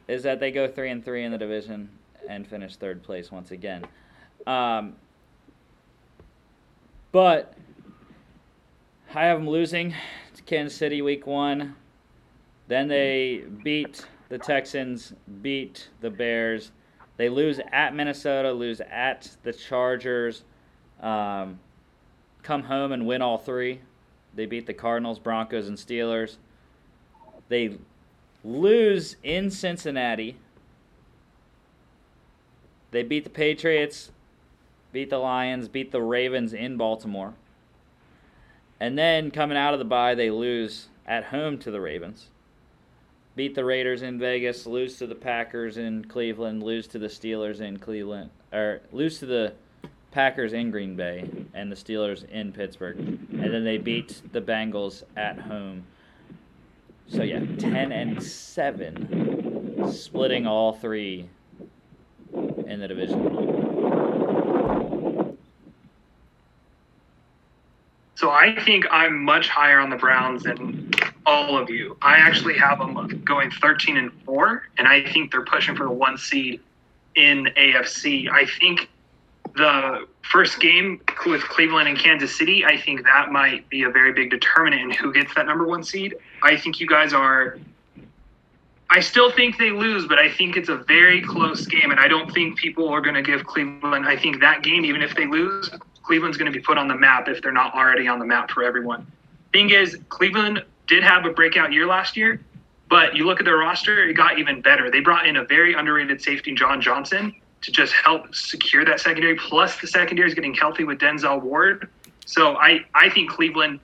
is 0.07 0.23
that 0.23 0.39
they 0.39 0.51
go 0.51 0.67
three 0.67 0.89
and 0.89 1.03
three 1.03 1.23
in 1.23 1.31
the 1.31 1.37
division 1.37 1.89
and 2.29 2.47
finish 2.47 2.75
third 2.75 3.03
place 3.03 3.31
once 3.31 3.51
again. 3.51 3.85
Um, 4.45 4.95
but 7.11 7.53
I 9.13 9.25
have 9.25 9.39
them 9.39 9.49
losing 9.49 9.93
to 10.35 10.43
Kansas 10.43 10.77
City 10.77 11.01
week 11.01 11.27
one. 11.27 11.75
Then 12.67 12.87
they 12.87 13.43
beat 13.63 14.05
the 14.29 14.37
Texans, 14.37 15.13
beat 15.41 15.89
the 16.01 16.09
Bears. 16.09 16.71
They 17.15 17.29
lose 17.29 17.59
at 17.71 17.95
Minnesota, 17.95 18.51
lose 18.51 18.81
at 18.81 19.35
the 19.43 19.53
Chargers, 19.53 20.43
um, 21.01 21.59
come 22.47 22.63
home 22.63 22.93
and 22.93 23.05
win 23.05 23.21
all 23.21 23.37
three. 23.37 23.81
They 24.33 24.45
beat 24.45 24.67
the 24.67 24.73
Cardinals, 24.73 25.19
Broncos, 25.19 25.67
and 25.67 25.77
Steelers. 25.77 26.37
They 27.49 27.77
lose 28.41 29.17
in 29.21 29.51
Cincinnati. 29.51 30.37
They 32.91 33.03
beat 33.03 33.25
the 33.25 33.29
Patriots, 33.29 34.11
beat 34.93 35.09
the 35.09 35.17
Lions, 35.17 35.67
beat 35.67 35.91
the 35.91 36.01
Ravens 36.01 36.53
in 36.53 36.77
Baltimore. 36.77 37.33
And 38.79 38.97
then 38.97 39.29
coming 39.29 39.57
out 39.57 39.73
of 39.73 39.79
the 39.79 39.85
bye, 39.85 40.15
they 40.15 40.29
lose 40.29 40.87
at 41.05 41.25
home 41.25 41.57
to 41.59 41.71
the 41.71 41.81
Ravens. 41.81 42.27
Beat 43.35 43.55
the 43.55 43.65
Raiders 43.65 44.01
in 44.01 44.19
Vegas, 44.19 44.65
lose 44.65 44.97
to 44.99 45.05
the 45.05 45.15
Packers 45.15 45.75
in 45.77 46.05
Cleveland, 46.05 46.63
lose 46.63 46.87
to 46.87 46.97
the 46.97 47.07
Steelers 47.07 47.59
in 47.59 47.77
Cleveland, 47.77 48.29
or 48.53 48.79
lose 48.93 49.19
to 49.19 49.25
the 49.25 49.53
Packers 50.17 50.53
in 50.53 50.71
Green 50.71 50.95
Bay 50.95 51.29
and 51.53 51.71
the 51.71 51.75
Steelers 51.75 52.27
in 52.31 52.51
Pittsburgh. 52.51 52.97
And 52.97 53.53
then 53.53 53.63
they 53.63 53.77
beat 53.77 54.19
the 54.31 54.41
Bengals 54.41 55.03
at 55.15 55.37
home. 55.37 55.85
So 57.07 57.21
yeah, 57.21 57.45
10 57.59 57.91
and 57.91 58.23
7 58.23 59.91
splitting 59.91 60.47
all 60.47 60.73
three 60.73 61.29
in 62.33 62.79
the 62.79 62.87
division. 62.87 63.37
So 68.15 68.31
I 68.31 68.59
think 68.65 68.87
I'm 68.89 69.23
much 69.23 69.49
higher 69.49 69.79
on 69.79 69.91
the 69.91 69.97
Browns 69.97 70.41
than 70.41 70.89
all 71.27 71.55
of 71.59 71.69
you. 71.69 71.95
I 72.01 72.15
actually 72.15 72.57
have 72.57 72.79
them 72.79 73.21
going 73.23 73.51
13 73.51 73.97
and 73.97 74.11
4, 74.25 74.63
and 74.79 74.87
I 74.87 75.03
think 75.13 75.31
they're 75.31 75.45
pushing 75.45 75.75
for 75.75 75.83
the 75.83 75.91
one 75.91 76.17
seed 76.17 76.59
in 77.13 77.49
AFC. 77.55 78.31
I 78.31 78.47
think 78.59 78.89
the 79.57 80.07
first 80.21 80.59
game 80.59 81.01
with 81.25 81.41
Cleveland 81.41 81.89
and 81.89 81.97
Kansas 81.97 82.37
City, 82.37 82.63
I 82.63 82.79
think 82.79 83.03
that 83.03 83.31
might 83.31 83.67
be 83.69 83.83
a 83.83 83.89
very 83.89 84.13
big 84.13 84.29
determinant 84.29 84.81
in 84.81 84.91
who 84.91 85.11
gets 85.11 85.33
that 85.35 85.45
number 85.45 85.65
one 85.65 85.83
seed. 85.83 86.15
I 86.43 86.55
think 86.55 86.79
you 86.79 86.87
guys 86.87 87.13
are. 87.13 87.59
I 88.89 89.01
still 89.01 89.31
think 89.31 89.57
they 89.57 89.71
lose, 89.71 90.07
but 90.07 90.17
I 90.17 90.31
think 90.31 90.55
it's 90.55 90.69
a 90.69 90.77
very 90.77 91.21
close 91.21 91.65
game, 91.65 91.91
and 91.91 91.99
I 91.99 92.07
don't 92.07 92.33
think 92.33 92.57
people 92.57 92.87
are 92.87 93.01
going 93.01 93.15
to 93.15 93.21
give 93.21 93.45
Cleveland. 93.45 94.07
I 94.07 94.15
think 94.15 94.39
that 94.39 94.63
game, 94.63 94.85
even 94.85 95.01
if 95.01 95.13
they 95.13 95.27
lose, 95.27 95.69
Cleveland's 96.03 96.37
going 96.37 96.49
to 96.49 96.57
be 96.57 96.63
put 96.63 96.77
on 96.77 96.87
the 96.87 96.95
map 96.95 97.27
if 97.27 97.41
they're 97.41 97.51
not 97.51 97.73
already 97.73 98.07
on 98.07 98.17
the 98.17 98.25
map 98.25 98.49
for 98.49 98.63
everyone. 98.63 99.05
Thing 99.51 99.71
is, 99.71 99.97
Cleveland 100.07 100.63
did 100.87 101.03
have 101.03 101.25
a 101.25 101.31
breakout 101.31 101.73
year 101.73 101.85
last 101.85 102.15
year, 102.15 102.39
but 102.89 103.13
you 103.13 103.25
look 103.25 103.39
at 103.39 103.45
their 103.45 103.57
roster, 103.57 104.07
it 104.07 104.13
got 104.13 104.39
even 104.39 104.61
better. 104.61 104.89
They 104.89 105.01
brought 105.01 105.27
in 105.27 105.35
a 105.35 105.43
very 105.43 105.73
underrated 105.73 106.21
safety, 106.21 106.55
John 106.55 106.79
Johnson, 106.79 107.35
to 107.61 107.71
just 107.71 107.93
help 107.93 108.33
secure 108.35 108.85
that 108.85 108.99
secondary. 108.99 109.35
Plus, 109.35 109.79
the 109.81 109.87
secondary 109.87 110.27
is 110.27 110.35
getting 110.35 110.53
healthy 110.53 110.83
with 110.83 110.99
Denzel 110.99 111.41
Ward. 111.41 111.89
So 112.25 112.55
I, 112.57 112.85
I 112.93 113.09
think 113.09 113.29
Cleveland, 113.29 113.79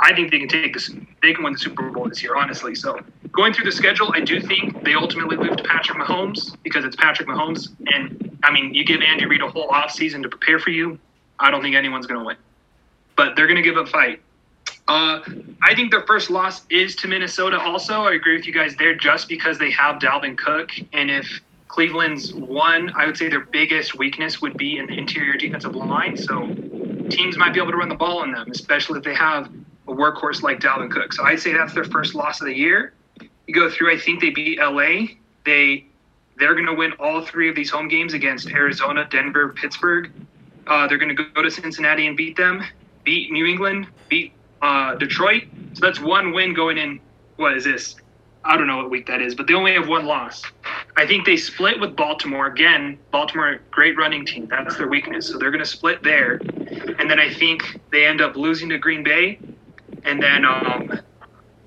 I 0.00 0.14
think 0.14 0.30
they 0.30 0.38
can 0.38 0.48
take 0.48 0.74
this. 0.74 0.90
They 1.22 1.34
can 1.34 1.44
win 1.44 1.52
the 1.54 1.58
Super 1.58 1.90
Bowl 1.90 2.08
this 2.08 2.22
year, 2.22 2.36
honestly. 2.36 2.74
So 2.74 3.00
going 3.32 3.52
through 3.52 3.64
the 3.64 3.72
schedule, 3.72 4.12
I 4.14 4.20
do 4.20 4.40
think 4.40 4.82
they 4.84 4.94
ultimately 4.94 5.36
lose 5.36 5.56
to 5.56 5.62
Patrick 5.64 5.98
Mahomes 5.98 6.56
because 6.62 6.84
it's 6.84 6.96
Patrick 6.96 7.28
Mahomes. 7.28 7.68
And 7.94 8.38
I 8.44 8.52
mean, 8.52 8.74
you 8.74 8.84
give 8.84 9.00
Andy 9.02 9.26
Reid 9.26 9.42
a 9.42 9.48
whole 9.48 9.68
offseason 9.68 10.22
to 10.22 10.28
prepare 10.28 10.58
for 10.58 10.70
you. 10.70 10.98
I 11.38 11.50
don't 11.50 11.62
think 11.62 11.76
anyone's 11.76 12.06
going 12.06 12.20
to 12.20 12.26
win. 12.26 12.36
but 13.16 13.34
they're 13.34 13.46
going 13.46 13.56
to 13.56 13.62
give 13.62 13.76
a 13.76 13.86
fight. 13.86 14.20
Uh, 14.88 15.20
I 15.62 15.74
think 15.74 15.90
their 15.90 16.06
first 16.06 16.30
loss 16.30 16.62
is 16.70 16.94
to 16.96 17.08
Minnesota. 17.08 17.58
Also, 17.58 18.02
I 18.02 18.14
agree 18.14 18.36
with 18.36 18.46
you 18.46 18.52
guys 18.52 18.76
there, 18.76 18.94
just 18.94 19.28
because 19.28 19.58
they 19.58 19.70
have 19.72 19.96
Dalvin 19.96 20.38
Cook, 20.38 20.70
and 20.92 21.10
if 21.10 21.40
Cleveland's 21.76 22.32
one, 22.32 22.90
I 22.96 23.04
would 23.04 23.18
say 23.18 23.28
their 23.28 23.44
biggest 23.44 23.98
weakness 23.98 24.40
would 24.40 24.56
be 24.56 24.78
in 24.78 24.86
the 24.86 24.96
interior 24.96 25.34
defensive 25.34 25.76
line. 25.76 26.16
So 26.16 26.46
teams 27.10 27.36
might 27.36 27.52
be 27.52 27.60
able 27.60 27.72
to 27.72 27.76
run 27.76 27.90
the 27.90 27.94
ball 27.94 28.20
on 28.20 28.32
them, 28.32 28.50
especially 28.50 28.96
if 28.96 29.04
they 29.04 29.14
have 29.14 29.52
a 29.86 29.92
workhorse 29.92 30.42
like 30.42 30.58
Dalvin 30.58 30.90
Cook. 30.90 31.12
So 31.12 31.22
I'd 31.22 31.38
say 31.38 31.52
that's 31.52 31.74
their 31.74 31.84
first 31.84 32.14
loss 32.14 32.40
of 32.40 32.46
the 32.46 32.56
year. 32.56 32.94
You 33.46 33.54
go 33.54 33.68
through, 33.68 33.94
I 33.94 33.98
think 33.98 34.22
they 34.22 34.30
beat 34.30 34.58
LA. 34.58 35.16
They 35.44 35.84
they're 36.38 36.54
going 36.54 36.64
to 36.64 36.72
win 36.72 36.92
all 36.92 37.20
three 37.20 37.50
of 37.50 37.54
these 37.54 37.68
home 37.68 37.88
games 37.88 38.14
against 38.14 38.48
Arizona, 38.48 39.06
Denver, 39.10 39.50
Pittsburgh. 39.50 40.10
Uh, 40.66 40.86
they're 40.86 40.96
going 40.96 41.14
to 41.14 41.24
go 41.24 41.42
to 41.42 41.50
Cincinnati 41.50 42.06
and 42.06 42.16
beat 42.16 42.38
them, 42.38 42.64
beat 43.04 43.30
New 43.30 43.44
England, 43.44 43.86
beat 44.08 44.32
uh, 44.62 44.94
Detroit. 44.94 45.42
So 45.74 45.80
that's 45.84 46.00
one 46.00 46.32
win 46.32 46.54
going 46.54 46.78
in. 46.78 47.00
What 47.36 47.54
is 47.54 47.64
this? 47.64 47.96
I 48.46 48.56
don't 48.56 48.66
know 48.66 48.78
what 48.78 48.88
week 48.88 49.06
that 49.08 49.20
is, 49.20 49.34
but 49.34 49.46
they 49.46 49.52
only 49.52 49.74
have 49.74 49.88
one 49.88 50.06
loss. 50.06 50.42
I 50.96 51.06
think 51.06 51.26
they 51.26 51.36
split 51.36 51.78
with 51.78 51.94
Baltimore 51.94 52.46
again. 52.46 52.98
Baltimore, 53.10 53.60
great 53.70 53.98
running 53.98 54.24
team. 54.24 54.46
That's 54.46 54.76
their 54.76 54.88
weakness. 54.88 55.28
So 55.28 55.38
they're 55.38 55.50
going 55.50 55.62
to 55.62 55.70
split 55.70 56.02
there, 56.02 56.40
and 56.98 57.10
then 57.10 57.20
I 57.20 57.32
think 57.32 57.80
they 57.92 58.06
end 58.06 58.22
up 58.22 58.34
losing 58.34 58.70
to 58.70 58.78
Green 58.78 59.02
Bay, 59.02 59.38
and 60.04 60.22
then 60.22 60.46
um, 60.46 60.98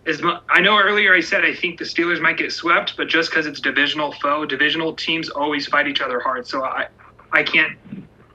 as 0.08 0.22
I 0.50 0.62
know 0.62 0.78
earlier 0.78 1.14
I 1.14 1.22
said 1.22 1.46
I 1.46 1.54
think 1.54 1.78
the 1.78 1.86
Steelers 1.86 2.20
might 2.20 2.38
get 2.38 2.52
swept, 2.52 2.98
but 2.98 3.08
just 3.08 3.30
because 3.30 3.46
it's 3.46 3.60
divisional 3.60 4.14
foe, 4.14 4.46
divisional 4.46 4.94
teams 4.94 5.30
always 5.30 5.68
fight 5.68 5.88
each 5.88 6.02
other 6.02 6.20
hard. 6.20 6.48
So 6.48 6.64
I, 6.64 6.88
I 7.32 7.44
can't. 7.44 7.78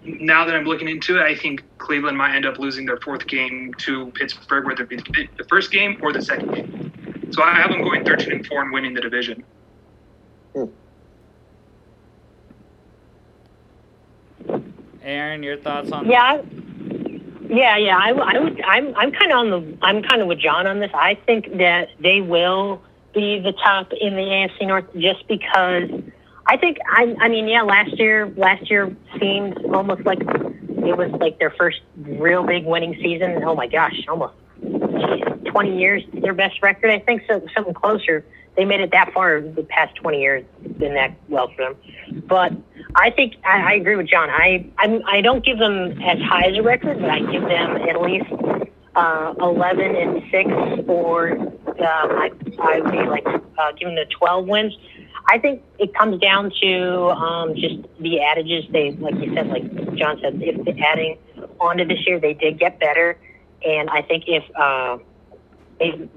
Now 0.04 0.44
that 0.44 0.54
I'm 0.54 0.64
looking 0.64 0.88
into 0.88 1.18
it, 1.18 1.22
I 1.22 1.34
think 1.34 1.64
Cleveland 1.78 2.16
might 2.16 2.36
end 2.36 2.46
up 2.46 2.58
losing 2.58 2.86
their 2.86 2.98
fourth 2.98 3.26
game 3.26 3.72
to 3.78 4.12
Pittsburgh, 4.12 4.66
whether 4.66 4.82
it 4.84 4.88
be 4.90 4.96
the 5.36 5.44
first 5.48 5.72
game 5.72 5.98
or 6.02 6.12
the 6.12 6.22
second 6.22 6.54
game. 6.54 7.32
So 7.32 7.42
I 7.42 7.54
have 7.54 7.70
them 7.70 7.82
going 7.82 8.04
13 8.04 8.30
and 8.30 8.46
four 8.46 8.62
and 8.62 8.70
winning 8.70 8.94
the 8.94 9.00
division. 9.00 9.42
Aaron, 15.04 15.42
your 15.42 15.56
thoughts 15.58 15.92
on 15.92 16.06
Yeah, 16.06 16.22
I- 16.22 16.44
yeah, 17.46 17.76
yeah. 17.76 17.96
I, 17.98 18.10
I 18.10 18.38
would. 18.38 18.60
I'm. 18.62 18.94
I'm 18.96 19.12
kind 19.12 19.30
of 19.30 19.38
on 19.38 19.50
the. 19.50 19.78
I'm 19.82 20.02
kind 20.02 20.22
of 20.22 20.28
with 20.28 20.38
John 20.38 20.66
on 20.66 20.80
this. 20.80 20.90
I 20.94 21.14
think 21.26 21.58
that 21.58 21.90
they 22.00 22.22
will 22.22 22.82
be 23.12 23.38
the 23.38 23.52
top 23.52 23.92
in 23.92 24.14
the 24.14 24.22
AFC 24.22 24.66
North 24.66 24.86
just 24.94 25.28
because. 25.28 25.90
I 26.46 26.56
think. 26.56 26.78
I. 26.90 27.14
I 27.20 27.28
mean, 27.28 27.46
yeah. 27.46 27.60
Last 27.62 27.98
year. 27.98 28.32
Last 28.36 28.70
year 28.70 28.96
seemed 29.20 29.58
almost 29.66 30.06
like 30.06 30.20
it 30.22 30.96
was 30.96 31.10
like 31.20 31.38
their 31.38 31.50
first 31.50 31.82
real 31.98 32.44
big 32.44 32.64
winning 32.64 32.94
season. 33.02 33.44
Oh 33.44 33.54
my 33.54 33.66
gosh, 33.66 33.94
almost 34.08 34.34
20 34.62 35.78
years 35.78 36.02
their 36.14 36.34
best 36.34 36.62
record. 36.62 36.90
I 36.90 36.98
think 37.00 37.22
so, 37.28 37.46
something 37.54 37.74
closer. 37.74 38.24
They 38.56 38.64
made 38.64 38.80
it 38.80 38.92
that 38.92 39.12
far 39.12 39.40
the 39.40 39.64
past 39.64 39.96
20 39.96 40.20
years. 40.20 40.44
It's 40.64 40.78
been 40.78 40.94
that 40.94 41.14
well 41.28 41.48
for 41.56 41.64
them. 41.64 42.22
But 42.26 42.52
I 42.94 43.10
think 43.10 43.34
I, 43.44 43.72
I 43.72 43.74
agree 43.74 43.96
with 43.96 44.08
John. 44.08 44.30
I 44.30 44.66
I'm, 44.78 45.02
I 45.06 45.20
don't 45.20 45.44
give 45.44 45.58
them 45.58 46.00
as 46.02 46.18
high 46.20 46.46
as 46.46 46.56
a 46.56 46.62
record, 46.62 47.00
but 47.00 47.10
I 47.10 47.18
give 47.20 47.42
them 47.42 47.76
at 47.76 48.00
least 48.00 48.26
uh, 48.94 49.34
11 49.40 49.96
and 49.96 50.22
six, 50.30 50.48
or 50.86 51.32
um, 51.32 51.58
I 51.78 52.30
I 52.62 52.80
would 52.80 52.92
be 52.92 52.98
like 52.98 53.26
uh, 53.26 53.72
giving 53.78 53.96
them 53.96 54.06
12 54.10 54.46
wins. 54.46 54.76
I 55.26 55.38
think 55.38 55.62
it 55.78 55.94
comes 55.94 56.20
down 56.20 56.52
to 56.62 57.08
um, 57.10 57.54
just 57.54 57.76
the 57.98 58.20
adages. 58.20 58.64
They, 58.70 58.92
like 58.92 59.14
you 59.16 59.34
said, 59.34 59.48
like 59.48 59.64
John 59.96 60.20
said, 60.20 60.38
if 60.40 60.78
adding 60.78 61.18
onto 61.60 61.84
this 61.84 62.06
year, 62.06 62.20
they 62.20 62.34
did 62.34 62.58
get 62.58 62.78
better, 62.78 63.18
and 63.66 63.88
I 63.90 64.02
think 64.02 64.24
if 64.26 64.44
uh, 64.54 64.98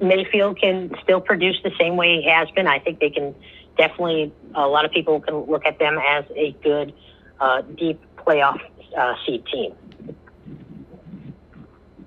Mayfield 0.01 0.59
can 0.59 0.93
still 1.03 1.21
produce 1.21 1.57
the 1.63 1.71
same 1.79 1.95
way 1.97 2.21
he 2.21 2.29
has 2.29 2.49
been, 2.51 2.67
I 2.67 2.79
think 2.79 2.99
they 2.99 3.09
can 3.09 3.33
definitely. 3.77 4.33
A 4.55 4.67
lot 4.67 4.85
of 4.85 4.91
people 4.91 5.19
can 5.19 5.35
look 5.35 5.65
at 5.65 5.79
them 5.79 5.97
as 5.97 6.25
a 6.35 6.51
good, 6.63 6.93
uh, 7.39 7.61
deep 7.61 8.01
playoff 8.17 8.59
uh, 8.97 9.13
seed 9.25 9.45
team. 9.45 9.73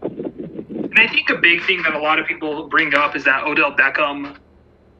And 0.03 0.99
I 0.99 1.07
think 1.07 1.31
a 1.31 1.37
big 1.37 1.65
thing 1.67 1.83
that 1.83 1.95
a 1.95 1.99
lot 1.99 2.19
of 2.19 2.27
people 2.27 2.69
bring 2.69 2.95
up 2.95 3.15
is 3.15 3.25
that 3.25 3.45
Odell 3.45 3.73
Beckham, 3.73 4.37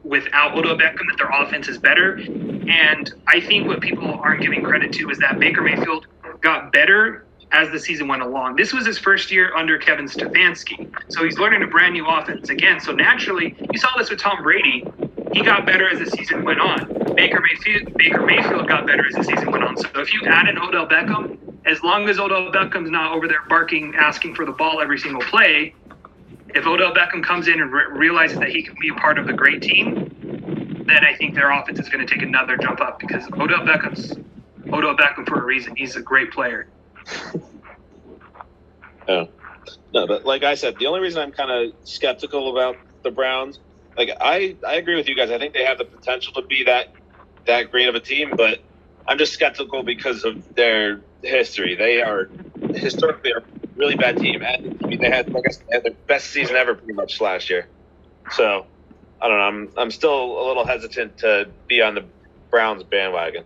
without 0.03 0.57
Odell 0.57 0.77
Beckham, 0.77 1.05
that 1.09 1.17
their 1.17 1.29
offense 1.29 1.67
is 1.67 1.77
better. 1.77 2.15
And 2.15 3.13
I 3.27 3.41
think 3.41 3.67
what 3.67 3.81
people 3.81 4.07
aren't 4.07 4.41
giving 4.41 4.63
credit 4.63 4.93
to 4.93 5.09
is 5.09 5.17
that 5.19 5.39
Baker 5.39 5.61
Mayfield 5.61 6.07
got 6.41 6.71
better 6.71 7.25
as 7.51 7.69
the 7.71 7.79
season 7.79 8.07
went 8.07 8.21
along. 8.21 8.55
This 8.55 8.73
was 8.73 8.85
his 8.85 8.97
first 8.97 9.31
year 9.31 9.55
under 9.55 9.77
Kevin 9.77 10.05
Stefanski. 10.05 10.89
So 11.09 11.23
he's 11.23 11.37
learning 11.37 11.63
a 11.63 11.67
brand 11.67 11.93
new 11.93 12.07
offense 12.07 12.49
again. 12.49 12.79
So 12.79 12.91
naturally, 12.91 13.55
you 13.71 13.79
saw 13.79 13.89
this 13.97 14.09
with 14.09 14.19
Tom 14.19 14.41
Brady. 14.41 14.85
He 15.33 15.41
got 15.41 15.65
better 15.65 15.89
as 15.89 15.99
the 15.99 16.05
season 16.05 16.43
went 16.43 16.59
on. 16.59 17.15
Baker 17.15 17.41
Mayfield, 17.41 17.93
Baker 17.97 18.25
Mayfield 18.25 18.67
got 18.67 18.85
better 18.87 19.05
as 19.05 19.15
the 19.15 19.23
season 19.23 19.51
went 19.51 19.63
on. 19.63 19.77
So 19.77 19.87
if 19.95 20.13
you 20.13 20.21
add 20.25 20.47
in 20.47 20.57
Odell 20.57 20.87
Beckham, 20.87 21.37
as 21.65 21.81
long 21.83 22.09
as 22.09 22.19
Odell 22.19 22.51
Beckham's 22.51 22.89
not 22.89 23.11
over 23.11 23.27
there 23.27 23.43
barking, 23.47 23.95
asking 23.95 24.35
for 24.35 24.45
the 24.45 24.51
ball 24.51 24.81
every 24.81 24.97
single 24.97 25.21
play, 25.21 25.73
if 26.53 26.65
Odell 26.65 26.93
Beckham 26.93 27.23
comes 27.23 27.47
in 27.47 27.61
and 27.61 27.71
re- 27.71 27.85
realizes 27.91 28.39
that 28.39 28.49
he 28.49 28.63
can 28.63 28.75
be 28.81 28.89
a 28.89 28.93
part 28.93 29.17
of 29.17 29.27
the 29.27 29.33
great 29.33 29.61
team, 29.61 30.83
then 30.87 31.05
I 31.05 31.15
think 31.15 31.35
their 31.35 31.51
offense 31.51 31.79
is 31.79 31.89
going 31.89 32.05
to 32.05 32.13
take 32.13 32.23
another 32.23 32.57
jump 32.57 32.81
up 32.81 32.99
because 32.99 33.23
Odell 33.33 33.65
Beckham's 33.65 34.13
Odell 34.73 34.95
Beckham 34.95 35.27
for 35.27 35.39
a 35.39 35.43
reason. 35.43 35.75
He's 35.75 35.95
a 35.95 36.01
great 36.01 36.31
player. 36.31 36.67
Yeah. 37.07 37.41
Oh. 39.07 39.27
No, 39.93 40.07
but 40.07 40.25
like 40.25 40.43
I 40.43 40.55
said, 40.55 40.77
the 40.79 40.87
only 40.87 41.01
reason 41.01 41.21
I'm 41.21 41.31
kind 41.31 41.51
of 41.51 41.73
skeptical 41.83 42.51
about 42.51 42.77
the 43.03 43.11
Browns, 43.11 43.59
like 43.97 44.09
I, 44.21 44.55
I 44.65 44.75
agree 44.75 44.95
with 44.95 45.09
you 45.09 45.15
guys. 45.15 45.31
I 45.31 45.37
think 45.37 45.53
they 45.53 45.65
have 45.65 45.77
the 45.77 45.85
potential 45.85 46.33
to 46.33 46.43
be 46.43 46.63
that 46.65 46.93
that 47.45 47.71
great 47.71 47.89
of 47.89 47.95
a 47.95 47.99
team, 47.99 48.33
but 48.37 48.59
I'm 49.07 49.17
just 49.17 49.33
skeptical 49.33 49.83
because 49.83 50.23
of 50.23 50.55
their 50.55 51.01
history. 51.23 51.75
They 51.75 52.01
are 52.01 52.29
historically 52.73 53.31
a 53.31 53.43
really 53.75 53.95
bad 53.95 54.17
team, 54.17 54.41
and 54.43 54.77
I 54.83 54.87
mean, 54.87 55.01
they 55.01 55.09
had, 55.09 55.31
like 55.33 55.43
I 55.47 55.51
said, 55.51 55.65
they 55.69 55.75
had 55.75 55.83
their 55.83 55.93
best 56.07 56.27
season 56.27 56.55
ever 56.55 56.75
pretty 56.75 56.93
much 56.93 57.19
last 57.19 57.49
year. 57.49 57.67
So 58.31 58.65
I 59.21 59.27
don't 59.27 59.37
know. 59.37 59.43
I'm 59.43 59.69
I'm 59.77 59.91
still 59.91 60.39
a 60.39 60.45
little 60.47 60.65
hesitant 60.65 61.17
to 61.19 61.49
be 61.67 61.81
on 61.81 61.95
the 61.95 62.05
Browns 62.49 62.83
bandwagon. 62.83 63.43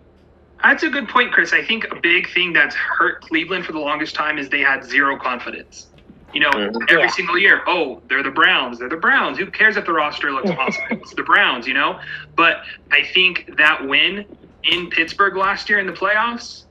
That's 0.63 0.83
a 0.83 0.89
good 0.89 1.07
point, 1.09 1.31
Chris. 1.31 1.53
I 1.53 1.63
think 1.63 1.85
a 1.91 1.95
big 1.95 2.29
thing 2.29 2.53
that's 2.53 2.75
hurt 2.75 3.21
Cleveland 3.21 3.65
for 3.65 3.71
the 3.71 3.79
longest 3.79 4.15
time 4.15 4.37
is 4.37 4.49
they 4.49 4.61
had 4.61 4.83
zero 4.83 5.17
confidence. 5.17 5.87
You 6.33 6.41
know, 6.41 6.49
Mhm. 6.49 6.89
every 6.89 7.03
Yeah. 7.03 7.09
single 7.09 7.37
year, 7.37 7.61
oh, 7.67 8.01
they're 8.07 8.23
the 8.23 8.31
Browns. 8.31 8.79
They're 8.79 8.89
the 8.89 8.97
Browns. 8.97 9.37
Who 9.37 9.45
cares 9.47 9.77
if 9.77 9.85
the 9.85 9.93
roster 9.93 10.31
looks 10.31 10.49
awesome? 10.59 10.83
It's 10.91 11.13
the 11.13 11.23
Browns, 11.23 11.67
you 11.67 11.73
know? 11.73 11.99
But 12.35 12.63
I 12.91 13.03
think 13.03 13.55
that 13.57 13.85
win 13.87 14.25
in 14.63 14.89
Pittsburgh 14.89 15.37
last 15.37 15.69
year 15.69 15.79
in 15.79 15.87
the 15.87 15.93
playoffs 15.93 16.65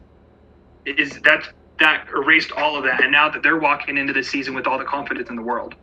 is 0.85 1.21
that 1.23 1.49
that 1.81 2.07
erased 2.15 2.53
all 2.53 2.77
of 2.77 2.85
that. 2.85 3.03
And 3.03 3.11
now 3.11 3.29
that 3.31 3.43
they're 3.43 3.57
walking 3.59 3.97
into 3.97 4.13
the 4.13 4.23
season 4.23 4.55
with 4.55 4.67
all 4.67 4.79
the 4.79 4.85
confidence 4.85 5.29
in 5.31 5.37
the 5.37 5.43
world. 5.43 5.75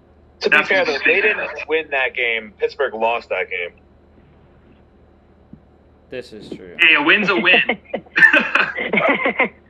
To 0.41 0.49
be 0.49 0.63
fair, 0.63 0.85
though, 0.85 0.97
they 1.05 1.21
didn't 1.21 1.49
win 1.67 1.87
that 1.91 2.13
game. 2.15 2.53
Pittsburgh 2.59 2.93
lost 2.93 3.29
that 3.29 3.49
game. 3.49 3.71
This 6.11 6.33
is 6.33 6.49
true. 6.49 6.75
Hey, 6.79 6.93
a 6.95 7.01
win's 7.01 7.29
a 7.29 7.35
win. 7.35 7.63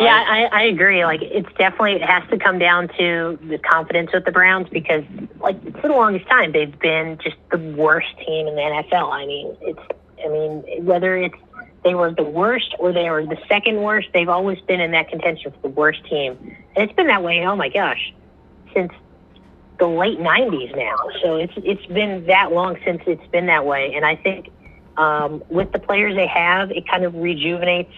Yeah, 0.00 0.24
I, 0.26 0.44
I 0.44 0.62
agree. 0.62 1.04
Like, 1.04 1.20
it's 1.20 1.48
definitely 1.58 1.96
it 1.96 2.02
has 2.02 2.28
to 2.30 2.38
come 2.38 2.58
down 2.58 2.88
to 2.98 3.38
the 3.42 3.58
confidence 3.58 4.10
with 4.12 4.24
the 4.24 4.32
Browns 4.32 4.68
because, 4.70 5.04
like, 5.38 5.62
for 5.80 5.88
the 5.88 5.94
longest 5.94 6.26
time 6.28 6.52
they've 6.52 6.78
been 6.78 7.18
just 7.22 7.36
the 7.50 7.58
worst 7.58 8.08
team 8.26 8.46
in 8.46 8.54
the 8.54 8.62
NFL. 8.62 9.12
I 9.12 9.26
mean, 9.26 9.54
it's, 9.60 9.80
I 10.24 10.28
mean, 10.28 10.86
whether 10.86 11.18
it's 11.18 11.36
they 11.84 11.94
were 11.94 12.10
the 12.10 12.22
worst 12.22 12.74
or 12.78 12.92
they 12.92 13.10
were 13.10 13.26
the 13.26 13.36
second 13.48 13.82
worst, 13.82 14.08
they've 14.14 14.28
always 14.28 14.60
been 14.60 14.80
in 14.80 14.92
that 14.92 15.08
contention 15.08 15.52
for 15.52 15.68
the 15.68 15.74
worst 15.74 16.04
team, 16.06 16.38
and 16.74 16.88
it's 16.88 16.96
been 16.96 17.08
that 17.08 17.22
way. 17.22 17.44
Oh 17.44 17.56
my 17.56 17.68
gosh, 17.68 18.14
since 18.72 18.92
the 19.78 19.86
late 19.86 20.18
'90s 20.18 20.74
now. 20.74 20.96
So 21.22 21.36
it's 21.36 21.52
it's 21.56 21.84
been 21.86 22.24
that 22.26 22.52
long 22.52 22.78
since 22.84 23.02
it's 23.06 23.26
been 23.26 23.46
that 23.46 23.66
way, 23.66 23.92
and 23.94 24.06
I 24.06 24.16
think 24.16 24.48
um, 24.96 25.42
with 25.48 25.72
the 25.72 25.78
players 25.78 26.14
they 26.14 26.26
have, 26.26 26.70
it 26.70 26.86
kind 26.88 27.04
of 27.04 27.14
rejuvenates 27.14 27.92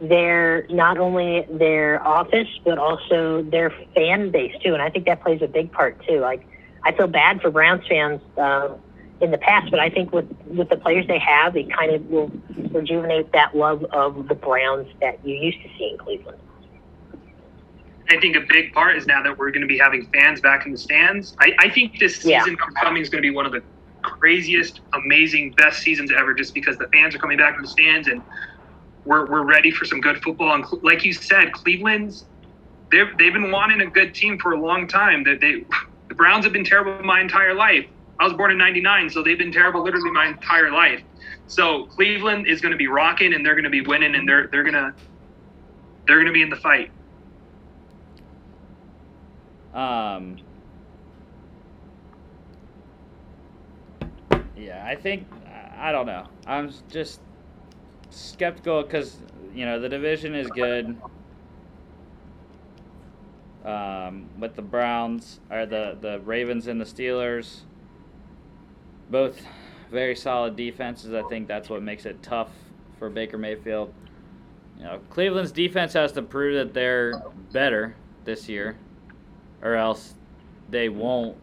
their 0.00 0.66
not 0.70 0.96
only 0.96 1.46
their 1.50 2.02
office 2.06 2.48
but 2.64 2.78
also 2.78 3.42
their 3.42 3.70
fan 3.94 4.30
base 4.30 4.54
too, 4.64 4.72
and 4.72 4.82
I 4.82 4.88
think 4.90 5.06
that 5.06 5.22
plays 5.22 5.42
a 5.42 5.48
big 5.48 5.72
part 5.72 6.00
too. 6.06 6.20
Like 6.20 6.46
I 6.84 6.92
feel 6.92 7.06
bad 7.06 7.42
for 7.42 7.50
Browns 7.50 7.86
fans 7.86 8.20
um, 8.38 8.76
in 9.20 9.30
the 9.30 9.38
past, 9.38 9.70
but 9.70 9.78
I 9.80 9.90
think 9.90 10.12
with 10.12 10.26
with 10.46 10.70
the 10.70 10.76
players 10.76 11.06
they 11.06 11.18
have, 11.18 11.56
it 11.56 11.70
kind 11.74 11.92
of 11.92 12.06
will 12.06 12.30
rejuvenate 12.72 13.32
that 13.32 13.54
love 13.56 13.84
of 13.92 14.28
the 14.28 14.34
Browns 14.34 14.88
that 15.00 15.24
you 15.26 15.34
used 15.34 15.60
to 15.62 15.68
see 15.78 15.90
in 15.92 15.98
Cleveland. 15.98 16.38
I 18.08 18.18
think 18.18 18.36
a 18.36 18.40
big 18.48 18.72
part 18.72 18.96
is 18.96 19.06
now 19.06 19.22
that 19.22 19.38
we're 19.38 19.50
going 19.50 19.60
to 19.62 19.68
be 19.68 19.78
having 19.78 20.04
fans 20.06 20.40
back 20.40 20.66
in 20.66 20.72
the 20.72 20.78
stands. 20.78 21.36
I, 21.38 21.52
I 21.58 21.68
think 21.70 21.98
this 22.00 22.24
Yeah. 22.24 22.40
season 22.42 22.56
coming 22.82 23.02
is 23.02 23.08
going 23.08 23.22
to 23.22 23.28
be 23.28 23.34
one 23.34 23.46
of 23.46 23.52
the 23.52 23.62
craziest, 24.02 24.80
amazing, 24.94 25.52
best 25.52 25.80
seasons 25.80 26.12
ever 26.12 26.34
just 26.34 26.54
because 26.54 26.76
the 26.78 26.88
fans 26.88 27.14
are 27.14 27.18
coming 27.18 27.38
back 27.38 27.56
in 27.56 27.62
the 27.62 27.68
stands 27.68 28.08
and 28.08 28.22
we're, 29.04 29.26
we're 29.26 29.44
ready 29.44 29.70
for 29.70 29.84
some 29.84 30.00
good 30.00 30.22
football. 30.22 30.54
And 30.54 30.64
like 30.82 31.04
you 31.04 31.12
said, 31.12 31.52
Cleveland's 31.52 32.24
they've 32.90 33.16
they've 33.18 33.32
been 33.32 33.50
wanting 33.50 33.80
a 33.80 33.86
good 33.86 34.14
team 34.14 34.38
for 34.38 34.52
a 34.52 34.60
long 34.60 34.86
time. 34.86 35.24
That 35.24 35.40
they, 35.40 35.64
the 36.08 36.14
Browns 36.14 36.44
have 36.44 36.52
been 36.52 36.64
terrible 36.64 37.02
my 37.04 37.20
entire 37.20 37.54
life. 37.54 37.86
I 38.18 38.24
was 38.24 38.34
born 38.34 38.50
in 38.50 38.58
'99, 38.58 39.10
so 39.10 39.22
they've 39.22 39.38
been 39.38 39.52
terrible 39.52 39.82
literally 39.82 40.10
my 40.10 40.26
entire 40.26 40.70
life. 40.70 41.02
So 41.46 41.86
Cleveland 41.86 42.46
is 42.46 42.60
going 42.60 42.72
to 42.72 42.78
be 42.78 42.86
rocking, 42.86 43.32
and 43.32 43.44
they're 43.44 43.54
going 43.54 43.64
to 43.64 43.70
be 43.70 43.80
winning, 43.80 44.14
and 44.14 44.28
they're 44.28 44.48
they're 44.48 44.64
gonna 44.64 44.94
they're 46.06 46.18
gonna 46.18 46.32
be 46.32 46.42
in 46.42 46.50
the 46.50 46.56
fight. 46.56 46.90
Um. 49.72 50.38
Yeah, 54.60 54.84
I 54.86 54.94
think 54.94 55.26
I 55.78 55.90
don't 55.92 56.06
know. 56.06 56.26
I'm 56.46 56.72
just 56.90 57.20
skeptical 58.10 58.82
because 58.82 59.16
you 59.54 59.64
know 59.64 59.80
the 59.80 59.88
division 59.88 60.34
is 60.34 60.48
good. 60.48 60.96
Um, 63.64 64.28
with 64.38 64.56
the 64.56 64.62
Browns 64.62 65.40
or 65.50 65.66
the 65.66 65.96
the 66.00 66.20
Ravens 66.20 66.66
and 66.66 66.80
the 66.80 66.84
Steelers, 66.84 67.60
both 69.10 69.40
very 69.90 70.14
solid 70.14 70.56
defenses. 70.56 71.14
I 71.14 71.22
think 71.28 71.48
that's 71.48 71.70
what 71.70 71.82
makes 71.82 72.04
it 72.04 72.22
tough 72.22 72.50
for 72.98 73.08
Baker 73.08 73.38
Mayfield. 73.38 73.94
You 74.78 74.84
know, 74.84 75.00
Cleveland's 75.10 75.52
defense 75.52 75.94
has 75.94 76.12
to 76.12 76.22
prove 76.22 76.54
that 76.54 76.74
they're 76.74 77.22
better 77.52 77.94
this 78.24 78.48
year, 78.48 78.76
or 79.62 79.74
else 79.74 80.14
they 80.68 80.90
won't. 80.90 81.36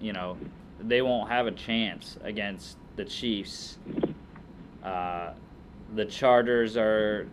You 0.00 0.12
know, 0.12 0.36
they 0.80 1.02
won't 1.02 1.30
have 1.30 1.46
a 1.46 1.52
chance 1.52 2.18
against 2.22 2.76
the 2.96 3.04
Chiefs. 3.04 3.78
Uh, 4.82 5.32
the 5.94 6.04
Chargers 6.04 6.76
are 6.76 7.28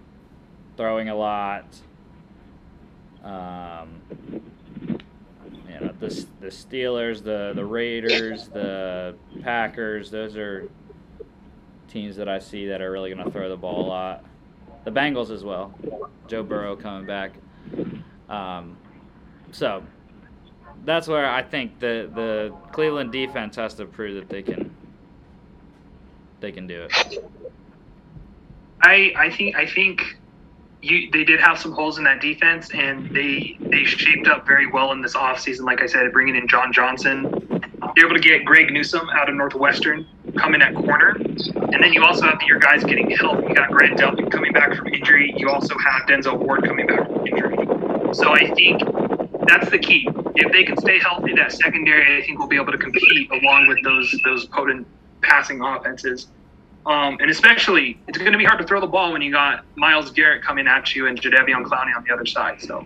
throwing 0.78 1.10
a 1.10 1.16
lot. 1.16 1.66
Um, 3.24 4.02
you 5.68 5.80
know, 5.80 5.94
the 6.00 6.26
the 6.40 6.48
Steelers, 6.48 7.24
the 7.24 7.54
the 7.56 7.66
Raiders, 7.66 8.48
the 8.48 9.16
Packers. 9.42 10.12
Those 10.12 10.38
are 10.38 10.70
teams 11.88 12.16
that 12.18 12.28
I 12.28 12.40
see 12.40 12.68
that 12.68 12.82
are 12.82 12.92
really 12.92 13.14
going 13.14 13.24
to 13.24 13.32
throw 13.32 13.50
the 13.50 13.58
ball 13.58 13.86
a 13.86 13.88
lot. 13.88 14.26
The 14.84 14.92
Bengals 14.92 15.32
as 15.32 15.44
well. 15.44 15.74
Joe 16.28 16.44
Burrow 16.44 16.76
coming 16.76 17.08
back. 17.08 17.32
Um, 18.30 18.78
so 19.52 19.84
that's 20.86 21.08
where 21.08 21.30
I 21.30 21.42
think 21.42 21.80
the 21.80 22.10
the 22.14 22.54
Cleveland 22.72 23.12
defense 23.12 23.56
has 23.56 23.74
to 23.76 23.86
prove 23.86 24.16
that 24.16 24.30
they 24.30 24.44
can 24.44 24.74
they 26.40 26.52
can 26.52 26.68
do 26.68 26.84
it. 26.84 27.24
I 28.82 29.14
I 29.18 29.32
think 29.32 29.56
I 29.56 29.66
think 29.66 30.18
you 30.82 31.10
they 31.12 31.24
did 31.24 31.40
have 31.40 31.58
some 31.58 31.72
holes 31.72 31.98
in 31.98 32.04
that 32.04 32.22
defense, 32.22 32.70
and 32.74 33.10
they 33.10 33.58
they 33.60 33.84
shaped 33.84 34.28
up 34.28 34.46
very 34.46 34.68
well 34.68 34.92
in 34.92 35.02
this 35.02 35.16
offseason. 35.16 35.62
Like 35.62 35.82
I 35.82 35.88
said, 35.88 36.12
bringing 36.14 36.36
in 36.36 36.48
John 36.48 36.72
Johnson, 36.72 37.24
you're 37.96 38.06
able 38.06 38.16
to 38.16 38.22
get 38.22 38.46
Greg 38.46 38.72
Newsome 38.72 39.10
out 39.10 39.28
of 39.28 39.36
Northwestern 39.36 40.08
coming 40.38 40.62
at 40.62 40.76
corner, 40.76 41.16
and 41.16 41.84
then 41.84 41.94
you 41.94 42.04
also 42.04 42.26
have 42.26 42.40
your 42.46 42.60
guys 42.60 42.84
getting 42.84 43.10
help. 43.10 43.42
You 43.48 43.56
got 43.56 43.72
Grant 43.72 43.98
Delpit 43.98 44.32
coming 44.32 44.54
back 44.54 44.76
from 44.76 44.88
injury. 44.88 45.34
You 45.36 45.50
also 45.50 45.76
have 45.80 46.08
Denzel 46.08 46.38
Ward 46.38 46.64
coming 46.66 46.86
back 46.86 47.08
from 47.08 47.26
injury. 47.26 47.58
So 48.14 48.34
I 48.34 48.54
think 48.54 48.82
that's 49.48 49.70
the 49.70 49.78
key. 49.80 50.08
If 50.36 50.52
they 50.52 50.64
can 50.64 50.78
stay 50.78 51.00
healthy, 51.00 51.34
that 51.36 51.52
secondary, 51.52 52.22
I 52.22 52.26
think, 52.26 52.40
will 52.40 52.48
be 52.48 52.56
able 52.56 52.72
to 52.72 52.78
compete 52.78 53.30
along 53.32 53.68
with 53.68 53.78
those 53.84 54.14
those 54.24 54.46
potent 54.46 54.86
passing 55.22 55.62
offenses. 55.62 56.28
Um, 56.86 57.18
and 57.20 57.32
especially, 57.32 58.00
it's 58.08 58.18
going 58.20 58.32
to 58.32 58.38
be 58.38 58.46
hard 58.46 58.60
to 58.60 58.68
throw 58.68 58.80
the 58.80 58.86
ball 58.88 59.12
when 59.14 59.22
you 59.24 59.32
got 59.32 59.66
Myles 59.76 60.12
Garrett 60.12 60.44
coming 60.44 60.68
at 60.68 60.94
you 60.96 61.08
and 61.08 61.20
Jadeveon 61.20 61.64
Clowney 61.66 61.96
on 61.96 62.04
the 62.08 62.14
other 62.14 62.26
side. 62.26 62.62
So 62.62 62.86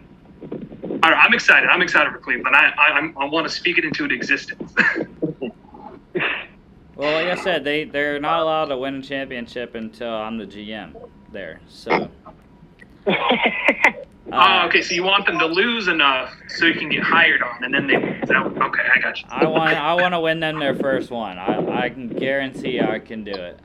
I 1.03 1.13
I'm 1.13 1.33
excited. 1.33 1.67
I'm 1.69 1.81
excited 1.81 2.13
for 2.13 2.19
Cleveland. 2.19 2.55
I, 2.55 2.71
I, 2.77 2.91
I'm- 2.93 3.15
I 3.19 3.25
want 3.25 3.45
to 3.47 3.53
speak 3.53 3.77
it 3.77 3.83
into 3.85 4.05
existence. 4.05 4.73
Well, 6.95 7.13
like 7.13 7.39
I 7.39 7.41
said, 7.41 7.63
they 7.63 7.85
they're 7.85 8.19
not 8.19 8.41
allowed 8.41 8.65
to 8.65 8.77
win 8.77 8.95
a 8.95 9.01
championship 9.01 9.73
until 9.73 10.09
I'm 10.13 10.37
the 10.37 10.45
GM 10.45 11.01
there. 11.31 11.61
So. 11.69 12.09
oh, 14.31 14.37
uh, 14.37 14.65
okay. 14.67 14.81
So 14.81 14.93
you 14.93 15.03
want 15.03 15.25
them 15.25 15.39
to 15.39 15.45
lose 15.45 15.87
enough 15.87 16.33
so 16.47 16.65
you 16.65 16.73
can 16.73 16.89
get 16.89 17.03
hired 17.03 17.41
on, 17.41 17.63
and 17.63 17.73
then 17.73 17.87
they. 17.87 17.95
That, 18.25 18.37
okay, 18.37 18.83
I 18.93 18.99
got 18.99 19.19
you. 19.19 19.25
I 19.29 19.45
want 19.45 19.73
I 19.73 19.93
want 19.95 20.13
to 20.13 20.19
win 20.19 20.39
them 20.39 20.59
their 20.59 20.75
first 20.75 21.11
one. 21.11 21.37
I 21.37 21.85
I 21.85 21.89
can 21.89 22.07
guarantee 22.09 22.79
I 22.81 22.99
can 22.99 23.23
do 23.23 23.31
it. 23.31 23.59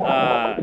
Uh, 0.00 0.62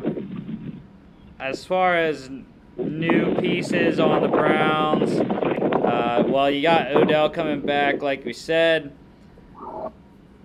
as 1.40 1.64
far 1.64 1.96
as 1.96 2.30
new 2.78 3.36
pieces 3.36 4.00
on 4.00 4.22
the 4.22 4.28
Browns, 4.28 5.20
uh, 5.20 6.24
well, 6.28 6.50
you 6.50 6.62
got 6.62 6.94
Odell 6.96 7.30
coming 7.30 7.62
back, 7.62 8.02
like 8.02 8.26
we 8.26 8.34
said. 8.34 8.92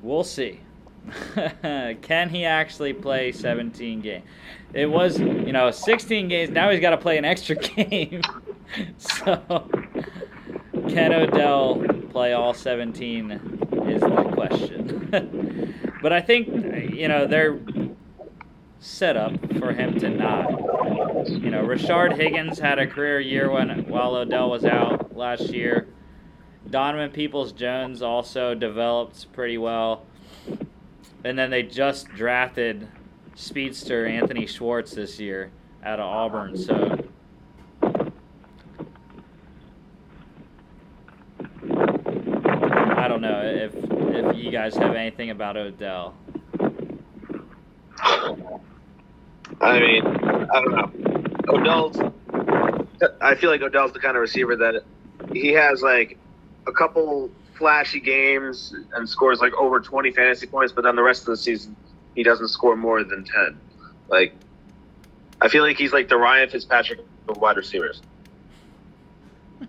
We'll 0.03 0.25
see. 0.25 0.61
Can 2.03 2.29
he 2.29 2.45
actually 2.45 2.93
play 2.93 3.33
17 3.33 4.01
games? 4.01 4.25
It 4.75 4.87
was, 4.87 5.19
you 5.19 5.53
know, 5.53 5.71
16 5.71 6.29
games. 6.29 6.51
Now 6.51 6.71
he's 6.71 6.81
got 6.81 6.91
to 6.91 6.97
play 6.97 7.19
an 7.19 7.25
extra 7.25 7.57
game. 7.57 8.23
so, 8.99 9.69
can 10.89 11.13
Odell 11.13 11.83
play 12.11 12.33
all 12.33 12.55
17 12.55 13.31
is 13.87 14.01
the 14.01 14.31
question. 14.33 15.75
but 16.03 16.13
I 16.13 16.21
think, 16.21 16.49
you 16.95 17.09
know, 17.09 17.27
they're 17.27 17.59
set 18.81 19.17
up 19.17 19.33
for 19.59 19.73
him 19.73 19.99
to 20.01 20.09
not. 20.09 20.51
You 21.29 21.51
know, 21.51 21.65
Rashard 21.65 22.17
Higgins 22.17 22.59
had 22.59 22.79
a 22.79 22.87
career 22.87 23.21
year 23.21 23.51
when 23.51 23.71
while 23.89 24.17
Odell 24.17 24.51
was 24.51 24.65
out 24.65 25.17
last 25.17 25.51
year. 25.51 25.87
Donovan 26.69 27.11
Peoples 27.11 27.53
Jones 27.53 28.03
also 28.03 28.55
developed 28.55 29.33
pretty 29.33 29.59
well. 29.59 30.05
And 31.25 31.39
then 31.39 31.51
they 31.51 31.63
just 31.63 32.09
drafted 32.09 32.89
speedster 33.35 34.07
Anthony 34.07 34.47
Schwartz 34.47 34.93
this 34.93 35.19
year 35.19 35.51
out 35.85 35.99
of 36.01 36.07
Auburn. 36.07 36.57
So 36.57 36.99
I 42.97 43.09
don't 43.09 43.21
know 43.21 43.43
if 43.43 43.75
if 44.15 44.37
you 44.37 44.51
guys 44.51 44.77
have 44.77 44.95
anything 44.95 45.31
about 45.31 45.57
Odell. 45.57 46.15
I 49.61 49.79
mean, 49.79 50.07
I 50.07 50.61
don't 50.61 50.73
know. 50.73 50.91
Odell's. 51.49 51.99
I 53.21 53.35
feel 53.35 53.51
like 53.51 53.63
Odell's 53.63 53.93
the 53.93 53.99
kind 53.99 54.17
of 54.17 54.21
receiver 54.21 54.57
that 54.57 54.85
he 55.33 55.49
has 55.53 55.83
like 55.83 56.19
a 56.67 56.73
couple 56.73 57.31
flashy 57.55 58.01
games 58.01 58.75
and 58.95 59.09
scores 59.09 59.41
like 59.41 59.53
over 59.55 59.81
20 59.81 60.13
fantasy 60.13 60.47
points, 60.47 60.73
but 60.73 60.83
then 60.83 60.97
the 60.97 61.03
rest 61.03 61.23
of 61.23 61.27
the 61.27 61.37
season 61.37 61.77
he 62.15 62.23
doesn't 62.23 62.49
score 62.49 62.77
more 62.77 63.03
than 63.05 63.25
10. 63.25 63.59
Like, 64.09 64.35
I 65.41 65.49
feel 65.49 65.63
like 65.63 65.77
he's 65.77 65.93
like 65.93 66.09
the 66.09 66.17
Ryan 66.17 66.49
Fitzpatrick 66.49 67.01
of 67.29 67.37
wide 67.39 67.57
receivers. 67.57 68.01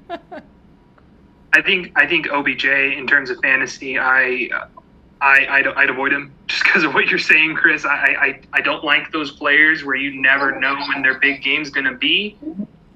I 1.53 1.61
think 1.61 1.91
I 1.95 2.07
think 2.07 2.30
OBJ 2.30 2.65
in 2.65 3.06
terms 3.06 3.30
of 3.30 3.40
fantasy, 3.40 3.99
I 3.99 4.49
I 5.22 5.48
I'd, 5.49 5.68
I'd 5.68 5.90
avoid 5.90 6.11
him 6.11 6.34
just 6.48 6.64
because 6.64 6.84
of 6.84 6.94
what 6.94 7.07
you're 7.07 7.20
saying, 7.20 7.56
Chris. 7.56 7.86
I, 7.86 7.90
I 7.91 8.40
I 8.53 8.61
don't 8.61 8.84
like 8.84 9.11
those 9.11 9.32
players 9.32 9.84
where 9.84 9.95
you 9.95 10.20
never 10.20 10.60
know 10.60 10.76
when 10.88 11.02
their 11.03 11.20
big 11.20 11.44
game's 11.44 11.70
gonna 11.70 11.95
be. 11.95 12.38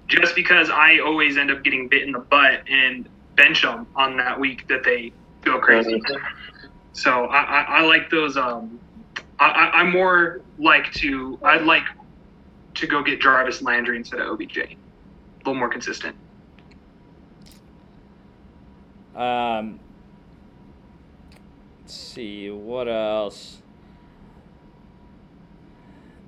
Just 0.08 0.36
because 0.36 0.70
I 0.70 1.00
always 1.00 1.38
end 1.38 1.52
up 1.52 1.64
getting 1.64 1.88
bit 1.88 2.04
in 2.04 2.14
the 2.14 2.20
butt 2.20 2.62
and 2.70 3.08
bench 3.36 3.62
them 3.62 3.86
on 3.96 4.18
that 4.18 4.40
week 4.40 4.68
that 4.70 4.84
they 4.84 5.12
go 5.44 5.60
crazy. 5.60 6.02
So 6.94 7.26
I, 7.26 7.42
I, 7.42 7.62
I 7.62 7.82
like 7.82 8.10
those. 8.10 8.38
Um, 8.38 8.80
I, 9.40 9.72
I'm 9.74 9.92
more 9.92 10.42
like 10.58 10.92
to 10.94 11.40
I'd 11.44 11.64
like 11.64 11.84
to 12.76 12.88
go 12.88 13.04
get 13.04 13.22
Jarvis 13.22 13.62
Landry 13.62 13.98
instead 13.98 14.20
of 14.20 14.28
OBJ. 14.28 14.58
A 14.58 14.78
little 15.40 15.56
more 15.56 15.70
consistent. 15.70 16.16
Um, 19.16 19.80
let's 21.82 21.94
see 21.94 22.52
what 22.52 22.88
else. 22.88 23.58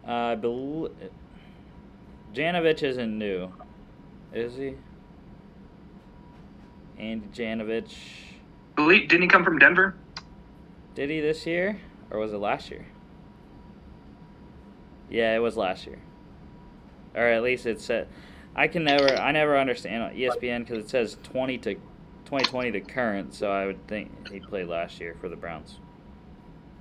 I 0.05 0.33
believe 0.33 0.91
Janovich 2.33 2.81
isn't 2.81 3.17
new, 3.17 3.51
is 4.33 4.55
he? 4.55 4.75
Andy 6.97 7.27
Janovich. 7.27 7.93
Believe, 8.75 9.07
didn't 9.07 9.23
he 9.23 9.27
come 9.27 9.43
from 9.43 9.59
Denver? 9.59 9.95
Did 10.95 11.11
he 11.11 11.21
this 11.21 11.45
year, 11.45 11.79
or 12.09 12.19
was 12.19 12.33
it 12.33 12.37
last 12.37 12.71
year? 12.71 12.85
Yeah, 15.09 15.35
it 15.35 15.39
was 15.39 15.57
last 15.57 15.85
year. 15.87 15.99
Or 17.15 17.23
at 17.23 17.43
least 17.43 17.65
it 17.65 17.81
said. 17.81 18.07
I 18.55 18.67
can 18.67 18.83
never, 18.83 19.15
I 19.15 19.31
never 19.31 19.57
understand 19.57 20.15
ESPN 20.15 20.59
because 20.65 20.83
it 20.83 20.89
says 20.89 21.17
20 21.23 21.57
to 21.59 21.75
2020 21.75 22.71
to 22.71 22.81
current, 22.81 23.33
so 23.33 23.51
I 23.51 23.65
would 23.65 23.87
think 23.87 24.29
he 24.29 24.39
played 24.39 24.67
last 24.67 24.99
year 24.99 25.15
for 25.19 25.29
the 25.29 25.35
Browns. 25.35 25.79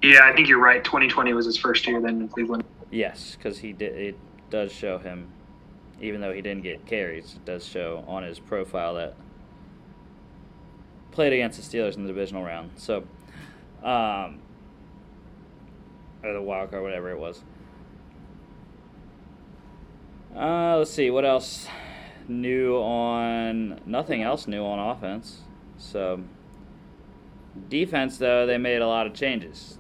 Yeah, 0.02 0.20
I 0.24 0.34
think 0.34 0.48
you're 0.48 0.60
right. 0.60 0.82
2020 0.82 1.32
was 1.32 1.46
his 1.46 1.56
first 1.56 1.86
year 1.86 2.00
then 2.00 2.22
in 2.22 2.28
Cleveland. 2.28 2.64
Yes, 2.90 3.36
because 3.36 3.58
he 3.58 3.72
did. 3.72 3.96
It 3.96 4.18
does 4.50 4.72
show 4.72 4.98
him 4.98 5.30
even 6.00 6.20
though 6.20 6.32
he 6.32 6.40
didn't 6.40 6.62
get 6.62 6.86
carries. 6.86 7.34
It 7.34 7.44
does 7.44 7.64
show 7.66 8.04
on 8.06 8.22
his 8.22 8.38
profile 8.38 8.94
that 8.94 9.14
played 11.10 11.32
against 11.32 11.58
the 11.58 11.78
Steelers 11.78 11.96
in 11.96 12.02
the 12.02 12.08
divisional 12.08 12.44
round. 12.44 12.70
So, 12.76 12.98
um, 13.82 14.40
or 16.22 16.32
the 16.32 16.42
wild 16.42 16.70
card, 16.70 16.82
whatever 16.82 17.10
it 17.10 17.18
was. 17.18 17.42
Uh, 20.38 20.76
let's 20.78 20.92
see 20.92 21.10
what 21.10 21.24
else 21.24 21.66
new 22.28 22.76
on 22.76 23.80
nothing 23.84 24.22
else 24.22 24.46
new 24.46 24.64
on 24.64 24.78
offense. 24.78 25.40
So 25.78 26.22
defense 27.68 28.18
though 28.18 28.46
they 28.46 28.56
made 28.56 28.80
a 28.80 28.86
lot 28.86 29.08
of 29.08 29.14
changes. 29.14 29.78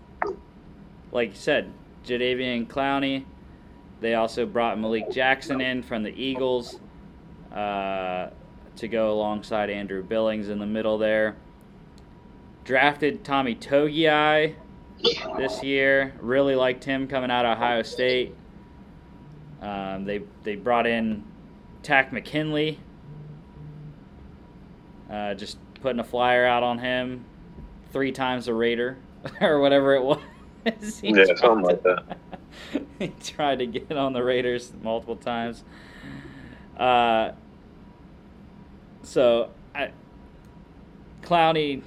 Like 1.12 1.30
you 1.30 1.36
said, 1.36 1.72
Jadeveon 2.04 2.66
Clowney. 2.66 3.24
They 4.00 4.14
also 4.14 4.46
brought 4.46 4.80
Malik 4.80 5.10
Jackson 5.12 5.60
in 5.60 5.84
from 5.84 6.02
the 6.02 6.10
Eagles 6.10 6.80
uh, 7.52 8.30
to 8.76 8.88
go 8.88 9.12
alongside 9.12 9.70
Andrew 9.70 10.02
Billings 10.02 10.48
in 10.48 10.58
the 10.58 10.66
middle 10.66 10.98
there. 10.98 11.36
Drafted 12.64 13.22
Tommy 13.22 13.54
Togiai 13.54 14.56
this 15.36 15.62
year. 15.62 16.14
Really 16.20 16.56
liked 16.56 16.82
him 16.82 17.06
coming 17.06 17.30
out 17.30 17.46
of 17.46 17.58
Ohio 17.58 17.82
State. 17.82 18.34
Um, 19.60 20.04
they 20.04 20.22
they 20.44 20.56
brought 20.56 20.86
in 20.86 21.24
Takk 21.82 22.12
McKinley. 22.12 22.78
Uh, 25.10 25.34
just 25.34 25.58
putting 25.80 26.00
a 26.00 26.04
flyer 26.04 26.44
out 26.44 26.62
on 26.62 26.78
him 26.78 27.24
three 27.92 28.12
times 28.12 28.48
a 28.48 28.54
Raider 28.54 28.98
or 29.40 29.60
whatever 29.60 29.94
it 29.94 30.02
was. 30.02 30.20
Yeah, 31.02 31.24
something 31.36 31.64
like 31.64 31.82
that. 31.84 32.18
he 32.98 33.08
tried 33.22 33.60
to 33.60 33.66
get 33.66 33.92
on 33.92 34.12
the 34.12 34.22
Raiders 34.22 34.70
multiple 34.82 35.16
times. 35.16 35.64
Uh, 36.76 37.30
so 39.02 39.48
I, 39.74 39.92
Clowney, 41.22 41.82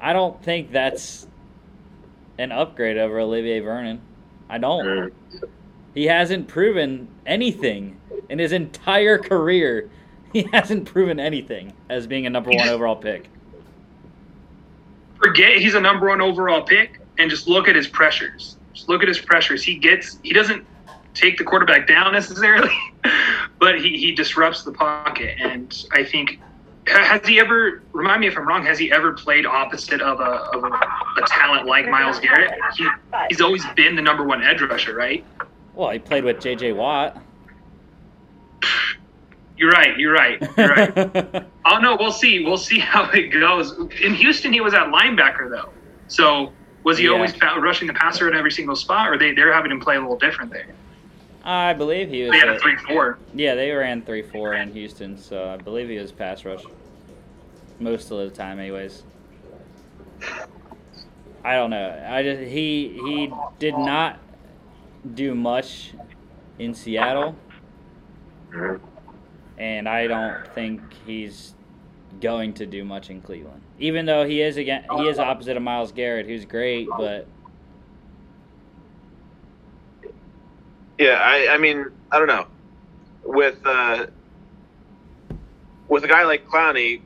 I 0.00 0.12
don't 0.12 0.42
think 0.42 0.70
that's 0.70 1.26
an 2.38 2.52
upgrade 2.52 2.98
over 2.98 3.20
Olivier 3.20 3.60
Vernon. 3.60 4.02
I 4.50 4.58
don't. 4.58 4.84
Mm. 4.84 5.12
He 5.96 6.04
hasn't 6.04 6.46
proven 6.46 7.08
anything 7.24 7.98
in 8.28 8.38
his 8.38 8.52
entire 8.52 9.18
career. 9.18 9.88
He 10.30 10.42
hasn't 10.52 10.84
proven 10.84 11.18
anything 11.18 11.72
as 11.88 12.06
being 12.06 12.26
a 12.26 12.30
number 12.30 12.50
one 12.50 12.68
overall 12.68 12.96
pick. 12.96 13.30
Forget 15.16 15.56
he's 15.56 15.74
a 15.74 15.80
number 15.80 16.08
one 16.08 16.20
overall 16.20 16.60
pick 16.62 17.00
and 17.16 17.30
just 17.30 17.48
look 17.48 17.66
at 17.66 17.74
his 17.74 17.88
pressures. 17.88 18.58
Just 18.74 18.90
look 18.90 19.00
at 19.00 19.08
his 19.08 19.18
pressures. 19.18 19.64
He 19.64 19.76
gets 19.76 20.18
he 20.22 20.34
doesn't 20.34 20.66
take 21.14 21.38
the 21.38 21.44
quarterback 21.44 21.88
down 21.88 22.12
necessarily, 22.12 22.76
but 23.58 23.80
he, 23.80 23.96
he 23.96 24.12
disrupts 24.12 24.64
the 24.64 24.72
pocket. 24.72 25.38
And 25.40 25.86
I 25.92 26.04
think 26.04 26.40
has 26.88 27.26
he 27.26 27.40
ever 27.40 27.82
remind 27.94 28.20
me 28.20 28.26
if 28.26 28.36
I'm 28.36 28.46
wrong? 28.46 28.66
Has 28.66 28.78
he 28.78 28.92
ever 28.92 29.14
played 29.14 29.46
opposite 29.46 30.02
of 30.02 30.20
a 30.20 30.44
of 30.54 30.62
a, 30.62 30.66
a 30.66 31.26
talent 31.26 31.66
like 31.66 31.88
Myles 31.88 32.20
Garrett? 32.20 32.52
He, 32.76 32.86
he's 33.30 33.40
always 33.40 33.64
been 33.74 33.96
the 33.96 34.02
number 34.02 34.24
one 34.24 34.42
edge 34.42 34.60
rusher, 34.60 34.94
right? 34.94 35.24
Well, 35.76 35.90
he 35.90 35.98
played 35.98 36.24
with 36.24 36.40
J.J. 36.40 36.72
Watt. 36.72 37.22
You're 39.58 39.70
right. 39.70 39.96
You're 39.98 40.12
right. 40.12 40.42
You're 40.56 40.68
right. 40.68 41.46
oh 41.66 41.78
no, 41.78 41.96
we'll 41.98 42.10
see. 42.10 42.44
We'll 42.44 42.56
see 42.56 42.78
how 42.78 43.08
it 43.10 43.28
goes. 43.28 43.72
In 44.02 44.14
Houston, 44.14 44.52
he 44.52 44.60
was 44.60 44.74
at 44.74 44.86
linebacker 44.86 45.50
though. 45.50 45.70
So 46.08 46.52
was 46.82 46.98
he 46.98 47.04
yeah. 47.04 47.10
always 47.10 47.32
rushing 47.40 47.86
the 47.86 47.94
passer 47.94 48.28
at 48.28 48.34
every 48.34 48.50
single 48.50 48.76
spot, 48.76 49.08
or 49.08 49.18
they 49.18 49.32
they're 49.32 49.52
having 49.52 49.70
him 49.70 49.80
play 49.80 49.96
a 49.96 50.00
little 50.00 50.18
different 50.18 50.50
there? 50.50 50.74
I 51.44 51.74
believe 51.74 52.08
he 52.08 52.22
was. 52.22 52.32
They 52.32 52.38
had 52.38 52.48
a 52.48 52.58
three 52.58 52.76
four. 52.76 53.18
Yeah, 53.34 53.54
they 53.54 53.70
ran 53.70 54.02
three 54.02 54.22
four 54.22 54.54
in 54.54 54.72
Houston, 54.72 55.16
so 55.16 55.48
I 55.48 55.56
believe 55.56 55.88
he 55.88 55.98
was 55.98 56.10
pass 56.10 56.44
rush 56.44 56.64
most 57.78 58.10
of 58.10 58.18
the 58.18 58.30
time, 58.30 58.58
anyways. 58.58 59.04
I 61.44 61.54
don't 61.54 61.70
know. 61.70 62.06
I 62.08 62.22
just 62.22 62.42
he 62.42 63.00
he 63.04 63.32
did 63.58 63.76
not 63.78 64.18
do 65.14 65.34
much 65.34 65.94
in 66.58 66.74
Seattle. 66.74 67.36
And 69.58 69.88
I 69.88 70.06
don't 70.06 70.46
think 70.54 70.80
he's 71.06 71.54
going 72.20 72.54
to 72.54 72.66
do 72.66 72.84
much 72.84 73.10
in 73.10 73.20
Cleveland. 73.20 73.62
Even 73.78 74.06
though 74.06 74.24
he 74.26 74.40
is 74.40 74.56
again 74.56 74.84
he 74.96 75.08
is 75.08 75.18
opposite 75.18 75.56
of 75.56 75.62
Myles 75.62 75.92
Garrett, 75.92 76.26
who's 76.26 76.44
great, 76.44 76.88
but 76.96 77.26
Yeah, 80.98 81.20
I, 81.22 81.54
I 81.54 81.58
mean, 81.58 81.86
I 82.10 82.18
don't 82.18 82.28
know. 82.28 82.46
With 83.24 83.58
uh, 83.64 84.06
with 85.88 86.04
a 86.04 86.08
guy 86.08 86.24
like 86.24 86.46
Clowney, 86.46 87.02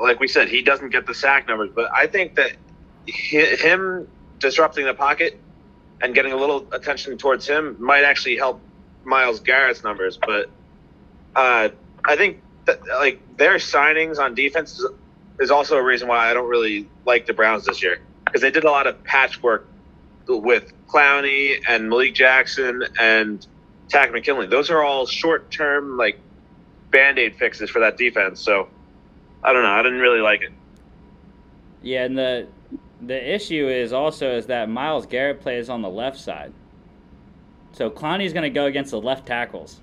like 0.00 0.20
we 0.20 0.28
said, 0.28 0.48
he 0.48 0.62
doesn't 0.62 0.90
get 0.90 1.06
the 1.06 1.14
sack 1.14 1.48
numbers, 1.48 1.70
but 1.74 1.90
I 1.92 2.06
think 2.06 2.34
that 2.34 2.52
him 3.06 4.08
disrupting 4.38 4.84
the 4.84 4.94
pocket 4.94 5.40
and 6.00 6.14
getting 6.14 6.32
a 6.32 6.36
little 6.36 6.66
attention 6.72 7.18
towards 7.18 7.46
him 7.46 7.76
might 7.78 8.04
actually 8.04 8.36
help 8.36 8.60
Myles 9.04 9.40
Garrett's 9.40 9.82
numbers. 9.82 10.16
But 10.18 10.50
uh, 11.34 11.70
I 12.04 12.16
think 12.16 12.40
that 12.66 12.80
like 12.86 13.20
their 13.36 13.56
signings 13.56 14.18
on 14.18 14.34
defense 14.34 14.82
is, 15.40 15.50
also 15.50 15.76
a 15.76 15.82
reason 15.82 16.08
why 16.08 16.30
I 16.30 16.34
don't 16.34 16.48
really 16.48 16.88
like 17.04 17.26
the 17.26 17.32
Browns 17.32 17.64
this 17.64 17.82
year 17.82 18.00
because 18.24 18.40
they 18.40 18.50
did 18.50 18.64
a 18.64 18.70
lot 18.70 18.86
of 18.86 19.02
patchwork 19.04 19.66
with 20.26 20.72
Clowney 20.88 21.62
and 21.66 21.88
Malik 21.88 22.14
Jackson 22.14 22.84
and 23.00 23.46
Takk 23.88 24.12
McKinley. 24.12 24.46
Those 24.46 24.70
are 24.70 24.82
all 24.82 25.06
short 25.06 25.50
term 25.50 25.96
like 25.96 26.20
band 26.90 27.18
aid 27.18 27.36
fixes 27.36 27.70
for 27.70 27.80
that 27.80 27.96
defense. 27.96 28.40
So 28.40 28.68
I 29.42 29.52
don't 29.52 29.62
know. 29.62 29.70
I 29.70 29.82
didn't 29.82 30.00
really 30.00 30.20
like 30.20 30.42
it. 30.42 30.52
Yeah, 31.82 32.04
and 32.04 32.18
the 32.18 32.48
the 33.00 33.34
issue 33.34 33.68
is 33.68 33.92
also 33.92 34.36
is 34.36 34.46
that 34.46 34.68
Myles 34.68 35.06
Garrett 35.06 35.40
plays 35.40 35.68
on 35.68 35.82
the 35.82 35.88
left 35.88 36.18
side. 36.18 36.52
So 37.72 37.90
Clowney's 37.90 38.32
going 38.32 38.42
to 38.42 38.50
go 38.50 38.66
against 38.66 38.90
the 38.90 39.00
left 39.00 39.26
tackles. 39.26 39.80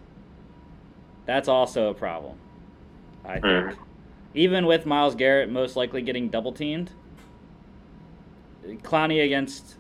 That's 1.25 1.47
also 1.47 1.89
a 1.89 1.93
problem, 1.93 2.37
I 3.23 3.33
think. 3.33 3.43
Mm. 3.43 3.77
Even 4.33 4.65
with 4.65 4.85
Myles 4.85 5.15
Garrett 5.15 5.49
most 5.49 5.75
likely 5.75 6.01
getting 6.01 6.29
double 6.29 6.51
teamed, 6.51 6.91
Clowney 8.83 9.23
against 9.23 9.75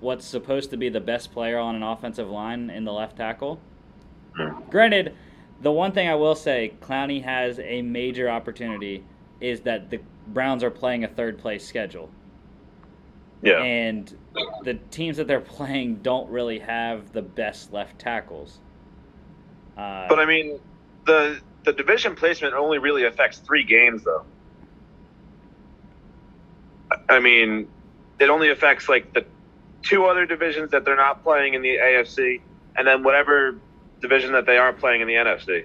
what's 0.00 0.26
supposed 0.26 0.70
to 0.70 0.76
be 0.76 0.88
the 0.88 1.00
best 1.00 1.32
player 1.32 1.58
on 1.58 1.76
an 1.76 1.82
offensive 1.82 2.28
line 2.28 2.70
in 2.70 2.84
the 2.84 2.92
left 2.92 3.16
tackle. 3.16 3.60
Mm. 4.36 4.68
Granted, 4.70 5.14
the 5.60 5.70
one 5.70 5.92
thing 5.92 6.08
I 6.08 6.14
will 6.14 6.34
say, 6.34 6.72
Clowney 6.80 7.22
has 7.22 7.58
a 7.60 7.82
major 7.82 8.28
opportunity 8.28 9.04
is 9.40 9.60
that 9.62 9.90
the 9.90 10.00
Browns 10.28 10.64
are 10.64 10.70
playing 10.70 11.04
a 11.04 11.08
third 11.08 11.38
place 11.38 11.66
schedule. 11.66 12.10
Yeah. 13.42 13.58
And 13.62 14.14
the 14.64 14.74
teams 14.90 15.16
that 15.16 15.26
they're 15.26 15.40
playing 15.40 15.96
don't 15.96 16.28
really 16.30 16.58
have 16.58 17.12
the 17.12 17.22
best 17.22 17.72
left 17.72 17.98
tackles. 17.98 18.58
Uh, 19.76 20.06
but 20.08 20.18
I 20.18 20.26
mean, 20.26 20.60
the 21.06 21.40
the 21.64 21.72
division 21.72 22.14
placement 22.14 22.54
only 22.54 22.78
really 22.78 23.04
affects 23.04 23.38
three 23.38 23.64
games, 23.64 24.04
though. 24.04 24.24
I 27.08 27.20
mean, 27.20 27.68
it 28.18 28.30
only 28.30 28.50
affects 28.50 28.88
like 28.88 29.12
the 29.14 29.24
two 29.82 30.06
other 30.06 30.26
divisions 30.26 30.70
that 30.72 30.84
they're 30.84 30.96
not 30.96 31.22
playing 31.22 31.54
in 31.54 31.62
the 31.62 31.76
AFC, 31.76 32.40
and 32.76 32.86
then 32.86 33.02
whatever 33.02 33.56
division 34.00 34.32
that 34.32 34.46
they 34.46 34.58
are 34.58 34.72
playing 34.72 35.00
in 35.00 35.08
the 35.08 35.14
NFC. 35.14 35.64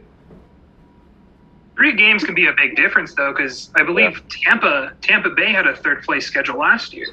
Three 1.75 1.95
games 1.95 2.23
can 2.23 2.35
be 2.35 2.47
a 2.47 2.53
big 2.53 2.77
difference, 2.77 3.13
though, 3.15 3.33
because 3.33 3.69
I 3.75 3.83
believe 3.83 4.11
yeah. 4.11 4.51
Tampa 4.51 4.93
Tampa 5.01 5.29
Bay 5.29 5.51
had 5.51 5.67
a 5.67 5.75
third 5.75 6.03
place 6.03 6.25
schedule 6.25 6.57
last 6.57 6.93
year. 6.93 7.07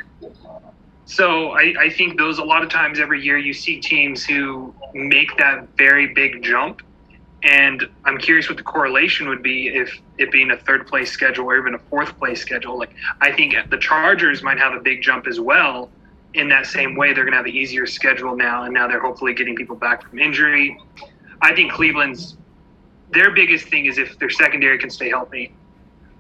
So 1.05 1.51
I, 1.51 1.75
I 1.79 1.91
think 1.91 2.19
those 2.19 2.39
a 2.39 2.45
lot 2.45 2.63
of 2.63 2.69
times 2.69 3.01
every 3.01 3.23
year 3.23 3.37
you 3.37 3.53
see 3.53 3.81
teams 3.81 4.25
who 4.25 4.75
make 4.95 5.37
that 5.39 5.69
very 5.77 6.09
big 6.15 6.43
jump. 6.43 6.83
And 7.43 7.89
I'm 8.05 8.19
curious 8.19 8.49
what 8.49 8.57
the 8.57 8.63
correlation 8.63 9.29
would 9.29 9.43
be 9.43 9.69
if 9.69 10.01
it 10.19 10.31
being 10.31 10.53
a 10.53 10.57
third 10.57 10.87
place 10.87 11.11
schedule 11.11 11.47
or 11.47 11.59
even 11.59 11.75
a 11.75 11.79
fourth 11.79 12.17
place 12.19 12.41
schedule. 12.41 12.79
Like 12.79 12.95
I 13.21 13.33
think 13.33 13.55
the 13.69 13.79
Chargers 13.79 14.43
might 14.45 14.59
have 14.59 14.75
a 14.75 14.81
big 14.81 15.03
jump 15.03 15.27
as 15.27 15.41
well. 15.41 15.91
In 16.35 16.49
that 16.49 16.67
same 16.67 16.95
way, 16.95 17.13
they're 17.13 17.25
going 17.25 17.33
to 17.33 17.37
have 17.37 17.47
an 17.47 17.53
easier 17.53 17.85
schedule 17.85 18.35
now, 18.35 18.63
and 18.63 18.73
now 18.73 18.89
they're 18.89 19.03
hopefully 19.03 19.35
getting 19.35 19.55
people 19.55 19.77
back 19.77 20.09
from 20.09 20.19
injury. 20.19 20.81
I 21.43 21.55
think 21.55 21.73
Cleveland's 21.73 22.39
their 23.13 23.31
biggest 23.31 23.67
thing 23.69 23.87
is 23.87 23.99
if 23.99 24.19
their 24.19 24.31
secondary 24.31 24.79
can 24.79 24.89
stay 24.89 25.11
healthy. 25.11 25.53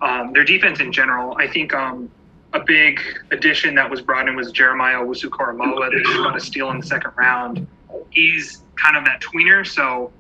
Um, 0.03 0.33
their 0.33 0.45
defense 0.45 0.81
in 0.81 0.93
general, 0.93 1.35
I 1.39 1.49
think 1.49 1.73
um, 1.73 2.11
a 2.55 2.61
big 2.61 3.01
addition 3.31 3.75
that 3.75 3.91
was 3.91 4.01
brought 4.01 4.29
in 4.29 4.37
was 4.37 4.53
Jeremiah 4.53 4.97
Owusu-Koramoah. 4.97 5.91
They 5.91 6.03
just 6.03 6.17
got 6.19 6.37
a 6.37 6.41
steal 6.41 6.71
in 6.71 6.81
the 6.81 6.87
second 6.87 7.13
round. 7.17 7.67
He's 8.11 8.63
kind 8.77 8.97
of 8.97 9.05
that 9.05 9.21
tweener, 9.23 9.67
so 9.67 10.13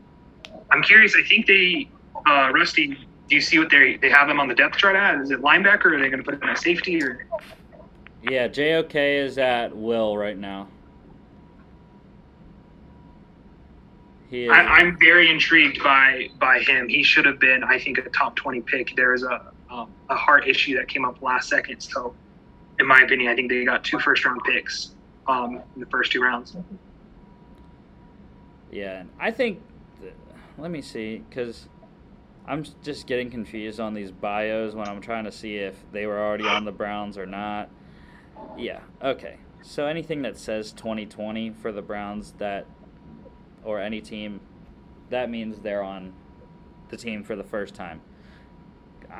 I'm 0.70 0.82
curious. 0.82 1.14
I 1.16 1.26
think 1.28 1.46
they, 1.46 1.88
uh, 2.26 2.50
Rusty, 2.52 2.96
do 3.28 3.34
you 3.34 3.40
see 3.40 3.58
what 3.58 3.70
they 3.70 3.96
they 3.96 4.10
have 4.10 4.28
him 4.28 4.40
on 4.40 4.48
the 4.48 4.54
depth 4.54 4.76
chart 4.76 4.96
at? 4.96 5.20
Is 5.20 5.30
it 5.30 5.40
linebacker? 5.40 5.86
Or 5.86 5.94
are 5.96 6.00
they 6.00 6.08
going 6.08 6.22
to 6.22 6.24
put 6.24 6.34
him 6.34 6.48
at 6.48 6.58
safety? 6.58 7.02
Or 7.02 7.26
yeah, 8.22 8.48
JOK 8.48 8.94
is 8.94 9.38
at 9.38 9.76
will 9.76 10.16
right 10.16 10.36
now. 10.36 10.68
He 14.28 14.44
is. 14.44 14.50
I, 14.50 14.60
I'm 14.60 14.98
very 14.98 15.30
intrigued 15.30 15.82
by 15.82 16.28
by 16.38 16.60
him. 16.60 16.88
He 16.88 17.02
should 17.02 17.26
have 17.26 17.38
been, 17.38 17.62
I 17.64 17.78
think, 17.78 17.98
a 17.98 18.08
top 18.10 18.36
20 18.36 18.62
pick. 18.62 18.94
There 18.96 19.12
is 19.14 19.22
a 19.22 19.52
um, 19.72 19.90
a 20.10 20.14
heart 20.14 20.46
issue 20.46 20.76
that 20.76 20.88
came 20.88 21.04
up 21.04 21.22
last 21.22 21.48
second, 21.48 21.80
so 21.80 22.14
in 22.78 22.86
my 22.86 23.00
opinion, 23.00 23.30
I 23.30 23.34
think 23.34 23.50
they 23.50 23.64
got 23.64 23.82
two 23.84 23.98
first 23.98 24.24
round 24.24 24.40
picks 24.44 24.94
um, 25.26 25.62
in 25.74 25.80
the 25.80 25.86
first 25.86 26.12
two 26.12 26.22
rounds. 26.22 26.54
Yeah, 28.70 29.04
I 29.18 29.30
think. 29.30 29.60
th- 30.00 30.14
Let 30.58 30.70
me 30.70 30.82
see, 30.82 31.22
because 31.28 31.68
I'm 32.46 32.64
just 32.82 33.06
getting 33.06 33.30
confused 33.30 33.80
on 33.80 33.94
these 33.94 34.10
bios 34.10 34.74
when 34.74 34.88
I'm 34.88 35.00
trying 35.00 35.24
to 35.24 35.32
see 35.32 35.56
if 35.56 35.76
they 35.92 36.06
were 36.06 36.18
already 36.18 36.44
on 36.44 36.64
the 36.64 36.72
Browns 36.72 37.16
or 37.16 37.26
not. 37.26 37.70
Yeah, 38.56 38.80
okay. 39.02 39.36
So 39.62 39.86
anything 39.86 40.22
that 40.22 40.36
says 40.36 40.72
2020 40.72 41.50
for 41.50 41.70
the 41.72 41.82
Browns, 41.82 42.32
that 42.38 42.66
or 43.64 43.80
any 43.80 44.00
team, 44.00 44.40
that 45.10 45.30
means 45.30 45.60
they're 45.60 45.82
on 45.84 46.12
the 46.88 46.96
team 46.96 47.22
for 47.22 47.36
the 47.36 47.44
first 47.44 47.74
time. 47.74 48.00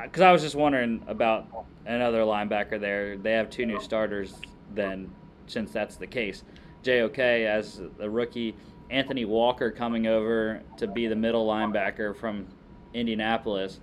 Because 0.01 0.21
I 0.21 0.31
was 0.31 0.41
just 0.41 0.55
wondering 0.55 1.03
about 1.07 1.47
another 1.85 2.21
linebacker 2.21 2.79
there. 2.79 3.17
They 3.17 3.33
have 3.33 3.49
two 3.49 3.65
new 3.65 3.79
starters. 3.79 4.33
Then, 4.73 5.11
since 5.45 5.71
that's 5.71 5.97
the 5.97 6.07
case, 6.07 6.43
JOK 6.83 7.19
as 7.19 7.81
the 7.97 8.09
rookie, 8.09 8.55
Anthony 8.89 9.25
Walker 9.25 9.71
coming 9.71 10.07
over 10.07 10.61
to 10.77 10.87
be 10.87 11.07
the 11.07 11.15
middle 11.15 11.47
linebacker 11.47 12.15
from 12.15 12.47
Indianapolis 12.93 13.79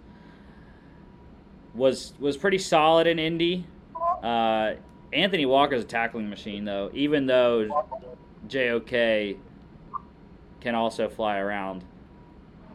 was 1.74 2.14
was 2.18 2.36
pretty 2.36 2.58
solid 2.58 3.06
in 3.06 3.18
Indy. 3.18 3.66
Uh, 4.22 4.74
Anthony 5.12 5.46
Walker's 5.46 5.82
a 5.82 5.86
tackling 5.86 6.28
machine, 6.28 6.64
though. 6.64 6.90
Even 6.92 7.26
though 7.26 7.86
JOK 8.48 9.36
can 10.60 10.74
also 10.74 11.08
fly 11.08 11.38
around, 11.38 11.84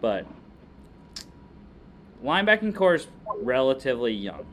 but 0.02 0.26
linebacking 2.24 2.76
corps 2.76 2.96
is 2.96 3.08
relatively 3.42 4.14
young. 4.14 4.46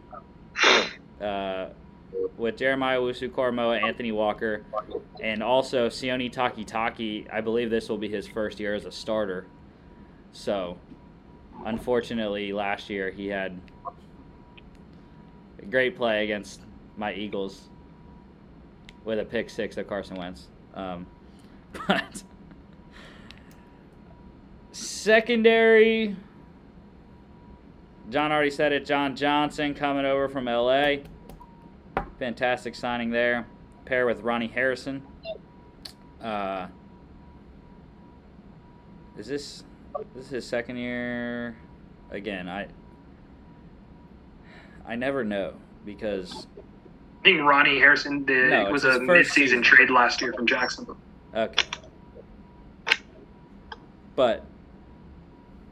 Uh, 1.20 1.70
with 2.36 2.56
Jeremiah 2.56 2.98
Owusu-Koramoah, 2.98 3.82
Anthony 3.82 4.12
Walker, 4.12 4.64
and 5.22 5.42
also 5.42 5.88
Sione 5.88 6.32
Takitaki, 6.32 7.32
I 7.32 7.40
believe 7.40 7.70
this 7.70 7.88
will 7.88 7.98
be 7.98 8.08
his 8.08 8.26
first 8.26 8.60
year 8.60 8.74
as 8.74 8.84
a 8.84 8.92
starter. 8.92 9.46
So, 10.32 10.78
unfortunately, 11.64 12.52
last 12.52 12.90
year 12.90 13.10
he 13.10 13.28
had 13.28 13.58
a 15.58 15.66
great 15.66 15.96
play 15.96 16.24
against 16.24 16.62
my 16.96 17.14
Eagles 17.14 17.68
with 19.04 19.18
a 19.18 19.24
pick 19.24 19.50
six 19.50 19.76
of 19.76 19.86
Carson 19.86 20.16
Wentz. 20.16 20.48
Um, 20.74 21.06
but 21.88 22.22
secondary, 24.72 26.16
John 28.12 28.30
already 28.30 28.50
said 28.50 28.72
it. 28.72 28.84
John 28.84 29.16
Johnson 29.16 29.72
coming 29.72 30.04
over 30.04 30.28
from 30.28 30.44
LA. 30.44 30.96
Fantastic 32.18 32.74
signing 32.74 33.08
there. 33.10 33.46
Pair 33.86 34.04
with 34.04 34.20
Ronnie 34.20 34.48
Harrison. 34.48 35.02
Uh, 36.22 36.66
is 39.16 39.26
this 39.26 39.64
this 40.14 40.26
is 40.26 40.30
his 40.30 40.46
second 40.46 40.76
year? 40.76 41.56
Again, 42.10 42.50
I 42.50 42.66
I 44.86 44.94
never 44.94 45.24
know 45.24 45.54
because 45.86 46.46
I 47.20 47.22
think 47.24 47.40
Ronnie 47.40 47.78
Harrison 47.78 48.24
did 48.24 48.50
No, 48.50 48.70
was 48.70 48.84
a 48.84 48.98
midseason 49.00 49.26
season. 49.30 49.62
trade 49.62 49.88
last 49.88 50.20
year 50.20 50.34
from 50.34 50.46
Jacksonville. 50.46 50.98
Okay. 51.34 51.64
But 54.14 54.44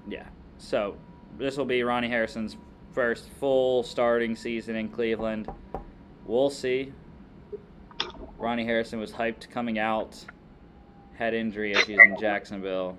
yeah, 0.09 0.27
so 0.57 0.97
this 1.41 1.57
will 1.57 1.65
be 1.65 1.83
Ronnie 1.83 2.09
Harrison's 2.09 2.57
first 2.93 3.29
full 3.41 3.83
starting 3.83 4.37
season 4.37 4.77
in 4.77 4.89
Cleveland. 4.89 5.49
We'll 6.27 6.51
see. 6.51 6.93
Ronnie 8.39 8.65
Harrison 8.65 9.01
was 9.01 9.13
hyped 9.13 9.51
coming 9.51 9.79
out, 9.79 10.25
had 11.15 11.35
injury 11.35 11.73
issues 11.73 11.99
in 12.03 12.17
Jacksonville, 12.19 12.97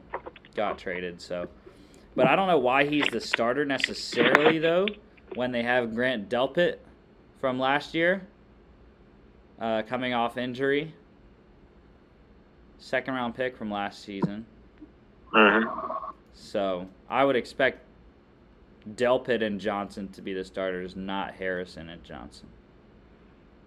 got 0.55 0.77
traded. 0.77 1.21
So, 1.21 1.47
but 2.15 2.27
I 2.27 2.35
don't 2.35 2.47
know 2.47 2.59
why 2.59 2.85
he's 2.85 3.07
the 3.11 3.21
starter 3.21 3.65
necessarily 3.65 4.59
though. 4.59 4.87
When 5.35 5.51
they 5.51 5.63
have 5.63 5.95
Grant 5.95 6.29
Delpit 6.29 6.77
from 7.39 7.57
last 7.57 7.93
year, 7.93 8.27
uh, 9.59 9.83
coming 9.83 10.13
off 10.13 10.37
injury 10.37 10.93
second 12.79 13.13
round 13.13 13.35
pick 13.35 13.55
from 13.55 13.71
last 13.71 14.03
season. 14.03 14.45
Mhm. 15.33 16.13
So 16.33 16.87
I 17.09 17.23
would 17.23 17.35
expect 17.35 17.79
Delpit 18.95 19.43
and 19.43 19.59
Johnson 19.59 20.07
to 20.09 20.21
be 20.21 20.33
the 20.33 20.43
starters, 20.43 20.95
not 20.95 21.35
Harrison 21.35 21.89
and 21.89 22.03
Johnson. 22.03 22.47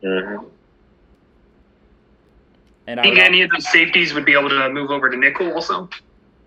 Mhm. 0.02 0.46
And 2.86 3.00
I 3.00 3.02
I 3.02 3.06
think 3.06 3.18
any 3.18 3.42
of 3.42 3.50
those 3.50 3.70
safeties 3.70 4.12
would 4.12 4.24
be 4.24 4.32
able 4.34 4.50
to 4.50 4.68
move 4.70 4.90
over 4.90 5.08
to 5.08 5.16
nickel 5.16 5.52
also, 5.52 5.88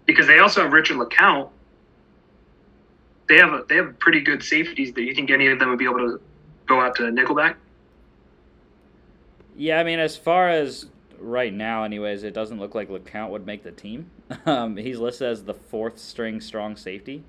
because 0.05 0.27
they 0.27 0.39
also 0.39 0.63
have 0.63 0.73
Richard 0.73 0.97
LeCounte. 0.97 1.49
They 3.27 3.37
have 3.37 3.51
a, 3.53 3.65
they 3.67 3.75
have 3.75 3.97
pretty 3.99 4.21
good 4.21 4.43
safeties. 4.43 4.91
Do 4.91 5.01
you 5.01 5.13
think 5.15 5.31
any 5.31 5.47
of 5.47 5.59
them 5.59 5.69
would 5.69 5.79
be 5.79 5.85
able 5.85 5.99
to 5.99 6.21
go 6.67 6.79
out 6.81 6.95
to 6.97 7.03
nickelback? 7.03 7.55
yeah, 9.59 9.79
I 9.79 9.83
mean, 9.83 9.97
as 9.99 10.15
far 10.15 10.49
as 10.49 10.85
right 11.19 11.51
now, 11.51 11.83
anyways, 11.83 12.21
it 12.23 12.33
doesn't 12.35 12.59
look 12.59 12.75
like 12.75 12.89
LeCounte 12.89 13.29
would 13.31 13.45
make 13.45 13.63
the 13.63 13.71
team. 13.71 14.11
Um, 14.45 14.75
he's 14.77 14.99
listed 14.99 15.29
as 15.29 15.45
the 15.45 15.53
fourth 15.53 15.97
string 15.97 16.41
strong 16.41 16.75
safety. 16.75 17.23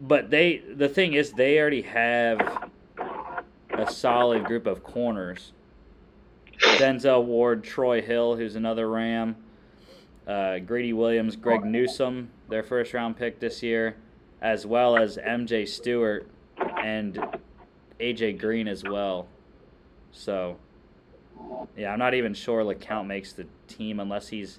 But 0.00 0.30
they, 0.30 0.58
the 0.58 0.88
thing 0.88 1.12
is, 1.12 1.32
they 1.32 1.58
already 1.58 1.82
have 1.82 2.70
a 3.70 3.90
solid 3.90 4.44
group 4.44 4.66
of 4.66 4.82
corners. 4.82 5.52
Denzel 6.58 7.24
Ward, 7.24 7.64
Troy 7.64 8.00
Hill, 8.00 8.36
who's 8.36 8.54
another 8.54 8.88
Ram, 8.88 9.36
uh, 10.26 10.58
Greedy 10.58 10.92
Williams, 10.92 11.36
Greg 11.36 11.64
Newsome, 11.64 12.30
their 12.48 12.62
first 12.62 12.94
round 12.94 13.16
pick 13.16 13.40
this 13.40 13.62
year, 13.62 13.96
as 14.40 14.66
well 14.66 14.96
as 14.96 15.16
MJ 15.16 15.66
Stewart 15.68 16.28
and 16.82 17.18
AJ 17.98 18.38
Green 18.38 18.68
as 18.68 18.82
well. 18.82 19.26
So, 20.12 20.56
yeah, 21.76 21.92
I'm 21.92 21.98
not 21.98 22.14
even 22.14 22.34
sure 22.34 22.62
LeCounte 22.62 23.06
makes 23.06 23.32
the 23.32 23.46
team 23.68 24.00
unless 24.00 24.28
he's 24.28 24.58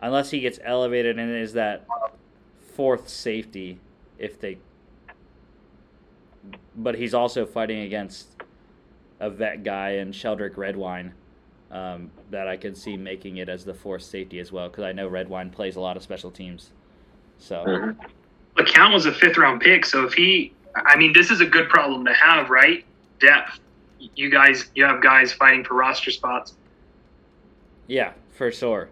unless 0.00 0.30
he 0.30 0.40
gets 0.40 0.58
elevated 0.62 1.18
and 1.18 1.34
is 1.34 1.54
that 1.54 1.86
fourth 2.74 3.08
safety 3.08 3.78
if 4.18 4.38
they 4.38 4.58
but 6.76 6.96
he's 6.96 7.14
also 7.14 7.46
fighting 7.46 7.80
against 7.80 8.28
a 9.20 9.30
vet 9.30 9.64
guy 9.64 9.90
in 9.90 10.12
Sheldrick 10.12 10.56
Redwine 10.56 11.14
um, 11.70 12.10
that 12.30 12.48
I 12.48 12.56
could 12.56 12.76
see 12.76 12.96
making 12.96 13.38
it 13.38 13.48
as 13.48 13.64
the 13.64 13.74
fourth 13.74 14.02
safety 14.02 14.38
as 14.38 14.52
well 14.52 14.68
because 14.68 14.84
I 14.84 14.92
know 14.92 15.08
Redwine 15.08 15.50
plays 15.50 15.76
a 15.76 15.80
lot 15.80 15.96
of 15.96 16.02
special 16.02 16.30
teams. 16.30 16.70
So. 17.38 17.94
LeCounte 18.56 18.92
was 18.92 19.06
a 19.06 19.12
fifth 19.12 19.36
round 19.36 19.60
pick, 19.60 19.84
so 19.84 20.04
if 20.04 20.12
he, 20.12 20.52
I 20.76 20.96
mean, 20.96 21.12
this 21.12 21.30
is 21.30 21.40
a 21.40 21.46
good 21.46 21.68
problem 21.68 22.04
to 22.04 22.14
have, 22.14 22.50
right? 22.50 22.84
Depth. 23.20 23.58
You 23.98 24.30
guys, 24.30 24.70
you 24.74 24.84
have 24.84 25.02
guys 25.02 25.32
fighting 25.32 25.64
for 25.64 25.74
roster 25.74 26.10
spots. 26.10 26.54
yeah, 27.86 28.12
for 28.32 28.52
sure. 28.52 28.90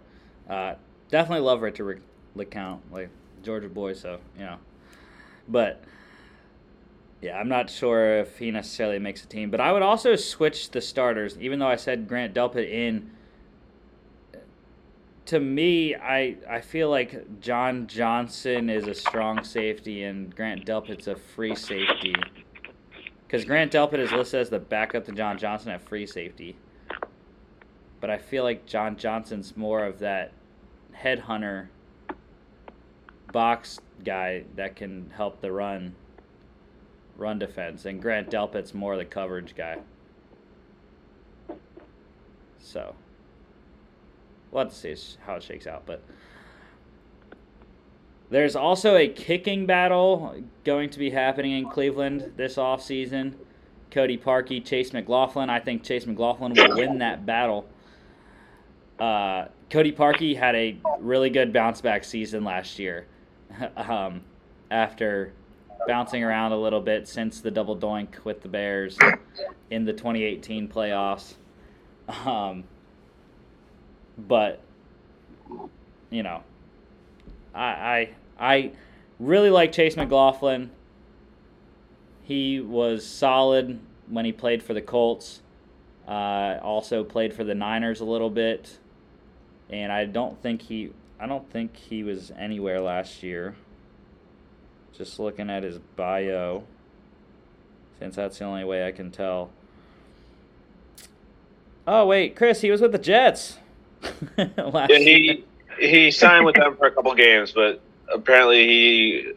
Uh, 0.49 0.75
definitely 1.11 1.45
love 1.45 1.63
Richard 1.63 2.03
LeCounte, 2.37 2.81
like 2.91 3.11
Georgia 3.43 3.69
boy. 3.69 3.93
So 3.93 4.19
you 4.37 4.45
know, 4.45 4.57
but 5.49 5.83
yeah, 7.23 7.39
I'm 7.39 7.49
not 7.49 7.71
sure 7.71 8.19
if 8.19 8.39
he 8.39 8.51
necessarily 8.51 8.99
makes 8.99 9.23
a 9.23 9.27
team. 9.27 9.49
But 9.49 9.61
I 9.61 9.73
would 9.73 9.83
also 9.83 10.17
switch 10.17 10.73
the 10.73 10.81
starters, 10.81 11.39
even 11.41 11.61
though 11.61 11.69
I 11.69 11.77
said 11.77 12.09
Grant 12.09 12.35
Delpit 12.35 12.69
in. 12.69 13.13
To 15.27 15.39
me, 15.39 15.95
I 15.95 16.37
I 16.51 16.61
feel 16.61 16.91
like 16.91 17.41
John 17.41 17.87
Johnson 17.87 18.69
is 18.69 18.89
a 18.89 18.95
strong 18.95 19.45
safety 19.45 20.03
and 20.03 20.35
Grant 20.35 20.67
Delpit's 20.67 21.07
a 21.07 21.15
free 21.15 21.55
safety. 21.55 22.17
Because 23.25 23.45
Grant 23.45 23.73
Delpit 23.73 24.01
is 24.01 24.11
listed 24.11 24.41
as 24.41 24.51
the 24.51 24.59
backup 24.59 25.05
to 25.05 25.13
John 25.13 25.39
Johnson 25.39 25.71
at 25.71 25.81
free 25.81 26.07
safety. 26.07 26.57
But 28.01 28.11
I 28.11 28.19
feel 28.19 28.43
like 28.43 28.67
John 28.67 28.97
Johnson's 28.97 29.57
more 29.57 29.85
of 29.85 30.01
that 30.01 30.33
headhunter 30.93 31.69
box 33.33 33.79
guy 34.05 34.43
that 34.57 34.75
can 34.75 35.09
help 35.17 35.41
the 35.41 35.53
run 35.53 35.95
run 37.23 37.39
defense 37.39 37.85
and 37.85 38.03
Grant 38.03 38.29
Delpit's 38.29 38.75
more 38.75 38.97
the 38.97 39.05
coverage 39.05 39.55
guy. 39.55 39.79
So 42.59 42.95
to 44.53 44.71
see 44.71 44.95
how 45.25 45.37
it 45.37 45.43
shakes 45.43 45.67
out, 45.67 45.85
but 45.87 46.03
there's 48.31 48.57
also 48.57 48.97
a 48.97 49.09
kicking 49.09 49.67
battle 49.67 50.35
going 50.65 50.91
to 50.91 50.99
be 50.99 51.11
happening 51.11 51.53
in 51.53 51.69
Cleveland 51.69 52.33
this 52.37 52.57
offseason. 52.57 53.35
Cody 53.91 54.17
Parkey, 54.17 54.65
Chase 54.65 54.93
McLaughlin. 54.95 55.51
I 55.51 55.61
think 55.61 55.83
Chase 55.85 56.07
McLaughlin 56.07 56.55
will 56.55 56.77
win 56.77 56.99
that 56.99 57.27
battle. 57.27 57.69
uh, 58.99 59.49
Cody 59.69 59.93
Parkey 59.93 60.37
had 60.37 60.55
a 60.55 60.79
really 60.99 61.29
good 61.29 61.53
bounce 61.53 61.81
back 61.83 62.05
season 62.05 62.43
last 62.43 62.79
year 62.79 63.07
um, 63.77 64.23
after 64.71 65.33
bouncing 65.87 66.23
around 66.23 66.53
a 66.53 66.57
little 66.57 66.81
bit 66.81 67.09
since 67.09 67.41
the 67.41 67.51
double 67.51 67.77
doink 67.77 68.25
with 68.25 68.43
the 68.43 68.49
Bears 68.49 68.99
in 69.71 69.85
the 69.85 69.93
2018 69.93 70.69
playoffs. 70.69 71.35
Um, 72.27 72.65
but 74.19 74.61
you 76.11 76.23
know, 76.23 76.43
I 77.55 77.63
I 77.63 78.11
I 78.39 78.73
really 79.19 79.51
like 79.51 79.73
Chase 79.73 79.97
McLaughlin. 79.97 80.71
He 82.23 82.61
was 82.61 83.07
solid 83.07 83.81
when 84.09 84.25
he 84.25 84.33
played 84.33 84.63
for 84.63 84.75
the 84.75 84.83
Colts. 84.83 85.41
Uh, 86.07 86.59
also 86.63 87.05
played 87.05 87.33
for 87.33 87.45
the 87.45 87.55
Niners 87.55 88.01
a 88.01 88.05
little 88.05 88.31
bit, 88.31 88.79
and 89.71 89.93
I 89.93 90.05
don't 90.05 90.41
think 90.43 90.63
he 90.63 90.91
I 91.21 91.27
don't 91.27 91.49
think 91.51 91.77
he 91.77 92.03
was 92.03 92.33
anywhere 92.37 92.81
last 92.81 93.23
year. 93.23 93.55
Just 94.97 95.19
looking 95.19 95.49
at 95.51 95.63
his 95.63 95.79
bio, 95.97 96.65
since 97.99 98.17
that's 98.17 98.39
the 98.39 98.45
only 98.45 98.65
way 98.65 98.87
I 98.87 98.93
can 98.93 99.11
tell. 99.11 99.51
Oh 101.87 102.07
wait, 102.07 102.37
Chris, 102.37 102.61
he 102.61 102.71
was 102.71 102.81
with 102.81 102.93
the 102.93 102.99
Jets. 102.99 103.59
last 104.59 104.91
Yeah, 104.91 104.99
year. 104.99 105.37
he 105.79 105.81
he 105.81 106.11
signed 106.11 106.45
with 106.45 106.55
them 106.57 106.77
for 106.77 106.87
a 106.87 106.91
couple 106.91 107.15
games, 107.15 107.53
but 107.53 107.81
apparently 108.13 108.67
he 108.69 109.33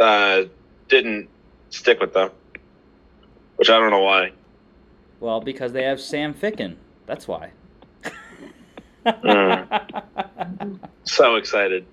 uh, 0.00 0.44
didn't 0.88 1.28
stick 1.70 2.00
with 2.00 2.12
them, 2.14 2.30
which 3.56 3.68
I 3.68 3.78
don't 3.78 3.90
know 3.90 4.02
why. 4.02 4.32
Well, 5.18 5.40
because 5.40 5.72
they 5.72 5.82
have 5.84 6.00
Sam 6.00 6.32
Ficken. 6.34 6.76
That's 7.06 7.26
why. 7.28 7.50
So 11.04 11.36
excited. 11.36 11.86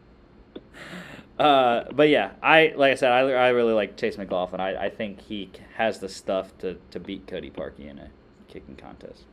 Uh, 1.40 1.84
but 1.92 2.10
yeah, 2.10 2.32
I 2.42 2.74
like 2.76 2.94
I 2.94 2.96
said, 2.96 3.12
I, 3.12 3.20
I 3.20 3.50
really 3.50 3.74
like 3.74 3.96
Chase 3.96 4.18
McLaughlin. 4.18 4.60
I, 4.60 4.86
I 4.86 4.90
think 4.90 5.22
he 5.22 5.52
has 5.76 6.00
the 6.00 6.10
stuff 6.10 6.58
to, 6.60 6.78
to 6.92 7.00
beat 7.00 7.28
Cody 7.28 7.52
Parkey 7.52 7.88
in 7.90 8.00
a 8.00 8.10
kicking 8.48 8.76
contest. 8.76 9.26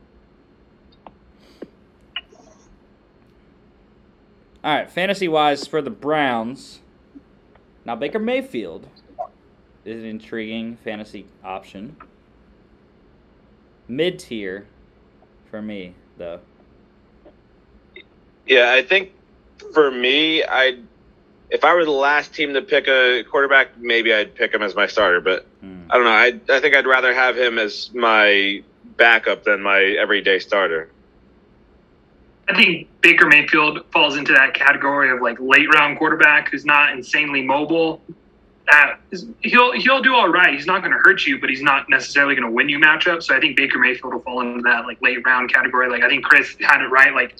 All 4.63 4.75
right, 4.75 4.89
fantasy 4.89 5.27
wise 5.27 5.65
for 5.65 5.81
the 5.81 5.89
Browns. 5.89 6.81
Now 7.85 7.95
Baker 7.95 8.19
Mayfield 8.19 8.87
is 9.83 10.01
an 10.01 10.09
intriguing 10.09 10.77
fantasy 10.77 11.25
option. 11.43 11.97
Mid 13.87 14.19
tier 14.19 14.67
for 15.49 15.61
me 15.61 15.95
though. 16.17 16.39
Yeah, 18.45 18.71
I 18.73 18.83
think 18.83 19.11
for 19.73 19.89
me, 19.89 20.43
I 20.43 20.79
if 21.49 21.63
I 21.63 21.73
were 21.73 21.85
the 21.85 21.91
last 21.91 22.33
team 22.33 22.53
to 22.53 22.61
pick 22.61 22.87
a 22.87 23.23
quarterback, 23.23 23.77
maybe 23.77 24.13
I'd 24.13 24.33
pick 24.35 24.53
him 24.53 24.61
as 24.61 24.75
my 24.75 24.87
starter. 24.87 25.21
But 25.21 25.45
Hmm. 25.61 25.81
I 25.89 25.95
don't 25.95 26.03
know. 26.05 26.11
I 26.11 26.55
I 26.57 26.59
think 26.59 26.75
I'd 26.75 26.87
rather 26.87 27.13
have 27.13 27.37
him 27.37 27.57
as 27.59 27.91
my 27.93 28.63
backup 28.97 29.43
than 29.43 29.61
my 29.61 29.81
everyday 29.81 30.39
starter. 30.39 30.89
I 32.47 32.55
think 32.55 32.87
Baker 33.01 33.25
Mayfield 33.25 33.85
falls 33.91 34.17
into 34.17 34.31
that 34.33 34.53
category 34.53 35.09
of 35.09 35.21
like 35.21 35.39
late 35.39 35.67
round 35.73 35.97
quarterback 35.97 36.51
who's 36.51 36.65
not 36.65 36.91
insanely 36.93 37.41
mobile. 37.41 38.01
That 38.69 38.99
is, 39.11 39.27
he'll 39.41 39.71
he'll 39.73 40.01
do 40.01 40.13
all 40.13 40.29
right. 40.29 40.53
He's 40.53 40.65
not 40.67 40.81
going 40.81 40.91
to 40.91 40.97
hurt 40.99 41.25
you, 41.25 41.39
but 41.39 41.49
he's 41.49 41.61
not 41.61 41.89
necessarily 41.89 42.35
going 42.35 42.47
to 42.47 42.51
win 42.51 42.69
you 42.69 42.79
matchups. 42.79 43.23
So 43.23 43.35
I 43.35 43.39
think 43.39 43.57
Baker 43.57 43.79
Mayfield 43.79 44.13
will 44.13 44.21
fall 44.21 44.41
into 44.41 44.61
that 44.63 44.85
like 44.85 45.01
late 45.01 45.23
round 45.25 45.51
category. 45.53 45.89
Like 45.89 46.03
I 46.03 46.07
think 46.09 46.23
Chris 46.23 46.55
had 46.59 46.81
it 46.81 46.87
right, 46.87 47.13
like 47.13 47.35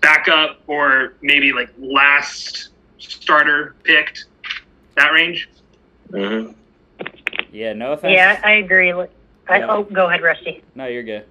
backup 0.00 0.60
or 0.66 1.14
maybe 1.22 1.52
like 1.52 1.70
last 1.78 2.68
starter 3.08 3.74
picked 3.82 4.26
that 4.96 5.12
range. 5.12 5.48
Mm-hmm. 6.10 6.52
Yeah, 7.52 7.72
no 7.72 7.92
offense. 7.92 8.12
Yeah, 8.12 8.40
I 8.44 8.52
agree. 8.52 8.92
I, 8.92 9.08
Yeah. 9.48 9.66
Oh, 9.68 9.84
go 9.84 10.08
ahead, 10.08 10.22
Rusty. 10.22 10.62
No, 10.74 10.86
you're 10.86 11.02
good. 11.02 11.24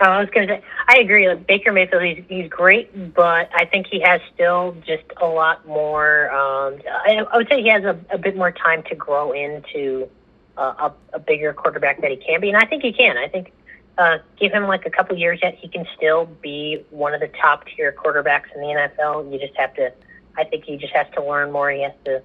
Oh, 0.00 0.06
I 0.06 0.20
was 0.20 0.28
going 0.30 0.48
to 0.48 0.56
say, 0.56 0.62
I 0.88 0.98
agree. 0.98 1.28
Like 1.28 1.46
Baker 1.46 1.72
Mayfield, 1.72 2.02
he's, 2.02 2.24
he's 2.28 2.48
great, 2.50 3.14
but 3.14 3.48
I 3.54 3.64
think 3.64 3.86
he 3.86 4.00
has 4.00 4.20
still 4.34 4.76
just 4.84 5.04
a 5.20 5.26
lot 5.26 5.66
more. 5.68 6.30
Um, 6.32 6.80
I, 6.86 7.24
I 7.30 7.36
would 7.36 7.48
say 7.48 7.62
he 7.62 7.68
has 7.68 7.84
a, 7.84 7.98
a 8.10 8.18
bit 8.18 8.36
more 8.36 8.50
time 8.50 8.82
to 8.84 8.94
grow 8.96 9.32
into 9.32 10.08
uh, 10.56 10.90
a, 11.12 11.16
a 11.16 11.18
bigger 11.20 11.52
quarterback 11.52 12.00
that 12.00 12.10
he 12.10 12.16
can 12.16 12.40
be, 12.40 12.48
and 12.48 12.56
I 12.56 12.66
think 12.66 12.82
he 12.82 12.92
can. 12.92 13.16
I 13.16 13.28
think 13.28 13.52
uh, 13.96 14.18
give 14.38 14.52
him 14.52 14.64
like 14.64 14.84
a 14.86 14.90
couple 14.90 15.16
years 15.16 15.38
yet, 15.42 15.54
he 15.54 15.68
can 15.68 15.86
still 15.96 16.26
be 16.26 16.84
one 16.90 17.14
of 17.14 17.20
the 17.20 17.28
top 17.28 17.64
tier 17.66 17.92
quarterbacks 17.92 18.52
in 18.54 18.60
the 18.60 18.66
NFL. 18.66 19.32
You 19.32 19.38
just 19.38 19.56
have 19.56 19.74
to. 19.74 19.92
I 20.36 20.44
think 20.44 20.64
he 20.64 20.76
just 20.76 20.92
has 20.94 21.06
to 21.14 21.24
learn 21.24 21.52
more. 21.52 21.70
He 21.70 21.82
has 21.82 21.92
to 22.04 22.22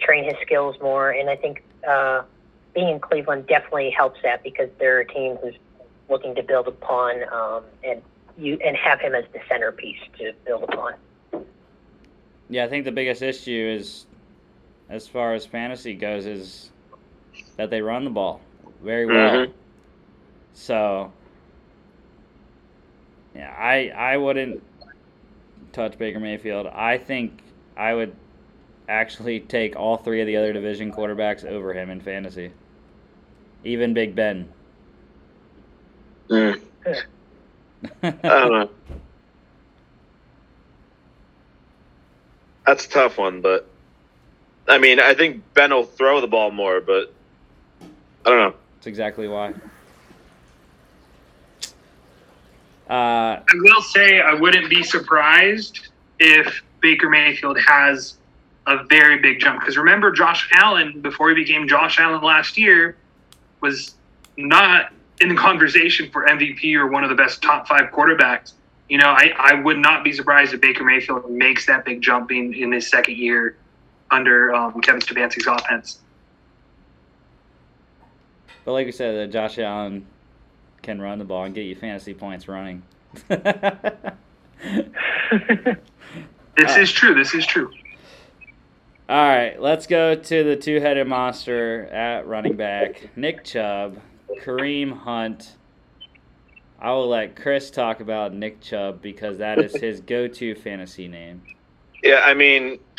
train 0.00 0.24
his 0.24 0.34
skills 0.42 0.76
more, 0.80 1.10
and 1.10 1.28
I 1.28 1.36
think 1.36 1.62
uh, 1.86 2.22
being 2.74 2.88
in 2.88 3.00
Cleveland 3.00 3.46
definitely 3.46 3.90
helps 3.90 4.20
that 4.22 4.42
because 4.42 4.68
they're 4.78 5.00
a 5.00 5.06
team 5.06 5.36
who's 5.42 5.54
looking 6.08 6.34
to 6.34 6.42
build 6.42 6.68
upon 6.68 7.22
um, 7.32 7.64
and 7.84 8.02
you 8.38 8.58
and 8.64 8.76
have 8.76 9.00
him 9.00 9.14
as 9.14 9.24
the 9.32 9.40
centerpiece 9.48 9.98
to 10.18 10.32
build 10.46 10.64
upon. 10.64 10.94
Yeah, 12.48 12.64
I 12.64 12.68
think 12.68 12.84
the 12.84 12.92
biggest 12.92 13.22
issue 13.22 13.76
is, 13.78 14.06
as 14.88 15.06
far 15.06 15.34
as 15.34 15.46
fantasy 15.46 15.94
goes, 15.94 16.26
is 16.26 16.70
that 17.56 17.70
they 17.70 17.80
run 17.82 18.04
the 18.04 18.10
ball 18.10 18.40
very 18.82 19.06
well. 19.06 19.46
Mhm. 19.46 19.52
So, 20.54 21.12
yeah, 23.34 23.54
I 23.58 23.88
I 23.88 24.16
wouldn't 24.16 24.62
touch 25.72 25.98
Baker 25.98 26.20
Mayfield. 26.20 26.66
I 26.66 26.98
think 26.98 27.40
I 27.76 27.94
would 27.94 28.14
actually 28.88 29.40
take 29.40 29.76
all 29.76 29.96
three 29.96 30.20
of 30.20 30.26
the 30.26 30.36
other 30.36 30.52
division 30.52 30.92
quarterbacks 30.92 31.44
over 31.44 31.72
him 31.72 31.90
in 31.90 32.00
fantasy. 32.00 32.52
Even 33.64 33.94
Big 33.94 34.14
Ben. 34.14 34.48
Mm. 36.28 36.60
I 38.02 38.10
don't 38.10 38.52
know. 38.52 38.70
That's 42.66 42.86
a 42.86 42.88
tough 42.88 43.18
one, 43.18 43.40
but 43.40 43.68
I 44.68 44.78
mean, 44.78 45.00
I 45.00 45.14
think 45.14 45.42
Ben 45.54 45.72
will 45.72 45.84
throw 45.84 46.20
the 46.20 46.28
ball 46.28 46.50
more, 46.50 46.80
but 46.80 47.12
I 48.24 48.30
don't 48.30 48.38
know. 48.38 48.54
That's 48.76 48.86
exactly 48.86 49.28
why. 49.28 49.52
Uh, 52.92 53.40
I 53.40 53.54
will 53.54 53.80
say 53.80 54.20
I 54.20 54.34
wouldn't 54.34 54.68
be 54.68 54.82
surprised 54.82 55.88
if 56.18 56.62
Baker 56.82 57.08
Mayfield 57.08 57.58
has 57.58 58.18
a 58.66 58.84
very 58.84 59.18
big 59.18 59.40
jump. 59.40 59.60
Because 59.60 59.78
remember, 59.78 60.12
Josh 60.12 60.46
Allen, 60.52 61.00
before 61.00 61.30
he 61.30 61.34
became 61.34 61.66
Josh 61.66 61.98
Allen 61.98 62.20
last 62.20 62.58
year, 62.58 62.98
was 63.62 63.94
not 64.36 64.92
in 65.22 65.30
the 65.30 65.34
conversation 65.48 66.10
for 66.10 66.26
MVP 66.26 66.74
or 66.74 66.86
one 66.86 67.02
of 67.02 67.08
the 67.08 67.16
best 67.16 67.40
top 67.40 67.66
five 67.66 67.90
quarterbacks. 67.92 68.52
You 68.90 68.98
know, 68.98 69.08
I, 69.08 69.32
I 69.38 69.54
would 69.54 69.78
not 69.78 70.04
be 70.04 70.12
surprised 70.12 70.52
if 70.52 70.60
Baker 70.60 70.84
Mayfield 70.84 71.30
makes 71.30 71.64
that 71.64 71.86
big 71.86 72.02
jump 72.02 72.30
in, 72.30 72.52
in 72.52 72.72
his 72.72 72.90
second 72.90 73.16
year 73.16 73.56
under 74.10 74.54
um, 74.54 74.78
Kevin 74.82 75.00
Stefanski's 75.00 75.46
offense. 75.46 76.00
But 78.66 78.72
like 78.72 78.84
we 78.84 78.92
said, 78.92 79.30
uh, 79.30 79.32
Josh 79.32 79.58
Allen 79.58 80.06
can 80.82 81.00
run 81.00 81.18
the 81.18 81.24
ball 81.24 81.44
and 81.44 81.54
get 81.54 81.62
you 81.62 81.74
fantasy 81.76 82.14
points 82.14 82.48
running. 82.48 82.82
This 86.56 86.76
is 86.76 86.92
true. 86.92 87.14
This 87.14 87.34
is 87.34 87.46
true. 87.46 87.72
All 89.08 89.28
right, 89.28 89.60
let's 89.60 89.86
go 89.86 90.14
to 90.14 90.44
the 90.44 90.56
two-headed 90.56 91.06
monster 91.06 91.86
at 91.86 92.26
running 92.26 92.56
back, 92.56 93.16
Nick 93.16 93.44
Chubb, 93.44 93.98
Kareem 94.40 94.96
Hunt. 94.96 95.56
I 96.80 96.92
will 96.92 97.08
let 97.08 97.36
Chris 97.36 97.70
talk 97.70 98.00
about 98.00 98.32
Nick 98.32 98.60
Chubb 98.60 99.02
because 99.02 99.38
that 99.38 99.58
is 99.58 99.74
his 99.74 100.00
go-to 100.00 100.54
fantasy 100.54 101.08
name. 101.08 101.42
Yeah, 102.02 102.22
I 102.24 102.34
mean, 102.34 102.78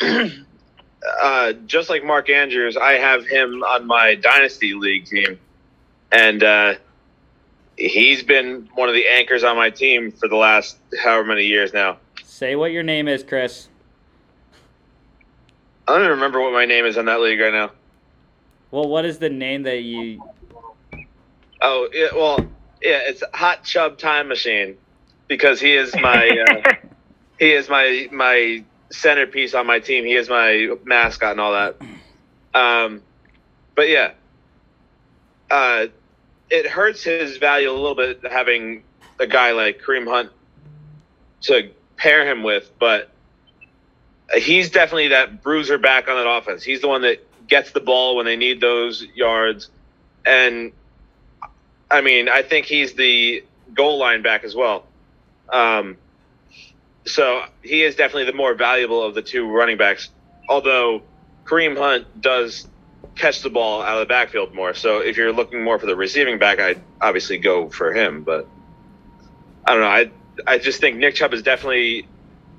uh, 1.20 1.52
just 1.66 1.90
like 1.90 2.04
Mark 2.04 2.30
Andrews, 2.30 2.76
I 2.76 2.92
have 2.92 3.26
him 3.26 3.62
on 3.64 3.86
my 3.86 4.14
dynasty 4.14 4.74
league 4.74 5.06
team, 5.06 5.38
and 6.12 6.42
uh, 6.42 6.74
he's 7.76 8.22
been 8.22 8.68
one 8.74 8.88
of 8.88 8.94
the 8.94 9.06
anchors 9.06 9.44
on 9.44 9.56
my 9.56 9.70
team 9.70 10.12
for 10.12 10.28
the 10.28 10.36
last 10.36 10.78
however 11.02 11.24
many 11.24 11.44
years 11.44 11.72
now. 11.72 11.98
Say 12.22 12.56
what 12.56 12.72
your 12.72 12.82
name 12.82 13.08
is, 13.08 13.22
Chris. 13.22 13.68
I 15.86 15.92
don't 15.92 16.02
even 16.02 16.12
remember 16.12 16.40
what 16.40 16.52
my 16.52 16.64
name 16.64 16.86
is 16.86 16.96
in 16.96 17.06
that 17.06 17.20
league 17.20 17.40
right 17.40 17.52
now. 17.52 17.72
Well, 18.70 18.88
what 18.88 19.04
is 19.04 19.18
the 19.18 19.28
name 19.28 19.64
that 19.64 19.82
you? 19.82 20.22
Oh, 21.60 21.88
yeah, 21.92 22.08
well, 22.14 22.40
yeah, 22.82 23.00
it's 23.04 23.22
Hot 23.34 23.64
Chub 23.64 23.98
Time 23.98 24.28
Machine 24.28 24.76
because 25.28 25.60
he 25.60 25.74
is 25.74 25.94
my 25.94 26.28
uh, 26.28 26.72
he 27.38 27.52
is 27.52 27.68
my 27.68 28.08
my 28.12 28.64
centerpiece 28.90 29.54
on 29.54 29.66
my 29.66 29.78
team. 29.78 30.04
He 30.04 30.14
is 30.14 30.28
my 30.28 30.74
mascot 30.84 31.32
and 31.32 31.40
all 31.40 31.52
that. 31.52 31.76
Um, 32.54 33.02
but 33.74 33.88
yeah, 33.88 34.12
uh, 35.50 35.86
it 36.54 36.66
hurts 36.68 37.02
his 37.02 37.36
value 37.38 37.68
a 37.68 37.72
little 37.72 37.96
bit 37.96 38.20
having 38.30 38.84
a 39.18 39.26
guy 39.26 39.50
like 39.50 39.80
Kareem 39.82 40.06
Hunt 40.06 40.30
to 41.42 41.70
pair 41.96 42.24
him 42.30 42.44
with, 42.44 42.70
but 42.78 43.10
he's 44.36 44.70
definitely 44.70 45.08
that 45.08 45.42
bruiser 45.42 45.78
back 45.78 46.08
on 46.08 46.16
that 46.16 46.28
offense. 46.28 46.62
He's 46.62 46.80
the 46.80 46.88
one 46.88 47.02
that 47.02 47.26
gets 47.48 47.72
the 47.72 47.80
ball 47.80 48.16
when 48.16 48.24
they 48.24 48.36
need 48.36 48.60
those 48.60 49.04
yards. 49.14 49.68
And 50.24 50.72
I 51.90 52.00
mean, 52.00 52.28
I 52.28 52.42
think 52.42 52.66
he's 52.66 52.94
the 52.94 53.44
goal 53.74 53.98
line 53.98 54.22
back 54.22 54.44
as 54.44 54.54
well. 54.54 54.86
Um, 55.48 55.96
so 57.04 57.44
he 57.62 57.82
is 57.82 57.96
definitely 57.96 58.26
the 58.26 58.36
more 58.36 58.54
valuable 58.54 59.02
of 59.02 59.14
the 59.14 59.22
two 59.22 59.50
running 59.50 59.76
backs. 59.76 60.08
Although 60.48 61.02
Kareem 61.44 61.76
Hunt 61.76 62.20
does 62.20 62.68
catch 63.14 63.42
the 63.42 63.50
ball 63.50 63.82
out 63.82 63.94
of 63.94 64.00
the 64.00 64.06
backfield 64.06 64.54
more. 64.54 64.74
So 64.74 64.98
if 64.98 65.16
you're 65.16 65.32
looking 65.32 65.62
more 65.62 65.78
for 65.78 65.86
the 65.86 65.96
receiving 65.96 66.38
back, 66.38 66.60
I'd 66.60 66.80
obviously 67.00 67.38
go 67.38 67.68
for 67.68 67.92
him. 67.92 68.22
But 68.22 68.48
I 69.66 69.72
don't 69.72 69.80
know. 69.80 69.88
I 69.88 70.10
I 70.46 70.58
just 70.58 70.80
think 70.80 70.96
Nick 70.96 71.14
Chubb 71.14 71.32
is 71.34 71.42
definitely. 71.42 72.06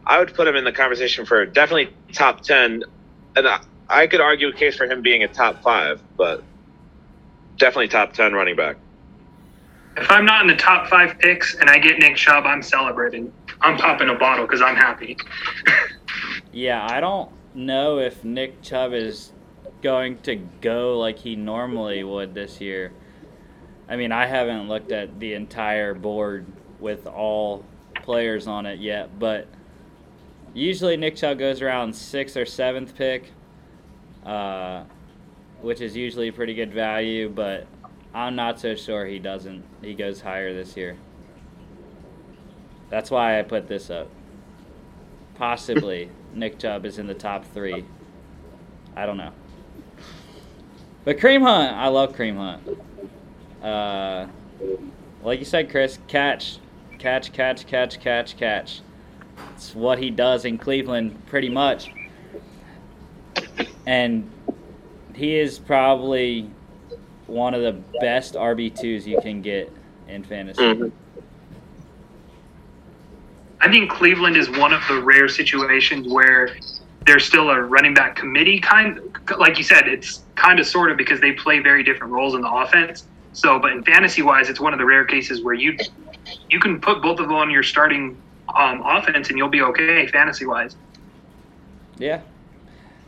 I 0.07 0.19
would 0.19 0.33
put 0.35 0.47
him 0.47 0.55
in 0.55 0.63
the 0.63 0.71
conversation 0.71 1.25
for 1.25 1.45
definitely 1.45 1.91
top 2.13 2.41
ten, 2.41 2.83
and 3.35 3.47
I, 3.47 3.59
I 3.89 4.07
could 4.07 4.21
argue 4.21 4.49
a 4.49 4.53
case 4.53 4.75
for 4.75 4.85
him 4.85 5.01
being 5.01 5.23
a 5.23 5.27
top 5.27 5.63
five, 5.63 6.01
but 6.15 6.43
definitely 7.57 7.87
top 7.87 8.13
ten 8.13 8.33
running 8.33 8.55
back. 8.55 8.77
If 9.97 10.11
I'm 10.11 10.25
not 10.25 10.41
in 10.41 10.47
the 10.47 10.57
top 10.57 10.87
five 10.89 11.17
picks 11.19 11.55
and 11.55 11.69
I 11.69 11.77
get 11.79 11.99
Nick 11.99 12.17
Chubb, 12.17 12.45
I'm 12.45 12.61
celebrating. 12.61 13.31
I'm 13.61 13.77
popping 13.77 14.09
a 14.09 14.15
bottle 14.15 14.45
because 14.45 14.61
I'm 14.61 14.75
happy. 14.75 15.17
Yeah, 16.51 16.87
I 16.89 17.01
don't 17.01 17.29
know 17.53 17.99
if 17.99 18.23
Nick 18.23 18.61
Chubb 18.61 18.93
is 18.93 19.33
going 19.85 20.17
to 20.17 20.35
go 20.61 20.97
like 20.97 21.19
he 21.19 21.35
normally 21.35 22.03
would 22.03 22.33
this 22.33 22.59
year. 22.59 22.91
I 23.87 23.95
mean, 23.97 24.11
I 24.11 24.25
haven't 24.25 24.67
looked 24.67 24.91
at 24.91 25.19
the 25.19 25.35
entire 25.35 25.93
board 25.93 26.47
with 26.79 27.05
all 27.05 27.63
players 28.01 28.47
on 28.47 28.65
it 28.65 28.79
yet, 28.79 29.19
but 29.19 29.47
usually 30.55 30.97
Nick 30.97 31.15
Chubb 31.17 31.37
goes 31.37 31.61
around 31.61 31.95
sixth 31.95 32.35
or 32.35 32.47
seventh 32.47 32.95
pick, 32.95 33.29
uh, 34.25 34.85
which 35.61 35.81
is 35.81 35.95
usually 35.95 36.31
pretty 36.31 36.55
good 36.55 36.73
value, 36.73 37.29
but 37.29 37.67
I'm 38.11 38.35
not 38.35 38.59
so 38.59 38.73
sure 38.73 39.05
he 39.05 39.19
doesn't. 39.19 39.63
He 39.83 39.93
goes 39.93 40.19
higher 40.19 40.51
this 40.51 40.75
year. 40.75 40.97
That's 42.89 43.11
why 43.11 43.37
I 43.37 43.43
put 43.43 43.67
this 43.67 43.91
up. 43.91 44.09
Possibly 45.35 46.09
Nick 46.33 46.57
Chubb 46.57 46.87
is 46.87 46.97
in 46.97 47.05
the 47.05 47.13
top 47.13 47.45
three. 47.45 47.85
I 48.95 49.05
don't 49.05 49.17
know. 49.17 49.31
But 51.05 51.19
Kareem 51.19 51.41
Hunt, 51.41 51.77
I 51.77 51.87
love 51.87 52.15
Kareem 52.15 52.35
Hunt. 52.35 52.79
Uh, 53.63 54.27
like 55.23 55.37
you 55.37 55.45
said, 55.45 55.69
Chris, 55.69 55.99
catch, 56.07 56.57
catch, 56.97 57.31
catch, 57.31 57.67
catch, 57.67 57.99
catch, 57.99 58.35
catch. 58.35 58.81
It's 59.53 59.75
what 59.75 59.99
he 59.99 60.09
does 60.09 60.45
in 60.45 60.57
Cleveland 60.57 61.23
pretty 61.27 61.49
much. 61.49 61.91
And 63.85 64.29
he 65.13 65.35
is 65.35 65.59
probably 65.59 66.49
one 67.27 67.53
of 67.53 67.61
the 67.61 67.73
best 68.01 68.33
RB2s 68.33 69.05
you 69.05 69.21
can 69.21 69.43
get 69.43 69.71
in 70.07 70.23
fantasy. 70.23 70.61
Mm-hmm. 70.61 70.89
I 73.61 73.69
think 73.69 73.91
Cleveland 73.91 74.37
is 74.37 74.49
one 74.49 74.73
of 74.73 74.81
the 74.87 75.01
rare 75.01 75.27
situations 75.27 76.11
where 76.11 76.57
there's 77.05 77.25
still 77.25 77.49
a 77.51 77.61
running 77.61 77.93
back 77.93 78.15
committee 78.15 78.59
kind 78.59 78.99
like 79.37 79.57
you 79.57 79.63
said 79.63 79.87
it's 79.87 80.23
kind 80.35 80.59
of 80.59 80.65
sort 80.67 80.91
of 80.91 80.97
because 80.97 81.19
they 81.21 81.31
play 81.33 81.59
very 81.59 81.83
different 81.83 82.13
roles 82.13 82.35
in 82.35 82.41
the 82.41 82.49
offense 82.51 83.05
so 83.33 83.59
but 83.59 83.71
in 83.71 83.83
fantasy 83.83 84.21
wise 84.21 84.49
it's 84.49 84.59
one 84.59 84.73
of 84.73 84.79
the 84.79 84.85
rare 84.85 85.05
cases 85.05 85.41
where 85.43 85.53
you 85.53 85.77
you 86.49 86.59
can 86.59 86.79
put 86.79 87.01
both 87.01 87.19
of 87.19 87.27
them 87.27 87.35
on 87.35 87.49
your 87.49 87.63
starting 87.63 88.17
um, 88.55 88.81
offense 88.85 89.29
and 89.29 89.37
you'll 89.37 89.49
be 89.49 89.61
okay 89.61 90.07
fantasy 90.07 90.45
wise 90.45 90.75
Yeah. 91.97 92.21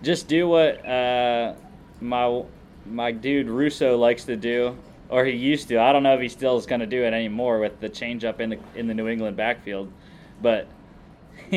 Just 0.02 0.28
do 0.28 0.48
what 0.48 0.86
uh, 0.88 1.54
my 2.02 2.44
my 2.86 3.12
dude 3.12 3.48
Russo 3.50 3.98
likes 3.98 4.24
to 4.26 4.36
do, 4.36 4.78
or 5.10 5.26
he 5.26 5.34
used 5.34 5.68
to. 5.70 5.80
I 5.80 5.92
don't 5.92 6.04
know 6.04 6.14
if 6.14 6.22
he 6.22 6.30
still 6.30 6.58
is 6.58 6.66
going 6.66 6.82
to 6.82 6.88
do 6.88 7.04
it 7.04 7.14
anymore 7.14 7.60
with 7.60 7.80
the 7.80 7.90
change 7.90 8.24
up 8.24 8.40
in 8.40 8.52
the 8.52 8.60
in 8.76 8.88
the 8.88 8.94
New 8.94 9.08
England 9.08 9.36
backfield, 9.38 9.92
but 10.42 10.68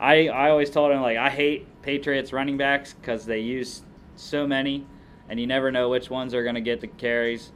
I 0.00 0.28
I 0.28 0.50
always 0.50 0.70
told 0.70 0.92
him 0.92 1.00
like 1.00 1.16
I 1.16 1.30
hate 1.30 1.66
Patriots 1.82 2.32
running 2.32 2.56
backs 2.56 2.92
because 2.94 3.24
they 3.24 3.38
use 3.40 3.82
so 4.16 4.46
many, 4.46 4.86
and 5.28 5.38
you 5.40 5.46
never 5.46 5.70
know 5.70 5.88
which 5.88 6.10
ones 6.10 6.34
are 6.34 6.42
going 6.42 6.54
to 6.54 6.60
get 6.60 6.80
the 6.80 6.86
carries. 6.86 7.52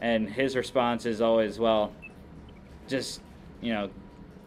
And 0.00 0.30
his 0.30 0.56
response 0.56 1.06
is 1.06 1.20
always, 1.20 1.58
well, 1.58 1.92
just 2.88 3.20
you 3.60 3.72
know, 3.72 3.90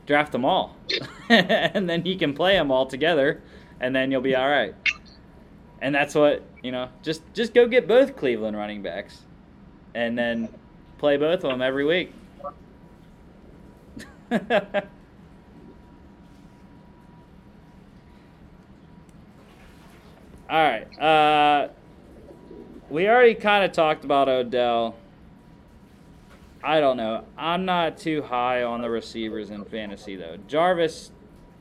draft 0.05 0.31
them 0.31 0.45
all, 0.45 0.75
and 1.29 1.89
then 1.89 2.05
you 2.05 2.17
can 2.17 2.33
play 2.33 2.55
them 2.55 2.71
all 2.71 2.85
together, 2.85 3.41
and 3.79 3.95
then 3.95 4.11
you'll 4.11 4.21
be 4.21 4.35
all 4.35 4.49
right. 4.49 4.73
And 5.81 5.93
that's 5.93 6.15
what 6.15 6.43
you 6.61 6.71
know. 6.71 6.89
Just 7.03 7.21
just 7.33 7.53
go 7.53 7.67
get 7.67 7.87
both 7.87 8.15
Cleveland 8.15 8.57
running 8.57 8.81
backs, 8.81 9.21
and 9.93 10.17
then 10.17 10.49
play 10.97 11.17
both 11.17 11.43
of 11.43 11.51
them 11.51 11.61
every 11.61 11.85
week. 11.85 12.13
all 20.49 20.63
right. 20.63 20.99
Uh, 20.99 21.69
we 22.89 23.07
already 23.07 23.33
kind 23.35 23.63
of 23.63 23.71
talked 23.71 24.05
about 24.05 24.29
Odell. 24.29 24.95
I 26.63 26.79
don't 26.79 26.95
know. 26.95 27.25
I'm 27.37 27.65
not 27.65 27.97
too 27.97 28.21
high 28.21 28.63
on 28.63 28.81
the 28.81 28.89
receivers 28.89 29.49
in 29.49 29.65
fantasy 29.65 30.15
though. 30.15 30.37
Jarvis 30.47 31.11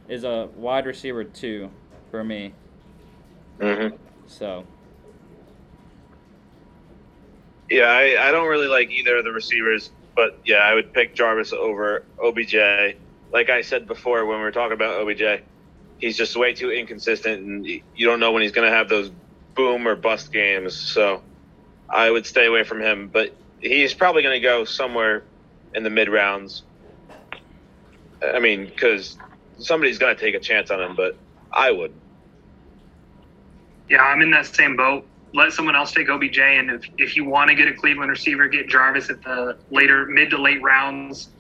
is 0.09 0.25
a 0.25 0.49
wide 0.57 0.87
receiver 0.87 1.25
two 1.25 1.71
for 2.11 2.23
me. 2.23 2.53
Mm-hmm. 3.59 3.97
So 4.27 4.65
Yeah, 7.69 7.87
I, 7.87 8.29
I 8.29 8.31
don't 8.31 8.49
really 8.49 8.69
like 8.69 8.91
either 8.91 9.17
of 9.17 9.25
the 9.25 9.33
receivers, 9.33 9.91
but 10.15 10.39
yeah, 10.45 10.59
I 10.59 10.75
would 10.75 10.93
pick 10.93 11.15
Jarvis 11.15 11.53
over 11.53 12.05
OBJ. 12.23 12.55
Like 13.33 13.51
I 13.51 13.63
said 13.63 13.87
before 13.87 14.25
when 14.27 14.39
we 14.39 14.45
were 14.45 14.53
talking 14.53 14.75
about 14.75 15.01
OBJ, 15.01 15.43
he's 16.03 16.19
just 16.19 16.37
way 16.37 16.55
too 16.55 16.73
inconsistent, 16.73 17.43
and 17.47 17.67
you 17.67 18.07
don't 18.07 18.21
know 18.21 18.33
when 18.33 18.43
he's 18.43 18.53
going 18.53 18.71
to 18.71 18.77
have 18.77 18.91
those 18.91 19.13
boom 19.57 19.89
or 19.89 19.97
bust 19.97 20.33
games. 20.33 20.77
So 20.77 21.25
I 21.91 22.11
would 22.11 22.27
stay 22.27 22.47
away 22.47 22.65
from 22.65 22.83
him, 22.83 23.09
but 23.09 23.37
he's 23.61 23.95
probably 23.95 24.23
going 24.23 24.37
to 24.37 24.41
go 24.47 24.65
somewhere 24.67 25.25
in 25.75 25.85
the 25.85 25.91
mid 25.91 26.11
rounds. 26.11 26.65
I 28.23 28.41
mean, 28.41 28.67
because 28.67 29.19
somebody's 29.59 29.99
going 29.99 30.17
to 30.17 30.21
take 30.21 30.35
a 30.37 30.41
chance 30.41 30.71
on 30.71 30.81
him, 30.83 30.97
but 30.97 31.19
I 31.53 31.73
would. 31.73 31.95
yeah 33.91 34.03
i'm 34.03 34.23
in 34.23 34.31
that 34.33 34.47
same 34.47 34.77
boat 34.77 35.07
let 35.35 35.53
someone 35.53 35.77
else 35.77 35.93
take 35.93 36.09
obj 36.09 36.39
and 36.39 36.71
if, 36.71 36.85
if 36.99 37.17
you 37.17 37.25
want 37.25 37.51
to 37.51 37.57
get 37.57 37.69
a 37.69 37.75
cleveland 37.75 38.11
receiver 38.11 38.49
get 38.49 38.69
jarvis 38.69 39.11
at 39.11 39.23
the 39.23 39.59
later 39.71 40.07
mid 40.07 40.31
to 40.31 40.39
late 40.39 40.63
rounds 40.63 41.31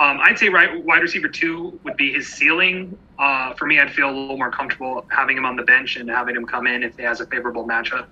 um, 0.00 0.18
i'd 0.22 0.38
say 0.38 0.48
right 0.48 0.82
wide 0.84 1.02
receiver 1.02 1.28
two 1.28 1.78
would 1.84 1.96
be 1.96 2.12
his 2.12 2.28
ceiling 2.28 2.96
uh, 3.18 3.54
for 3.54 3.66
me 3.66 3.78
i'd 3.78 3.92
feel 3.92 4.10
a 4.10 4.12
little 4.12 4.36
more 4.36 4.50
comfortable 4.50 5.04
having 5.10 5.36
him 5.36 5.44
on 5.44 5.56
the 5.56 5.62
bench 5.62 5.96
and 5.96 6.08
having 6.08 6.36
him 6.36 6.46
come 6.46 6.66
in 6.66 6.82
if 6.82 6.96
he 6.96 7.02
has 7.02 7.20
a 7.20 7.26
favorable 7.26 7.66
matchup 7.66 8.06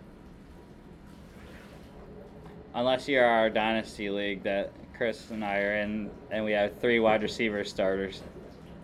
unless 2.74 3.08
you're 3.08 3.24
our 3.24 3.50
dynasty 3.50 4.10
league 4.10 4.42
that 4.42 4.72
Chris 4.96 5.30
and 5.30 5.44
I 5.44 5.58
are 5.58 5.76
in, 5.78 6.08
and 6.30 6.44
we 6.44 6.52
have 6.52 6.78
three 6.78 7.00
wide 7.00 7.22
receiver 7.22 7.64
starters. 7.64 8.22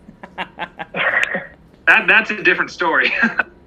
that 0.35 1.55
that's 1.85 2.31
a 2.31 2.43
different 2.43 2.69
story 2.69 3.11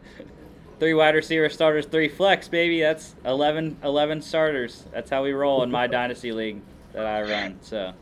three 0.79 0.95
wide 0.95 1.15
receiver 1.15 1.49
starters, 1.49 1.87
three 1.87 2.09
flex, 2.09 2.49
baby. 2.49 2.81
That's 2.81 3.15
11, 3.25 3.79
11 3.83 4.23
starters. 4.23 4.85
That's 4.93 5.11
how 5.11 5.23
we 5.23 5.33
roll 5.33 5.63
in 5.63 5.71
my 5.71 5.87
dynasty 5.99 6.33
league 6.33 6.61
that 6.93 7.07
I 7.07 7.23
run. 7.23 7.59
So, 7.63 7.93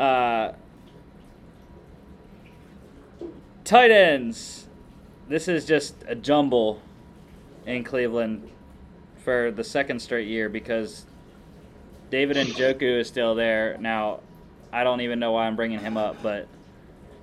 uh, 0.00 0.54
tight 3.64 3.90
ends. 3.90 4.66
This 5.28 5.46
is 5.46 5.66
just 5.66 5.94
a 6.08 6.14
jumble 6.14 6.80
in 7.66 7.84
Cleveland 7.84 8.50
for 9.22 9.50
the 9.50 9.62
second 9.62 10.00
straight 10.00 10.26
year 10.26 10.48
because 10.48 11.04
David 12.08 12.36
Njoku 12.38 13.00
is 13.00 13.08
still 13.08 13.34
there. 13.34 13.76
Now, 13.78 14.20
I 14.72 14.84
don't 14.84 15.02
even 15.02 15.18
know 15.20 15.32
why 15.32 15.46
I'm 15.46 15.54
bringing 15.54 15.80
him 15.80 15.98
up, 15.98 16.16
but 16.22 16.48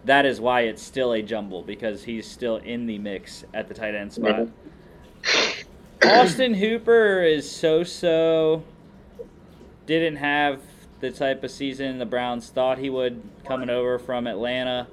that 0.05 0.25
is 0.25 0.39
why 0.39 0.61
it's 0.61 0.83
still 0.83 1.13
a 1.13 1.21
jumble 1.23 1.63
because 1.63 2.03
he's 2.03 2.29
still 2.29 2.57
in 2.57 2.85
the 2.85 2.99
mix 2.99 3.43
at 3.55 3.67
the 3.67 3.73
tight 3.73 3.95
end 3.95 4.13
spot. 4.13 4.47
Austin 6.03 6.53
Hooper 6.53 7.23
is 7.23 7.49
so 7.49 7.83
so. 7.83 8.63
Didn't 9.87 10.17
have 10.17 10.61
the 10.99 11.11
type 11.11 11.43
of 11.43 11.51
season 11.51 11.99
the 11.99 12.05
Browns 12.05 12.49
thought 12.49 12.77
he 12.77 12.89
would 12.89 13.21
coming 13.45 13.69
over 13.69 13.99
from 13.99 14.27
Atlanta. 14.27 14.87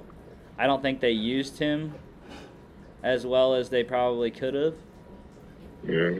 I 0.57 0.67
don't 0.67 0.81
think 0.81 0.99
they 0.99 1.11
used 1.11 1.59
him 1.59 1.95
as 3.03 3.25
well 3.25 3.53
as 3.53 3.69
they 3.69 3.83
probably 3.83 4.31
could 4.31 4.53
have. 4.53 4.75
Yeah. 5.87 6.11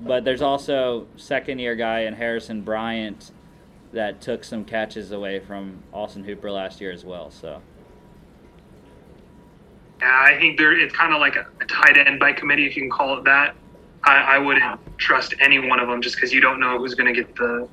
But 0.00 0.24
there's 0.24 0.42
also 0.42 1.06
second 1.16 1.58
year 1.58 1.74
guy 1.74 2.00
in 2.00 2.14
Harrison 2.14 2.62
Bryant 2.62 3.30
that 3.92 4.20
took 4.20 4.44
some 4.44 4.64
catches 4.64 5.12
away 5.12 5.40
from 5.40 5.82
Austin 5.92 6.24
Hooper 6.24 6.50
last 6.50 6.80
year 6.80 6.90
as 6.92 7.04
well. 7.04 7.30
So 7.30 7.62
Yeah, 10.00 10.22
I 10.26 10.38
think 10.38 10.58
there 10.58 10.78
it's 10.78 10.94
kind 10.94 11.14
of 11.14 11.20
like 11.20 11.36
a, 11.36 11.46
a 11.60 11.64
tight 11.66 11.96
end 11.96 12.20
by 12.20 12.32
committee, 12.32 12.66
if 12.66 12.76
you 12.76 12.82
can 12.82 12.90
call 12.90 13.16
it 13.18 13.24
that. 13.24 13.54
I, 14.04 14.36
I 14.36 14.38
wouldn't 14.38 14.98
trust 14.98 15.34
any 15.40 15.58
one 15.58 15.80
of 15.80 15.88
them 15.88 16.02
just 16.02 16.16
because 16.16 16.32
you 16.32 16.40
don't 16.40 16.60
know 16.60 16.78
who's 16.78 16.94
going 16.94 17.12
to 17.12 17.18
get 17.18 17.34
the 17.36 17.68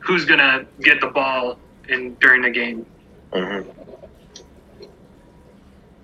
who's 0.00 0.26
to 0.26 0.66
get 0.80 1.00
the 1.00 1.08
ball 1.08 1.58
in 1.88 2.14
during 2.14 2.42
the 2.42 2.50
game. 2.50 2.86
Mm-hmm. 3.32 3.70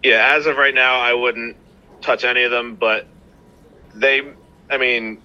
Yeah, 0.03 0.37
as 0.37 0.47
of 0.47 0.57
right 0.57 0.75
now, 0.75 1.01
I 1.01 1.15
wouldn't 1.15 1.57
touch 2.01 2.25
any 2.25 2.45
of 2.45 2.51
them, 2.51 2.77
but 2.77 3.07
they, 3.95 4.23
I 4.71 4.77
mean, 4.79 5.21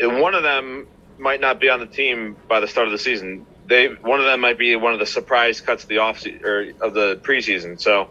one 0.00 0.34
of 0.34 0.42
them 0.42 0.88
might 1.18 1.40
not 1.40 1.60
be 1.60 1.68
on 1.68 1.80
the 1.80 1.86
team 1.86 2.36
by 2.48 2.60
the 2.60 2.68
start 2.68 2.88
of 2.88 2.92
the 2.92 2.98
season. 2.98 3.46
They 3.66 3.88
one 3.88 4.20
of 4.20 4.26
them 4.26 4.40
might 4.40 4.58
be 4.58 4.76
one 4.76 4.92
of 4.92 4.98
the 4.98 5.06
surprise 5.06 5.60
cuts 5.60 5.82
of 5.82 5.88
the 5.88 5.98
off 5.98 6.24
or 6.26 6.72
of 6.80 6.94
the 6.94 7.16
preseason. 7.22 7.80
So, 7.80 8.08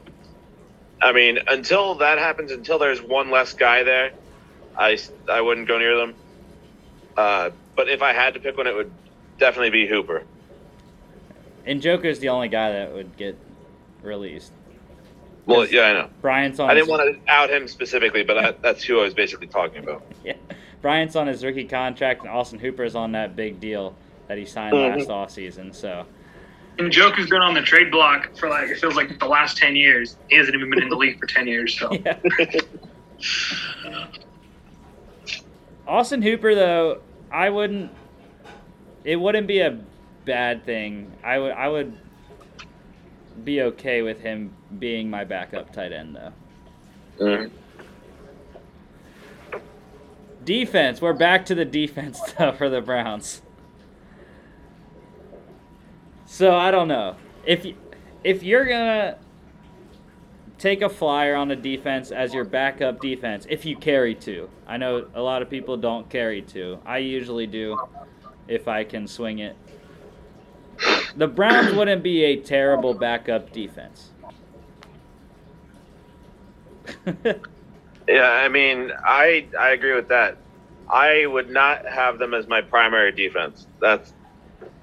I 1.02 1.12
mean, 1.12 1.40
until 1.48 1.96
that 1.96 2.18
happens, 2.18 2.52
until 2.52 2.80
there's 2.80 3.02
one 3.02 3.32
less 3.32 3.54
guy 3.54 3.84
there, 3.84 4.12
I 4.78 4.98
I 5.30 5.42
wouldn't 5.42 5.68
go 5.68 5.78
near 5.78 5.98
them. 5.98 6.16
Uh, 7.16 7.50
but 7.76 7.90
if 7.90 8.02
I 8.02 8.14
had 8.14 8.34
to 8.34 8.40
pick 8.40 8.58
one, 8.58 8.68
it 8.68 8.76
would 8.76 8.92
definitely 9.38 9.70
be 9.72 9.88
Hooper. 9.88 10.24
Njoku's 11.68 12.20
the 12.20 12.30
only 12.30 12.48
guy 12.48 12.72
that 12.72 12.94
would 12.94 13.16
get 13.18 13.38
released. 14.04 14.52
Well, 15.48 15.66
yeah, 15.66 15.82
I 15.84 15.94
know. 15.94 16.10
Bryant's 16.22 16.60
on. 16.60 16.70
I 16.70 16.74
didn't 16.74 16.88
his- 16.90 16.98
want 16.98 17.24
to 17.26 17.32
out 17.32 17.50
him 17.50 17.68
specifically, 17.68 18.24
but 18.24 18.38
I, 18.38 18.52
that's 18.52 18.84
who 18.84 19.00
I 19.00 19.04
was 19.04 19.14
basically 19.14 19.48
talking 19.48 19.84
about. 19.84 20.04
Yeah. 20.24 20.34
Bryant's 20.82 21.16
on 21.16 21.26
his 21.28 21.44
rookie 21.44 21.66
contract, 21.66 22.22
and 22.22 22.30
Austin 22.30 22.60
Hooper's 22.60 22.94
on 22.96 23.12
that 23.14 23.36
big 23.36 23.60
deal 23.60 23.96
that 24.28 24.38
he 24.38 24.46
signed 24.46 24.76
Mhm. 24.76 24.98
last 24.98 25.10
offseason. 25.10 25.74
So, 25.74 26.06
Njoku's 26.78 27.28
been 27.30 27.42
on 27.42 27.54
the 27.56 27.62
trade 27.62 27.90
block 27.90 28.36
for 28.38 28.50
like 28.50 28.70
it 28.70 28.78
feels 28.80 28.96
like 28.96 29.18
the 29.20 29.26
last 29.26 29.58
ten 29.58 29.76
years. 29.76 30.18
He 30.30 30.36
hasn't 30.38 30.56
even 30.56 30.70
been 30.70 30.84
in 30.84 30.90
the 30.90 30.96
league 30.96 31.20
for 31.20 31.26
ten 31.26 31.48
years. 31.48 31.78
So 31.80 31.92
yeah. 32.06 32.18
Austin 35.88 36.22
Hooper, 36.22 36.54
though, 36.56 37.02
I 37.32 37.50
wouldn't. 37.50 37.92
It 39.06 39.16
wouldn't 39.18 39.48
be 39.48 39.60
a 39.60 39.80
bad 40.26 40.66
thing. 40.66 41.12
I 41.24 41.40
would. 41.40 41.52
I 41.54 41.70
would 41.70 41.98
be 43.44 43.62
okay 43.62 44.02
with 44.02 44.22
him 44.22 44.54
being 44.80 45.10
my 45.10 45.24
backup 45.24 45.72
tight 45.72 45.92
end, 45.94 46.18
though. 46.18 47.50
Defense. 50.44 51.02
We're 51.02 51.14
back 51.14 51.46
to 51.48 51.56
the 51.56 51.66
defense 51.66 52.20
though 52.38 52.52
for 52.52 52.70
the 52.70 52.82
Browns. 52.82 53.42
So 56.26 56.56
I 56.56 56.72
don't 56.72 56.88
know 56.88 57.16
if 57.46 57.64
y- 57.64 57.76
if 58.24 58.44
you're 58.44 58.66
gonna 58.66 59.18
take 60.58 60.82
a 60.82 60.90
flyer 60.90 61.36
on 61.36 61.48
the 61.48 61.56
defense 61.56 62.12
as 62.12 62.34
your 62.34 62.44
backup 62.44 63.00
defense 63.02 63.46
if 63.50 63.66
you 63.66 63.76
carry 63.76 64.16
two. 64.16 64.50
I 64.68 64.78
know 64.78 65.08
a 65.14 65.22
lot 65.22 65.42
of 65.42 65.50
people 65.50 65.78
don't 65.78 66.10
carry 66.10 66.42
two. 66.42 66.80
I 66.86 67.00
usually 67.00 67.48
do 67.48 67.78
if 68.48 68.68
I 68.68 68.84
can 68.84 69.08
swing 69.08 69.40
it. 69.40 69.56
The 71.16 71.28
Browns 71.28 71.74
wouldn't 71.74 72.04
be 72.04 72.24
a 72.26 72.38
terrible 72.38 72.94
backup 72.94 73.52
defense. 73.52 74.12
Yeah, 78.08 78.30
I 78.30 78.50
mean, 78.50 78.92
I 79.04 79.48
I 79.60 79.70
agree 79.72 79.96
with 79.96 80.10
that. 80.10 80.38
I 80.90 81.26
would 81.26 81.50
not 81.50 81.86
have 81.86 82.20
them 82.20 82.34
as 82.34 82.48
my 82.48 82.62
primary 82.62 83.12
defense. 83.12 83.66
That's 83.80 84.14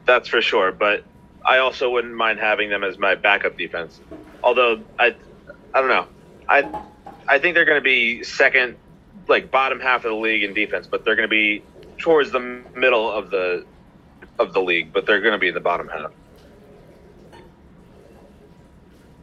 that's 0.05 0.29
for 0.29 0.41
sure. 0.43 0.73
But 0.73 1.05
I 1.47 1.59
also 1.59 1.91
wouldn't 1.91 2.15
mind 2.15 2.41
having 2.41 2.69
them 2.69 2.83
as 2.83 2.99
my 2.99 3.15
backup 3.15 3.57
defense. 3.57 4.01
Although 4.43 4.83
I 4.99 5.15
I 5.73 5.81
don't 5.81 5.89
know. 5.89 6.07
I 6.49 6.83
I 7.29 7.39
think 7.39 7.55
they're 7.55 7.65
going 7.65 7.81
to 7.81 7.85
be 7.85 8.25
second, 8.25 8.77
like 9.29 9.51
bottom 9.51 9.79
half 9.79 10.05
of 10.05 10.11
the 10.11 10.17
league 10.17 10.43
in 10.43 10.53
defense, 10.53 10.89
but 10.89 11.05
they're 11.05 11.17
going 11.17 11.29
to 11.29 11.31
be 11.31 11.63
towards 12.03 12.31
the 12.31 12.41
middle 12.75 13.11
of 13.11 13.31
the 13.31 13.65
of 14.39 14.53
the 14.53 14.61
league. 14.61 14.93
But 14.93 15.07
they're 15.07 15.21
going 15.21 15.33
to 15.33 15.39
be 15.39 15.49
in 15.49 15.55
the 15.55 15.61
bottom 15.61 15.89
half. 15.89 16.13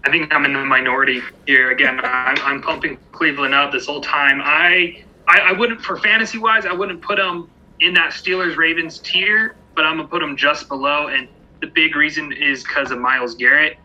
I 0.06 0.10
think 0.10 0.34
I'm 0.34 0.46
in 0.46 0.54
the 0.54 0.66
minority 0.66 1.22
here 1.46 1.72
again. 1.72 2.00
I'm, 2.02 2.38
I'm 2.40 2.62
pumping 2.62 2.98
Cleveland 3.12 3.54
up 3.54 3.72
this 3.72 3.86
whole 3.86 4.02
time. 4.02 4.42
I, 4.42 5.04
I 5.28 5.40
I 5.40 5.52
wouldn't 5.52 5.82
for 5.82 5.98
fantasy 5.98 6.40
wise. 6.40 6.66
I 6.66 6.74
wouldn't 6.74 7.02
put 7.02 7.18
them 7.18 7.50
in 7.82 7.94
that 7.94 8.12
Steelers 8.12 8.58
Ravens 8.58 9.00
tier, 9.00 9.56
but 9.76 9.86
I'm 9.86 9.98
gonna 9.98 10.08
put 10.08 10.22
them 10.22 10.36
just 10.36 10.68
below. 10.70 11.08
And 11.08 11.28
the 11.62 11.68
big 11.68 11.96
reason 11.96 12.32
is 12.32 12.64
because 12.64 12.92
of 12.92 13.00
Myles 13.00 13.36
Garrett. 13.36 13.78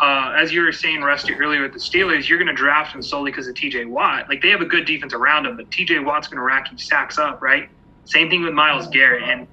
Uh, 0.00 0.34
as 0.34 0.50
you 0.50 0.62
were 0.62 0.72
saying, 0.72 1.02
Rusty, 1.02 1.34
earlier 1.34 1.60
with 1.60 1.74
the 1.74 1.78
Steelers, 1.78 2.26
you're 2.26 2.38
going 2.38 2.48
to 2.48 2.54
draft 2.54 2.94
him 2.94 3.02
solely 3.02 3.30
because 3.30 3.46
of 3.46 3.54
TJ 3.54 3.86
Watt. 3.86 4.30
Like 4.30 4.40
they 4.40 4.48
have 4.48 4.62
a 4.62 4.66
good 4.66 4.86
defense 4.86 5.12
around 5.12 5.44
him, 5.44 5.58
but 5.58 5.70
TJ 5.70 6.02
Watt's 6.02 6.26
going 6.26 6.38
to 6.38 6.42
rack 6.42 6.72
you 6.72 6.78
sacks 6.78 7.18
up, 7.18 7.42
right? 7.42 7.68
Same 8.10 8.28
thing 8.28 8.42
with 8.42 8.54
Myles 8.54 8.88
Garrett. 8.88 9.22
And 9.22 9.46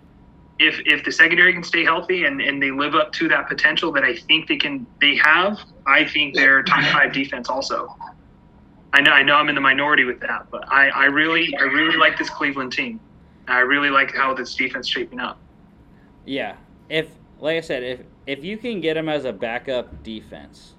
if 0.59 0.81
if 0.85 1.05
the 1.05 1.11
secondary 1.11 1.53
can 1.53 1.63
stay 1.63 1.83
healthy 1.83 2.25
and, 2.25 2.41
and 2.41 2.61
they 2.61 2.71
live 2.71 2.95
up 2.95 3.13
to 3.13 3.27
that 3.29 3.47
potential 3.47 3.91
that 3.91 4.03
I 4.03 4.15
think 4.15 4.47
they 4.47 4.57
can 4.57 4.87
they 4.99 5.15
have, 5.17 5.59
I 5.85 6.05
think 6.05 6.33
they're 6.33 6.63
top 6.63 6.83
five 6.85 7.13
defense 7.13 7.49
also. 7.49 7.95
I 8.93 9.01
know 9.01 9.11
I 9.11 9.21
know 9.21 9.35
I'm 9.35 9.49
in 9.49 9.55
the 9.55 9.61
minority 9.61 10.05
with 10.05 10.19
that, 10.21 10.47
but 10.49 10.67
I, 10.71 10.89
I 10.89 11.05
really 11.05 11.55
I 11.55 11.63
really 11.63 11.97
like 11.97 12.17
this 12.17 12.31
Cleveland 12.31 12.73
team. 12.73 12.99
I 13.47 13.59
really 13.59 13.91
like 13.91 14.13
how 14.13 14.33
this 14.33 14.55
defense 14.55 14.87
is 14.87 14.91
shaping 14.91 15.19
up. 15.19 15.37
Yeah. 16.25 16.55
If 16.89 17.09
like 17.39 17.57
I 17.57 17.61
said, 17.61 17.83
if 17.83 17.99
if 18.25 18.43
you 18.43 18.57
can 18.57 18.81
get 18.81 18.95
them 18.95 19.07
as 19.07 19.25
a 19.25 19.31
backup 19.33 20.01
defense, 20.01 20.73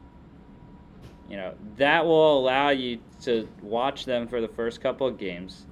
you 1.31 1.37
know, 1.37 1.55
that 1.77 2.05
will 2.05 2.41
allow 2.41 2.71
you 2.71 2.99
to 3.23 3.49
watch 3.63 4.05
them 4.05 4.27
for 4.27 4.41
the 4.41 4.49
first 4.49 4.81
couple 4.81 5.07
of 5.07 5.17
games. 5.17 5.67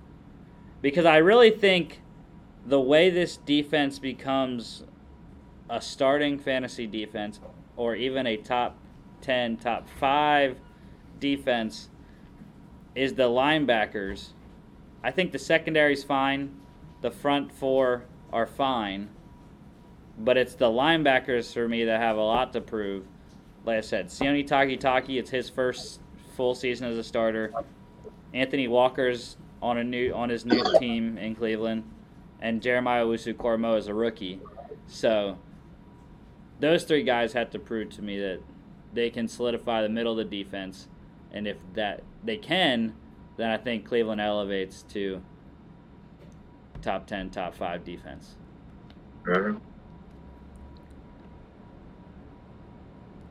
Because 0.86 1.04
I 1.04 1.16
really 1.16 1.50
think 1.50 2.00
the 2.64 2.78
way 2.78 3.10
this 3.10 3.38
defense 3.38 3.98
becomes 3.98 4.84
a 5.68 5.80
starting 5.80 6.38
fantasy 6.38 6.86
defense 6.86 7.40
or 7.74 7.96
even 7.96 8.24
a 8.24 8.36
top 8.36 8.78
10, 9.22 9.56
top 9.56 9.88
5 9.98 10.56
defense 11.18 11.88
is 12.94 13.14
the 13.14 13.24
linebackers. 13.24 14.28
I 15.02 15.10
think 15.10 15.32
the 15.32 15.40
secondary's 15.40 16.04
fine. 16.04 16.54
The 17.00 17.10
front 17.10 17.50
four 17.50 18.04
are 18.32 18.46
fine 18.46 19.08
but 20.18 20.36
it's 20.36 20.54
the 20.54 20.66
linebackers 20.66 21.52
for 21.52 21.68
me 21.68 21.84
that 21.84 22.00
have 22.00 22.16
a 22.16 22.22
lot 22.22 22.52
to 22.52 22.60
prove. 22.60 23.04
Like 23.64 23.78
I 23.78 23.80
said, 23.80 24.06
Sione 24.06 24.48
Takitaki, 24.48 25.18
it's 25.18 25.30
his 25.30 25.50
first 25.50 26.00
full 26.36 26.54
season 26.54 26.86
as 26.86 26.96
a 26.96 27.04
starter. 27.04 27.52
Anthony 28.32 28.68
Walker's 28.68 29.36
on 29.62 29.78
a 29.78 29.84
new 29.84 30.12
on 30.12 30.28
his 30.28 30.44
new 30.44 30.62
team 30.78 31.18
in 31.18 31.34
Cleveland, 31.34 31.84
and 32.40 32.62
Jeremiah 32.62 33.04
Owusu-Koramoah 33.04 33.78
is 33.78 33.88
a 33.88 33.94
rookie. 33.94 34.40
So 34.86 35.38
those 36.60 36.84
three 36.84 37.02
guys 37.02 37.32
have 37.32 37.50
to 37.50 37.58
prove 37.58 37.90
to 37.90 38.02
me 38.02 38.18
that 38.20 38.40
they 38.92 39.10
can 39.10 39.28
solidify 39.28 39.82
the 39.82 39.88
middle 39.88 40.18
of 40.18 40.30
the 40.30 40.44
defense, 40.44 40.88
and 41.32 41.46
if 41.46 41.56
that 41.74 42.02
they 42.24 42.36
can, 42.36 42.94
then 43.36 43.50
I 43.50 43.56
think 43.56 43.84
Cleveland 43.84 44.20
elevates 44.20 44.82
to 44.90 45.22
top 46.82 47.06
ten, 47.06 47.30
top 47.30 47.54
five 47.54 47.84
defense. 47.84 48.36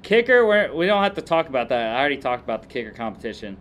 Kicker, 0.04 0.46
we're, 0.46 0.72
we 0.72 0.86
don't 0.86 1.02
have 1.02 1.16
to 1.16 1.22
talk 1.22 1.50
about 1.50 1.70
that. 1.70 1.96
I 1.96 2.00
already 2.00 2.18
talked 2.18 2.44
about 2.44 2.62
the 2.62 2.68
kicker 2.68 2.92
competition. 2.92 3.58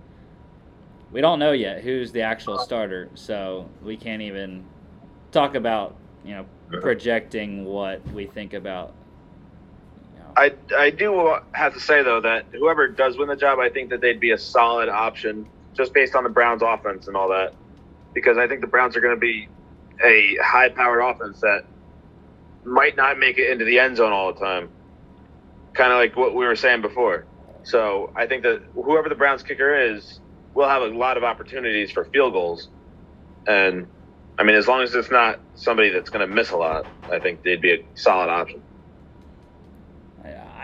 We 1.15 1.21
don't 1.21 1.39
know 1.39 1.53
yet 1.53 1.83
who's 1.83 2.11
the 2.11 2.23
actual 2.23 2.59
starter, 2.59 3.09
so 3.15 3.71
we 3.85 3.97
can't 3.97 4.21
even 4.21 4.65
talk 5.31 5.55
about 5.55 5.95
you 6.25 6.35
know 6.35 6.45
projecting 6.81 7.65
what 7.65 8.05
we 8.09 8.27
think 8.27 8.53
about. 8.53 8.93
You 10.13 10.19
know. 10.19 10.33
I, 10.37 10.53
I 10.77 10.91
do 10.91 11.37
have 11.53 11.73
to 11.75 11.79
say 11.79 12.03
though 12.03 12.21
that 12.23 12.47
whoever 12.51 12.89
does 12.89 13.17
win 13.17 13.29
the 13.29 13.37
job, 13.37 13.61
I 13.61 13.69
think 13.69 13.91
that 13.91 14.01
they'd 14.01 14.19
be 14.19 14.33
a 14.33 14.39
solid 14.39 14.89
option 14.89 15.49
just 15.73 15.95
based 15.95 16.17
on 16.17 16.25
the 16.25 16.31
Browns' 16.31 16.63
offense 16.63 17.07
and 17.07 17.17
all 17.17 17.29
that, 17.29 17.55
because 18.13 18.37
I 18.37 18.49
think 18.49 18.61
the 18.61 18.67
Browns 18.67 18.97
are 18.97 19.01
going 19.01 19.15
to 19.15 19.21
be 19.21 19.47
a 20.03 20.37
high-powered 20.43 21.01
offense 21.01 21.39
that 21.43 21.65
might 22.65 22.97
not 22.97 23.21
make 23.21 23.39
it 23.39 23.53
into 23.53 23.65
the 23.65 23.79
end 23.79 23.99
zone 23.99 24.13
all 24.13 24.33
the 24.33 24.41
time, 24.41 24.69
kind 25.75 25.93
of 25.93 25.99
like 25.99 26.17
what 26.17 26.35
we 26.35 26.45
were 26.45 26.57
saying 26.57 26.83
before. 26.83 27.25
So 27.63 28.13
I 28.17 28.27
think 28.27 28.43
that 28.43 28.63
whoever 28.75 29.09
the 29.09 29.15
Browns 29.15 29.45
kicker 29.45 29.95
is 29.95 30.19
will 30.55 30.69
have 30.69 30.83
a 30.83 30.87
lot 30.87 31.17
of 31.17 31.25
opportunities 31.25 31.91
for 31.91 32.05
field 32.07 32.33
goals, 32.33 32.69
and 33.47 33.87
I 34.39 34.45
mean 34.45 34.57
as 34.57 34.67
long 34.67 34.83
as 34.83 34.95
it's 34.95 35.11
not 35.11 35.41
somebody 35.55 35.91
that's 35.91 36.11
going 36.11 36.27
to 36.27 36.35
miss 36.35 36.51
a 36.51 36.57
lot, 36.57 36.87
I 37.11 37.19
think 37.19 37.43
they'd 37.43 37.61
be 37.61 37.73
a 37.73 37.85
solid 37.95 38.31
option. 38.31 38.63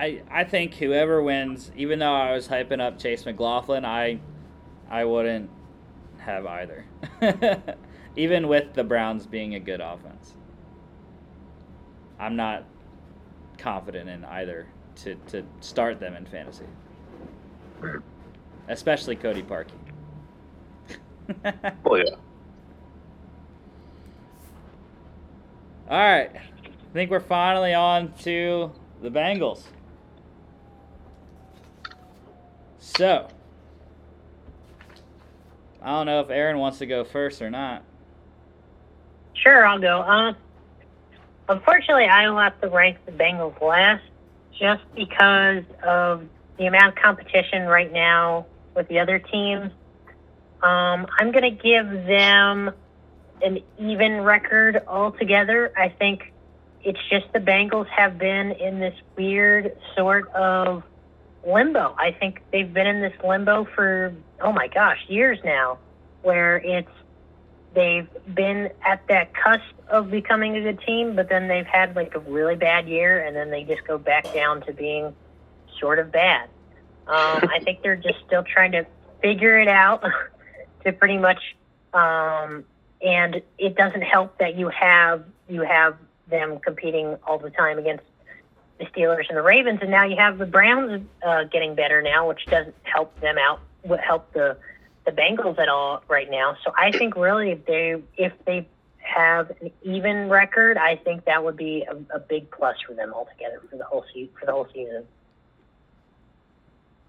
I 0.00 0.22
I 0.30 0.44
think 0.44 0.74
whoever 0.74 1.22
wins, 1.22 1.70
even 1.76 1.98
though 1.98 2.14
I 2.14 2.32
was 2.32 2.48
hyping 2.48 2.80
up 2.80 2.98
Chase 2.98 3.26
McLaughlin, 3.26 3.84
I 3.84 4.18
I 4.88 5.04
wouldn't 5.04 5.50
have 6.20 6.46
either. 6.46 6.86
even 8.16 8.48
with 8.48 8.72
the 8.72 8.82
Browns 8.82 9.26
being 9.26 9.54
a 9.54 9.60
good 9.60 9.80
offense. 9.80 10.34
I'm 12.18 12.36
not 12.36 12.64
confident 13.58 14.08
in 14.08 14.24
either 14.24 14.66
to, 14.96 15.14
to 15.28 15.44
start 15.60 16.00
them 16.00 16.14
in 16.14 16.26
fantasy. 16.26 16.64
Hmm. 17.80 17.98
Especially 18.70 19.16
Cody 19.16 19.42
Parkey. 19.42 19.66
Well, 21.84 21.98
yeah. 21.98 22.04
All 25.90 25.98
right. 25.98 26.30
I 26.34 26.92
think 26.92 27.10
we're 27.10 27.18
finally 27.18 27.74
on 27.74 28.12
to 28.20 28.70
the 29.02 29.10
Bengals. 29.10 29.62
So, 32.78 33.26
I 35.82 35.86
don't 35.88 36.06
know 36.06 36.20
if 36.20 36.30
Aaron 36.30 36.58
wants 36.58 36.78
to 36.78 36.86
go 36.86 37.02
first 37.02 37.42
or 37.42 37.50
not. 37.50 37.82
Sure, 39.34 39.66
I'll 39.66 39.80
go. 39.80 40.00
Uh, 40.00 40.32
unfortunately, 41.48 42.06
I 42.06 42.30
will 42.30 42.38
have 42.38 42.60
to 42.60 42.68
rank 42.68 42.98
the 43.04 43.12
Bengals 43.12 43.60
last 43.60 44.04
just 44.56 44.82
because 44.94 45.64
of 45.82 46.24
the 46.56 46.66
amount 46.66 46.96
of 46.96 47.02
competition 47.02 47.62
right 47.62 47.92
now 47.92 48.46
with 48.74 48.88
the 48.88 48.98
other 49.00 49.18
teams. 49.18 49.72
Um, 50.62 51.06
I'm 51.18 51.32
going 51.32 51.42
to 51.42 51.50
give 51.50 51.88
them 52.06 52.72
an 53.42 53.60
even 53.78 54.20
record 54.20 54.82
altogether. 54.86 55.72
I 55.76 55.88
think 55.88 56.32
it's 56.82 57.00
just 57.10 57.32
the 57.32 57.40
Bengals 57.40 57.88
have 57.88 58.18
been 58.18 58.52
in 58.52 58.78
this 58.78 58.94
weird 59.16 59.76
sort 59.96 60.30
of 60.32 60.82
limbo. 61.46 61.94
I 61.98 62.12
think 62.12 62.42
they've 62.52 62.72
been 62.72 62.86
in 62.86 63.00
this 63.00 63.14
limbo 63.24 63.64
for, 63.64 64.14
oh 64.40 64.52
my 64.52 64.68
gosh, 64.68 64.98
years 65.08 65.38
now, 65.44 65.78
where 66.22 66.58
it's 66.58 66.90
they've 67.74 68.08
been 68.34 68.70
at 68.84 69.06
that 69.08 69.32
cusp 69.32 69.62
of 69.88 70.10
becoming 70.10 70.56
a 70.56 70.60
good 70.60 70.80
team, 70.80 71.14
but 71.14 71.28
then 71.28 71.48
they've 71.48 71.66
had 71.66 71.96
like 71.96 72.14
a 72.14 72.18
really 72.20 72.56
bad 72.56 72.88
year, 72.88 73.24
and 73.24 73.34
then 73.34 73.50
they 73.50 73.64
just 73.64 73.86
go 73.86 73.96
back 73.96 74.32
down 74.34 74.60
to 74.62 74.72
being 74.72 75.14
sort 75.78 75.98
of 75.98 76.10
bad. 76.10 76.48
Um, 77.10 77.50
I 77.52 77.58
think 77.64 77.82
they're 77.82 77.96
just 77.96 78.18
still 78.24 78.44
trying 78.44 78.70
to 78.72 78.86
figure 79.20 79.58
it 79.58 79.66
out 79.66 80.04
to 80.84 80.92
pretty 80.92 81.18
much, 81.18 81.56
um, 81.92 82.64
and 83.02 83.42
it 83.58 83.74
doesn't 83.74 84.02
help 84.02 84.38
that 84.38 84.56
you 84.56 84.68
have 84.68 85.24
you 85.48 85.62
have 85.62 85.96
them 86.28 86.60
competing 86.60 87.16
all 87.26 87.38
the 87.38 87.50
time 87.50 87.78
against 87.78 88.04
the 88.78 88.84
Steelers 88.86 89.28
and 89.28 89.36
the 89.36 89.42
Ravens, 89.42 89.80
and 89.82 89.90
now 89.90 90.04
you 90.04 90.16
have 90.16 90.38
the 90.38 90.46
Browns 90.46 91.04
uh, 91.26 91.44
getting 91.44 91.74
better 91.74 92.00
now, 92.00 92.28
which 92.28 92.48
doesn't 92.48 92.76
help 92.84 93.18
them 93.20 93.36
out. 93.38 93.60
Would 93.82 94.00
help 94.00 94.32
the 94.32 94.56
the 95.04 95.10
Bengals 95.10 95.58
at 95.58 95.68
all 95.68 96.04
right 96.06 96.30
now. 96.30 96.56
So 96.64 96.72
I 96.78 96.92
think 96.92 97.16
really 97.16 97.50
if 97.50 97.66
they 97.66 98.00
if 98.16 98.32
they 98.44 98.68
have 98.98 99.50
an 99.60 99.72
even 99.82 100.28
record, 100.28 100.76
I 100.76 100.94
think 100.94 101.24
that 101.24 101.42
would 101.42 101.56
be 101.56 101.84
a, 101.90 102.16
a 102.16 102.20
big 102.20 102.50
plus 102.52 102.76
for 102.86 102.94
them 102.94 103.12
altogether 103.12 103.60
for 103.68 103.76
the 103.76 103.84
whole 103.84 104.04
se- 104.14 104.30
for 104.38 104.46
the 104.46 104.52
whole 104.52 104.68
season. 104.72 105.04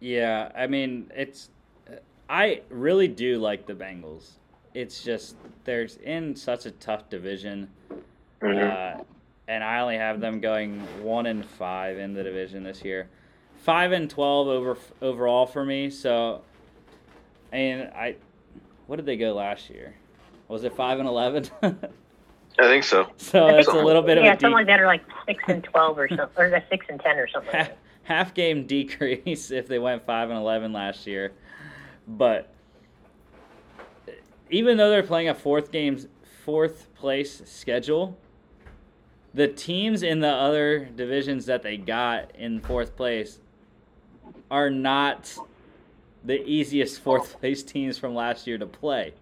Yeah, 0.01 0.51
I 0.55 0.67
mean, 0.67 1.09
it's. 1.15 1.49
I 2.27 2.61
really 2.69 3.07
do 3.07 3.37
like 3.37 3.67
the 3.67 3.73
Bengals. 3.73 4.31
It's 4.73 5.03
just 5.03 5.35
they're 5.63 5.87
in 6.03 6.35
such 6.35 6.65
a 6.65 6.71
tough 6.71 7.09
division, 7.09 7.69
uh, 8.41 8.95
and 9.47 9.63
I 9.63 9.79
only 9.79 9.97
have 9.97 10.19
them 10.19 10.39
going 10.39 10.79
one 11.03 11.27
and 11.27 11.45
five 11.45 11.97
in 11.99 12.13
the 12.13 12.23
division 12.23 12.63
this 12.63 12.83
year, 12.83 13.09
five 13.57 13.91
and 13.91 14.09
twelve 14.09 14.47
over 14.47 14.77
overall 15.03 15.45
for 15.45 15.63
me. 15.63 15.91
So, 15.91 16.41
and 17.51 17.89
I, 17.89 18.15
what 18.87 18.95
did 18.95 19.05
they 19.05 19.17
go 19.17 19.33
last 19.33 19.69
year? 19.69 19.93
Was 20.47 20.63
it 20.63 20.73
five 20.73 20.97
and 20.99 21.07
eleven? 21.07 21.47
I 21.61 22.63
think 22.63 22.85
so. 22.85 23.07
so 23.17 23.47
that's 23.47 23.67
a 23.67 23.73
little 23.73 24.01
bit 24.01 24.17
of 24.17 24.23
yeah, 24.23 24.31
a 24.31 24.33
something 24.33 24.49
deep, 24.49 24.55
like 24.55 24.67
that, 24.67 24.79
or 24.79 24.87
like 24.87 25.03
six 25.27 25.43
and 25.47 25.63
twelve 25.63 25.99
or 25.99 26.07
something, 26.07 26.27
or 26.37 26.49
the 26.49 26.63
six 26.71 26.87
and 26.89 26.99
ten 26.99 27.17
or 27.17 27.27
something. 27.27 27.53
Like 27.53 27.77
half, 28.03 28.33
game 28.33 28.65
decrease 28.67 29.51
if 29.51 29.67
they 29.67 29.79
went 29.79 30.03
five 30.03 30.29
and 30.29 30.37
eleven 30.37 30.73
last 30.73 31.07
year, 31.07 31.33
but 32.07 32.53
even 34.49 34.77
though 34.77 34.89
they're 34.89 35.03
playing 35.03 35.29
a 35.29 35.35
fourth 35.35 35.71
games 35.71 36.07
fourth 36.43 36.93
place 36.95 37.41
schedule, 37.45 38.17
the 39.33 39.47
teams 39.47 40.03
in 40.03 40.19
the 40.19 40.27
other 40.27 40.85
divisions 40.85 41.45
that 41.45 41.63
they 41.63 41.77
got 41.77 42.35
in 42.35 42.59
fourth 42.59 42.95
place 42.95 43.39
are 44.49 44.69
not 44.69 45.33
the 46.23 46.43
easiest 46.45 46.99
fourth 47.03 47.39
place 47.39 47.63
teams 47.63 47.97
from 47.97 48.13
last 48.13 48.45
year 48.45 48.57
to 48.57 48.65
play. 48.65 49.13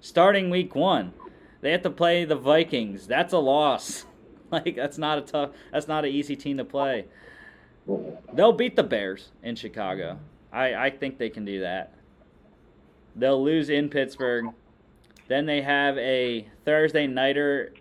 Starting 0.00 0.48
week 0.48 0.74
one, 0.74 1.12
they 1.60 1.72
have 1.72 1.82
to 1.82 1.90
play 1.90 2.24
the 2.24 2.36
Vikings. 2.36 3.06
That's 3.06 3.32
a 3.32 3.38
loss. 3.38 4.04
Like 4.50 4.76
that's 4.76 4.96
not 4.96 5.18
a 5.18 5.20
tough. 5.20 5.50
That's 5.70 5.88
not 5.88 6.06
an 6.06 6.10
easy 6.10 6.34
team 6.34 6.56
to 6.56 6.64
play. 6.64 7.04
They'll 8.32 8.52
beat 8.52 8.76
the 8.76 8.82
Bears 8.82 9.30
in 9.42 9.56
Chicago. 9.56 10.18
I, 10.52 10.74
I 10.74 10.90
think 10.90 11.18
they 11.18 11.30
can 11.30 11.44
do 11.44 11.60
that. 11.60 11.94
They'll 13.16 13.42
lose 13.42 13.70
in 13.70 13.88
Pittsburgh. 13.88 14.46
Then 15.26 15.46
they 15.46 15.62
have 15.62 15.98
a 15.98 16.48
Thursday 16.64 17.06
nighter 17.06 17.74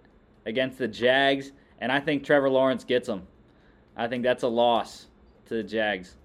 against 0.46 0.78
the 0.78 0.88
Jags, 0.88 1.52
and 1.80 1.92
I 1.92 2.00
think 2.00 2.24
Trevor 2.24 2.50
Lawrence 2.50 2.84
gets 2.84 3.08
them. 3.08 3.28
I 3.96 4.08
think 4.08 4.24
that's 4.24 4.44
a 4.44 4.48
loss 4.48 5.08
to 5.48 5.56
the 5.56 5.64
Jags. 5.64 6.16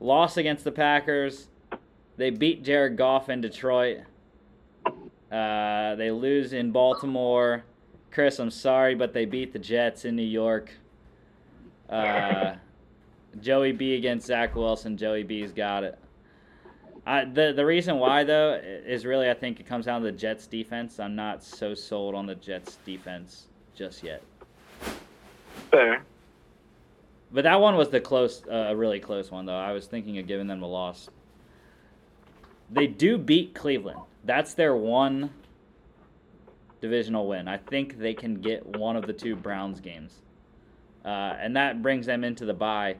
Loss 0.00 0.36
against 0.36 0.64
the 0.64 0.72
Packers. 0.72 1.48
They 2.16 2.30
beat 2.30 2.64
Jared 2.64 2.96
Goff 2.96 3.28
in 3.28 3.40
Detroit. 3.40 3.98
Uh, 5.30 5.94
they 5.96 6.10
lose 6.10 6.52
in 6.52 6.70
Baltimore. 6.70 7.64
Chris, 8.10 8.38
I'm 8.38 8.50
sorry, 8.50 8.94
but 8.94 9.12
they 9.12 9.24
beat 9.24 9.52
the 9.52 9.58
Jets 9.58 10.04
in 10.04 10.14
New 10.14 10.22
York. 10.22 10.72
Uh, 11.88 12.54
Joey 13.40 13.72
B 13.72 13.94
against 13.94 14.26
Zach 14.26 14.54
Wilson. 14.54 14.96
Joey 14.96 15.22
B's 15.22 15.52
got 15.52 15.84
it. 15.84 15.98
I, 17.06 17.24
the 17.24 17.52
the 17.54 17.66
reason 17.66 17.98
why 17.98 18.24
though 18.24 18.54
is 18.54 19.04
really 19.04 19.28
I 19.28 19.34
think 19.34 19.60
it 19.60 19.66
comes 19.66 19.84
down 19.84 20.00
to 20.00 20.06
the 20.10 20.16
Jets 20.16 20.46
defense. 20.46 20.98
I'm 20.98 21.14
not 21.14 21.42
so 21.44 21.74
sold 21.74 22.14
on 22.14 22.26
the 22.26 22.34
Jets 22.34 22.78
defense 22.86 23.48
just 23.74 24.02
yet. 24.02 24.22
Fair. 25.70 26.02
But 27.30 27.42
that 27.42 27.60
one 27.60 27.76
was 27.76 27.88
the 27.88 28.00
close, 28.00 28.44
uh, 28.48 28.66
a 28.68 28.76
really 28.76 29.00
close 29.00 29.30
one 29.30 29.44
though. 29.44 29.56
I 29.56 29.72
was 29.72 29.86
thinking 29.86 30.18
of 30.18 30.26
giving 30.26 30.46
them 30.46 30.62
a 30.62 30.66
loss. 30.66 31.10
They 32.70 32.86
do 32.86 33.18
beat 33.18 33.54
Cleveland. 33.54 34.00
That's 34.24 34.54
their 34.54 34.74
one 34.74 35.30
divisional 36.80 37.26
win. 37.26 37.48
I 37.48 37.58
think 37.58 37.98
they 37.98 38.14
can 38.14 38.36
get 38.36 38.64
one 38.78 38.96
of 38.96 39.06
the 39.06 39.12
two 39.12 39.36
Browns 39.36 39.80
games, 39.80 40.22
uh, 41.04 41.36
and 41.38 41.56
that 41.56 41.82
brings 41.82 42.06
them 42.06 42.24
into 42.24 42.44
the 42.44 42.54
bye. 42.54 42.96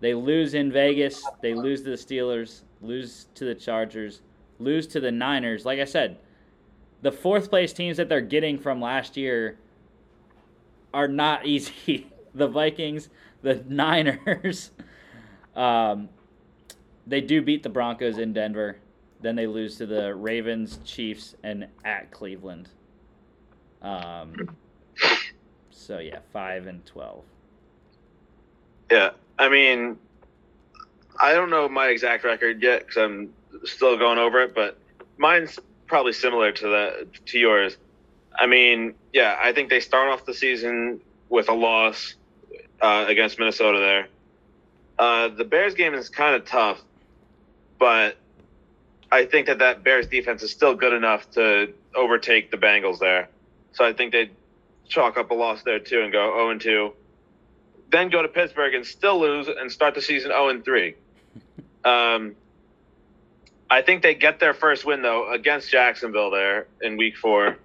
They 0.00 0.14
lose 0.14 0.54
in 0.54 0.72
Vegas. 0.72 1.22
They 1.42 1.54
lose 1.54 1.82
to 1.82 1.90
the 1.90 1.96
Steelers. 1.96 2.62
Lose 2.80 3.26
to 3.34 3.44
the 3.44 3.54
Chargers. 3.54 4.22
Lose 4.58 4.86
to 4.88 5.00
the 5.00 5.12
Niners. 5.12 5.64
Like 5.64 5.78
I 5.78 5.84
said, 5.84 6.18
the 7.02 7.12
fourth 7.12 7.50
place 7.50 7.72
teams 7.72 7.96
that 7.96 8.08
they're 8.08 8.20
getting 8.20 8.58
from 8.58 8.80
last 8.80 9.16
year 9.16 9.58
are 10.92 11.08
not 11.08 11.46
easy. 11.46 12.06
the 12.34 12.48
Vikings, 12.48 13.08
the 13.42 13.62
Niners. 13.68 14.70
Um, 15.56 16.08
they 17.08 17.20
do 17.20 17.42
beat 17.42 17.64
the 17.64 17.68
Broncos 17.68 18.18
in 18.18 18.32
Denver. 18.32 18.78
Then 19.20 19.34
they 19.34 19.48
lose 19.48 19.76
to 19.78 19.84
the 19.84 20.14
Ravens, 20.14 20.78
Chiefs, 20.84 21.34
and 21.42 21.66
at 21.84 22.12
Cleveland. 22.12 22.68
Um, 23.82 24.56
so 25.70 25.98
yeah, 25.98 26.20
five 26.32 26.68
and 26.68 26.86
twelve. 26.86 27.24
Yeah, 28.92 29.10
I 29.40 29.48
mean, 29.48 29.96
I 31.18 31.32
don't 31.32 31.48
know 31.48 31.66
my 31.66 31.86
exact 31.86 32.24
record 32.24 32.62
yet 32.62 32.80
because 32.80 32.98
I'm 32.98 33.32
still 33.64 33.96
going 33.96 34.18
over 34.18 34.42
it, 34.42 34.54
but 34.54 34.78
mine's 35.16 35.58
probably 35.86 36.12
similar 36.12 36.52
to 36.52 36.68
that 36.68 37.24
to 37.24 37.38
yours. 37.38 37.78
I 38.38 38.46
mean, 38.46 38.94
yeah, 39.14 39.38
I 39.40 39.54
think 39.54 39.70
they 39.70 39.80
start 39.80 40.12
off 40.12 40.26
the 40.26 40.34
season 40.34 41.00
with 41.30 41.48
a 41.48 41.54
loss 41.54 42.16
uh, 42.82 43.06
against 43.08 43.38
Minnesota. 43.38 43.78
There, 43.78 44.08
uh, 44.98 45.28
the 45.28 45.44
Bears 45.44 45.72
game 45.72 45.94
is 45.94 46.10
kind 46.10 46.34
of 46.34 46.44
tough, 46.44 46.82
but 47.78 48.18
I 49.10 49.24
think 49.24 49.46
that 49.46 49.60
that 49.60 49.82
Bears 49.82 50.06
defense 50.06 50.42
is 50.42 50.50
still 50.50 50.74
good 50.74 50.92
enough 50.92 51.30
to 51.30 51.72
overtake 51.94 52.50
the 52.50 52.58
Bengals 52.58 52.98
there. 52.98 53.30
So 53.72 53.86
I 53.86 53.94
think 53.94 54.12
they 54.12 54.32
chalk 54.86 55.16
up 55.16 55.30
a 55.30 55.34
loss 55.34 55.62
there 55.62 55.78
too 55.78 56.02
and 56.02 56.12
go 56.12 56.30
0 56.34 56.50
and 56.50 56.60
2. 56.60 56.92
Then 57.90 58.08
go 58.08 58.22
to 58.22 58.28
Pittsburgh 58.28 58.74
and 58.74 58.86
still 58.86 59.20
lose 59.20 59.48
and 59.48 59.70
start 59.70 59.94
the 59.94 60.02
season 60.02 60.30
0 60.30 60.48
and 60.48 60.64
3. 60.64 60.94
Um, 61.84 62.36
I 63.70 63.82
think 63.82 64.02
they 64.02 64.14
get 64.14 64.40
their 64.40 64.52
first 64.52 64.84
win 64.84 65.02
though 65.02 65.32
against 65.32 65.70
Jacksonville 65.70 66.30
there 66.30 66.66
in 66.82 66.96
Week 66.96 67.16
Four. 67.16 67.56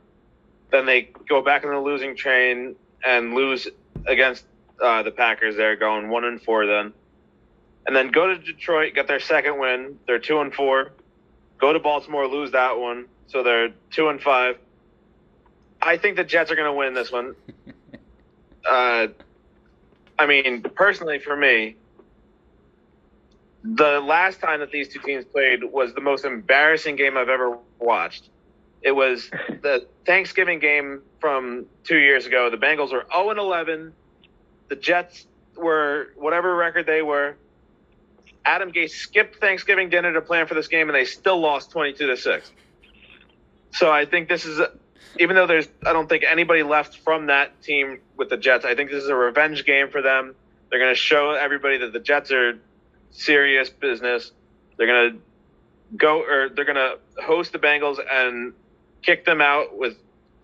Then 0.72 0.85
they 0.85 1.10
go 1.27 1.41
back 1.41 1.65
on 1.65 1.72
the 1.72 1.80
losing 1.80 2.15
train 2.15 2.76
and 3.03 3.34
lose 3.34 3.68
against 4.06 4.45
uh, 4.81 5.02
the 5.02 5.11
Packers. 5.11 5.56
There, 5.56 5.76
going 5.76 6.10
one 6.10 6.23
and 6.23 6.41
four 6.41 6.68
then, 6.68 6.93
and 7.88 7.95
then 7.95 8.10
go 8.10 8.27
to 8.27 8.38
Detroit, 8.38 8.93
get 8.93 9.07
their 9.07 9.19
second 9.19 9.57
win. 9.57 9.97
They're 10.06 10.19
two 10.19 10.39
and 10.41 10.53
four. 10.53 10.91
Go 11.57 11.73
to 11.73 11.80
Baltimore, 11.80 12.27
lose 12.27 12.52
that 12.52 12.77
one, 12.77 13.06
so 13.27 13.41
they're 13.41 13.69
two 13.91 14.10
and 14.10 14.22
five. 14.22 14.57
I 15.81 15.97
think 15.97 16.18
the 16.18 16.23
Jets 16.23 16.52
are 16.52 16.56
going 16.56 16.68
to 16.68 16.73
win 16.73 16.93
this 16.93 17.11
one. 17.11 17.35
Uh, 18.68 19.10
I 20.18 20.26
mean, 20.26 20.62
personally 20.62 21.20
for 21.20 21.36
me, 21.36 21.76
the 23.64 24.00
last 24.00 24.40
time 24.40 24.60
that 24.60 24.72
these 24.72 24.90
two 24.90 25.00
teams 25.00 25.26
played 25.26 25.64
was 25.64 25.94
the 25.94 26.02
most 26.02 26.24
embarrassing 26.24 26.96
game 26.96 27.18
I've 27.18 27.30
ever 27.30 27.58
watched. 27.80 28.30
It 28.82 28.92
was 28.92 29.30
the 29.62 29.88
Thanksgiving 30.06 30.60
game 30.60 31.02
from 31.20 31.66
two 31.84 31.98
years 31.98 32.26
ago. 32.26 32.50
The 32.50 32.58
Bengals 32.58 32.92
were 32.92 33.06
0 33.12 33.32
and 33.32 33.40
11. 33.40 33.94
The 34.70 34.76
Jets 34.76 35.26
were 35.56 36.10
whatever 36.16 36.56
record 36.56 36.86
they 36.86 37.02
were. 37.02 37.36
Adam 38.46 38.72
Gase 38.72 38.92
skipped 38.92 39.38
Thanksgiving 39.38 39.90
dinner 39.90 40.14
to 40.14 40.22
plan 40.22 40.46
for 40.46 40.54
this 40.54 40.68
game, 40.68 40.88
and 40.88 40.96
they 40.96 41.06
still 41.06 41.40
lost 41.40 41.72
22 41.72 42.08
to 42.08 42.18
6. 42.18 42.52
So 43.72 43.92
I 43.92 44.06
think 44.06 44.30
this 44.30 44.46
is, 44.46 44.62
even 45.20 45.36
though 45.36 45.48
there's, 45.48 45.68
I 45.86 45.94
don't 45.94 46.08
think 46.10 46.24
anybody 46.24 46.64
left 46.64 46.98
from 47.00 47.28
that 47.28 47.62
team 47.62 48.00
with 48.18 48.30
the 48.30 48.38
Jets. 48.38 48.66
I 48.66 48.76
think 48.76 48.92
this 48.92 49.04
is 49.04 49.10
a 49.10 49.16
revenge 49.16 49.66
game 49.66 49.90
for 49.90 50.02
them. 50.02 50.36
They're 50.70 50.80
going 50.80 50.92
to 50.94 51.00
show 51.00 51.32
everybody 51.32 51.78
that 51.78 51.94
the 51.94 52.00
Jets 52.00 52.32
are 52.32 52.60
serious 53.12 53.70
business. 53.70 54.32
They're 54.78 54.88
going 54.88 55.12
to 55.14 55.98
go, 55.98 56.22
or 56.24 56.50
they're 56.50 56.66
going 56.66 56.76
to 56.76 56.98
host 57.24 57.52
the 57.54 57.60
Bengals 57.60 57.98
and 58.12 58.54
kick 59.02 59.26
them 59.26 59.42
out 59.42 59.78
with 59.78 59.98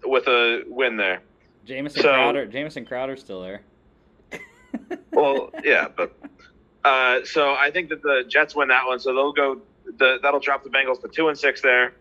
with 0.03 0.28
a 0.28 0.64
win 0.68 0.98
there. 0.98 1.22
Jamison 1.65 2.02
So- 2.02 2.10
Crowder. 2.14 2.45
Jamison 2.45 2.86
Crowder's 2.86 3.19
still 3.19 3.41
there. 3.41 3.61
Well, 5.11 5.52
yeah, 5.64 5.88
but 5.94 6.15
uh, 6.86 7.19
so 7.26 7.53
I 7.53 7.69
think 7.72 7.90
that 7.90 8.02
the 8.02 8.23
Jets 8.28 8.56
win 8.56 8.69
that 8.69 8.88
one, 8.88 8.99
so 8.99 9.14
they'll 9.14 9.34
go. 9.34 9.61
The, 9.98 10.19
that'll 10.22 10.40
drop 10.40 10.64
the 10.64 10.69
Bengals 10.69 11.02
to 11.02 11.10
two 11.10 11.28
and 11.28 11.38
six 11.38 11.61
there. 11.61 11.94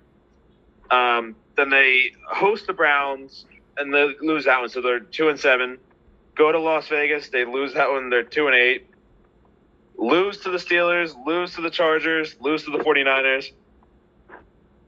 Um, 0.90 1.36
then 1.56 1.70
they 1.70 2.12
host 2.26 2.66
the 2.66 2.72
Browns 2.72 3.44
and 3.76 3.94
they 3.94 4.14
lose 4.20 4.44
that 4.44 4.60
one, 4.60 4.68
so 4.68 4.80
they're 4.80 5.00
two 5.00 5.28
and 5.28 5.38
seven. 5.38 5.78
Go 6.34 6.52
to 6.52 6.58
Las 6.58 6.88
Vegas, 6.88 7.28
they 7.28 7.44
lose 7.44 7.74
that 7.74 7.90
one, 7.90 8.10
they're 8.10 8.22
two 8.22 8.46
and 8.46 8.56
eight. 8.56 8.86
Lose 9.96 10.38
to 10.40 10.50
the 10.50 10.58
Steelers, 10.58 11.14
lose 11.26 11.54
to 11.54 11.60
the 11.60 11.70
Chargers, 11.70 12.34
lose 12.40 12.64
to 12.64 12.70
the 12.70 12.78
49ers. 12.78 13.52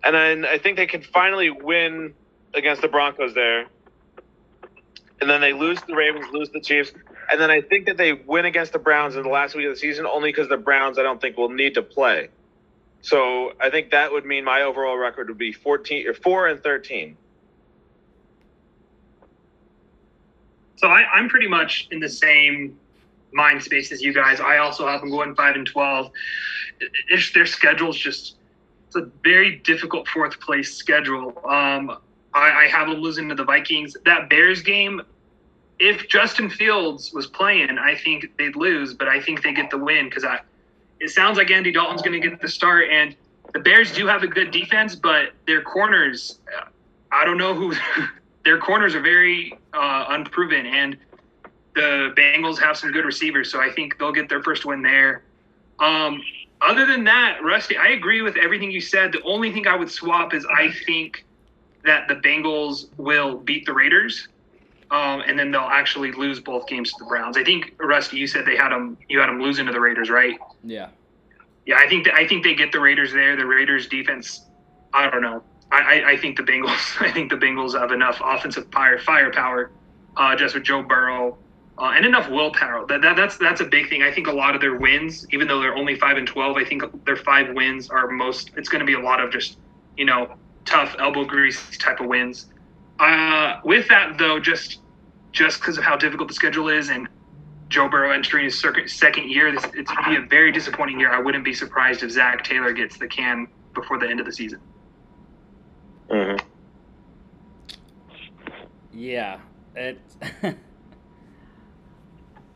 And 0.04 0.14
then 0.14 0.44
I 0.44 0.58
think 0.58 0.76
they 0.76 0.86
can 0.86 1.02
finally 1.02 1.50
win 1.50 2.14
against 2.54 2.82
the 2.82 2.88
Broncos 2.88 3.34
there. 3.34 3.66
And 5.20 5.30
then 5.30 5.40
they 5.40 5.52
lose 5.52 5.80
to 5.80 5.86
the 5.86 5.94
Ravens, 5.94 6.26
lose 6.32 6.48
to 6.48 6.54
the 6.54 6.60
Chiefs. 6.60 6.92
And 7.30 7.40
then 7.40 7.50
I 7.50 7.60
think 7.60 7.86
that 7.86 7.96
they 7.96 8.12
win 8.12 8.44
against 8.44 8.72
the 8.72 8.78
Browns 8.78 9.14
in 9.14 9.22
the 9.22 9.28
last 9.28 9.54
week 9.54 9.66
of 9.66 9.74
the 9.74 9.78
season 9.78 10.06
only 10.06 10.30
because 10.30 10.48
the 10.48 10.56
Browns 10.56 10.98
I 10.98 11.02
don't 11.02 11.20
think 11.20 11.36
will 11.36 11.50
need 11.50 11.74
to 11.74 11.82
play. 11.82 12.30
So 13.02 13.52
I 13.60 13.68
think 13.68 13.90
that 13.90 14.12
would 14.12 14.24
mean 14.24 14.44
my 14.44 14.62
overall 14.62 14.96
record 14.96 15.28
would 15.28 15.38
be 15.38 15.52
14 15.52 16.08
or 16.08 16.14
4 16.14 16.48
and 16.48 16.62
13. 16.62 17.16
So 20.76 20.88
I, 20.88 21.02
I'm 21.12 21.28
pretty 21.28 21.48
much 21.48 21.88
in 21.90 22.00
the 22.00 22.08
same 22.08 22.78
mind 23.32 23.62
space 23.62 23.92
as 23.92 24.02
you 24.02 24.12
guys. 24.12 24.40
I 24.40 24.58
also 24.58 24.86
have 24.86 25.00
them 25.00 25.10
going 25.10 25.34
five 25.34 25.54
and 25.56 25.66
twelve. 25.66 26.10
It- 26.80 26.92
It's, 27.08 27.32
their 27.32 27.46
schedule's 27.46 27.96
just 27.98 28.36
it's 28.86 28.96
a 28.96 29.08
very 29.24 29.56
difficult 29.56 30.06
fourth 30.08 30.38
place 30.40 30.74
schedule. 30.74 31.28
Um, 31.48 31.96
I, 32.34 32.64
I 32.64 32.68
have 32.68 32.88
them 32.88 32.98
losing 32.98 33.28
to 33.30 33.34
the 33.34 33.44
Vikings. 33.44 33.96
That 34.04 34.28
Bears 34.28 34.60
game, 34.62 35.00
if 35.78 36.08
Justin 36.08 36.50
Fields 36.50 37.12
was 37.12 37.26
playing, 37.26 37.78
I 37.78 37.94
think 37.94 38.36
they'd 38.38 38.54
lose, 38.56 38.92
but 38.94 39.08
I 39.08 39.20
think 39.20 39.42
they 39.42 39.52
get 39.52 39.70
the 39.70 39.78
win 39.78 40.06
because 40.08 40.24
I. 40.24 40.40
It 41.02 41.10
sounds 41.10 41.36
like 41.36 41.50
Andy 41.50 41.72
Dalton's 41.72 42.00
going 42.00 42.20
to 42.20 42.28
get 42.28 42.40
the 42.40 42.48
start, 42.48 42.88
and 42.88 43.16
the 43.52 43.58
Bears 43.58 43.92
do 43.92 44.06
have 44.06 44.22
a 44.22 44.28
good 44.28 44.52
defense, 44.52 44.94
but 44.94 45.30
their 45.48 45.60
corners, 45.60 46.38
uh, 46.56 46.66
I 47.10 47.24
don't 47.24 47.38
know 47.38 47.54
who. 47.54 47.74
their 48.44 48.58
corners 48.58 48.94
are 48.94 49.00
very 49.00 49.58
uh, 49.72 50.04
unproven, 50.10 50.64
and 50.64 50.96
the 51.74 52.14
Bengals 52.16 52.56
have 52.60 52.76
some 52.76 52.92
good 52.92 53.04
receivers, 53.04 53.50
so 53.50 53.60
I 53.60 53.68
think 53.72 53.98
they'll 53.98 54.12
get 54.12 54.28
their 54.28 54.44
first 54.44 54.64
win 54.64 54.80
there. 54.80 55.24
Um, 55.80 56.22
other 56.60 56.86
than 56.86 57.02
that, 57.04 57.42
Rusty, 57.42 57.76
I 57.76 57.88
agree 57.88 58.22
with 58.22 58.36
everything 58.36 58.70
you 58.70 58.80
said. 58.80 59.10
The 59.10 59.22
only 59.22 59.52
thing 59.52 59.66
I 59.66 59.74
would 59.74 59.90
swap 59.90 60.32
is 60.32 60.46
I 60.56 60.70
think 60.86 61.24
that 61.84 62.06
the 62.06 62.14
Bengals 62.14 62.86
will 62.96 63.38
beat 63.38 63.66
the 63.66 63.72
Raiders, 63.72 64.28
um, 64.92 65.22
and 65.26 65.38
then 65.38 65.50
they'll 65.50 65.62
actually 65.62 66.12
lose 66.12 66.38
both 66.38 66.66
games 66.66 66.92
to 66.92 66.98
the 66.98 67.06
Browns. 67.06 67.38
I 67.38 67.42
think 67.42 67.74
Rusty, 67.80 68.18
you 68.18 68.26
said 68.26 68.44
they 68.44 68.56
had 68.56 68.68
them. 68.68 68.98
You 69.08 69.18
had 69.20 69.30
them 69.30 69.40
losing 69.40 69.64
to 69.66 69.72
the 69.72 69.80
Raiders, 69.80 70.10
right? 70.10 70.38
Yeah. 70.62 70.88
Yeah, 71.64 71.76
I 71.78 71.88
think 71.88 72.04
that, 72.04 72.14
I 72.14 72.28
think 72.28 72.44
they 72.44 72.54
get 72.54 72.72
the 72.72 72.80
Raiders 72.80 73.12
there. 73.12 73.34
The 73.34 73.46
Raiders 73.46 73.86
defense, 73.86 74.46
I 74.92 75.08
don't 75.08 75.22
know. 75.22 75.42
I, 75.70 75.78
I, 75.78 76.10
I 76.10 76.16
think 76.18 76.36
the 76.36 76.42
Bengals. 76.42 77.00
I 77.00 77.10
think 77.10 77.30
the 77.30 77.36
Bengals 77.36 77.78
have 77.78 77.90
enough 77.90 78.20
offensive 78.22 78.70
fire 78.70 78.98
firepower, 78.98 79.70
uh, 80.18 80.36
just 80.36 80.54
with 80.54 80.64
Joe 80.64 80.82
Burrow, 80.82 81.38
uh, 81.78 81.94
and 81.96 82.04
enough 82.04 82.28
willpower. 82.28 82.84
That, 82.86 83.00
that 83.00 83.16
that's 83.16 83.38
that's 83.38 83.62
a 83.62 83.66
big 83.66 83.88
thing. 83.88 84.02
I 84.02 84.12
think 84.12 84.26
a 84.26 84.32
lot 84.32 84.54
of 84.54 84.60
their 84.60 84.76
wins, 84.76 85.26
even 85.32 85.48
though 85.48 85.60
they're 85.60 85.76
only 85.76 85.94
five 85.94 86.18
and 86.18 86.26
twelve, 86.26 86.58
I 86.58 86.64
think 86.64 86.82
their 87.06 87.16
five 87.16 87.54
wins 87.54 87.88
are 87.88 88.08
most. 88.10 88.50
It's 88.58 88.68
going 88.68 88.80
to 88.80 88.86
be 88.86 88.94
a 88.94 89.00
lot 89.00 89.20
of 89.20 89.32
just 89.32 89.56
you 89.96 90.04
know 90.04 90.34
tough 90.66 90.94
elbow 90.98 91.24
grease 91.24 91.78
type 91.78 92.00
of 92.00 92.08
wins. 92.08 92.48
Uh, 92.98 93.60
with 93.64 93.88
that 93.88 94.18
though, 94.18 94.38
just 94.38 94.81
just 95.32 95.60
because 95.60 95.78
of 95.78 95.84
how 95.84 95.96
difficult 95.96 96.28
the 96.28 96.34
schedule 96.34 96.68
is 96.68 96.88
and 96.90 97.08
Joe 97.68 97.88
Burrow 97.88 98.12
entering 98.12 98.44
his 98.44 98.62
second 98.86 99.30
year, 99.30 99.50
this, 99.50 99.64
it's 99.74 99.90
going 99.90 100.04
to 100.04 100.10
be 100.10 100.16
a 100.16 100.28
very 100.28 100.52
disappointing 100.52 101.00
year. 101.00 101.10
I 101.10 101.18
wouldn't 101.18 101.44
be 101.44 101.54
surprised 101.54 102.02
if 102.02 102.10
Zac 102.10 102.44
Taylor 102.44 102.72
gets 102.72 102.98
the 102.98 103.08
can 103.08 103.48
before 103.74 103.98
the 103.98 104.06
end 104.06 104.20
of 104.20 104.26
the 104.26 104.32
season. 104.32 104.60
Mm-hmm. 106.10 106.46
Yeah, 108.92 109.38
it. 109.74 109.98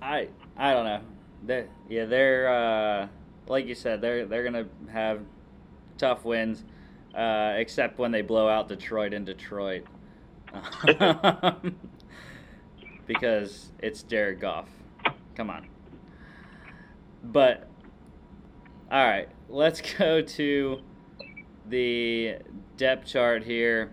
I 0.03 0.29
I 0.57 0.73
don't 0.75 0.85
know. 0.85 1.01
They 1.45 1.67
yeah 1.89 2.05
they're 2.05 2.49
uh, 2.49 3.09
like 3.47 3.67
you 3.67 3.75
said 3.75 4.03
they're 4.03 4.27
they're 4.27 4.45
gonna 4.45 4.67
have 4.93 5.21
tough 5.97 6.27
wins, 6.27 6.63
uh, 7.15 7.55
except 7.57 7.99
when 7.99 8.13
they 8.13 8.21
blow 8.21 8.49
out 8.49 8.69
Detroit 8.69 9.15
in 9.15 9.25
Detroit, 9.25 9.85
because 13.07 13.73
it's 13.79 14.03
Jared 14.03 14.41
Goff. 14.41 14.69
Come 15.35 15.51
on. 15.51 15.69
But 17.25 17.69
all 18.91 19.05
right, 19.05 19.29
let's 19.49 19.81
go 19.99 20.23
to 20.23 20.81
the 21.69 22.37
depth 22.77 23.07
chart 23.07 23.43
here. 23.43 23.91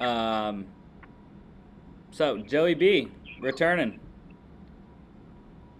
Um, 0.00 0.66
so 2.10 2.38
Joey 2.38 2.74
B 2.74 3.08
returning. 3.40 3.98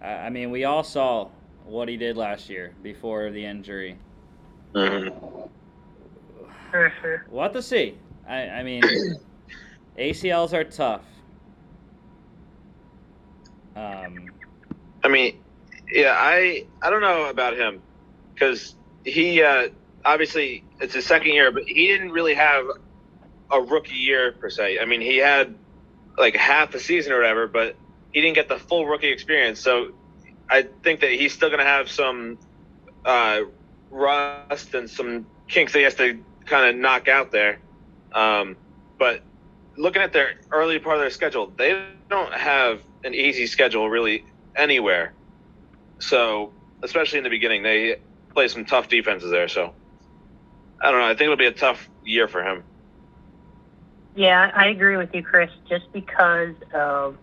I, 0.01 0.07
I 0.07 0.29
mean, 0.29 0.51
we 0.51 0.65
all 0.65 0.83
saw 0.83 1.29
what 1.65 1.87
he 1.87 1.97
did 1.97 2.17
last 2.17 2.49
year 2.49 2.73
before 2.81 3.29
the 3.31 3.45
injury. 3.45 3.97
Mm-hmm. 4.73 5.47
We'll 7.29 7.41
to 7.53 7.61
see. 7.61 7.97
I, 8.27 8.47
I 8.47 8.63
mean, 8.63 8.83
ACLs 9.97 10.53
are 10.53 10.63
tough. 10.63 11.03
Um, 13.75 14.31
I 15.03 15.07
mean, 15.07 15.41
yeah, 15.91 16.15
I 16.17 16.65
I 16.81 16.89
don't 16.89 17.01
know 17.01 17.29
about 17.29 17.57
him 17.57 17.81
because 18.33 18.75
he 19.03 19.41
uh, 19.41 19.69
obviously 20.05 20.63
it's 20.79 20.93
his 20.93 21.05
second 21.05 21.33
year, 21.33 21.51
but 21.51 21.63
he 21.63 21.87
didn't 21.87 22.11
really 22.11 22.33
have 22.33 22.65
a 23.51 23.61
rookie 23.61 23.95
year 23.95 24.31
per 24.31 24.49
se. 24.49 24.79
I 24.79 24.85
mean, 24.85 25.01
he 25.01 25.17
had 25.17 25.55
like 26.17 26.35
half 26.35 26.73
a 26.75 26.79
season 26.79 27.13
or 27.13 27.17
whatever, 27.17 27.47
but 27.47 27.75
he 28.13 28.21
didn't 28.21 28.35
get 28.35 28.49
the 28.49 28.57
full 28.57 28.85
rookie 28.85 29.11
experience. 29.11 29.59
So 29.59 29.93
I 30.49 30.63
think 30.83 31.01
that 31.01 31.11
he's 31.11 31.33
still 31.33 31.49
going 31.49 31.59
to 31.59 31.65
have 31.65 31.89
some 31.89 32.37
uh, 33.05 33.41
rust 33.89 34.73
and 34.73 34.89
some 34.89 35.25
kinks 35.47 35.73
that 35.73 35.79
he 35.79 35.83
has 35.83 35.95
to 35.95 36.23
kind 36.45 36.69
of 36.69 36.75
knock 36.79 37.07
out 37.07 37.31
there. 37.31 37.59
Um, 38.13 38.57
but 38.97 39.21
looking 39.77 40.01
at 40.01 40.13
their 40.13 40.35
early 40.51 40.79
part 40.79 40.97
of 40.97 41.01
their 41.01 41.09
schedule, 41.09 41.51
they 41.55 41.85
don't 42.09 42.33
have 42.33 42.81
an 43.03 43.13
easy 43.13 43.47
schedule 43.47 43.89
really 43.89 44.25
anywhere. 44.55 45.13
So, 45.99 46.51
especially 46.83 47.19
in 47.19 47.23
the 47.23 47.29
beginning, 47.29 47.63
they 47.63 47.97
play 48.33 48.47
some 48.47 48.65
tough 48.65 48.87
defenses 48.87 49.31
there. 49.31 49.47
So, 49.47 49.73
I 50.81 50.91
don't 50.91 50.99
know. 50.99 51.05
I 51.05 51.09
think 51.09 51.21
it'll 51.21 51.35
be 51.37 51.45
a 51.45 51.51
tough 51.51 51.89
year 52.03 52.27
for 52.27 52.43
him. 52.43 52.63
Yeah, 54.15 54.51
I 54.53 54.67
agree 54.67 54.97
with 54.97 55.13
you, 55.13 55.23
Chris. 55.23 55.49
Just 55.69 55.91
because 55.93 56.55
of 56.73 57.17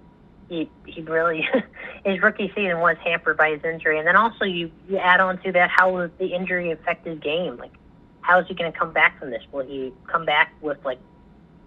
he 0.48 0.70
he 0.86 1.02
really 1.02 1.46
his 2.04 2.20
rookie 2.22 2.50
season 2.54 2.80
was 2.80 2.96
hampered 3.04 3.36
by 3.36 3.50
his 3.50 3.64
injury, 3.64 3.98
and 3.98 4.06
then 4.06 4.16
also 4.16 4.44
you 4.44 4.70
you 4.88 4.96
add 4.96 5.20
on 5.20 5.38
to 5.42 5.52
that 5.52 5.70
how 5.70 6.08
the 6.18 6.26
injury 6.26 6.70
affect 6.70 7.06
his 7.06 7.18
game? 7.18 7.56
Like, 7.56 7.72
how 8.22 8.40
is 8.40 8.46
he 8.46 8.54
going 8.54 8.72
to 8.72 8.78
come 8.78 8.92
back 8.92 9.18
from 9.18 9.30
this? 9.30 9.42
Will 9.52 9.66
he 9.66 9.92
come 10.06 10.24
back 10.24 10.52
with 10.62 10.82
like 10.84 10.98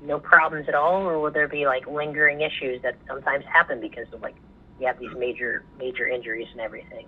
no 0.02 0.19
problems 0.19 0.68
at 0.68 0.76
all, 0.76 1.02
or 1.03 1.19
will 1.19 1.32
there 1.32 1.48
be 1.48 1.65
like 1.65 1.88
lingering 1.88 2.41
issues 2.41 2.82
that 2.82 2.95
sometimes 3.07 3.45
happen 3.45 3.80
because 3.80 4.07
of 4.14 4.22
like 4.22 4.36
you 4.80 4.88
have 4.88 4.99
these 4.99 5.15
major 5.18 5.64
major 5.78 6.07
injuries 6.07 6.48
and 6.52 6.61
everything? 6.61 7.07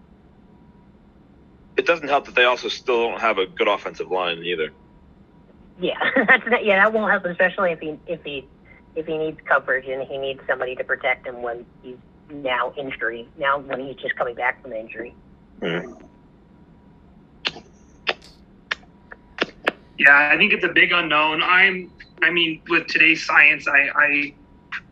It 1.76 1.86
doesn't 1.86 2.08
help 2.08 2.26
that 2.26 2.36
they 2.36 2.46
also 2.46 2.70
still 2.70 3.10
don't 3.10 3.20
have 3.20 3.40
a 3.40 3.48
good 3.48 3.68
offensive 3.68 4.12
line 4.12 4.44
either. 4.44 4.72
Yeah, 5.80 5.98
that's 6.28 6.46
not, 6.48 6.64
yeah, 6.64 6.76
that 6.78 6.94
won't 6.94 7.12
help, 7.12 7.26
especially 7.26 7.72
if 7.72 7.80
he 7.80 7.98
if 8.08 8.24
he 8.24 8.48
if 8.96 9.08
he 9.08 9.18
needs 9.18 9.40
coverage 9.46 9.88
and 9.88 10.04
he 10.04 10.18
needs 10.18 10.40
somebody 10.48 10.76
to 10.76 10.84
protect 10.84 11.26
him 11.26 11.42
when 11.42 11.66
he's 11.82 11.98
now 12.32 12.74
injury. 12.78 13.28
Now 13.38 13.60
when 13.60 13.80
he's 13.80 13.96
just 13.96 14.16
coming 14.16 14.36
back 14.36 14.62
from 14.62 14.74
injury. 14.74 15.16
Mm. 15.62 16.00
Yeah, 19.98 20.30
I 20.32 20.38
think 20.38 20.54
it's 20.54 20.64
a 20.64 20.70
big 20.70 20.92
unknown. 20.92 21.42
I'm, 21.44 21.92
I 22.24 22.32
mean, 22.32 22.62
with 22.70 22.88
today's 22.88 23.26
science, 23.26 23.68
I, 23.68 23.90
I, 23.96 24.34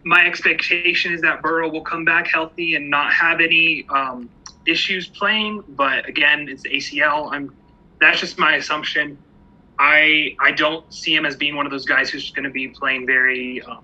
my 0.04 0.26
expectation 0.26 1.14
is 1.14 1.22
that 1.22 1.42
Burrow 1.42 1.70
will 1.70 1.84
come 1.84 2.06
back 2.06 2.28
healthy 2.28 2.76
and 2.76 2.90
not 2.90 3.14
have 3.14 3.40
any 3.40 3.86
um, 3.90 4.30
issues 4.68 5.08
playing. 5.08 5.64
But 5.70 6.08
again, 6.08 6.48
it's 6.50 6.64
ACL. 6.64 7.32
I'm, 7.32 7.56
that's 8.00 8.20
just 8.20 8.38
my 8.38 8.56
assumption. 8.56 9.18
I, 9.80 10.36
I 10.40 10.52
don't 10.52 10.92
see 10.94 11.16
him 11.16 11.26
as 11.26 11.36
being 11.36 11.56
one 11.56 11.66
of 11.66 11.72
those 11.72 11.86
guys 11.86 12.10
who's 12.10 12.32
going 12.32 12.44
to 12.44 12.52
be 12.52 12.68
playing 12.68 13.08
very, 13.08 13.62
um, 13.64 13.84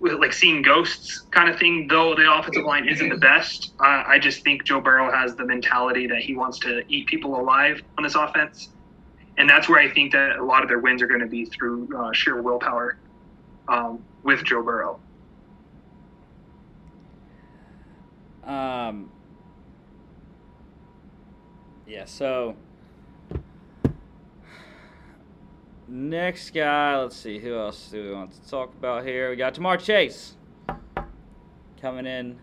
like 0.00 0.32
seeing 0.32 0.62
ghosts 0.62 1.20
kind 1.30 1.48
of 1.48 1.58
thing. 1.58 1.88
Though 1.88 2.14
the 2.14 2.32
offensive 2.32 2.64
line 2.64 2.88
isn't 2.88 3.08
the 3.08 3.16
best, 3.16 3.72
uh, 3.80 4.04
I 4.06 4.18
just 4.18 4.44
think 4.44 4.64
Joe 4.64 4.80
Burrow 4.80 5.10
has 5.10 5.34
the 5.34 5.44
mentality 5.44 6.06
that 6.06 6.20
he 6.20 6.36
wants 6.36 6.58
to 6.60 6.82
eat 6.88 7.06
people 7.06 7.40
alive 7.40 7.82
on 7.96 8.04
this 8.04 8.14
offense 8.14 8.68
and 9.38 9.48
that's 9.48 9.68
where 9.68 9.78
I 9.78 9.90
think 9.90 10.12
that 10.12 10.36
a 10.36 10.44
lot 10.44 10.62
of 10.62 10.68
their 10.68 10.78
wins 10.78 11.02
are 11.02 11.06
going 11.06 11.20
to 11.20 11.26
be 11.26 11.44
through 11.44 11.88
uh, 11.96 12.12
sheer 12.12 12.40
willpower 12.40 12.98
um, 13.68 14.04
with 14.22 14.44
Joe 14.44 14.62
Burrow. 14.62 15.00
Um. 18.44 19.10
Yeah. 21.86 22.04
So 22.06 22.56
next 25.92 26.50
guy, 26.50 26.98
let's 26.98 27.16
see 27.16 27.38
who 27.38 27.56
else 27.56 27.90
do 27.90 28.02
we 28.02 28.14
want 28.14 28.32
to 28.32 28.50
talk 28.50 28.72
about 28.74 29.04
here. 29.04 29.30
We 29.30 29.36
got 29.36 29.54
Ja'Marr 29.54 29.78
Chase 29.78 30.36
coming 31.80 32.06
in, 32.06 32.38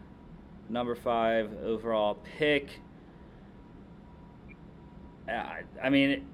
number 0.70 0.96
five 0.96 1.52
overall 1.64 2.20
pick. 2.38 2.80
I, 5.28 5.62
I 5.82 5.90
mean, 5.90 6.28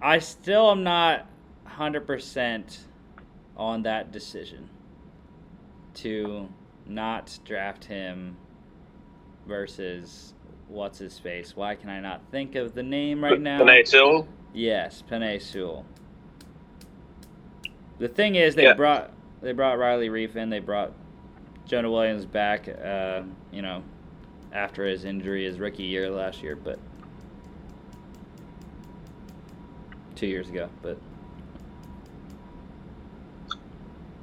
I 0.00 0.18
still 0.18 0.70
am 0.70 0.82
not 0.84 1.26
hundred 1.64 2.06
percent 2.06 2.80
on 3.56 3.82
that 3.82 4.12
decision 4.12 4.68
to 5.94 6.48
not 6.86 7.38
draft 7.44 7.84
him 7.86 8.36
versus 9.46 10.34
what's 10.68 10.98
his 10.98 11.18
face. 11.18 11.56
Why 11.56 11.74
can 11.74 11.90
I 11.90 12.00
not 12.00 12.20
think 12.30 12.54
of 12.54 12.74
the 12.74 12.82
name 12.82 13.22
right 13.24 13.40
now? 13.40 13.60
Penei 13.60 13.86
Sewell? 13.86 14.28
Yes, 14.52 15.02
Penei 15.10 15.40
Sewell. 15.40 15.84
The 17.98 18.08
thing 18.08 18.34
is, 18.34 18.54
they 18.54 18.64
Yeah. 18.64 18.74
brought 18.74 19.12
they 19.42 19.52
brought 19.52 19.78
Riley 19.78 20.08
Reiff 20.08 20.36
in. 20.36 20.50
They 20.50 20.60
brought 20.60 20.92
Jonah 21.66 21.90
Williams 21.90 22.26
back. 22.26 22.68
Uh, 22.68 23.22
you 23.52 23.62
know, 23.62 23.82
after 24.52 24.84
his 24.86 25.04
injury, 25.04 25.44
his 25.44 25.58
rookie 25.58 25.84
year 25.84 26.10
last 26.10 26.42
year, 26.42 26.56
but 26.56 26.78
two 30.16 30.26
years 30.26 30.48
ago. 30.48 30.68
But 30.82 30.98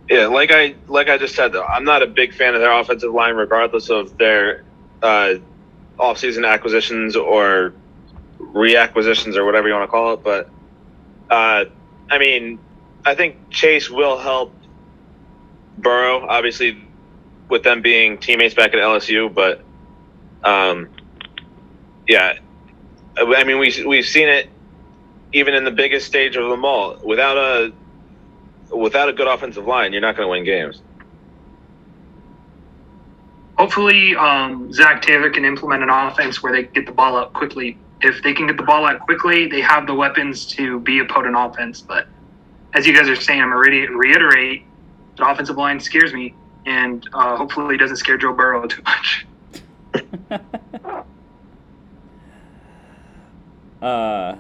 Yeah, 0.10 0.28
like 0.28 0.52
I 0.52 0.76
like 0.88 1.10
I 1.10 1.18
just 1.18 1.36
said 1.36 1.54
though, 1.54 1.64
I'm 1.64 1.86
not 1.86 2.04
a 2.04 2.08
big 2.08 2.34
fan 2.34 2.56
of 2.56 2.62
their 2.62 2.72
offensive 2.72 3.14
line, 3.14 3.36
regardless 3.36 3.90
of 3.90 4.18
their 4.18 4.64
uh, 5.02 5.36
offseason 5.98 6.48
acquisitions 6.48 7.16
or 7.16 7.74
reacquisitions 8.40 9.38
or 9.38 9.46
whatever 9.46 9.68
you 9.68 9.74
want 9.74 9.88
to 9.88 9.92
call 9.92 10.14
it. 10.14 10.24
But 10.24 10.50
uh, 11.30 11.66
I 12.10 12.18
mean, 12.18 12.60
I 13.06 13.16
think 13.16 13.50
Chase 13.50 13.90
will 13.90 14.18
help 14.18 14.54
Burrow, 15.78 16.28
obviously, 16.28 16.78
with 17.50 17.64
them 17.64 17.82
being 17.82 18.18
teammates 18.18 18.54
back 18.54 18.74
at 18.74 18.80
LSU. 18.80 19.34
But 19.34 19.64
um, 20.44 20.90
yeah, 22.08 22.34
I 23.18 23.44
mean, 23.46 23.58
we 23.58 23.84
we've 23.86 24.06
seen 24.06 24.28
it 24.28 24.50
even 25.34 25.56
in 25.56 25.64
the 25.64 25.72
biggest 25.72 26.06
stage 26.08 26.36
of 26.36 26.50
them 26.50 26.64
all. 26.64 26.98
Without 27.04 27.38
a 27.38 27.74
without 28.76 29.10
a 29.10 29.14
good 29.14 29.28
offensive 29.28 29.66
line, 29.66 29.92
you're 29.92 30.02
not 30.02 30.16
going 30.16 30.26
to 30.26 30.32
win 30.32 30.44
games. 30.46 30.82
Hopefully, 33.58 34.16
um, 34.16 34.72
Zac 34.74 35.02
Taylor 35.02 35.30
can 35.30 35.46
implement 35.46 35.84
an 35.84 35.90
offense 35.90 36.42
where 36.42 36.52
they 36.52 36.64
get 36.64 36.86
the 36.86 36.92
ball 36.92 37.18
out 37.18 37.34
quickly. 37.34 37.78
If 38.02 38.24
they 38.24 38.34
can 38.34 38.48
get 38.48 38.58
the 38.58 38.64
ball 38.64 38.86
out 38.86 39.00
quickly, 39.02 39.48
they 39.48 39.62
have 39.62 39.86
the 39.86 39.94
weapons 39.94 40.46
to 40.48 40.80
be 40.80 41.00
a 41.00 41.06
potent 41.06 41.36
offense. 41.38 41.82
But 41.82 42.08
as 42.74 42.88
you 42.88 42.96
guys 42.96 43.08
are 43.10 43.16
saying, 43.16 43.42
I'm 43.42 43.54
already 43.54 43.88
reiterate 43.88 44.66
the 45.18 45.28
offensive 45.28 45.58
line 45.58 45.80
scares 45.80 46.14
me, 46.14 46.34
and 46.66 47.08
uh, 47.14 47.38
hopefully, 47.38 47.76
it 47.76 47.78
doesn't 47.78 47.98
scare 47.98 48.18
Joe 48.18 48.34
Burrow 48.34 48.66
too 48.68 48.82
much. 48.82 49.28
uh, 53.82 54.36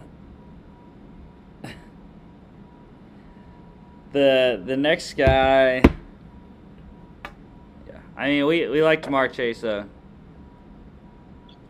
the 4.14 4.62
the 4.66 4.78
next 4.78 5.16
guy. 5.16 5.82
Yeah, 7.88 8.00
I 8.16 8.30
mean 8.30 8.46
we 8.46 8.68
we 8.70 8.82
like 8.82 9.04
Ja'Marr 9.04 9.32
Chase 9.34 9.62
though. 9.62 9.86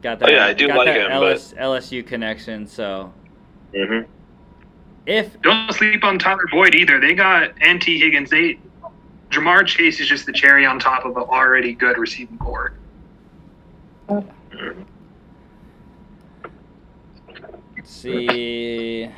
Got 0.03 0.19
that? 0.19 0.29
Oh, 0.29 0.31
yeah, 0.31 0.45
I 0.45 0.53
do 0.53 0.67
got 0.67 0.77
like 0.77 0.87
that 0.87 0.97
him, 1.05 1.11
LS, 1.11 1.53
LSU 1.53 2.05
connection. 2.05 2.67
So 2.67 3.11
Mm-hmm. 3.73 4.07
if 5.07 5.41
Don't 5.41 5.73
sleep 5.73 6.03
on 6.03 6.19
Tyler 6.19 6.45
Boyd 6.51 6.75
either. 6.75 6.99
They 6.99 7.15
got 7.15 7.53
N.T. 7.61 7.97
Higgins. 7.99 8.29
They 8.29 8.59
Ja'Marr 9.31 9.65
Chase 9.65 9.99
is 9.99 10.07
just 10.07 10.27
the 10.27 10.31
cherry 10.31 10.63
on 10.65 10.77
top 10.77 11.05
of 11.05 11.17
an 11.17 11.23
already 11.23 11.73
good 11.73 11.97
receiving 11.97 12.37
corps. 12.37 12.73
let's 14.07 14.27
see, 17.85 19.09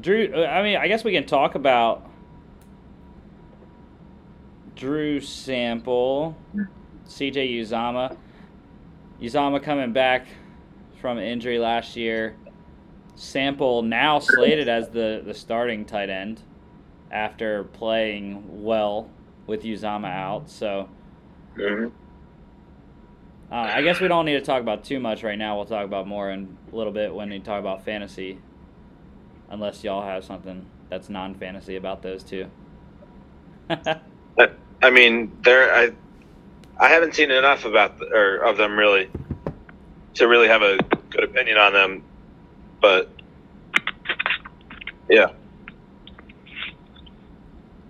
Drew. 0.00 0.32
uh, 0.34 0.46
I 0.46 0.62
mean, 0.62 0.76
I 0.76 0.88
guess 0.88 1.04
we 1.04 1.12
can 1.12 1.26
talk 1.26 1.54
about 1.54 2.08
Drew 4.76 5.20
Sample, 5.20 6.36
C.J. 7.04 7.48
Uzomah. 7.60 8.16
Uzomah 9.20 9.62
coming 9.62 9.92
back 9.92 10.26
from 11.00 11.18
injury 11.18 11.58
last 11.58 11.96
year. 11.96 12.36
Sample 13.16 13.82
now 13.82 14.20
slated 14.20 14.68
as 14.68 14.90
the, 14.90 15.22
the 15.24 15.34
starting 15.34 15.84
tight 15.84 16.08
end 16.10 16.40
after 17.10 17.64
playing 17.64 18.62
well 18.62 19.10
with 19.46 19.62
Uzomah 19.62 20.10
out. 20.10 20.50
So 20.50 20.88
Mm-hmm. 21.56 21.86
uh, 23.52 23.56
I 23.56 23.82
guess 23.82 23.98
we 23.98 24.06
don't 24.06 24.24
need 24.26 24.34
to 24.34 24.40
talk 24.40 24.60
about 24.60 24.84
too 24.84 25.00
much 25.00 25.24
right 25.24 25.36
now. 25.36 25.56
We'll 25.56 25.66
talk 25.66 25.84
about 25.84 26.06
more 26.06 26.30
in 26.30 26.56
a 26.72 26.76
little 26.76 26.92
bit 26.92 27.12
when 27.12 27.30
we 27.30 27.40
talk 27.40 27.58
about 27.58 27.84
fantasy. 27.84 28.38
Unless 29.50 29.82
y'all 29.84 30.02
have 30.02 30.24
something 30.24 30.66
that's 30.88 31.08
non 31.08 31.34
fantasy 31.34 31.76
about 31.76 32.02
those 32.02 32.22
two. 32.22 32.46
I 34.82 34.90
mean, 34.90 35.36
they're 35.42 35.74
I, 35.74 35.92
I 36.78 36.88
haven't 36.88 37.14
seen 37.14 37.30
enough 37.30 37.64
about 37.64 37.98
the, 37.98 38.06
or 38.06 38.36
of 38.38 38.56
them 38.56 38.78
really 38.78 39.10
to 40.14 40.28
really 40.28 40.48
have 40.48 40.62
a 40.62 40.78
good 41.10 41.24
opinion 41.24 41.58
on 41.58 41.72
them, 41.72 42.02
but 42.80 43.10
yeah, 45.08 45.30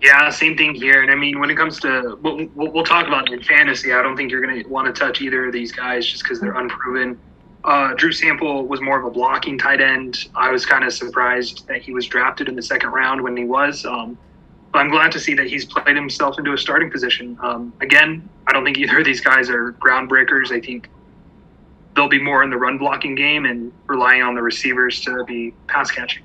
Yeah, 0.01 0.29
same 0.29 0.55
thing 0.55 0.73
here. 0.75 1.01
And 1.01 1.11
I 1.11 1.15
mean, 1.15 1.39
when 1.39 1.49
it 1.49 1.55
comes 1.55 1.79
to 1.81 2.17
we'll, 2.21 2.47
we'll 2.55 2.71
we'll 2.71 2.83
talk 2.85 3.07
about 3.07 3.31
in 3.31 3.43
fantasy, 3.43 3.93
I 3.93 4.01
don't 4.01 4.15
think 4.15 4.31
you're 4.31 4.41
going 4.41 4.63
to 4.63 4.69
want 4.69 4.93
to 4.93 4.97
touch 4.97 5.21
either 5.21 5.47
of 5.47 5.53
these 5.53 5.71
guys 5.71 6.05
just 6.05 6.23
because 6.23 6.39
they're 6.39 6.55
unproven. 6.57 7.19
Uh, 7.69 7.93
Drew 7.93 8.11
Sample 8.11 8.65
was 8.65 8.81
more 8.81 8.97
of 8.97 9.05
a 9.05 9.11
blocking 9.11 9.55
tight 9.55 9.79
end. 9.79 10.27
I 10.35 10.49
was 10.49 10.65
kind 10.65 10.83
of 10.83 10.91
surprised 10.91 11.67
that 11.67 11.83
he 11.83 11.93
was 11.93 12.07
drafted 12.07 12.49
in 12.49 12.55
the 12.55 12.63
second 12.63 12.89
round 12.89 13.21
when 13.21 13.37
he 13.37 13.43
was. 13.43 13.85
Um, 13.85 14.17
but 14.73 14.79
I'm 14.79 14.89
glad 14.89 15.11
to 15.11 15.19
see 15.19 15.35
that 15.35 15.45
he's 15.45 15.65
played 15.65 15.95
himself 15.95 16.39
into 16.39 16.51
a 16.53 16.57
starting 16.57 16.89
position. 16.89 17.37
Um, 17.43 17.71
again, 17.79 18.27
I 18.47 18.53
don't 18.53 18.65
think 18.65 18.79
either 18.79 18.97
of 18.97 19.05
these 19.05 19.21
guys 19.21 19.51
are 19.51 19.73
groundbreakers. 19.73 20.51
I 20.51 20.59
think 20.59 20.89
they'll 21.95 22.09
be 22.09 22.19
more 22.19 22.41
in 22.41 22.49
the 22.49 22.57
run 22.57 22.79
blocking 22.79 23.13
game 23.13 23.45
and 23.45 23.71
relying 23.85 24.23
on 24.23 24.33
the 24.33 24.41
receivers 24.41 24.99
to 25.01 25.23
be 25.25 25.53
pass 25.67 25.91
catching. 25.91 26.23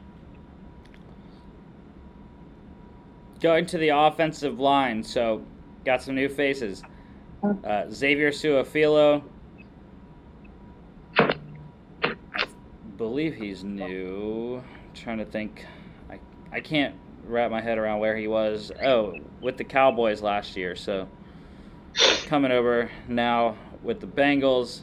Going 3.40 3.66
to 3.66 3.76
the 3.76 3.90
offensive 3.90 4.58
line, 4.58 5.04
so 5.04 5.44
got 5.84 6.00
some 6.00 6.14
new 6.14 6.30
faces. 6.30 6.82
Uh, 7.42 7.90
Xavier 7.90 8.30
Su'a-Filo. 8.30 9.22
Believe 12.96 13.34
he's 13.34 13.64
new. 13.64 14.62
trying 14.94 15.18
to 15.18 15.24
think. 15.24 15.64
I, 16.10 16.18
I 16.52 16.60
can't 16.60 16.94
wrap 17.26 17.50
my 17.50 17.60
head 17.60 17.78
around 17.78 18.00
where 18.00 18.16
he 18.16 18.28
was. 18.28 18.72
Oh, 18.82 19.14
with 19.40 19.56
the 19.56 19.64
Cowboys 19.64 20.22
last 20.22 20.56
year. 20.56 20.76
So 20.76 21.08
coming 22.26 22.52
over 22.52 22.90
now 23.08 23.56
with 23.82 24.00
the 24.00 24.06
Bengals. 24.06 24.82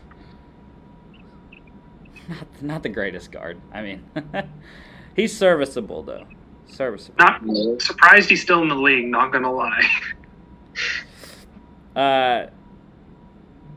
Not, 2.28 2.62
not 2.62 2.84
the 2.84 2.90
greatest 2.90 3.32
guard. 3.32 3.60
I 3.74 3.82
mean, 3.82 4.04
he's 5.16 5.36
serviceable 5.36 6.04
though. 6.04 6.26
Serviceable. 6.68 7.18
Not 7.20 7.82
surprised 7.82 8.30
he's 8.30 8.42
still 8.42 8.62
in 8.62 8.70
the 8.70 8.76
league. 8.76 9.08
Not 9.08 9.32
gonna 9.32 9.52
lie. 9.52 9.88
Uh, 11.94 12.48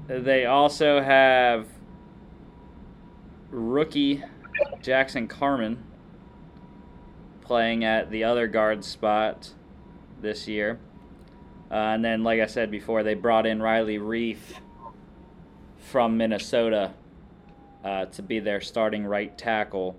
they 0.07 0.47
also 0.47 1.03
have 1.03 1.67
rookie 3.55 4.23
Jackson 4.83 5.29
Carman 5.29 5.83
playing 7.41 7.85
at 7.85 8.11
the 8.11 8.25
other 8.25 8.47
guard 8.49 8.85
spot 8.85 9.51
this 10.21 10.49
year. 10.49 10.79
Uh, 11.71 11.75
and 11.75 12.05
then, 12.05 12.23
like 12.23 12.41
I 12.41 12.47
said 12.47 12.71
before, 12.71 13.03
they 13.03 13.15
brought 13.15 13.47
in 13.47 13.63
Riley 13.63 13.99
Reiff 13.99 14.39
from 15.79 16.17
Minnesota 16.17 16.93
uh, 17.85 18.07
to 18.07 18.23
be 18.23 18.41
their 18.41 18.61
starting 18.61 19.07
right 19.07 19.37
tackle. 19.37 19.97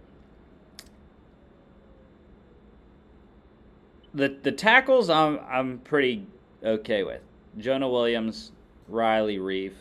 The 4.13 4.37
the 4.41 4.51
tackles 4.51 5.09
I'm 5.09 5.39
I'm 5.49 5.79
pretty 5.79 6.25
okay 6.63 7.03
with. 7.03 7.21
Jonah 7.57 7.89
Williams, 7.89 8.51
Riley 8.87 9.37
Reiff. 9.37 9.73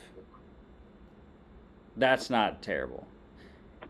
That's 1.97 2.29
not 2.31 2.61
terrible. 2.61 3.07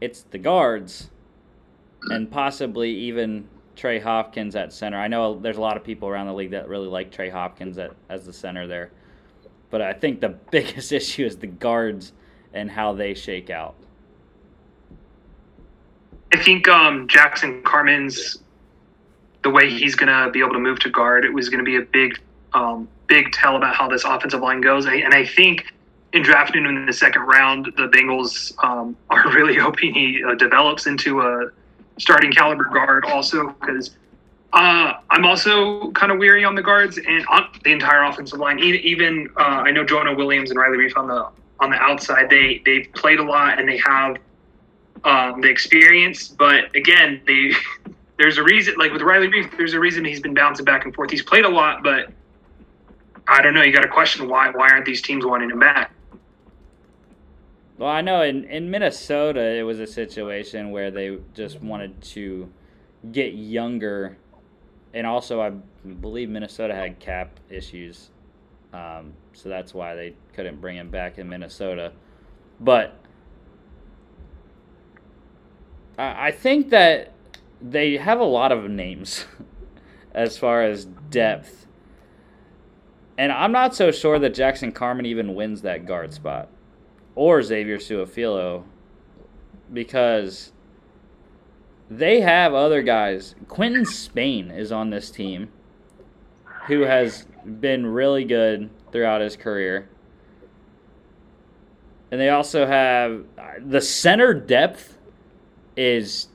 It's 0.01 0.23
the 0.31 0.39
guards 0.39 1.11
and 2.11 2.31
possibly 2.31 2.91
even 2.91 3.49
Trey 3.77 3.99
Hopkins 3.99 4.57
at 4.57 4.73
center. 4.73 4.99
I 4.99 5.09
know 5.09 5.39
there's 5.39 5.57
a 5.57 5.61
lot 5.61 5.77
of 5.77 5.85
people 5.85 6.09
around 6.09 6.27
the 6.27 6.35
league 6.35 6.51
that 6.51 6.69
really 6.69 6.89
like 6.89 7.11
Trey 7.11 7.31
Hopkins 7.31 7.79
at, 7.79 7.93
as 8.09 8.27
the 8.27 8.33
center 8.33 8.67
there. 8.67 8.91
But 9.71 9.83
I 9.83 9.93
think 9.93 10.21
the 10.21 10.29
biggest 10.51 10.93
issue 10.93 11.25
is 11.25 11.37
the 11.37 11.47
guards 11.47 12.13
and 12.53 12.71
how 12.71 12.93
they 12.93 13.15
shake 13.15 13.51
out. 13.51 13.75
I 16.33 16.43
think 16.43 16.69
um, 16.69 17.07
Jackson 17.09 17.63
Carman's 17.63 18.39
the 19.43 19.51
way 19.51 19.71
he's 19.71 19.95
going 19.95 20.09
to 20.09 20.31
be 20.31 20.41
able 20.41 20.53
to 20.53 20.59
move 20.59 20.81
to 20.81 20.91
guard. 20.91 21.25
It 21.25 21.33
was 21.33 21.49
going 21.49 21.59
to 21.59 21.65
be 21.65 21.77
a 21.77 21.83
big, 21.83 22.19
um, 22.55 22.89
big 23.07 23.31
tell 23.33 23.57
about 23.57 23.77
how 23.77 23.89
this 23.89 24.05
offensive 24.05 24.41
line 24.41 24.61
goes. 24.61 24.87
And 24.87 25.15
I 25.15 25.27
think 25.27 25.73
in 26.15 26.23
drafting 26.23 26.65
him 26.65 26.77
in 26.77 26.87
the 26.87 26.93
second 26.93 27.23
round, 27.23 27.67
the 27.77 27.89
Bengals 27.89 28.55
um, 28.65 28.97
are 29.11 29.31
really 29.33 29.57
hoping 29.57 29.93
he 29.93 30.23
uh, 30.25 30.35
develops 30.37 30.87
into 30.87 31.21
a 31.21 31.51
starting 31.99 32.33
caliber 32.33 32.65
guard. 32.65 33.05
Also, 33.05 33.49
because 33.61 33.91
uh, 34.53 34.95
I'm 35.11 35.25
also 35.25 35.91
kind 35.91 36.13
of 36.13 36.19
weary 36.19 36.45
on 36.45 36.55
the 36.55 36.63
guards 36.63 36.99
and 36.99 37.27
on 37.27 37.49
the 37.65 37.73
entire 37.73 38.05
offensive 38.05 38.39
line. 38.39 38.61
Even 38.61 39.29
uh, 39.37 39.63
I 39.67 39.73
know 39.73 39.85
Jonah 39.85 40.15
Williams 40.15 40.51
and 40.51 40.59
Riley 40.59 40.79
Reiff 40.79 40.97
on 40.97 41.09
the 41.09 41.29
on 41.59 41.71
the 41.71 41.77
outside. 41.77 42.31
They 42.31 42.63
they've 42.65 42.89
played 42.95 43.19
a 43.19 43.25
lot 43.25 43.59
and 43.59 43.69
they 43.69 43.79
have 43.79 44.17
um, 45.03 45.41
the 45.41 45.49
experience. 45.49 46.29
But 46.29 46.75
again, 46.77 47.21
they 47.27 47.53
there's 48.19 48.39
a 48.39 48.45
reason. 48.45 48.77
Like 48.79 48.93
with 48.93 49.03
Riley 49.03 49.27
Reiff, 49.29 49.57
there's 49.57 49.75
a 49.75 49.81
reason 49.81 50.05
he's 50.05 50.21
been 50.21 50.35
bouncing 50.35 50.65
back 50.65 50.85
and 50.85 50.95
forth. 50.95 51.11
He's 51.11 51.23
played 51.23 51.45
a 51.45 51.49
lot, 51.49 51.83
but 51.83 52.13
I 53.27 53.43
don't 53.43 53.55
know. 53.55 53.63
You 53.63 53.73
got 53.73 53.83
to 53.83 53.89
question 53.89 54.29
why 54.29 54.51
why 54.51 54.69
aren't 54.69 54.87
these 54.87 55.03
teams 55.03 55.27
wanting 55.27 55.51
him 55.51 55.59
back? 55.59 55.91
Well, 57.77 57.91
I 57.91 58.03
know 58.03 58.23
in, 58.23 58.45
in 58.45 58.71
Minnesota 58.71 59.41
it 59.41 59.63
was 59.63 59.81
a 59.81 59.87
situation 59.87 60.71
where 60.71 60.91
they 60.93 61.19
just 61.35 61.61
wanted 61.61 62.01
to 62.03 62.49
get 63.11 63.35
younger, 63.35 64.17
and 64.93 65.07
also 65.07 65.41
I 65.41 65.51
believe 65.51 66.29
Minnesota 66.29 66.73
had 66.73 67.01
cap 67.01 67.41
issues, 67.51 68.11
um, 68.73 69.15
so 69.33 69.49
that's 69.49 69.75
why 69.75 69.97
they 69.97 70.15
couldn't 70.35 70.61
bring 70.61 70.77
him 70.77 70.89
back 70.89 71.19
in 71.19 71.29
Minnesota. 71.29 71.93
But 72.61 72.97
I, 75.99 76.29
I 76.29 76.31
think 76.31 76.71
that 76.71 77.13
they 77.61 77.97
have 77.97 78.21
a 78.21 78.25
lot 78.25 78.53
of 78.53 78.71
names 78.71 79.25
as 80.15 80.39
far 80.39 80.63
as 80.63 80.85
depth, 81.11 81.67
and 83.19 83.33
I'm 83.33 83.51
not 83.51 83.75
so 83.75 83.91
sure 83.91 84.21
that 84.21 84.33
Jackson 84.33 84.71
Carman 84.71 85.07
even 85.07 85.35
wins 85.35 85.63
that 85.63 85.87
guard 85.87 86.15
spot 86.15 86.49
or 87.15 87.43
Xavier 87.43 87.79
Su'a-Filo 87.79 88.65
because 89.73 90.53
they 91.91 92.21
have 92.21 92.55
other 92.55 92.83
guys. 92.83 93.35
Quentin 93.49 93.85
Spain 93.85 94.51
is 94.51 94.73
on 94.73 94.91
this 94.91 95.11
team 95.11 95.51
who 96.67 96.83
has 96.83 97.27
been 97.61 97.87
really 97.87 98.25
good 98.25 98.71
throughout 98.91 99.21
his 99.21 99.37
career. 99.37 99.89
And 102.11 102.21
they 102.21 102.29
also 102.29 102.67
have 102.67 103.25
the 103.59 103.81
center 103.81 104.33
depth 104.33 104.97
is 105.77 106.29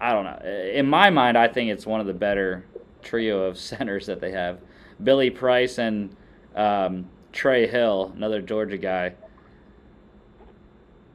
I 0.00 0.12
don't 0.12 0.24
know. 0.24 0.70
In 0.72 0.86
my 0.86 1.08
mind, 1.08 1.38
I 1.38 1.48
think 1.48 1.70
it's 1.70 1.86
one 1.86 2.00
of 2.00 2.06
the 2.06 2.12
better 2.12 2.66
trio 3.02 3.44
of 3.44 3.58
centers 3.70 4.06
that 4.06 4.20
they 4.20 4.32
have. 4.32 4.58
Billy 5.02 5.30
Price 5.30 5.78
and 5.78 6.14
um, 6.54 7.08
Trey 7.32 7.66
Hill, 7.66 8.12
another 8.14 8.42
Georgia 8.42 8.76
guy. 8.76 9.14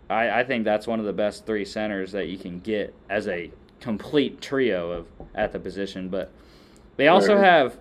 I, 0.09 0.39
I 0.39 0.43
think 0.43 0.65
that's 0.65 0.87
one 0.87 0.99
of 0.99 1.05
the 1.05 1.13
best 1.13 1.45
three 1.45 1.65
centers 1.65 2.11
that 2.13 2.27
you 2.27 2.37
can 2.37 2.59
get 2.59 2.93
as 3.09 3.27
a 3.27 3.51
complete 3.79 4.41
trio 4.41 4.91
of 4.91 5.07
at 5.35 5.51
the 5.51 5.59
position. 5.59 6.09
But 6.09 6.31
they 6.97 7.07
also 7.07 7.37
have 7.37 7.77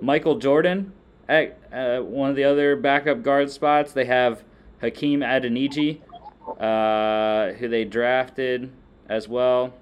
Michael 0.00 0.38
Jordan 0.38 0.92
at 1.28 1.58
uh, 1.72 2.00
one 2.00 2.30
of 2.30 2.36
the 2.36 2.44
other 2.44 2.76
backup 2.76 3.22
guard 3.22 3.50
spots. 3.50 3.92
They 3.92 4.06
have 4.06 4.42
Hakeem 4.80 5.20
Adeniji, 5.20 6.00
uh, 6.58 7.52
who 7.54 7.68
they 7.68 7.84
drafted 7.84 8.70
as 9.08 9.28
well. 9.28 9.74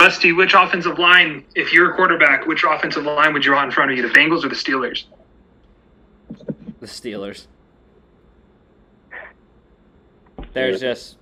Rusty, 0.00 0.32
which 0.32 0.54
offensive 0.54 0.98
line, 0.98 1.44
if 1.54 1.72
you're 1.72 1.92
a 1.92 1.94
quarterback, 1.94 2.46
which 2.46 2.64
offensive 2.64 3.04
line 3.04 3.32
would 3.32 3.44
you 3.44 3.52
want 3.52 3.66
in 3.66 3.70
front 3.70 3.90
of 3.90 3.96
you, 3.96 4.02
the 4.02 4.14
Bengals 4.14 4.44
or 4.44 4.48
the 4.48 4.54
Steelers? 4.54 5.04
The 6.80 6.86
Steelers. 6.86 7.46
There's 10.52 10.80
just 10.80 11.16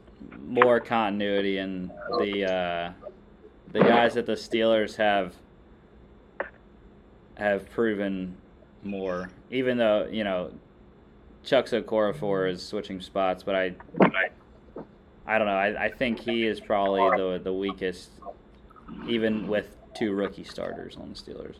more 0.46 0.80
continuity, 0.80 1.58
and 1.58 1.90
the 2.18 2.50
uh, 2.50 2.92
the 3.72 3.80
guys 3.80 4.14
that 4.14 4.26
the 4.26 4.32
Steelers 4.32 4.96
have 4.96 5.34
have 7.36 7.70
proven 7.70 8.36
more. 8.82 9.30
Even 9.50 9.78
though 9.78 10.08
you 10.10 10.24
know 10.24 10.50
Chuck 11.44 11.66
Okorafor 11.66 12.50
is 12.50 12.64
switching 12.64 13.00
spots, 13.00 13.42
but 13.42 13.54
I 13.54 13.74
I, 14.00 14.28
I 15.26 15.38
don't 15.38 15.46
know. 15.46 15.54
I, 15.54 15.84
I 15.84 15.88
think 15.90 16.20
he 16.20 16.46
is 16.46 16.60
probably 16.60 17.02
the 17.16 17.40
the 17.42 17.52
weakest, 17.52 18.10
even 19.06 19.46
with 19.46 19.76
two 19.94 20.12
rookie 20.12 20.44
starters 20.44 20.96
on 20.96 21.10
the 21.10 21.14
Steelers. 21.14 21.56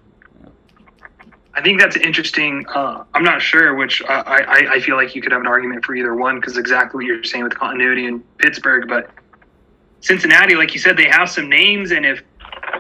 I 1.59 1.61
think 1.61 1.81
that's 1.81 1.97
interesting. 1.97 2.65
Uh, 2.73 3.03
I'm 3.15 3.25
not 3.25 3.43
sure 3.43 3.75
which 3.75 4.01
uh, 4.03 4.23
I, 4.25 4.75
I 4.75 4.81
feel 4.81 4.95
like 4.95 5.17
you 5.17 5.21
could 5.21 5.33
have 5.33 5.41
an 5.41 5.49
argument 5.49 5.85
for 5.85 5.93
either 5.97 6.15
one 6.15 6.39
because 6.39 6.57
exactly 6.57 6.99
what 6.99 7.05
you're 7.05 7.25
saying 7.25 7.43
with 7.43 7.59
continuity 7.59 8.07
in 8.07 8.21
Pittsburgh, 8.39 8.87
but 8.87 9.11
Cincinnati, 10.01 10.55
like 10.55 10.73
you 10.73 10.79
said, 10.79 10.97
they 10.97 11.09
have 11.09 11.29
some 11.29 11.49
names, 11.49 11.91
and 11.91 12.07
if 12.07 12.23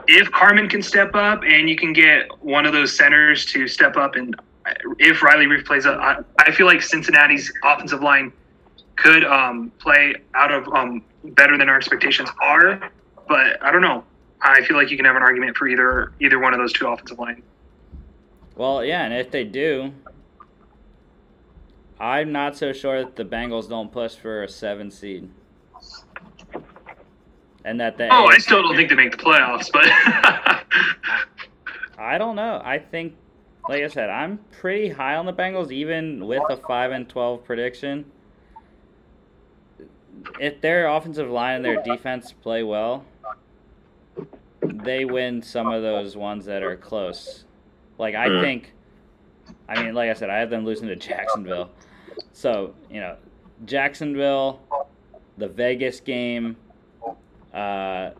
if 0.06 0.30
Carman 0.30 0.68
can 0.68 0.80
step 0.80 1.16
up 1.16 1.42
and 1.42 1.68
you 1.68 1.74
can 1.74 1.92
get 1.92 2.28
one 2.40 2.66
of 2.66 2.72
those 2.72 2.96
centers 2.96 3.44
to 3.46 3.66
step 3.66 3.96
up, 3.96 4.14
and 4.14 4.36
if 5.00 5.24
Riley 5.24 5.46
Reiff 5.46 5.66
plays 5.66 5.84
up, 5.84 5.98
I, 5.98 6.18
I 6.38 6.52
feel 6.52 6.66
like 6.66 6.80
Cincinnati's 6.80 7.52
offensive 7.64 8.00
line 8.00 8.32
could 8.94 9.24
um, 9.24 9.72
play 9.80 10.14
out 10.34 10.52
of 10.52 10.68
um, 10.68 11.02
better 11.24 11.58
than 11.58 11.68
our 11.68 11.76
expectations 11.76 12.28
are, 12.40 12.92
but 13.26 13.60
I 13.60 13.72
don't 13.72 13.82
know. 13.82 14.04
I 14.40 14.62
feel 14.62 14.76
like 14.76 14.88
you 14.92 14.96
can 14.96 15.04
have 15.04 15.16
an 15.16 15.22
argument 15.22 15.56
for 15.56 15.66
either 15.66 16.12
either 16.20 16.38
one 16.38 16.54
of 16.54 16.60
those 16.60 16.72
two 16.72 16.86
offensive 16.86 17.18
lines. 17.18 17.42
Well, 18.58 18.84
yeah, 18.84 19.04
and 19.04 19.14
if 19.14 19.30
they 19.30 19.44
do, 19.44 19.92
I'm 22.00 22.32
not 22.32 22.56
so 22.56 22.72
sure 22.72 23.04
that 23.04 23.14
the 23.14 23.24
Bengals 23.24 23.68
don't 23.68 23.92
push 23.92 24.16
for 24.16 24.42
a 24.42 24.48
seven 24.48 24.90
seed. 24.90 25.30
And 27.64 27.78
that 27.78 27.96
they. 27.96 28.08
Oh, 28.10 28.26
I 28.26 28.38
still 28.38 28.62
don't 28.62 28.74
think 28.74 28.88
they 28.88 28.96
make 28.96 29.12
the 29.12 29.22
playoffs, 29.22 29.70
but. 29.72 29.86
I 31.98 32.18
don't 32.18 32.34
know. 32.34 32.60
I 32.64 32.80
think, 32.80 33.14
like 33.68 33.84
I 33.84 33.86
said, 33.86 34.10
I'm 34.10 34.38
pretty 34.50 34.88
high 34.88 35.14
on 35.14 35.26
the 35.26 35.32
Bengals, 35.32 35.70
even 35.70 36.26
with 36.26 36.42
a 36.50 36.56
5 36.56 36.90
and 36.90 37.08
12 37.08 37.44
prediction. 37.44 38.06
If 40.40 40.60
their 40.60 40.88
offensive 40.88 41.30
line 41.30 41.56
and 41.56 41.64
their 41.64 41.82
defense 41.82 42.32
play 42.32 42.64
well, 42.64 43.04
they 44.62 45.04
win 45.04 45.42
some 45.42 45.68
of 45.68 45.82
those 45.82 46.16
ones 46.16 46.44
that 46.46 46.64
are 46.64 46.76
close. 46.76 47.44
Like 47.98 48.14
I 48.14 48.28
mm. 48.28 48.40
think, 48.40 48.72
I 49.68 49.82
mean, 49.82 49.94
like 49.94 50.10
I 50.10 50.14
said, 50.14 50.30
I 50.30 50.38
have 50.38 50.50
them 50.50 50.64
losing 50.64 50.88
to 50.88 50.96
Jacksonville. 50.96 51.70
So 52.32 52.74
you 52.90 53.00
know, 53.00 53.16
Jacksonville, 53.64 54.60
the 55.36 55.48
Vegas 55.48 56.00
game, 56.00 56.56
uh, 57.52 58.10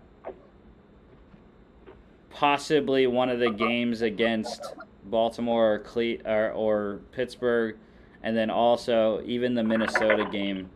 possibly 2.31 3.07
one 3.07 3.29
of 3.29 3.39
the 3.39 3.51
games 3.51 4.03
against 4.03 4.75
Baltimore 5.05 5.75
or, 5.75 5.79
Cle- 5.81 6.27
or, 6.27 6.53
or 6.53 7.01
Pittsburgh, 7.13 7.77
and 8.23 8.37
then 8.37 8.51
also 8.51 9.23
even 9.25 9.55
the 9.55 9.63
Minnesota 9.63 10.29
game. 10.31 10.71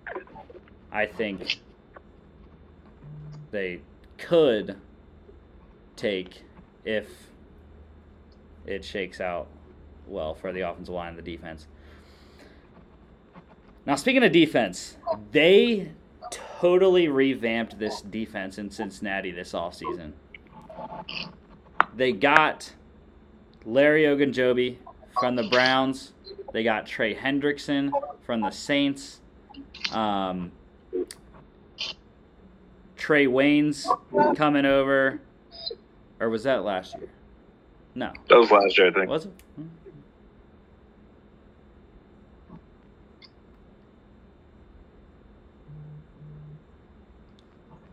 I 0.90 1.06
think 1.06 1.60
they 3.50 3.80
could 4.18 4.76
take 5.96 6.42
if 6.84 7.08
it 8.66 8.84
shakes 8.84 9.20
out 9.20 9.48
well 10.06 10.34
for 10.34 10.52
the 10.52 10.60
offensive 10.60 10.94
line 10.94 11.10
and 11.10 11.18
the 11.18 11.22
defense. 11.22 11.66
Now, 13.84 13.96
speaking 13.96 14.22
of 14.22 14.32
defense, 14.32 14.96
they 15.32 15.90
totally 16.30 17.08
revamped 17.08 17.78
this 17.78 18.00
defense 18.00 18.58
in 18.58 18.70
Cincinnati 18.70 19.32
this 19.32 19.52
offseason. 19.52 20.12
They 21.94 22.12
got 22.12 22.72
Larry 23.64 24.04
Ogunjobi 24.04 24.76
from 25.18 25.36
the 25.36 25.48
Browns. 25.48 26.12
They 26.52 26.62
got 26.62 26.86
Trey 26.86 27.14
Hendrickson 27.14 27.90
from 28.24 28.40
the 28.40 28.50
Saints. 28.50 29.20
Um, 29.92 30.52
Trae 32.96 33.26
Waynes 33.26 33.84
coming 34.36 34.64
over. 34.64 35.20
Or 36.20 36.30
was 36.30 36.44
that 36.44 36.62
last 36.62 36.94
year? 36.96 37.08
No. 37.94 38.12
That 38.28 38.36
was 38.36 38.50
last 38.50 38.78
year, 38.78 38.88
I 38.88 38.92
think. 38.92 39.08
Was 39.08 39.26
it? 39.26 39.32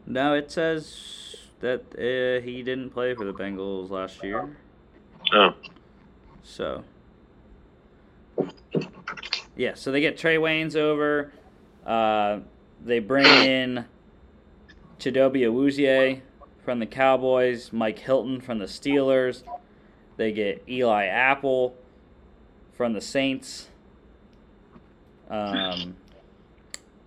No, 0.05 0.33
it 0.33 0.51
says 0.51 1.35
that 1.59 1.81
uh, 1.93 2.43
he 2.43 2.63
didn't 2.63 2.89
play 2.89 3.13
for 3.13 3.25
the 3.25 3.33
Bengals 3.33 3.91
last 3.91 4.23
year. 4.23 4.57
Oh. 5.31 5.53
So, 6.41 6.83
yeah, 9.55 9.75
so 9.75 9.91
they 9.91 10.01
get 10.01 10.17
Trae 10.17 10.39
Waynes 10.39 10.75
over. 10.75 11.31
Uh, 11.85 12.39
they 12.83 12.97
bring 12.97 13.25
in 13.25 13.85
Chidobe 14.97 15.41
Awuzie 15.41 16.21
from 16.63 16.79
the 16.79 16.87
Cowboys, 16.87 17.71
Mike 17.71 17.99
Hilton 17.99 18.41
from 18.41 18.57
the 18.57 18.65
Steelers. 18.65 19.43
They 20.19 20.33
get 20.33 20.61
Eli 20.67 21.05
Apple 21.05 21.77
from 22.73 22.91
the 22.91 22.99
Saints. 22.99 23.69
Um, 25.29 25.95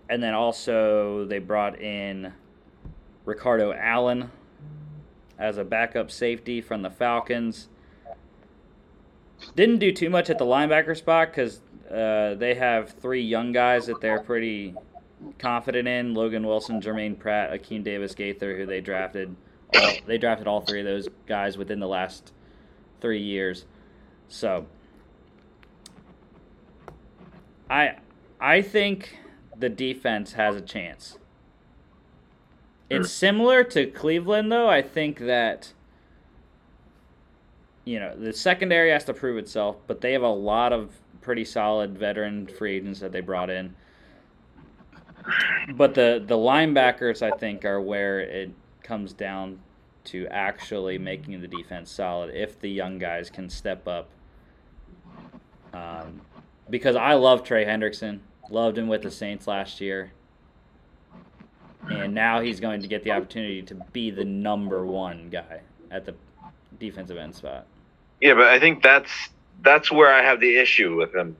and 0.09 0.23
then 0.23 0.33
also 0.33 1.23
they 1.25 1.37
brought 1.37 1.79
in 1.79 2.33
Ricardo 3.23 3.71
Allen 3.71 4.31
as 5.37 5.59
a 5.59 5.63
backup 5.63 6.09
safety 6.09 6.59
from 6.59 6.81
the 6.81 6.89
Falcons. 6.89 7.67
Didn't 9.55 9.77
do 9.77 9.91
too 9.91 10.09
much 10.09 10.31
at 10.31 10.39
the 10.39 10.45
linebacker 10.45 10.97
spot 10.97 11.27
because 11.27 11.61
uh, 11.91 12.33
they 12.33 12.55
have 12.55 12.93
three 12.93 13.21
young 13.21 13.51
guys 13.51 13.85
that 13.85 14.01
they're 14.01 14.21
pretty 14.21 14.73
confident 15.37 15.87
in: 15.87 16.15
Logan 16.15 16.47
Wilson, 16.47 16.81
Germaine 16.81 17.15
Pratt, 17.15 17.51
Akeem 17.51 17.83
Davis 17.83 18.15
Gaither, 18.15 18.57
who 18.57 18.65
they 18.65 18.81
drafted. 18.81 19.35
All, 19.75 19.93
they 20.07 20.17
drafted 20.17 20.47
all 20.47 20.61
three 20.61 20.79
of 20.79 20.87
those 20.87 21.09
guys 21.27 21.59
within 21.59 21.79
the 21.79 21.87
last 21.87 22.32
three 23.03 23.21
years. 23.21 23.65
So, 24.29 24.65
I 27.69 27.97
I 28.39 28.61
think 28.63 29.19
the 29.55 29.69
defense 29.69 30.33
has 30.33 30.55
a 30.55 30.61
chance. 30.61 31.19
It's 32.89 33.11
similar 33.11 33.63
to 33.65 33.87
Cleveland, 33.87 34.51
though. 34.51 34.69
I 34.69 34.81
think 34.81 35.19
that 35.19 35.73
you 37.85 37.99
know 37.99 38.15
the 38.15 38.31
secondary 38.33 38.89
has 38.91 39.03
to 39.05 39.13
prove 39.13 39.37
itself, 39.37 39.75
but 39.85 40.01
they 40.01 40.13
have 40.13 40.23
a 40.23 40.27
lot 40.27 40.71
of 40.71 40.91
pretty 41.21 41.43
solid 41.45 41.97
veteran 41.97 42.47
free 42.47 42.77
agents 42.77 43.01
that 43.01 43.11
they 43.11 43.21
brought 43.21 43.49
in. 43.49 43.75
But 45.73 45.93
the 45.93 46.23
the 46.25 46.37
linebackers, 46.37 47.21
I 47.21 47.35
think, 47.37 47.65
are 47.65 47.81
where 47.81 48.21
it 48.21 48.51
comes 48.81 49.11
down 49.13 49.59
to 50.05 50.27
actually 50.27 50.97
making 50.97 51.41
the 51.41 51.47
defense 51.47 51.91
solid. 51.91 52.33
If 52.35 52.59
the 52.59 52.69
young 52.69 52.97
guys 52.97 53.29
can 53.29 53.49
step 53.49 53.87
up, 53.87 54.09
um, 55.73 56.21
because 56.69 56.95
I 56.95 57.13
love 57.13 57.43
Trey 57.43 57.65
Hendrickson, 57.65 58.19
loved 58.49 58.77
him 58.77 58.87
with 58.87 59.01
the 59.01 59.11
Saints 59.11 59.47
last 59.47 59.81
year 59.81 60.11
and 61.89 62.13
now 62.13 62.41
he's 62.41 62.59
going 62.59 62.81
to 62.81 62.87
get 62.87 63.03
the 63.03 63.11
opportunity 63.11 63.61
to 63.61 63.75
be 63.91 64.11
the 64.11 64.23
number 64.23 64.85
one 64.85 65.29
guy 65.29 65.61
at 65.91 66.05
the 66.05 66.15
defensive 66.79 67.17
end 67.17 67.35
spot. 67.35 67.65
Yeah, 68.21 68.35
but 68.35 68.47
I 68.47 68.59
think 68.59 68.81
that's 68.81 69.11
that's 69.61 69.91
where 69.91 70.13
I 70.13 70.23
have 70.23 70.39
the 70.39 70.57
issue 70.57 70.95
with 70.95 71.13
him 71.13 71.35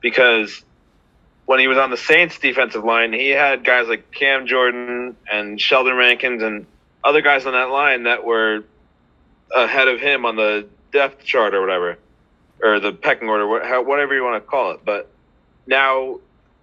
because 0.00 0.64
when 1.46 1.60
he 1.60 1.68
was 1.68 1.78
on 1.78 1.90
the 1.90 1.96
Saints 1.96 2.38
defensive 2.38 2.84
line, 2.84 3.12
he 3.12 3.30
had 3.30 3.64
guys 3.64 3.86
like 3.88 4.10
Cam 4.10 4.46
Jordan 4.46 5.16
and 5.30 5.60
Sheldon 5.60 5.94
Rankins 5.94 6.42
and 6.42 6.66
other 7.06 7.22
guys 7.22 7.46
on 7.46 7.52
that 7.52 7.70
line 7.70 8.02
that 8.02 8.24
were 8.24 8.64
ahead 9.54 9.86
of 9.86 10.00
him 10.00 10.26
on 10.26 10.34
the 10.34 10.66
depth 10.92 11.24
chart 11.24 11.54
or 11.54 11.60
whatever, 11.60 11.98
or 12.60 12.80
the 12.80 12.92
pecking 12.92 13.28
order, 13.28 13.46
whatever 13.46 14.14
you 14.14 14.24
want 14.24 14.42
to 14.42 14.50
call 14.50 14.72
it. 14.72 14.80
But 14.84 15.08
now 15.66 16.18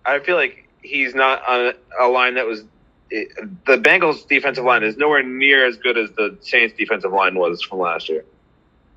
I 0.06 0.20
feel 0.20 0.36
like 0.36 0.68
he's 0.82 1.16
not 1.16 1.48
on 1.48 1.74
a 2.00 2.08
line 2.08 2.36
that 2.36 2.46
was 2.46 2.62
eh, 3.12 3.24
the 3.66 3.78
Bengals 3.78 4.28
defensive 4.28 4.66
line 4.66 4.84
is 4.84 4.98
nowhere 4.98 5.24
near 5.24 5.66
as 5.66 5.78
good 5.78 5.98
as 5.98 6.12
the 6.12 6.38
Saints 6.42 6.76
defensive 6.78 7.14
line 7.14 7.36
was 7.36 7.62
from 7.62 7.80
last 7.80 8.10
year. 8.10 8.26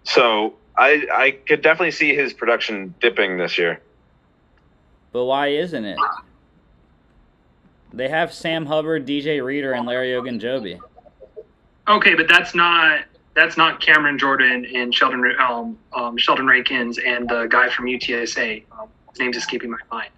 So 0.02 0.54
I 0.76 1.06
I 1.12 1.30
could 1.30 1.62
definitely 1.62 1.92
see 1.92 2.14
his 2.14 2.32
production 2.32 2.94
dipping 3.00 3.38
this 3.38 3.56
year. 3.56 3.80
But 5.12 5.26
why 5.26 5.48
isn't 5.48 5.84
it? 5.84 5.98
They 7.92 8.08
have 8.08 8.34
Sam 8.34 8.66
Hubbard, 8.66 9.06
DJ 9.06 9.42
Reader, 9.42 9.72
and 9.72 9.86
Larry 9.86 10.08
Ogunjobi. 10.08 10.80
Okay, 11.88 12.14
but 12.14 12.28
that's 12.28 12.54
not 12.54 13.04
that's 13.34 13.56
not 13.56 13.80
Cameron 13.80 14.18
Jordan 14.18 14.66
and 14.74 14.94
Sheldon 14.94 15.24
um, 15.38 15.78
um, 15.92 16.16
Sheldon 16.16 16.46
Rankins 16.46 16.98
and 16.98 17.28
the 17.28 17.46
guy 17.46 17.68
from 17.68 17.86
UTSA. 17.86 18.64
Um, 18.72 18.88
his 19.10 19.20
name's 19.20 19.36
escaping 19.36 19.70
my 19.70 19.78
mind. 19.90 20.10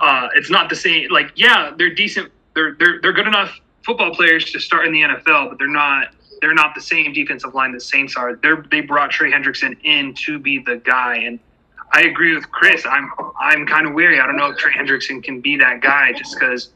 Uh, 0.00 0.28
it's 0.34 0.50
not 0.50 0.68
the 0.68 0.76
same. 0.76 1.10
Like, 1.10 1.32
yeah, 1.36 1.72
they're 1.76 1.94
decent 1.94 2.30
they're 2.54 2.74
they're 2.74 3.00
they're 3.00 3.12
good 3.12 3.26
enough 3.26 3.58
football 3.84 4.14
players 4.14 4.50
to 4.52 4.60
start 4.60 4.86
in 4.86 4.92
the 4.92 5.00
NFL, 5.00 5.50
but 5.50 5.58
they're 5.58 5.68
not 5.68 6.08
they're 6.40 6.54
not 6.54 6.74
the 6.74 6.80
same 6.80 7.12
defensive 7.12 7.54
line 7.54 7.72
the 7.72 7.80
Saints 7.80 8.16
are. 8.16 8.36
They're 8.36 8.64
they 8.70 8.80
brought 8.80 9.10
Trey 9.10 9.32
Hendrickson 9.32 9.76
in 9.84 10.14
to 10.26 10.38
be 10.38 10.58
the 10.58 10.76
guy, 10.76 11.16
and 11.16 11.38
I 11.92 12.02
agree 12.02 12.34
with 12.34 12.50
Chris. 12.50 12.84
I'm 12.86 13.10
I'm 13.40 13.66
kind 13.66 13.86
of 13.86 13.94
weary. 13.94 14.20
I 14.20 14.26
don't 14.26 14.36
know 14.36 14.50
if 14.50 14.58
Trey 14.58 14.72
Hendrickson 14.72 15.22
can 15.22 15.40
be 15.40 15.56
that 15.58 15.80
guy 15.80 16.12
just 16.12 16.34
because 16.38 16.70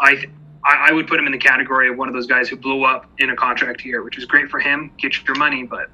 I. 0.00 0.26
I 0.68 0.92
would 0.92 1.06
put 1.06 1.18
him 1.18 1.26
in 1.26 1.32
the 1.32 1.38
category 1.38 1.88
of 1.88 1.96
one 1.96 2.08
of 2.08 2.14
those 2.14 2.26
guys 2.26 2.48
who 2.48 2.56
blew 2.56 2.84
up 2.84 3.06
in 3.18 3.30
a 3.30 3.36
contract 3.36 3.80
here, 3.80 4.02
which 4.02 4.18
is 4.18 4.24
great 4.24 4.48
for 4.48 4.58
him, 4.58 4.90
get 4.98 5.24
your 5.24 5.36
money, 5.36 5.62
but 5.62 5.90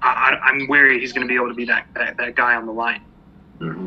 I, 0.00 0.38
am 0.44 0.68
wary 0.68 1.00
he's 1.00 1.12
going 1.12 1.26
to 1.26 1.28
be 1.28 1.34
able 1.34 1.48
to 1.48 1.54
be 1.54 1.64
that, 1.64 1.86
that, 1.94 2.16
that 2.16 2.36
guy 2.36 2.54
on 2.54 2.66
the 2.66 2.72
line. 2.72 3.02
Mm-hmm. 3.58 3.86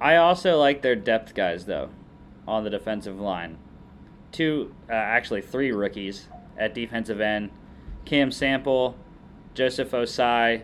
I 0.00 0.16
also 0.16 0.58
like 0.58 0.82
their 0.82 0.96
depth 0.96 1.34
guys 1.34 1.66
though, 1.66 1.90
on 2.46 2.64
the 2.64 2.70
defensive 2.70 3.20
line. 3.20 3.58
Two, 4.32 4.74
uh, 4.88 4.92
actually 4.94 5.42
three 5.42 5.70
rookies 5.70 6.28
at 6.56 6.74
defensive 6.74 7.20
end: 7.20 7.50
Cam 8.04 8.32
Sample, 8.32 8.96
Joseph 9.54 9.90
Ossai, 9.92 10.62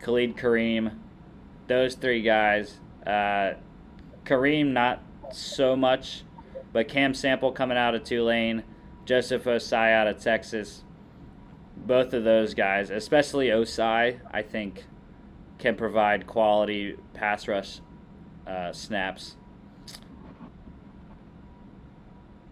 Khalid 0.00 0.36
Kareem. 0.36 0.98
Those 1.66 1.94
three 1.94 2.22
guys. 2.22 2.78
Uh, 3.06 3.54
Kareem 4.24 4.68
not 4.68 5.02
so 5.32 5.76
much, 5.76 6.22
but 6.72 6.88
Cam 6.88 7.14
Sample 7.14 7.52
coming 7.52 7.78
out 7.78 7.94
of 7.94 8.04
Tulane, 8.04 8.62
Joseph 9.04 9.44
Ossai 9.44 9.92
out 9.92 10.06
of 10.06 10.20
Texas. 10.20 10.84
Both 11.76 12.12
of 12.12 12.24
those 12.24 12.54
guys, 12.54 12.90
especially 12.90 13.48
Ossai, 13.48 14.20
I 14.30 14.42
think, 14.42 14.84
can 15.58 15.76
provide 15.76 16.26
quality 16.26 16.96
pass 17.14 17.48
rush 17.48 17.80
uh, 18.46 18.72
snaps. 18.72 19.36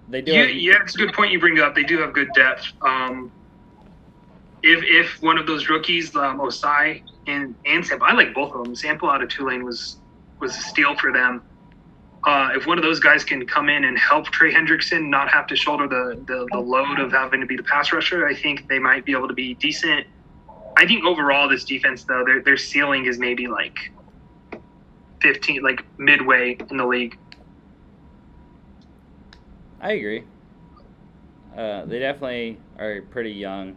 They 0.09 0.23
do. 0.23 0.33
Yeah, 0.33 0.47
have, 0.47 0.51
yeah, 0.57 0.83
it's 0.83 0.95
a 0.95 0.99
good 0.99 1.13
point 1.13 1.33
you 1.33 1.41
bring 1.41 1.59
up. 1.59 1.75
They 1.75 1.83
do 1.83 1.99
have 1.99 2.13
good 2.15 2.31
depth. 2.35 2.73
Um, 2.83 3.31
if 4.63 4.83
if 4.85 5.23
one 5.23 5.39
of 5.39 5.47
those 5.47 5.69
rookies, 5.69 6.15
um, 6.17 6.39
Ossai 6.39 7.03
and 7.27 7.55
and 7.67 7.87
Sample, 7.87 8.07
I 8.09 8.15
like 8.15 8.35
both 8.35 8.55
of 8.55 8.65
them. 8.65 8.75
Sample 8.75 9.11
out 9.11 9.23
of 9.23 9.29
Tulane 9.29 9.65
was 9.65 9.99
was 10.41 10.57
a 10.57 10.61
steal 10.61 10.97
for 10.97 11.13
them. 11.13 11.43
Uh, 12.29 12.51
if 12.55 12.67
one 12.67 12.77
of 12.77 12.85
those 12.85 13.01
guys 13.01 13.25
can 13.25 13.47
come 13.47 13.71
in 13.71 13.85
and 13.85 13.99
help 13.99 14.27
Trey 14.27 14.53
Hendrickson 14.53 15.09
not 15.09 15.31
have 15.31 15.47
to 15.47 15.57
shoulder 15.57 15.89
the, 15.89 16.23
the, 16.27 16.47
the 16.53 16.59
load 16.59 16.99
of 16.99 17.11
having 17.11 17.41
to 17.41 17.47
be 17.47 17.57
the 17.57 17.63
pass 17.63 17.91
rusher, 17.91 18.27
I 18.27 18.35
think 18.35 18.69
they 18.69 18.79
might 18.79 19.07
be 19.07 19.13
able 19.13 19.29
to 19.29 19.35
be 19.35 19.55
decent. 19.55 20.07
I 20.77 20.87
think 20.87 21.07
overall 21.07 21.49
this 21.49 21.65
defense 21.65 22.05
though 22.05 22.25
their 22.27 22.43
their 22.43 22.59
ceiling 22.59 23.07
is 23.07 23.19
maybe 23.19 23.47
like 23.47 23.79
15, 25.23 25.63
like 25.63 25.87
midway 25.99 26.59
in 26.69 26.77
the 26.77 26.85
league. 26.85 27.17
I 29.81 29.93
agree. 29.93 30.25
Uh, 31.57 31.87
they 31.87 31.99
definitely 31.99 32.59
are 32.79 33.01
pretty 33.11 33.33
young, 33.33 33.75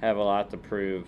have 0.00 0.16
a 0.16 0.24
lot 0.24 0.50
to 0.50 0.56
prove. 0.56 1.06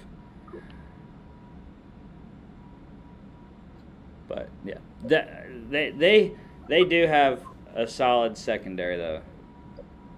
But 4.29 4.49
yeah, 4.65 4.79
that, 5.07 5.71
they 5.71 5.91
they 5.91 6.37
they 6.69 6.85
do 6.85 7.07
have 7.07 7.43
a 7.75 7.87
solid 7.87 8.37
secondary 8.37 8.97
though. 8.97 9.21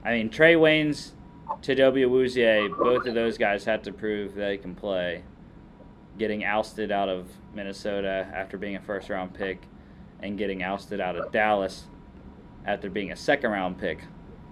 I 0.04 0.12
mean 0.12 0.30
Trae 0.30 0.56
Waynes, 0.56 1.10
Chidobe 1.62 2.06
Awuzie, 2.06 2.76
both 2.78 3.06
of 3.06 3.14
those 3.14 3.38
guys 3.38 3.64
have 3.64 3.82
to 3.82 3.92
prove 3.92 4.34
they 4.34 4.56
can 4.56 4.74
play. 4.74 5.22
getting 6.18 6.44
ousted 6.44 6.90
out 6.90 7.08
of 7.08 7.28
Minnesota 7.54 8.28
after 8.34 8.58
being 8.58 8.76
a 8.76 8.80
first 8.80 9.08
round 9.08 9.32
pick 9.34 9.62
and 10.20 10.36
getting 10.36 10.62
ousted 10.62 11.00
out 11.00 11.16
of 11.16 11.32
Dallas 11.32 11.84
after 12.66 12.90
being 12.90 13.10
a 13.12 13.16
second 13.16 13.50
round 13.50 13.78
pick 13.78 14.00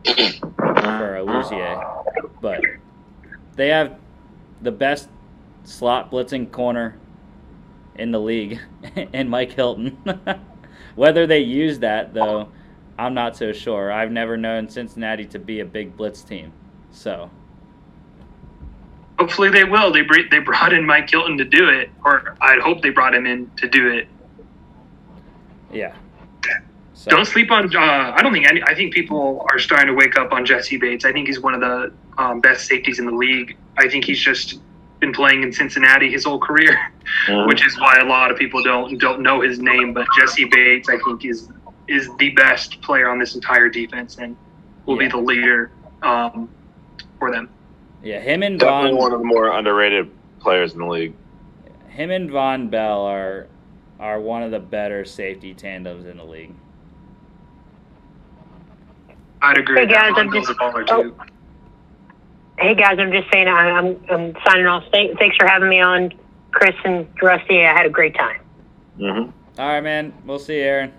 for 0.04 1.22
Awuzie. 1.22 2.04
But 2.40 2.60
they 3.56 3.68
have 3.68 3.98
the 4.62 4.72
best 4.72 5.08
slot 5.64 6.10
blitzing 6.10 6.50
corner 6.50 6.96
in 7.96 8.12
the 8.12 8.20
league 8.20 8.60
in 9.12 9.28
Mike 9.28 9.52
Hilton. 9.52 9.98
Whether 10.98 11.28
they 11.28 11.38
use 11.38 11.78
that 11.78 12.12
though, 12.12 12.48
I'm 12.98 13.14
not 13.14 13.36
so 13.36 13.52
sure. 13.52 13.92
I've 13.92 14.10
never 14.10 14.36
known 14.36 14.68
Cincinnati 14.68 15.26
to 15.26 15.38
be 15.38 15.60
a 15.60 15.64
big 15.64 15.96
blitz 15.96 16.22
team. 16.22 16.52
So 16.90 17.30
Hopefully 19.16 19.48
they 19.48 19.62
will. 19.62 19.92
They 19.92 20.02
br- 20.02 20.28
they 20.28 20.40
brought 20.40 20.72
in 20.72 20.84
Mike 20.84 21.08
Hilton 21.08 21.38
to 21.38 21.44
do 21.44 21.68
it, 21.68 21.90
or 22.04 22.36
I'd 22.40 22.58
hope 22.58 22.82
they 22.82 22.90
brought 22.90 23.14
him 23.14 23.26
in 23.26 23.48
to 23.58 23.68
do 23.68 23.88
it. 23.90 24.08
yeah. 25.72 25.94
So, 26.94 27.10
Don't 27.12 27.26
sleep 27.26 27.52
on. 27.52 27.74
Uh, 27.76 27.80
I 28.16 28.20
don't 28.20 28.32
think 28.32 28.48
any. 28.48 28.60
I 28.64 28.74
think 28.74 28.92
people 28.92 29.46
are 29.52 29.60
starting 29.60 29.86
to 29.86 29.94
wake 29.94 30.18
up 30.18 30.32
on 30.32 30.44
Jessie 30.44 30.78
Bates. 30.78 31.04
I 31.04 31.12
think 31.12 31.28
he's 31.28 31.38
one 31.38 31.54
of 31.54 31.60
the 31.60 31.92
um, 32.20 32.40
best 32.40 32.66
safeties 32.66 32.98
in 32.98 33.06
the 33.06 33.14
league. 33.14 33.56
I 33.76 33.88
think 33.88 34.04
he's 34.04 34.18
just 34.18 34.60
been 35.00 35.12
playing 35.12 35.42
in 35.42 35.52
Cincinnati 35.52 36.10
his 36.10 36.24
whole 36.24 36.38
career, 36.40 36.76
which 37.46 37.64
is 37.66 37.78
why 37.78 37.96
a 38.00 38.04
lot 38.04 38.30
of 38.30 38.36
people 38.38 38.62
don't 38.62 38.98
don't 38.98 39.20
know 39.20 39.40
his 39.40 39.58
name. 39.58 39.92
But 39.94 40.06
Jessie 40.18 40.44
Bates, 40.46 40.88
I 40.88 40.98
think, 41.04 41.24
is 41.24 41.48
is 41.86 42.08
the 42.18 42.30
best 42.30 42.80
player 42.82 43.08
on 43.08 43.18
this 43.18 43.34
entire 43.34 43.68
defense 43.68 44.18
and 44.18 44.36
will 44.86 44.96
Yeah. 45.00 45.08
be 45.08 45.12
the 45.12 45.18
leader 45.18 45.70
um, 46.02 46.48
for 47.18 47.30
them. 47.30 47.48
yeah, 48.02 48.20
him 48.20 48.42
and 48.42 48.58
Definitely 48.60 48.90
Vonn 48.92 48.96
one 48.98 49.12
of 49.12 49.18
the 49.20 49.24
more 49.24 49.48
underrated 49.56 50.10
players 50.40 50.72
in 50.74 50.80
the 50.80 50.86
league. 50.86 51.14
him 51.88 52.10
and 52.10 52.28
Vonn 52.30 52.70
Bell 52.70 53.02
are 53.02 53.46
are 54.00 54.20
one 54.20 54.42
of 54.42 54.50
the 54.52 54.60
better 54.60 55.04
safety 55.04 55.54
tandems 55.54 56.06
in 56.06 56.16
the 56.18 56.24
league. 56.24 56.54
I'd 59.42 59.58
agree. 59.58 59.76
Hey, 59.76 59.86
with 59.86 59.90
that. 59.94 59.94
guys, 59.94 60.12
Vonn 60.12 60.18
I'm 60.20 60.30
Bell's 60.30 60.46
just- 60.46 60.58
a 60.58 60.62
baller 60.62 60.84
oh. 60.90 61.14
Too. 62.58 62.64
Hey 62.66 62.74
guys, 62.74 62.98
I'm 62.98 63.12
just 63.12 63.30
saying 63.32 63.48
I- 63.48 63.70
I'm 63.70 64.04
I'm 64.10 64.34
signing 64.46 64.66
off. 64.66 64.84
Thanks 64.92 65.36
for 65.36 65.46
having 65.46 65.68
me 65.68 65.80
on, 65.80 66.12
Chris 66.50 66.74
and 66.84 67.06
Rusty. 67.22 67.64
I 67.64 67.72
had 67.76 67.86
a 67.86 67.90
great 67.90 68.14
time. 68.14 68.40
Mm-hmm. 68.98 69.30
All 69.60 69.68
right, 69.68 69.80
man. 69.82 70.12
We'll 70.24 70.38
see 70.38 70.56
you, 70.56 70.62
Aaron. 70.62 70.92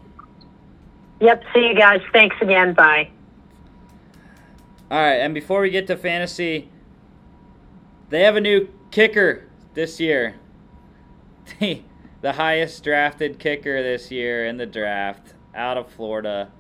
Yep. 1.20 1.44
See 1.54 1.68
you 1.68 1.76
guys. 1.76 2.02
Thanks 2.14 2.36
again. 2.42 2.74
Bye. 2.74 3.10
All 4.92 4.98
right, 5.00 5.18
and 5.18 5.34
before 5.36 5.62
we 5.62 5.70
get 5.70 5.86
to 5.88 5.96
fantasy, 5.98 6.70
they 8.10 8.22
have 8.22 8.36
a 8.36 8.42
new 8.42 8.70
kicker 8.92 9.46
this 9.74 10.00
year. 10.00 10.36
The, 11.60 11.82
the 12.22 12.34
highest 12.34 12.84
drafted 12.84 13.40
kicker 13.40 13.82
this 13.82 14.12
year 14.12 14.46
in 14.46 14.58
the 14.58 14.68
draft 14.68 15.34
out 15.56 15.78
of 15.78 15.92
Florida, 15.92 16.52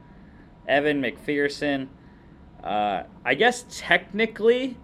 Evan 0.68 1.00
McPherson. 1.00 1.90
Uh, 2.64 3.04
I 3.24 3.36
guess 3.36 3.66
technically 3.70 4.78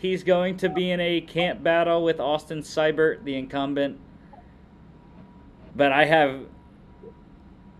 he's 0.00 0.24
going 0.24 0.56
to 0.56 0.68
be 0.68 0.90
in 0.90 0.98
a 0.98 1.20
camp 1.20 1.62
battle 1.62 2.02
with 2.02 2.18
Austin 2.20 2.60
Seibert, 2.60 3.22
the 3.24 3.36
incumbent. 3.36 3.98
But 5.76 5.92
I 5.92 6.06
have 6.06 6.46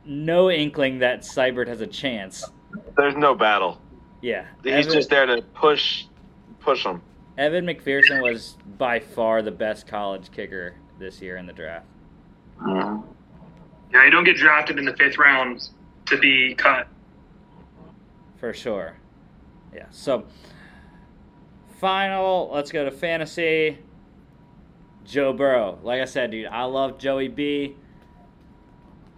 no 0.04 0.50
inkling 0.50 0.98
that 0.98 1.22
Seibert 1.22 1.66
has 1.66 1.80
a 1.80 1.86
chance. 1.86 2.44
There's 2.96 3.16
no 3.16 3.34
battle. 3.34 3.80
Yeah. 4.20 4.44
He's 4.62 4.86
Evan- 4.86 4.92
just 4.92 5.10
there 5.10 5.26
to 5.26 5.42
push, 5.54 6.04
push 6.60 6.84
him. 6.84 7.00
Evan 7.38 7.64
McPherson 7.64 8.22
was 8.22 8.58
by 8.76 9.00
far 9.00 9.40
the 9.40 9.50
best 9.50 9.86
college 9.86 10.30
kicker 10.30 10.74
this 10.98 11.22
year 11.22 11.38
in 11.38 11.46
the 11.46 11.52
draft. 11.54 11.86
Mm-hmm. 12.60 13.06
Yeah, 13.94 14.04
you 14.04 14.10
don't 14.10 14.24
get 14.24 14.36
drafted 14.36 14.78
in 14.78 14.84
the 14.84 14.94
fifth 14.94 15.16
round 15.16 15.70
to 16.06 16.18
be 16.18 16.54
cut. 16.54 16.86
For 18.36 18.52
sure. 18.52 18.96
Yeah. 19.74 19.86
So, 19.90 20.24
final, 21.80 22.50
let's 22.52 22.70
go 22.70 22.84
to 22.84 22.90
fantasy. 22.90 23.78
Joe 25.04 25.32
Burrow. 25.32 25.78
Like 25.82 26.00
I 26.00 26.04
said, 26.04 26.30
dude, 26.30 26.46
I 26.46 26.64
love 26.64 26.98
Joey 26.98 27.28
B. 27.28 27.74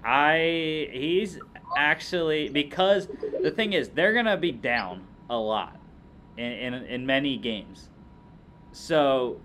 I 0.04 0.88
he's 0.92 1.38
actually 1.76 2.48
because 2.48 3.08
the 3.42 3.50
thing 3.50 3.72
is 3.72 3.90
they're 3.90 4.14
gonna 4.14 4.36
be 4.36 4.52
down 4.52 5.06
a 5.28 5.36
lot 5.36 5.76
in 6.36 6.52
in, 6.52 6.74
in 6.74 7.06
many 7.06 7.36
games. 7.36 7.88
So 8.72 9.40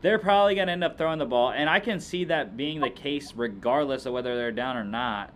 they're 0.00 0.18
probably 0.18 0.54
to 0.54 0.62
end 0.62 0.84
up 0.84 0.96
throwing 0.96 1.18
the 1.18 1.26
ball, 1.26 1.50
and 1.50 1.68
I 1.68 1.80
can 1.80 2.00
see 2.00 2.24
that 2.24 2.56
being 2.56 2.80
the 2.80 2.90
case 2.90 3.34
regardless 3.34 4.06
of 4.06 4.12
whether 4.12 4.36
they're 4.36 4.52
down 4.52 4.76
or 4.76 4.84
not, 4.84 5.32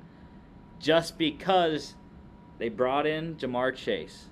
just 0.78 1.18
because 1.18 1.94
they 2.58 2.68
brought 2.68 3.06
in 3.06 3.36
Ja'Marr 3.36 3.74
Chase. 3.74 4.26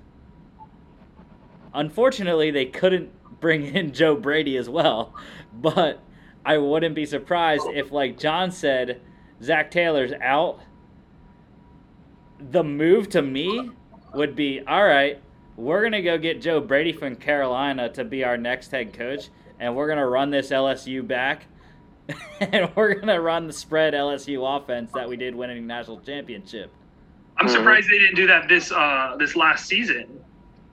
Unfortunately, 1.75 2.51
they 2.51 2.67
couldn't 2.67 3.11
bring 3.41 3.75
in 3.75 3.93
Joe 3.95 4.17
Brady 4.17 4.57
as 4.57 4.69
well, 4.69 5.15
but 5.53 6.01
I 6.45 6.59
wouldn't 6.59 6.95
be 6.95 7.07
surprised 7.07 7.67
if, 7.73 7.93
like 7.93 8.19
John 8.19 8.51
said, 8.51 9.01
Zac 9.43 9.71
Taylor's 9.71 10.13
out. 10.23 10.61
The 12.39 12.65
move 12.65 13.09
to 13.11 13.23
me 13.23 13.71
would 14.15 14.35
be 14.35 14.61
all 14.67 14.85
right, 14.85 15.21
we're 15.57 15.81
going 15.81 15.93
to 15.93 16.03
go 16.03 16.17
get 16.17 16.41
Joe 16.41 16.61
Brady 16.61 16.93
from 16.93 17.17
Carolina 17.17 17.91
to 17.91 18.05
be 18.05 18.25
our 18.25 18.37
next 18.37 18.71
head 18.71 18.95
coach, 18.95 19.29
and 19.59 19.77
we're 19.77 19.87
going 19.87 19.99
to 19.99 20.07
run 20.07 20.31
this 20.31 20.51
LSU 20.51 21.07
back. 21.07 21.47
and 22.41 22.75
we're 22.75 22.95
going 22.95 23.07
to 23.07 23.21
run 23.21 23.47
the 23.47 23.53
spread 23.53 23.95
LSU 23.95 24.59
offense 24.59 24.91
that 24.95 25.09
we 25.09 25.17
did 25.17 25.35
winning 25.35 25.65
national 25.67 26.01
championship. 26.01 26.73
I'm 27.37 27.49
surprised 27.49 27.89
they 27.89 27.99
didn't 27.99 28.17
do 28.17 28.27
that 28.27 28.49
this 28.49 28.71
uh 28.71 29.17
this 29.19 29.35
last 29.35 29.67
season. 29.67 30.23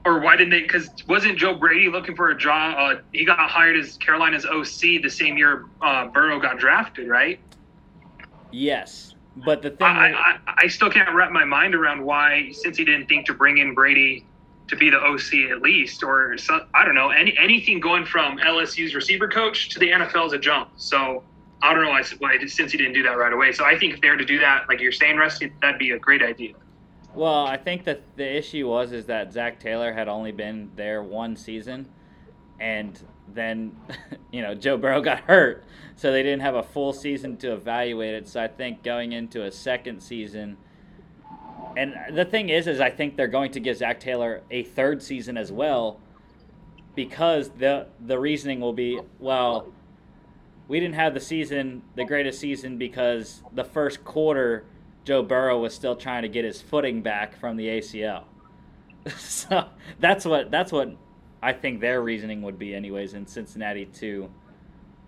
Or 0.08 0.22
why 0.22 0.38
didn't 0.38 0.52
they? 0.52 0.62
Because 0.62 0.90
wasn't 1.06 1.38
Joe 1.38 1.54
Brady 1.54 1.90
looking 1.90 2.16
for 2.16 2.30
a 2.30 2.38
job? 2.38 2.76
Uh, 2.78 3.02
he 3.12 3.26
got 3.26 3.38
hired 3.50 3.76
as 3.76 3.98
Carolina's 3.98 4.46
OC 4.46 5.02
the 5.04 5.10
same 5.10 5.38
year 5.38 5.66
uh, 5.82 6.08
Burrow 6.08 6.40
got 6.40 6.60
drafted, 6.60 7.10
right? 7.10 7.42
Yes. 8.50 9.16
But 9.36 9.62
the 9.62 9.72
thing 9.72 9.86
I, 9.86 10.14
I 10.14 10.40
I 10.64 10.68
still 10.68 10.90
can't 10.90 11.14
wrap 11.14 11.34
my 11.34 11.44
mind 11.44 11.76
around 11.76 12.06
why, 12.06 12.52
since 12.54 12.78
he 12.78 12.86
didn't 12.86 13.08
think 13.08 13.26
to 13.26 13.34
bring 13.34 13.58
in 13.58 13.74
Brady 13.74 14.26
to 14.70 14.78
be 14.78 14.90
the 14.90 14.98
OC 14.98 15.52
at 15.52 15.62
least, 15.62 16.02
or 16.04 16.38
some, 16.38 16.62
I 16.74 16.86
don't 16.86 16.96
know, 16.96 17.10
any 17.10 17.38
anything 17.38 17.82
going 17.82 18.06
from 18.06 18.38
LSU's 18.38 18.96
receiver 18.96 19.28
coach 19.28 19.68
to 19.72 19.80
the 19.80 19.90
NFL 19.90 20.28
is 20.28 20.34
a 20.34 20.40
jump. 20.40 20.70
So 20.78 21.22
I 21.62 21.74
don't 21.74 21.84
know 21.84 21.90
why, 21.90 22.04
why 22.20 22.38
since 22.46 22.72
he 22.72 22.78
didn't 22.78 22.94
do 22.94 23.04
that 23.04 23.18
right 23.18 23.34
away. 23.34 23.52
So 23.52 23.66
I 23.66 23.78
think 23.78 23.96
if 23.96 24.00
they 24.00 24.10
were 24.10 24.16
to 24.16 24.26
do 24.26 24.40
that, 24.40 24.70
like 24.70 24.80
you're 24.80 24.94
saying, 24.94 25.18
Rusty, 25.18 25.52
that'd 25.62 25.78
be 25.78 25.92
a 25.92 26.00
great 26.00 26.24
idea. 26.24 26.54
Well, 27.14 27.46
I 27.46 27.58
think 27.58 27.84
that 27.86 28.02
the 28.16 28.38
issue 28.38 28.68
was 28.68 28.92
is 28.92 29.06
that 29.08 29.34
Zac 29.34 29.60
Taylor 29.60 29.94
had 29.94 30.08
only 30.08 30.32
been 30.32 30.72
there 30.76 31.02
one 31.02 31.36
season, 31.36 31.88
and 32.60 33.00
then 33.34 33.76
you 34.32 34.42
know 34.42 34.54
Joe 34.54 34.78
Burrow 34.78 35.02
got 35.02 35.22
hurt, 35.22 35.64
so 35.96 36.12
they 36.12 36.24
didn't 36.24 36.42
have 36.42 36.56
a 36.56 36.64
full 36.64 36.94
season 36.94 37.38
to 37.38 37.54
evaluate 37.54 38.14
it. 38.14 38.28
So 38.28 38.42
I 38.42 38.48
think 38.48 38.84
going 38.84 39.14
into 39.14 39.44
a 39.44 39.52
second 39.52 40.02
season, 40.02 40.58
and 41.76 41.96
the 42.12 42.26
thing 42.26 42.50
is, 42.50 42.68
is 42.68 42.80
I 42.80 42.90
think 42.90 43.16
they're 43.16 43.28
going 43.28 43.52
to 43.54 43.60
give 43.60 43.78
Zac 43.78 44.00
Taylor 44.00 44.42
a 44.52 44.64
third 44.64 45.02
season 45.02 45.38
as 45.38 45.52
well, 45.52 46.00
because 46.96 47.50
the 47.50 47.88
the 48.06 48.20
reasoning 48.20 48.60
will 48.60 48.74
be 48.74 49.00
well, 49.20 49.74
we 50.68 50.80
didn't 50.80 50.96
have 50.96 51.14
the 51.14 51.20
season, 51.20 51.82
the 51.96 52.06
greatest 52.06 52.40
season, 52.40 52.78
because 52.78 53.42
the 53.54 53.64
first 53.64 54.04
quarter. 54.04 54.66
Joe 55.08 55.24
Burrow 55.24 55.58
was 55.62 55.74
still 55.74 55.96
trying 55.96 56.24
to 56.24 56.28
get 56.28 56.44
his 56.44 56.62
footing 56.62 57.02
back 57.02 57.40
from 57.40 57.56
the 57.56 57.66
ACL. 57.66 58.26
so 59.18 59.70
that's 60.02 60.26
what 60.26 60.52
that's 60.52 60.70
what 60.70 60.98
I 61.42 61.54
think 61.54 61.80
their 61.80 62.02
reasoning 62.02 62.42
would 62.42 62.60
be, 62.60 62.76
anyways, 62.76 63.14
in 63.14 63.26
Cincinnati 63.26 63.86
too. 63.86 64.30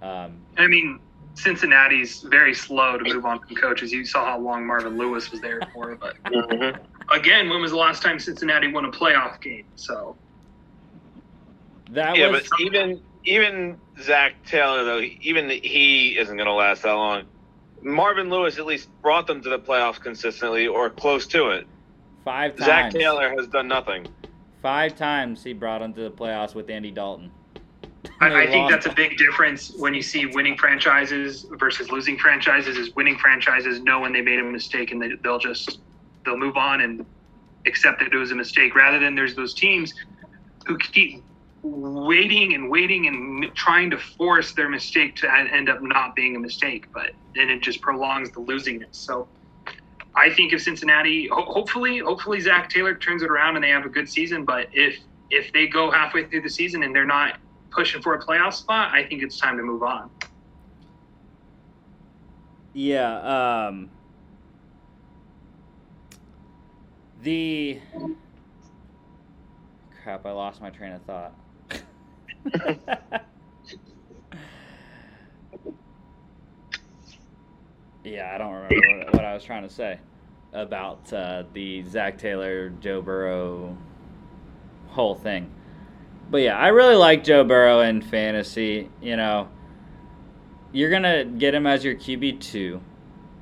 Um, 0.01 0.37
I 0.57 0.67
mean, 0.67 1.01
Cincinnati's 1.33 2.21
very 2.21 2.53
slow 2.53 2.97
to 2.97 3.13
move 3.13 3.25
on 3.25 3.41
from 3.41 3.57
coaches. 3.57 3.91
You 3.91 4.05
saw 4.05 4.23
how 4.23 4.39
long 4.39 4.65
Marvin 4.65 4.97
Lewis 4.97 5.31
was 5.31 5.41
there 5.41 5.59
for. 5.73 5.97
But 5.97 6.15
Mm-hmm. 6.27 6.81
again, 7.13 7.49
when 7.49 7.59
was 7.59 7.71
the 7.71 7.77
last 7.77 8.01
time 8.01 8.19
Cincinnati 8.19 8.71
won 8.71 8.85
a 8.85 8.91
playoff 8.91 9.41
game? 9.41 9.65
So 9.75 10.15
that 11.91 12.15
Yeah, 12.15 12.29
was 12.29 12.47
but 12.49 12.61
even 12.61 13.01
even 13.25 13.77
Zac 14.01 14.45
Taylor 14.45 14.85
though, 14.85 15.01
even 15.01 15.49
he 15.49 16.17
isn't 16.17 16.37
going 16.37 16.47
to 16.47 16.53
last 16.53 16.83
that 16.83 16.93
long. 16.93 17.25
Marvin 17.81 18.29
Lewis 18.29 18.57
at 18.57 18.65
least 18.65 18.89
brought 19.01 19.27
them 19.27 19.41
to 19.41 19.49
the 19.49 19.59
playoffs 19.59 19.99
consistently 19.99 20.67
or 20.67 20.89
close 20.89 21.25
to 21.27 21.49
it. 21.49 21.67
five 22.23 22.55
times. 22.55 22.65
Zac 22.65 22.91
Taylor 22.91 23.29
has 23.37 23.47
done 23.47 23.67
nothing. 23.67 24.07
Five 24.61 24.95
times 24.95 25.43
he 25.43 25.53
brought 25.53 25.79
them 25.79 25.93
to 25.93 26.01
the 26.01 26.11
playoffs 26.11 26.53
with 26.53 26.69
Andy 26.69 26.91
Dalton. 26.91 27.31
I, 28.21 28.43
I 28.43 28.47
think 28.47 28.69
that's 28.69 28.85
a 28.85 28.93
big 28.93 29.17
difference 29.17 29.73
when 29.77 29.93
you 29.93 30.01
see 30.01 30.25
winning 30.25 30.57
franchises 30.57 31.45
versus 31.51 31.89
losing 31.91 32.17
franchises. 32.17 32.77
Is 32.77 32.93
winning 32.95 33.17
franchises 33.17 33.81
know 33.81 34.01
when 34.01 34.11
they 34.11 34.21
made 34.21 34.39
a 34.39 34.43
mistake 34.43 34.91
and 34.91 35.01
they, 35.01 35.11
they'll 35.23 35.39
just 35.39 35.79
they'll 36.25 36.37
move 36.37 36.57
on 36.57 36.81
and 36.81 37.05
accept 37.65 37.99
that 37.99 38.13
it 38.13 38.17
was 38.17 38.31
a 38.31 38.35
mistake, 38.35 38.75
rather 38.75 38.99
than 38.99 39.15
there's 39.15 39.35
those 39.35 39.53
teams 39.53 39.93
who 40.65 40.77
keep 40.77 41.23
waiting 41.61 42.53
and 42.53 42.69
waiting 42.69 43.07
and 43.07 43.53
trying 43.55 43.89
to 43.89 43.97
force 43.97 44.53
their 44.53 44.69
mistake 44.69 45.15
to 45.17 45.31
end 45.31 45.69
up 45.69 45.81
not 45.81 46.15
being 46.15 46.35
a 46.35 46.39
mistake, 46.39 46.87
but 46.93 47.11
then 47.35 47.49
it 47.49 47.61
just 47.61 47.81
prolongs 47.81 48.31
the 48.31 48.39
losingness. 48.39 48.95
So 48.95 49.27
I 50.15 50.29
think 50.33 50.53
if 50.53 50.61
Cincinnati, 50.61 51.27
hopefully, 51.31 51.99
hopefully 51.99 52.39
Zac 52.39 52.69
Taylor 52.69 52.95
turns 52.95 53.23
it 53.23 53.29
around 53.29 53.55
and 53.55 53.63
they 53.63 53.69
have 53.69 53.85
a 53.85 53.89
good 53.89 54.09
season. 54.09 54.45
But 54.45 54.67
if 54.73 54.99
if 55.31 55.53
they 55.53 55.67
go 55.67 55.91
halfway 55.91 56.25
through 56.25 56.41
the 56.41 56.49
season 56.49 56.81
and 56.81 56.95
they're 56.95 57.05
not 57.05 57.37
pushing 57.71 58.01
for 58.01 58.15
a 58.15 58.19
playoff 58.19 58.53
spot, 58.53 58.93
I 58.93 59.03
think 59.05 59.21
it's 59.21 59.37
time 59.37 59.57
to 59.57 59.63
move 59.63 59.83
on. 59.83 60.09
Yeah. 62.73 63.67
Um, 63.67 63.91
the 67.21 67.79
crap, 70.01 70.25
I 70.25 70.31
lost 70.31 70.61
my 70.61 70.69
train 70.69 70.93
of 70.93 71.01
thought. 71.03 71.33
yeah, 78.03 78.31
I 78.33 78.37
don't 78.37 78.53
remember 78.53 78.75
what, 79.05 79.13
what, 79.15 79.25
I 79.25 79.33
was 79.33 79.43
trying 79.43 79.63
to 79.63 79.73
say 79.73 79.99
about 80.53 81.11
uh, 81.11 81.43
the 81.53 81.83
Zac 81.83 82.17
Taylor, 82.17 82.69
Joe 82.69 83.01
Burrow 83.01 83.77
whole 84.89 85.15
thing. 85.15 85.51
But 86.31 86.39
yeah, 86.39 86.57
I 86.57 86.69
really 86.69 86.95
like 86.95 87.23
Joe 87.23 87.43
Burrow 87.43 87.81
in 87.81 88.01
fantasy. 88.01 88.89
You 89.01 89.17
know, 89.17 89.49
you're 90.71 90.91
gonna 90.91 91.25
get 91.25 91.53
him 91.53 91.67
as 91.67 91.83
your 91.83 91.95
QB 91.95 92.39
two, 92.39 92.81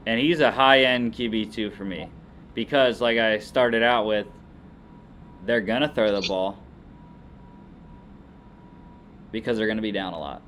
and 0.05 0.19
he's 0.19 0.39
a 0.39 0.51
high 0.51 0.83
end 0.83 1.13
QB 1.13 1.53
two 1.53 1.69
for 1.71 1.85
me 1.85 2.09
because, 2.53 3.01
like 3.01 3.17
I 3.17 3.39
started 3.39 3.83
out 3.83 4.05
with, 4.05 4.27
they're 5.45 5.61
gonna 5.61 5.89
throw 5.93 6.19
the 6.19 6.27
ball 6.27 6.57
because 9.31 9.57
they're 9.57 9.67
gonna 9.67 9.81
be 9.81 9.91
down 9.91 10.13
a 10.13 10.19
lot. 10.19 10.41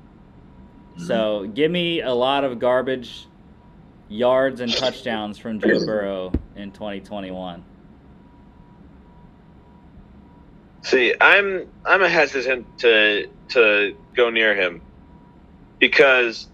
Mm-hmm. 0.94 1.06
So 1.06 1.50
give 1.54 1.70
me 1.70 2.00
a 2.02 2.12
lot 2.12 2.44
of 2.44 2.58
garbage 2.58 3.26
yards 4.08 4.60
and 4.60 4.72
touchdowns 4.72 5.38
from 5.38 5.60
Joe 5.60 5.84
Burrow 5.86 6.32
in 6.56 6.72
2021. 6.72 7.64
See, 10.82 11.14
I'm 11.20 11.68
I'm 11.84 12.02
a 12.02 12.08
hesitant 12.08 12.78
to 12.78 13.28
to 13.50 13.96
go 14.14 14.30
near 14.30 14.54
him 14.54 14.80
because 15.78 16.48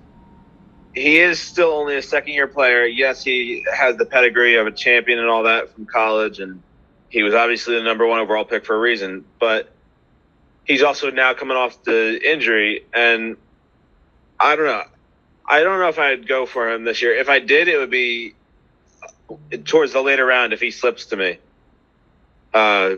he 0.94 1.18
is 1.18 1.38
still 1.38 1.72
only 1.72 1.96
a 1.96 2.02
second 2.02 2.32
year 2.32 2.46
player. 2.46 2.86
Yes, 2.86 3.22
he 3.22 3.64
has 3.72 3.96
the 3.96 4.06
pedigree 4.06 4.56
of 4.56 4.66
a 4.66 4.72
champion 4.72 5.18
and 5.18 5.28
all 5.28 5.44
that 5.44 5.72
from 5.72 5.86
college, 5.86 6.40
and 6.40 6.62
he 7.08 7.22
was 7.22 7.34
obviously 7.34 7.76
the 7.76 7.82
number 7.82 8.06
one 8.06 8.18
overall 8.18 8.44
pick 8.44 8.64
for 8.64 8.74
a 8.74 8.78
reason. 8.78 9.24
But 9.38 9.72
he's 10.66 10.82
also 10.82 11.10
now 11.10 11.34
coming 11.34 11.56
off 11.56 11.82
the 11.84 12.20
injury, 12.22 12.84
and 12.92 13.36
I 14.38 14.56
don't 14.56 14.66
know. 14.66 14.84
I 15.48 15.62
don't 15.62 15.78
know 15.78 15.88
if 15.88 15.98
I'd 15.98 16.26
go 16.26 16.44
for 16.44 16.70
him 16.70 16.84
this 16.84 17.00
year. 17.00 17.14
If 17.16 17.28
I 17.28 17.38
did, 17.38 17.68
it 17.68 17.78
would 17.78 17.90
be 17.90 18.34
towards 19.64 19.92
the 19.92 20.02
later 20.02 20.26
round 20.26 20.52
if 20.52 20.60
he 20.60 20.70
slips 20.70 21.06
to 21.06 21.16
me. 21.16 21.38
Uh, 22.52 22.96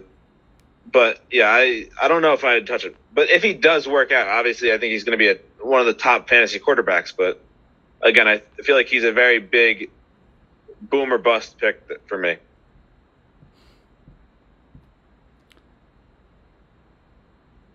but 0.91 1.21
yeah, 1.31 1.49
I 1.49 1.89
I 2.01 2.09
don't 2.09 2.23
know 2.23 2.33
if 2.33 2.45
I'd 2.45 2.67
touch 2.67 2.85
it. 2.85 2.97
But 3.13 3.29
if 3.31 3.43
he 3.43 3.53
does 3.53 3.87
work 3.87 4.13
out, 4.13 4.29
obviously, 4.29 4.73
I 4.73 4.79
think 4.79 4.93
he's 4.93 5.05
going 5.05 5.19
to 5.19 5.23
be 5.23 5.29
a, 5.29 5.39
one 5.65 5.81
of 5.81 5.87
the 5.87 5.95
top 5.95 6.29
fantasy 6.29 6.59
quarterbacks. 6.59 7.13
But 7.17 7.43
again, 8.01 8.27
I 8.27 8.43
feel 8.63 8.77
like 8.77 8.89
he's 8.89 9.05
a 9.05 9.13
very 9.13 9.39
big 9.41 9.91
boomer 10.81 11.19
bust 11.19 11.59
pick 11.59 11.83
for 12.07 12.17
me. 12.17 12.37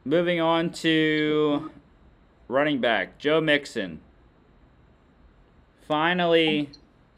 Moving 0.05 0.41
on 0.41 0.71
to 0.71 1.71
running 2.47 2.81
back 2.81 3.17
Joe 3.17 3.39
Mixon. 3.39 4.01
Finally, 5.87 6.69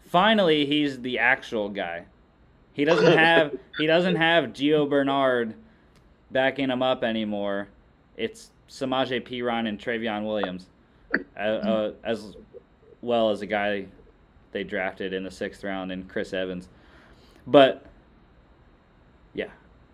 finally, 0.07 0.65
he's 0.65 1.01
the 1.01 1.19
actual 1.19 1.69
guy. 1.69 2.05
He 2.73 2.85
doesn't 2.85 3.17
have 3.17 3.57
he 3.77 3.87
doesn't 3.87 4.17
have 4.17 4.45
Gio 4.45 4.87
Bernard 4.89 5.55
backing 6.31 6.69
him 6.69 6.83
up 6.83 7.03
anymore. 7.03 7.69
It's 8.17 8.51
Samaje 8.69 9.21
Perine 9.21 9.67
and 9.67 9.79
Trayveon 9.79 10.25
Williams, 10.25 10.67
uh, 11.37 11.39
uh, 11.39 11.91
as 12.03 12.35
well 13.01 13.29
as 13.29 13.41
a 13.41 13.45
guy 13.45 13.85
they 14.51 14.63
drafted 14.63 15.13
in 15.13 15.23
the 15.23 15.31
sixth 15.31 15.63
round 15.63 15.91
in 15.91 16.03
Chris 16.03 16.33
Evans. 16.33 16.69
But 17.47 17.85
yeah, 19.33 19.49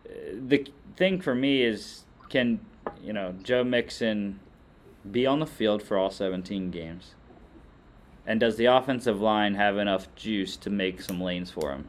the 0.06 0.68
thing 0.98 1.22
for 1.22 1.34
me 1.34 1.64
is 1.64 2.04
can 2.30 2.60
you 3.04 3.14
know 3.14 3.36
Joe 3.44 3.64
Mixon 3.64 4.40
be 5.10 5.26
on 5.26 5.40
the 5.40 5.46
field 5.46 5.82
for 5.82 5.98
all 5.98 6.12
17 6.12 6.72
games? 6.72 7.16
And 8.26 8.40
does 8.40 8.56
the 8.56 8.66
offensive 8.66 9.20
line 9.20 9.56
have 9.56 9.78
enough 9.78 10.14
juice 10.16 10.56
to 10.58 10.70
make 10.70 11.02
some 11.02 11.20
lanes 11.20 11.50
for 11.50 11.72
him? 11.72 11.88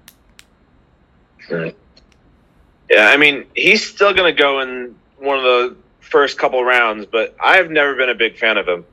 Yeah, 2.90 3.08
I 3.08 3.16
mean, 3.16 3.46
he's 3.54 3.86
still 3.86 4.14
going 4.14 4.34
to 4.34 4.38
go 4.38 4.60
in 4.60 4.94
one 5.18 5.38
of 5.38 5.44
the 5.44 5.76
first 6.00 6.38
couple 6.38 6.62
rounds, 6.64 7.06
but 7.06 7.36
I've 7.42 7.70
never 7.70 7.94
been 7.94 8.08
a 8.08 8.14
big 8.14 8.38
fan 8.38 8.56
of 8.56 8.66
him. 8.66 8.84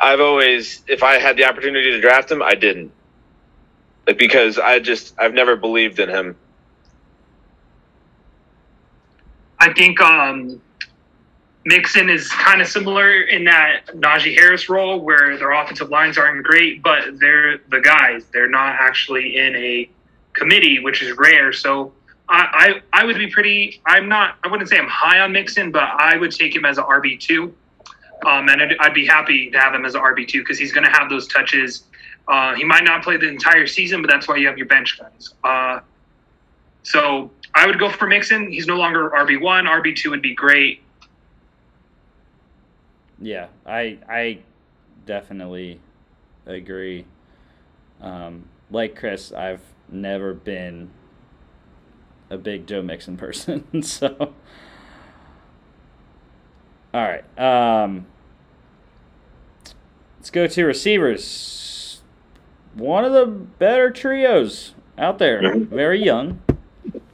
I've 0.00 0.20
always, 0.20 0.82
if 0.86 1.02
I 1.02 1.18
had 1.18 1.36
the 1.36 1.44
opportunity 1.44 1.90
to 1.90 2.00
draft 2.00 2.30
him, 2.30 2.42
I 2.42 2.54
didn't. 2.54 2.92
Because 4.06 4.58
I 4.58 4.78
just, 4.80 5.14
I've 5.18 5.34
never 5.34 5.56
believed 5.56 6.00
in 6.00 6.08
him. 6.08 6.36
I 9.58 9.72
think 9.74 10.00
um, 10.00 10.60
Mixon 11.64 12.08
is 12.08 12.28
kind 12.28 12.62
of 12.62 12.68
similar 12.68 13.22
in 13.22 13.44
that 13.44 13.86
Najee 13.88 14.34
Harris 14.34 14.68
role 14.68 15.00
where 15.00 15.36
their 15.36 15.52
offensive 15.52 15.90
lines 15.90 16.16
aren't 16.16 16.42
great, 16.44 16.82
but 16.82 17.18
they're 17.18 17.58
the 17.68 17.80
guys. 17.80 18.24
They're 18.32 18.48
not 18.48 18.76
actually 18.80 19.36
in 19.36 19.54
a 19.56 19.90
committee, 20.32 20.80
which 20.80 21.02
is 21.02 21.16
rare. 21.18 21.52
So 21.52 21.92
I, 22.30 22.80
I, 22.92 23.02
I 23.02 23.04
would 23.04 23.18
be 23.18 23.26
pretty. 23.26 23.82
I'm 23.86 24.08
not. 24.08 24.36
I 24.42 24.48
wouldn't 24.48 24.70
say 24.70 24.78
I'm 24.78 24.88
high 24.88 25.20
on 25.20 25.32
Mixon, 25.32 25.70
but 25.70 25.82
I 25.82 26.16
would 26.16 26.30
take 26.30 26.54
him 26.54 26.64
as 26.64 26.78
an 26.78 26.84
RB 26.84 27.20
two, 27.20 27.54
um, 28.24 28.48
and 28.48 28.62
I'd, 28.62 28.76
I'd, 28.80 28.94
be 28.94 29.04
happy 29.04 29.50
to 29.50 29.58
have 29.58 29.74
him 29.74 29.84
as 29.84 29.94
an 29.94 30.00
RB 30.00 30.26
two 30.26 30.40
because 30.40 30.58
he's 30.58 30.72
going 30.72 30.84
to 30.84 30.90
have 30.90 31.10
those 31.10 31.26
touches. 31.26 31.84
Uh, 32.26 32.54
he 32.54 32.64
might 32.64 32.84
not 32.84 33.02
play 33.02 33.16
the 33.16 33.28
entire 33.28 33.66
season, 33.66 34.00
but 34.00 34.10
that's 34.10 34.28
why 34.28 34.36
you 34.36 34.46
have 34.46 34.56
your 34.56 34.68
bench 34.68 34.98
guys. 34.98 35.34
Uh, 35.42 35.80
so 36.84 37.30
I 37.54 37.66
would 37.66 37.78
go 37.78 37.90
for 37.90 38.06
Mixon. 38.06 38.50
He's 38.50 38.66
no 38.66 38.76
longer 38.76 39.10
RB 39.10 39.40
one. 39.40 39.66
RB 39.66 39.94
two 39.96 40.10
would 40.10 40.22
be 40.22 40.34
great. 40.34 40.82
Yeah, 43.20 43.48
I 43.66 43.98
I 44.08 44.38
definitely 45.06 45.80
agree. 46.46 47.04
Um, 48.00 48.48
like 48.70 48.96
Chris, 48.96 49.32
I've 49.32 49.62
never 49.90 50.32
been 50.32 50.90
a 52.30 52.38
big 52.38 52.66
Joe 52.66 52.82
Mixon 52.82 53.16
person, 53.18 53.82
so. 53.82 54.32
All 56.92 57.02
right. 57.02 57.38
Um, 57.38 58.06
let's 60.18 60.30
go 60.30 60.46
to 60.46 60.64
receivers. 60.64 62.00
One 62.74 63.04
of 63.04 63.12
the 63.12 63.26
better 63.26 63.90
trios 63.90 64.74
out 64.98 65.18
there. 65.18 65.40
Mm-hmm. 65.42 65.74
Very 65.74 66.02
young. 66.04 66.42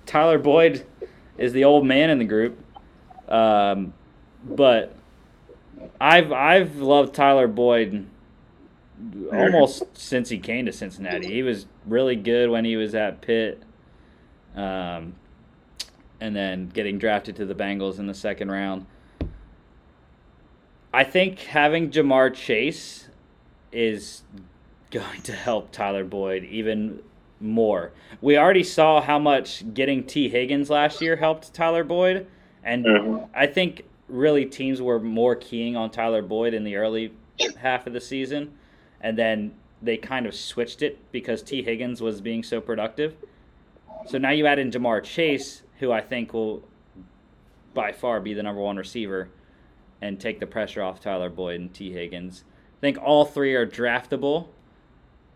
Tyler 0.07 0.39
Boyd 0.39 0.87
is 1.37 1.53
the 1.53 1.65
old 1.65 1.85
man 1.85 2.09
in 2.09 2.19
the 2.19 2.25
group. 2.25 2.59
Um, 3.29 3.93
but 4.45 4.96
I've 6.01 6.33
I've 6.33 6.77
loved 6.77 7.15
Tyler 7.15 7.49
Boyd 7.49 8.07
almost 9.33 9.85
since 9.97 10.29
he 10.29 10.39
came 10.39 10.67
to 10.67 10.73
Cincinnati. 10.73 11.27
He 11.27 11.43
was 11.43 11.67
really 11.87 12.17
good 12.17 12.51
when 12.51 12.65
he 12.65 12.77
was 12.77 12.95
at 12.95 13.21
Pitt, 13.21 13.63
um, 14.55 15.15
and 16.21 16.35
then 16.35 16.69
getting 16.69 16.99
drafted 16.99 17.37
to 17.37 17.47
the 17.47 17.55
Bengals 17.55 17.99
in 17.99 18.07
the 18.07 18.15
second 18.15 18.51
round. 18.51 18.87
I 20.93 21.05
think 21.05 21.41
having 21.41 21.91
Ja'Marr 21.91 22.33
Chase 22.33 23.09
is 23.71 24.23
going 24.91 25.21
to 25.23 25.33
help 25.33 25.73
Tyler 25.73 26.05
Boyd 26.05 26.45
even 26.45 27.03
more. 27.39 27.93
We 28.23 28.39
already 28.39 28.65
saw 28.65 29.03
how 29.03 29.19
much 29.19 29.75
getting 29.75 30.05
Tee 30.05 30.31
Higgins 30.31 30.71
last 30.71 31.03
year 31.03 31.17
helped 31.17 31.53
Tyler 31.53 31.85
Boyd, 31.85 32.27
and 32.65 32.87
mm-hmm. 32.87 33.25
I 33.35 33.47
think 33.47 33.83
really 34.09 34.47
teams 34.47 34.81
were 34.81 35.01
more 35.01 35.35
keying 35.35 35.77
on 35.77 35.91
Tyler 35.91 36.23
Boyd 36.23 36.55
in 36.55 36.65
the 36.65 36.77
early 36.77 37.13
half 37.59 37.87
of 37.87 37.93
the 37.93 38.01
season, 38.01 38.53
and 39.01 39.19
then 39.19 39.55
they 39.83 39.97
kind 39.97 40.27
of 40.27 40.35
switched 40.35 40.83
it 40.83 40.99
because 41.13 41.43
Tee 41.43 41.63
Higgins 41.63 42.01
was 42.01 42.21
being 42.21 42.43
so 42.43 42.61
productive. 42.61 43.15
So 44.07 44.19
now 44.19 44.31
you 44.31 44.47
add 44.47 44.59
in 44.59 44.71
Ja'Marr 44.71 45.03
Chase, 45.03 45.63
who 45.79 45.93
I 45.93 46.01
think 46.01 46.33
will 46.33 46.63
by 47.75 47.93
far 47.93 48.21
be 48.21 48.33
the 48.33 48.43
number 48.43 48.61
one 48.61 48.77
receiver 48.77 49.29
and 50.01 50.19
take 50.19 50.41
the 50.41 50.47
pressure 50.47 50.83
off 50.83 51.01
Tyler 51.01 51.29
Boyd 51.29 51.61
and 51.61 51.75
Tee 51.75 51.93
Higgins. 51.93 52.45
I 52.79 52.81
think 52.81 52.99
all 53.03 53.25
three 53.25 53.55
are 53.55 53.67
draftable, 53.67 54.49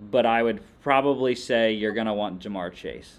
but 0.01 0.25
I 0.25 0.43
would 0.43 0.61
probably 0.83 1.35
say 1.35 1.73
you're 1.73 1.93
going 1.93 2.07
to 2.07 2.15
want 2.15 2.41
Ja'Marr 2.43 2.73
Chase. 2.73 3.19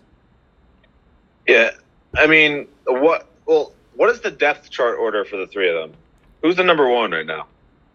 Yeah. 1.47 1.71
I 2.15 2.27
mean, 2.27 2.67
what 2.85 3.27
well, 3.45 3.73
what 4.01 4.09
is 4.09 4.19
the 4.21 4.31
depth 4.31 4.71
chart 4.71 4.97
order 4.97 5.23
for 5.23 5.37
the 5.37 5.45
three 5.45 5.69
of 5.69 5.75
them? 5.75 5.95
Who's 6.41 6.55
the 6.55 6.63
number 6.63 6.89
one 6.89 7.11
right 7.11 7.23
now? 7.23 7.45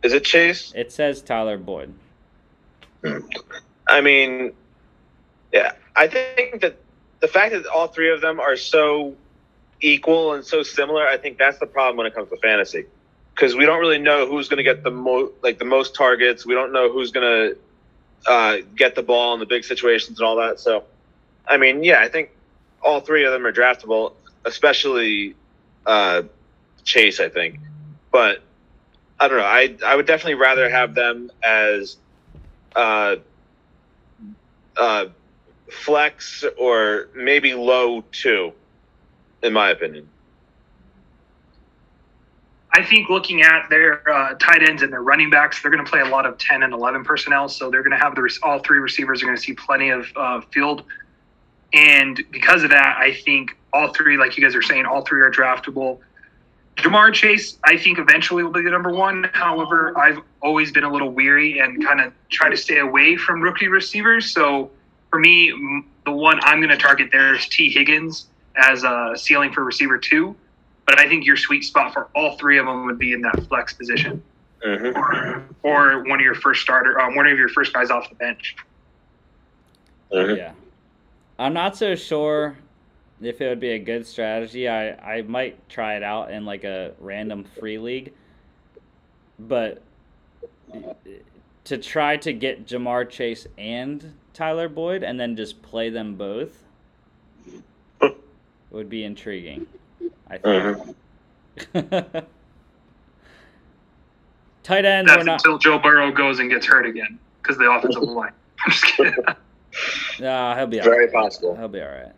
Is 0.04 0.12
it 0.12 0.22
Chase? 0.22 0.72
It 0.72 0.92
says 0.92 1.20
Tyler 1.20 1.58
Boyd. 1.58 1.92
I 3.88 4.00
mean, 4.02 4.52
yeah, 5.52 5.72
I 5.96 6.06
think 6.06 6.60
that 6.60 6.76
the 7.18 7.26
fact 7.26 7.54
that 7.54 7.66
all 7.66 7.88
three 7.88 8.12
of 8.12 8.20
them 8.20 8.38
are 8.38 8.54
so 8.54 9.16
equal 9.80 10.34
and 10.34 10.44
so 10.44 10.62
similar, 10.62 11.04
I 11.04 11.16
think 11.16 11.38
that's 11.38 11.58
the 11.58 11.66
problem 11.66 11.96
when 11.96 12.06
it 12.06 12.14
comes 12.14 12.30
to 12.30 12.36
fantasy, 12.36 12.84
because 13.34 13.56
we 13.56 13.66
don't 13.66 13.80
really 13.80 13.98
know 13.98 14.28
who's 14.28 14.48
going 14.48 14.58
to 14.58 14.62
get 14.62 14.84
the 14.84 14.92
most, 14.92 15.32
like 15.42 15.58
the 15.58 15.64
most 15.64 15.96
targets. 15.96 16.46
We 16.46 16.54
don't 16.54 16.72
know 16.72 16.88
who's 16.88 17.10
going 17.10 17.56
to 18.26 18.30
uh, 18.30 18.56
get 18.76 18.94
the 18.94 19.02
ball 19.02 19.34
in 19.34 19.40
the 19.40 19.46
big 19.46 19.64
situations 19.64 20.20
and 20.20 20.24
all 20.24 20.36
that. 20.36 20.60
So, 20.60 20.84
I 21.48 21.56
mean, 21.56 21.82
yeah, 21.82 21.98
I 21.98 22.06
think 22.06 22.30
all 22.80 23.00
three 23.00 23.24
of 23.24 23.32
them 23.32 23.44
are 23.44 23.52
draftable, 23.52 24.12
especially 24.44 25.34
uh, 25.86 26.22
Chase. 26.84 27.20
I 27.20 27.28
think, 27.28 27.60
but 28.10 28.42
I 29.18 29.28
don't 29.28 29.38
know. 29.38 29.44
I 29.44 29.76
I 29.84 29.96
would 29.96 30.06
definitely 30.06 30.34
rather 30.34 30.68
have 30.68 30.94
them 30.94 31.30
as 31.42 31.96
uh, 32.74 33.16
uh, 34.76 35.06
flex 35.70 36.44
or 36.58 37.08
maybe 37.14 37.54
low 37.54 38.02
two, 38.12 38.52
in 39.42 39.52
my 39.52 39.70
opinion. 39.70 40.08
I 42.76 42.84
think 42.84 43.08
looking 43.08 43.40
at 43.40 43.70
their 43.70 44.06
uh, 44.06 44.34
tight 44.34 44.62
ends 44.68 44.82
and 44.82 44.92
their 44.92 45.02
running 45.02 45.30
backs, 45.30 45.62
they're 45.62 45.70
going 45.70 45.82
to 45.82 45.90
play 45.90 46.00
a 46.00 46.08
lot 46.08 46.26
of 46.26 46.36
10 46.36 46.62
and 46.62 46.74
11 46.74 47.04
personnel. 47.04 47.48
So 47.48 47.70
they're 47.70 47.82
going 47.82 47.96
to 47.96 48.04
have 48.04 48.14
the 48.14 48.38
all 48.42 48.58
three 48.58 48.80
receivers 48.80 49.22
are 49.22 49.26
going 49.26 49.36
to 49.36 49.42
see 49.42 49.54
plenty 49.54 49.88
of 49.88 50.06
uh, 50.14 50.42
field. 50.52 50.82
And 51.72 52.22
because 52.30 52.64
of 52.64 52.70
that, 52.70 52.98
I 52.98 53.14
think 53.14 53.56
all 53.76 53.92
three, 53.92 54.16
like 54.16 54.36
you 54.36 54.42
guys 54.42 54.54
are 54.54 54.62
saying, 54.62 54.86
all 54.86 55.02
three 55.02 55.20
are 55.20 55.30
draftable. 55.30 55.98
Ja'Marr 56.76 57.12
Chase, 57.12 57.58
I 57.64 57.76
think 57.76 57.98
eventually 57.98 58.42
will 58.42 58.52
be 58.52 58.62
the 58.62 58.70
number 58.70 58.90
one. 58.90 59.30
However, 59.32 59.96
I've 59.98 60.18
always 60.42 60.72
been 60.72 60.84
a 60.84 60.92
little 60.92 61.10
weary 61.10 61.58
and 61.58 61.82
kind 61.84 62.00
of 62.00 62.12
try 62.30 62.48
to 62.50 62.56
stay 62.56 62.78
away 62.78 63.16
from 63.16 63.40
rookie 63.40 63.68
receivers. 63.68 64.30
So 64.30 64.70
for 65.10 65.18
me, 65.18 65.84
the 66.04 66.12
one 66.12 66.38
I'm 66.42 66.58
going 66.58 66.70
to 66.70 66.76
target 66.76 67.08
there 67.12 67.34
is 67.34 67.46
Tee 67.48 67.70
Higgins 67.70 68.26
as 68.56 68.84
a 68.84 69.12
ceiling 69.16 69.52
for 69.52 69.64
receiver 69.64 69.98
two. 69.98 70.34
But 70.86 71.00
I 71.00 71.08
think 71.08 71.26
your 71.26 71.36
sweet 71.36 71.64
spot 71.64 71.92
for 71.92 72.08
all 72.14 72.36
three 72.36 72.58
of 72.58 72.66
them 72.66 72.84
would 72.86 72.98
be 72.98 73.12
in 73.12 73.20
that 73.22 73.42
flex 73.48 73.72
position, 73.72 74.22
Mm-hmm. 74.64 74.96
or, 74.98 75.44
or 75.62 76.02
one 76.04 76.18
of 76.18 76.24
your 76.24 76.34
first 76.34 76.62
starter, 76.62 76.98
um, 77.00 77.14
one 77.14 77.26
of 77.26 77.38
your 77.38 77.48
first 77.50 77.72
guys 77.72 77.90
off 77.90 78.08
the 78.08 78.14
bench. 78.16 78.56
Mm-hmm. 80.12 80.36
Yeah. 80.36 80.52
I'm 81.38 81.52
not 81.52 81.76
so 81.76 81.94
sure 81.94 82.56
if 83.20 83.40
it 83.40 83.48
would 83.48 83.60
be 83.60 83.70
a 83.70 83.78
good 83.78 84.06
strategy. 84.06 84.68
I, 84.68 84.92
I 85.16 85.22
might 85.22 85.68
try 85.68 85.96
it 85.96 86.02
out 86.02 86.30
in 86.30 86.44
like 86.44 86.64
a 86.64 86.92
random 87.00 87.44
free 87.58 87.78
league. 87.78 88.12
But 89.38 89.82
to 91.64 91.78
try 91.78 92.16
to 92.18 92.32
get 92.32 92.66
Ja'Marr 92.66 93.08
Chase 93.08 93.46
and 93.58 94.14
Tyler 94.32 94.68
Boyd 94.68 95.02
and 95.02 95.18
then 95.18 95.36
just 95.36 95.62
play 95.62 95.90
them 95.90 96.14
both 96.14 96.64
would 98.70 98.88
be 98.88 99.04
intriguing. 99.04 99.66
I 100.28 100.38
think. 100.38 100.94
Uh-huh. 101.74 102.20
Tight 104.62 104.84
ends 104.84 105.10
That's 105.10 105.24
not 105.24 105.34
until 105.34 105.58
Joe 105.58 105.78
Burrow 105.78 106.10
goes 106.10 106.40
and 106.40 106.50
gets 106.50 106.66
hurt 106.66 106.86
again 106.86 107.18
because 107.40 107.56
the 107.56 107.70
offensive 107.70 108.02
line. 108.08 108.32
I'm 108.64 108.72
just 108.72 108.84
kidding. 108.84 109.14
Nah, 110.18 110.56
he'll 110.56 110.66
be 110.66 110.80
all 110.80 110.84
Very 110.86 111.04
right. 111.04 111.14
possible. 111.14 111.54
He'll 111.56 111.68
be 111.68 111.80
all 111.80 111.88
right. 111.88 112.12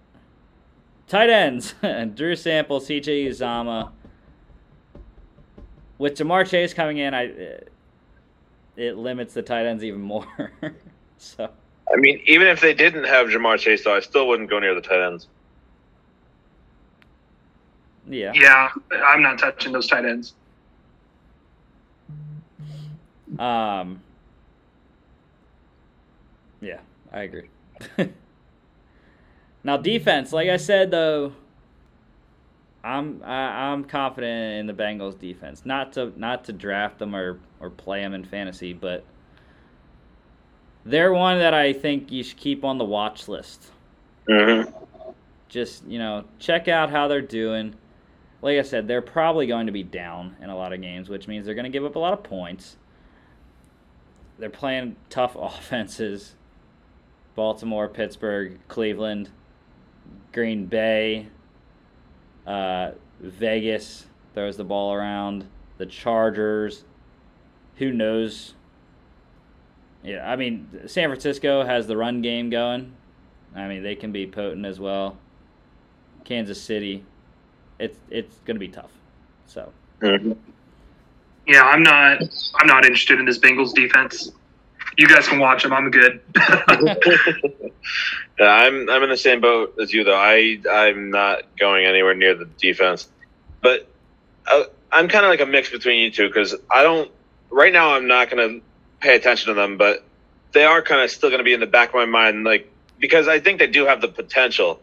Tight 1.09 1.31
ends: 1.31 1.75
and 1.83 2.15
Drew 2.17 2.37
Sample, 2.37 2.81
C.J. 2.81 3.27
Uzomah. 3.27 3.91
With 5.97 6.17
Ja'Marr 6.17 6.47
Chase 6.49 6.73
coming 6.75 6.99
in, 6.99 7.13
I 7.13 7.23
it, 7.23 7.73
it 8.77 8.97
limits 8.97 9.35
the 9.35 9.43
tight 9.43 9.67
ends 9.67 9.83
even 9.83 10.01
more. 10.01 10.27
so 11.19 11.51
I 11.93 11.97
mean, 11.97 12.21
even 12.27 12.47
if 12.47 12.61
they 12.61 12.75
didn't 12.75 13.05
have 13.05 13.29
Ja'Marr 13.29 13.59
Chase, 13.59 13.85
though, 13.85 13.97
I 13.97 14.01
still 14.01 14.29
wouldn't 14.29 14.51
go 14.51 14.59
near 14.59 14.75
the 14.75 14.81
tight 14.81 15.05
ends. 15.05 15.27
yeah, 18.07 18.33
yeah, 18.35 18.69
I'm 19.05 19.23
not 19.23 19.39
touching 19.39 19.73
those 19.73 19.89
tight 19.89 20.05
ends. 20.05 20.35
um, 23.39 24.01
yeah, 26.61 26.79
I 27.13 27.23
agree. 27.23 27.49
now 29.69 29.77
defense, 29.77 30.33
like 30.33 30.49
I 30.49 30.57
said 30.57 30.91
though, 30.91 31.35
I'm 32.83 33.23
I, 33.23 33.71
I'm 33.71 33.85
confident 33.85 34.61
in 34.61 34.67
the 34.67 34.73
Bengals 34.73 35.19
defense. 35.19 35.67
Not 35.67 35.93
to 35.93 36.11
not 36.17 36.45
to 36.45 36.55
draft 36.55 36.99
them 36.99 37.15
or 37.15 37.39
or 37.61 37.69
play 37.69 38.01
them 38.01 38.15
in 38.15 38.25
fantasy, 38.25 38.73
but 38.73 39.05
they're 40.87 41.13
one 41.13 41.39
that 41.41 41.53
I 41.53 41.75
think 41.75 42.11
you 42.11 42.23
should 42.23 42.39
keep 42.39 42.65
on 42.65 42.79
the 42.79 42.85
watch 42.87 43.29
list. 43.29 43.71
Mm-hmm. 44.27 44.73
Just 45.51 45.85
you 45.85 45.99
know, 45.99 46.25
check 46.39 46.67
out 46.67 46.89
how 46.89 47.07
they're 47.07 47.21
doing. 47.21 47.75
Like 48.41 48.59
I 48.59 48.63
said, 48.63 48.89
they're 48.89 49.03
probably 49.03 49.47
going 49.47 49.67
to 49.67 49.73
be 49.73 49.83
down 49.83 50.35
in 50.41 50.49
a 50.49 50.57
lot 50.57 50.73
of 50.73 50.81
games, 50.81 51.11
which 51.11 51.29
means 51.29 51.45
they're 51.45 51.55
going 51.55 51.65
to 51.65 51.71
give 51.71 51.85
up 51.85 51.97
a 51.97 51.99
lot 51.99 52.15
of 52.15 52.23
points. 52.23 52.79
They're 54.39 54.49
playing 54.49 54.97
tough 55.11 55.37
offenses. 55.39 56.37
Baltimore, 57.35 57.87
Pittsburgh, 57.87 58.59
Cleveland, 58.67 59.31
Green 60.33 60.67
Bay, 60.67 61.29
uh, 62.47 62.93
Vegas 63.21 64.07
throws 64.35 64.57
the 64.57 64.65
ball 64.65 64.93
around. 64.93 65.47
The 65.79 65.87
Chargers. 65.87 66.85
Who 67.77 67.93
knows? 67.93 68.55
Yeah, 70.03 70.29
I 70.29 70.37
mean, 70.37 70.69
San 70.87 71.09
Francisco 71.09 71.65
has 71.65 71.87
the 71.87 71.97
run 71.97 72.23
game 72.23 72.51
going. 72.51 72.93
I 73.55 73.67
mean, 73.69 73.83
they 73.83 73.95
can 73.95 74.13
be 74.13 74.27
potent 74.27 74.67
as 74.67 74.79
well. 74.79 75.17
Kansas 76.25 76.61
City, 76.61 77.05
it's 77.79 77.99
it's 78.11 78.37
going 78.45 78.57
to 78.57 78.61
be 78.61 78.69
tough. 78.69 78.91
So. 79.47 79.73
Yeah, 81.47 81.63
I'm 81.63 81.83
not. 81.83 82.21
I'm 82.61 82.67
not 82.67 82.85
interested 82.85 83.19
in 83.19 83.25
this 83.25 83.39
Bengals 83.39 83.73
defense. 83.73 84.33
You 84.99 85.07
guys 85.07 85.29
can 85.29 85.39
watch 85.39 85.63
them. 85.63 85.73
I'm 85.73 85.93
good. 85.93 86.21
yeah, 88.37 88.49
I'm 88.49 88.91
I'm 88.91 89.03
in 89.05 89.11
the 89.11 89.17
same 89.17 89.41
boat 89.41 89.77
as 89.81 89.93
you 89.93 90.03
though. 90.03 90.19
I 90.19 90.59
I'm 90.69 91.11
not 91.11 91.45
going 91.57 91.87
anywhere 91.87 92.15
near 92.15 92.35
the 92.35 92.47
defense, 92.47 93.09
but 93.63 93.89
uh, 94.51 94.65
I'm 94.91 95.07
kind 95.07 95.25
of 95.25 95.31
like 95.31 95.41
a 95.41 95.47
mix 95.47 95.71
between 95.71 96.01
you 96.01 96.11
two 96.11 96.27
because 96.27 96.57
I 96.69 96.83
don't. 96.83 97.13
Right 97.49 97.73
now, 97.73 97.95
I'm 97.95 98.09
not 98.09 98.29
going 98.29 98.49
to 98.49 98.65
pay 98.99 99.15
attention 99.15 99.49
to 99.49 99.55
them, 99.55 99.79
but 99.79 100.05
they 100.51 100.65
are 100.65 100.83
kind 100.83 101.01
of 101.01 101.13
still 101.13 101.31
going 101.31 101.39
to 101.39 101.45
be 101.45 101.55
in 101.55 101.61
the 101.61 101.67
back 101.67 101.91
of 101.91 101.95
my 101.95 102.05
mind, 102.05 102.43
like 102.43 102.69
because 102.99 103.29
I 103.29 103.39
think 103.39 103.61
they 103.61 103.69
do 103.69 103.87
have 103.87 104.01
the 104.01 104.09
potential. 104.09 104.81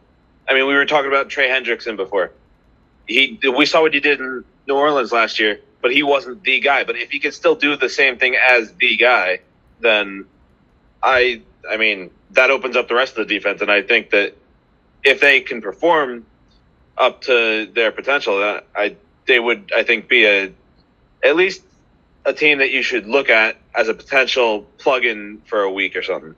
I 0.47 0.53
mean, 0.53 0.65
we 0.65 0.75
were 0.75 0.85
talking 0.85 1.11
about 1.11 1.27
Trey 1.27 1.49
Hendrickson 1.49 1.97
before. 1.97 2.31
He 3.05 3.37
we 3.53 3.65
saw 3.65 3.81
what 3.81 3.93
he 3.93 3.99
did 3.99 4.21
in 4.21 4.45
New 4.65 4.75
Orleans 4.75 5.11
last 5.11 5.39
year, 5.39 5.59
but 5.81 5.91
he 5.91 6.03
wasn't 6.03 6.41
the 6.45 6.61
guy. 6.61 6.85
But 6.85 6.95
if 6.95 7.11
he 7.11 7.19
can 7.19 7.33
still 7.33 7.55
do 7.55 7.75
the 7.75 7.89
same 7.89 8.17
thing 8.17 8.37
as 8.37 8.71
the 8.79 8.95
guy, 8.95 9.39
then 9.79 10.25
I 11.01 11.41
I 11.69 11.77
mean 11.77 12.11
that 12.31 12.51
opens 12.51 12.75
up 12.75 12.87
the 12.87 12.95
rest 12.95 13.17
of 13.17 13.27
the 13.27 13.33
defense, 13.33 13.61
and 13.61 13.71
I 13.71 13.81
think 13.81 14.11
that 14.11 14.35
if 15.03 15.21
they 15.21 15.41
can 15.41 15.61
perform 15.61 16.25
up 16.97 17.21
to 17.21 17.69
their 17.73 17.91
potential, 17.91 18.39
that 18.39 18.67
I 18.75 18.95
they 19.25 19.39
would 19.39 19.71
I 19.75 19.83
think 19.83 20.07
be 20.07 20.25
a 20.25 20.51
at 21.23 21.35
least 21.35 21.63
a 22.25 22.33
team 22.33 22.57
that 22.59 22.71
you 22.71 22.81
should 22.81 23.05
look 23.05 23.29
at 23.29 23.57
as 23.75 23.87
a 23.87 23.93
potential 23.93 24.61
plug-in 24.77 25.41
for 25.45 25.61
a 25.61 25.71
week 25.71 25.95
or 25.95 26.01
something. 26.01 26.35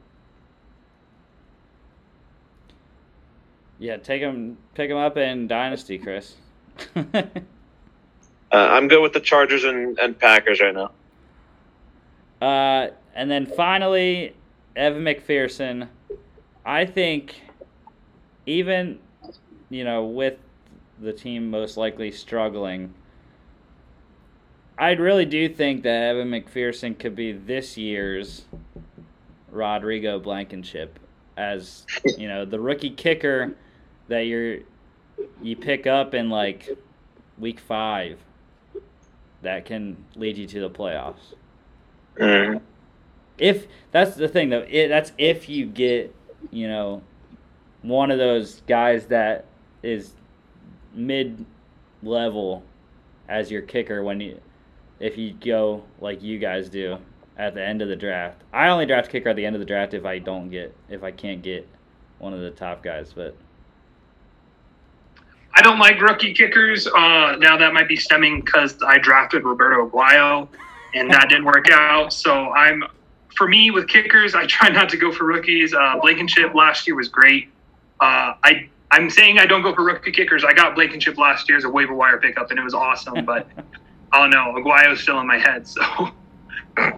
yeah, 3.80 3.98
take 3.98 4.22
them, 4.22 4.58
pick 4.76 4.90
them 4.90 4.98
up 4.98 5.18
in 5.18 5.48
Dynasty, 5.48 5.98
Chris. 5.98 6.36
Uh, 8.50 8.56
I'm 8.56 8.88
good 8.88 9.02
with 9.02 9.12
the 9.12 9.20
Chargers 9.20 9.66
and, 9.66 10.00
and 10.00 10.18
Packers 10.18 10.62
right 10.62 10.74
now. 10.74 10.92
Uh, 12.42 12.92
and 13.18 13.32
then 13.32 13.48
finally, 13.48 14.36
Evan 14.76 15.04
McPherson. 15.04 15.90
I 16.64 16.86
think, 16.86 17.42
even, 18.46 19.00
you 19.72 19.84
know, 19.84 20.06
with 20.06 20.38
the 21.02 21.12
team 21.14 21.50
most 21.50 21.78
likely 21.78 22.12
struggling, 22.12 22.94
I 24.78 24.92
really 24.92 25.26
do 25.26 25.50
think 25.50 25.82
that 25.82 26.04
Evan 26.04 26.30
McPherson 26.30 26.98
could 26.98 27.16
be 27.16 27.32
this 27.32 27.76
year's 27.76 28.46
Rodrigo 29.52 30.20
Blankenship 30.20 31.00
as, 31.38 31.88
you 32.18 32.28
know, 32.28 32.46
the 32.46 32.60
rookie 32.60 32.92
kicker 32.92 33.56
that 34.10 34.28
you're 34.28 34.60
you 35.42 35.56
pick 35.56 35.88
up 35.88 36.14
in 36.14 36.30
like 36.30 36.70
week 37.40 37.60
five 37.60 38.20
that 39.42 39.66
can 39.66 39.98
lead 40.16 40.38
you 40.38 40.46
to 40.46 40.60
the 40.60 40.70
playoffs. 40.70 41.34
Mm. 42.20 42.62
If 43.38 43.68
that's 43.92 44.16
the 44.16 44.28
thing 44.28 44.50
though, 44.50 44.66
it, 44.68 44.88
that's 44.88 45.12
if 45.18 45.50
you 45.50 45.66
get 45.66 46.14
you 46.52 46.68
know 46.68 47.02
one 47.82 48.12
of 48.12 48.18
those 48.18 48.62
guys 48.68 49.08
that 49.08 49.46
is 49.84 50.14
mid 50.94 51.46
level 52.02 52.64
as 53.28 53.52
your 53.52 53.62
kicker 53.62 54.04
when 54.04 54.20
you 54.20 54.40
if 55.00 55.18
you 55.18 55.34
go 55.34 55.84
like 56.00 56.22
you 56.22 56.40
guys 56.40 56.70
do 56.70 56.98
at 57.38 57.54
the 57.54 57.64
end 57.64 57.82
of 57.82 57.88
the 57.88 57.96
draft. 57.96 58.42
I 58.52 58.70
only 58.70 58.86
draft 58.86 59.12
kicker 59.12 59.30
at 59.30 59.36
the 59.36 59.46
end 59.46 59.56
of 59.56 59.60
the 59.60 59.66
draft 59.66 59.94
if 59.94 60.06
I 60.06 60.20
don't 60.20 60.50
get 60.50 60.76
if 60.90 61.04
I 61.04 61.12
can't 61.12 61.42
get 61.42 61.68
one 62.20 62.34
of 62.34 62.40
the 62.40 62.52
top 62.52 62.84
guys, 62.84 63.14
but 63.14 63.36
I 65.58 65.62
don't 65.62 65.80
like 65.80 66.00
rookie 66.00 66.34
kickers. 66.34 66.88
Uh, 66.88 67.36
now 67.40 67.58
that 67.58 67.74
might 67.74 67.88
be 67.88 67.96
stemming 67.96 68.42
because 68.42 68.78
I 68.86 69.00
drafted 69.00 69.44
Roberto 69.44 69.90
Aguayo, 69.90 70.48
and 70.94 71.10
that 71.12 71.30
didn't 71.30 71.46
work 71.46 71.70
out. 71.72 72.14
So 72.14 72.52
I'm, 72.52 72.84
for 73.38 73.48
me 73.48 73.72
with 73.72 73.88
kickers, 73.88 74.36
I 74.36 74.46
try 74.48 74.70
not 74.70 74.90
to 74.90 74.98
go 74.98 75.12
for 75.12 75.26
rookies. 75.26 75.74
Uh, 75.74 75.98
Blankenship 76.02 76.54
last 76.54 76.88
year 76.88 76.96
was 76.96 77.08
great. 77.08 77.50
Uh, 78.00 78.34
I 78.44 78.70
I'm 78.92 79.10
saying 79.10 79.38
I 79.38 79.46
don't 79.46 79.64
go 79.64 79.76
for 79.76 79.84
rookie 79.84 80.12
kickers. 80.12 80.44
I 80.44 80.54
got 80.54 80.76
Blankenship 80.76 81.18
last 81.18 81.48
year 81.50 81.58
as 81.58 81.64
a 81.64 81.70
waiver 81.70 81.94
wire 81.94 82.18
pickup, 82.18 82.50
and 82.52 82.60
it 82.60 82.64
was 82.64 82.74
awesome. 82.74 83.26
But 83.26 83.48
oh 84.14 84.28
no, 84.28 84.54
Aguayo's 84.58 85.02
still 85.02 85.20
in 85.20 85.28
my 85.28 85.38
head. 85.38 85.68
So 85.68 85.82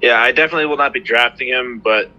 Yeah, 0.00 0.20
I 0.20 0.32
definitely 0.32 0.66
will 0.66 0.78
not 0.78 0.92
be 0.94 1.00
drafting 1.00 1.48
him, 1.48 1.78
but 1.78 2.10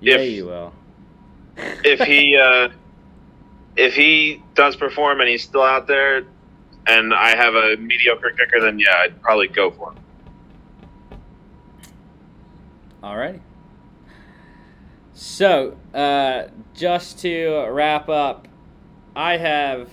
yeah, 0.00 0.16
If- 0.16 0.32
you 0.32 0.46
will. 0.46 0.72
if 1.56 2.00
he 2.00 2.36
uh, 2.36 2.68
if 3.76 3.94
he 3.94 4.42
does 4.54 4.76
perform 4.76 5.20
and 5.20 5.28
he's 5.28 5.42
still 5.42 5.62
out 5.62 5.86
there, 5.86 6.24
and 6.86 7.14
I 7.14 7.30
have 7.36 7.54
a 7.54 7.76
mediocre 7.76 8.30
kicker, 8.30 8.60
then 8.60 8.78
yeah, 8.78 8.94
I'd 9.04 9.20
probably 9.22 9.48
go 9.48 9.70
for 9.70 9.92
him. 9.92 9.98
Alrighty. 13.06 13.40
So, 15.12 15.78
uh, 15.94 16.48
just 16.74 17.20
to 17.20 17.68
wrap 17.70 18.08
up, 18.08 18.48
I 19.14 19.36
have, 19.36 19.88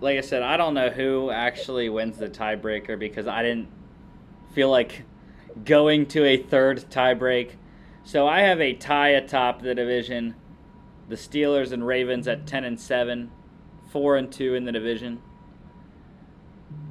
like 0.00 0.16
I 0.16 0.22
said, 0.22 0.42
I 0.42 0.56
don't 0.56 0.72
know 0.72 0.88
who 0.88 1.30
actually 1.30 1.90
wins 1.90 2.16
the 2.16 2.30
tiebreaker 2.30 2.98
because 2.98 3.26
I 3.26 3.42
didn't 3.42 3.68
feel 4.54 4.70
like 4.70 5.02
going 5.62 6.06
to 6.06 6.24
a 6.24 6.38
third 6.38 6.86
tiebreak. 6.90 7.50
So 8.04 8.26
I 8.26 8.40
have 8.40 8.62
a 8.62 8.72
tie 8.72 9.10
atop 9.10 9.60
the 9.60 9.74
division. 9.74 10.36
The 11.10 11.16
Steelers 11.16 11.70
and 11.70 11.86
Ravens 11.86 12.26
at 12.26 12.46
ten 12.46 12.64
and 12.64 12.80
seven, 12.80 13.30
four 13.90 14.16
and 14.16 14.32
two 14.32 14.54
in 14.54 14.64
the 14.64 14.72
division. 14.72 15.20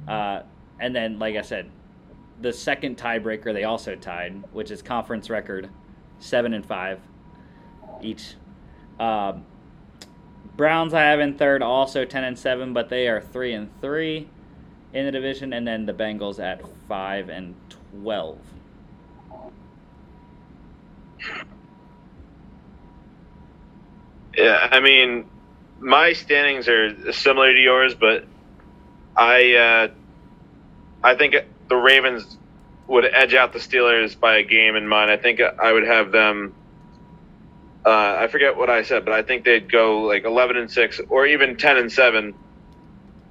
Uh, 0.06 0.42
and 0.78 0.94
then, 0.94 1.18
like 1.18 1.34
I 1.34 1.42
said, 1.42 1.68
the 2.40 2.52
second 2.52 2.96
tiebreaker 2.96 3.52
they 3.52 3.64
also 3.64 3.94
tied, 3.94 4.42
which 4.52 4.70
is 4.70 4.82
conference 4.82 5.30
record, 5.30 5.70
seven 6.18 6.54
and 6.54 6.64
five 6.64 7.00
each. 8.02 8.34
Um, 8.98 9.44
Browns 10.56 10.94
I 10.94 11.02
have 11.02 11.20
in 11.20 11.36
third, 11.36 11.62
also 11.62 12.04
ten 12.04 12.24
and 12.24 12.38
seven, 12.38 12.72
but 12.72 12.88
they 12.88 13.08
are 13.08 13.20
three 13.20 13.52
and 13.52 13.68
three 13.80 14.28
in 14.92 15.04
the 15.04 15.12
division, 15.12 15.52
and 15.52 15.66
then 15.66 15.84
the 15.86 15.92
Bengals 15.92 16.38
at 16.38 16.62
five 16.88 17.28
and 17.28 17.54
twelve. 17.68 18.38
Yeah, 24.36 24.68
I 24.70 24.80
mean, 24.80 25.28
my 25.80 26.12
standings 26.12 26.68
are 26.68 27.12
similar 27.12 27.52
to 27.52 27.58
yours, 27.58 27.94
but 27.94 28.24
I 29.14 29.54
uh, 29.54 29.88
I 31.02 31.14
think 31.14 31.36
the 31.68 31.76
Ravens 31.76 32.38
would 32.86 33.04
edge 33.04 33.34
out 33.34 33.52
the 33.52 33.58
Steelers 33.58 34.18
by 34.18 34.36
a 34.36 34.42
game 34.42 34.76
in 34.76 34.86
mine. 34.86 35.08
I 35.08 35.16
think 35.16 35.40
I 35.40 35.72
would 35.72 35.86
have 35.86 36.12
them. 36.12 36.54
Uh, 37.84 38.16
I 38.20 38.28
forget 38.28 38.56
what 38.56 38.70
I 38.70 38.82
said, 38.82 39.04
but 39.04 39.14
I 39.14 39.22
think 39.22 39.44
they'd 39.44 39.70
go 39.70 40.02
like 40.02 40.24
eleven 40.24 40.56
and 40.56 40.70
six, 40.70 41.00
or 41.08 41.26
even 41.26 41.56
ten 41.56 41.76
and 41.76 41.90
seven, 41.90 42.34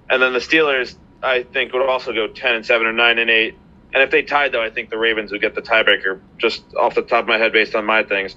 and 0.09 0.21
then 0.21 0.33
the 0.33 0.39
Steelers 0.39 0.95
I 1.21 1.43
think 1.43 1.73
would 1.73 1.81
also 1.81 2.13
go 2.13 2.27
ten 2.27 2.55
and 2.55 2.65
seven 2.65 2.87
or 2.87 2.93
nine 2.93 3.17
and 3.19 3.29
eight. 3.29 3.55
And 3.93 4.03
if 4.03 4.11
they 4.11 4.23
tied, 4.23 4.51
though, 4.51 4.61
I 4.61 4.69
think 4.69 4.89
the 4.89 4.97
Ravens 4.97 5.31
would 5.31 5.41
get 5.41 5.55
the 5.55 5.61
tiebreaker, 5.61 6.19
just 6.37 6.63
off 6.75 6.95
the 6.95 7.01
top 7.01 7.21
of 7.21 7.27
my 7.27 7.37
head, 7.37 7.53
based 7.53 7.75
on 7.75 7.85
my 7.85 8.03
things. 8.03 8.35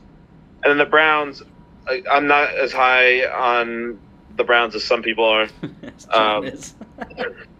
And 0.62 0.70
then 0.70 0.78
the 0.78 0.86
Browns, 0.86 1.42
I, 1.86 2.02
I'm 2.10 2.28
not 2.28 2.54
as 2.54 2.72
high 2.72 3.24
on 3.26 3.98
the 4.36 4.44
Browns 4.44 4.76
as 4.76 4.84
some 4.84 5.02
people 5.02 5.24
are, 5.24 5.48
Um. 6.10 6.52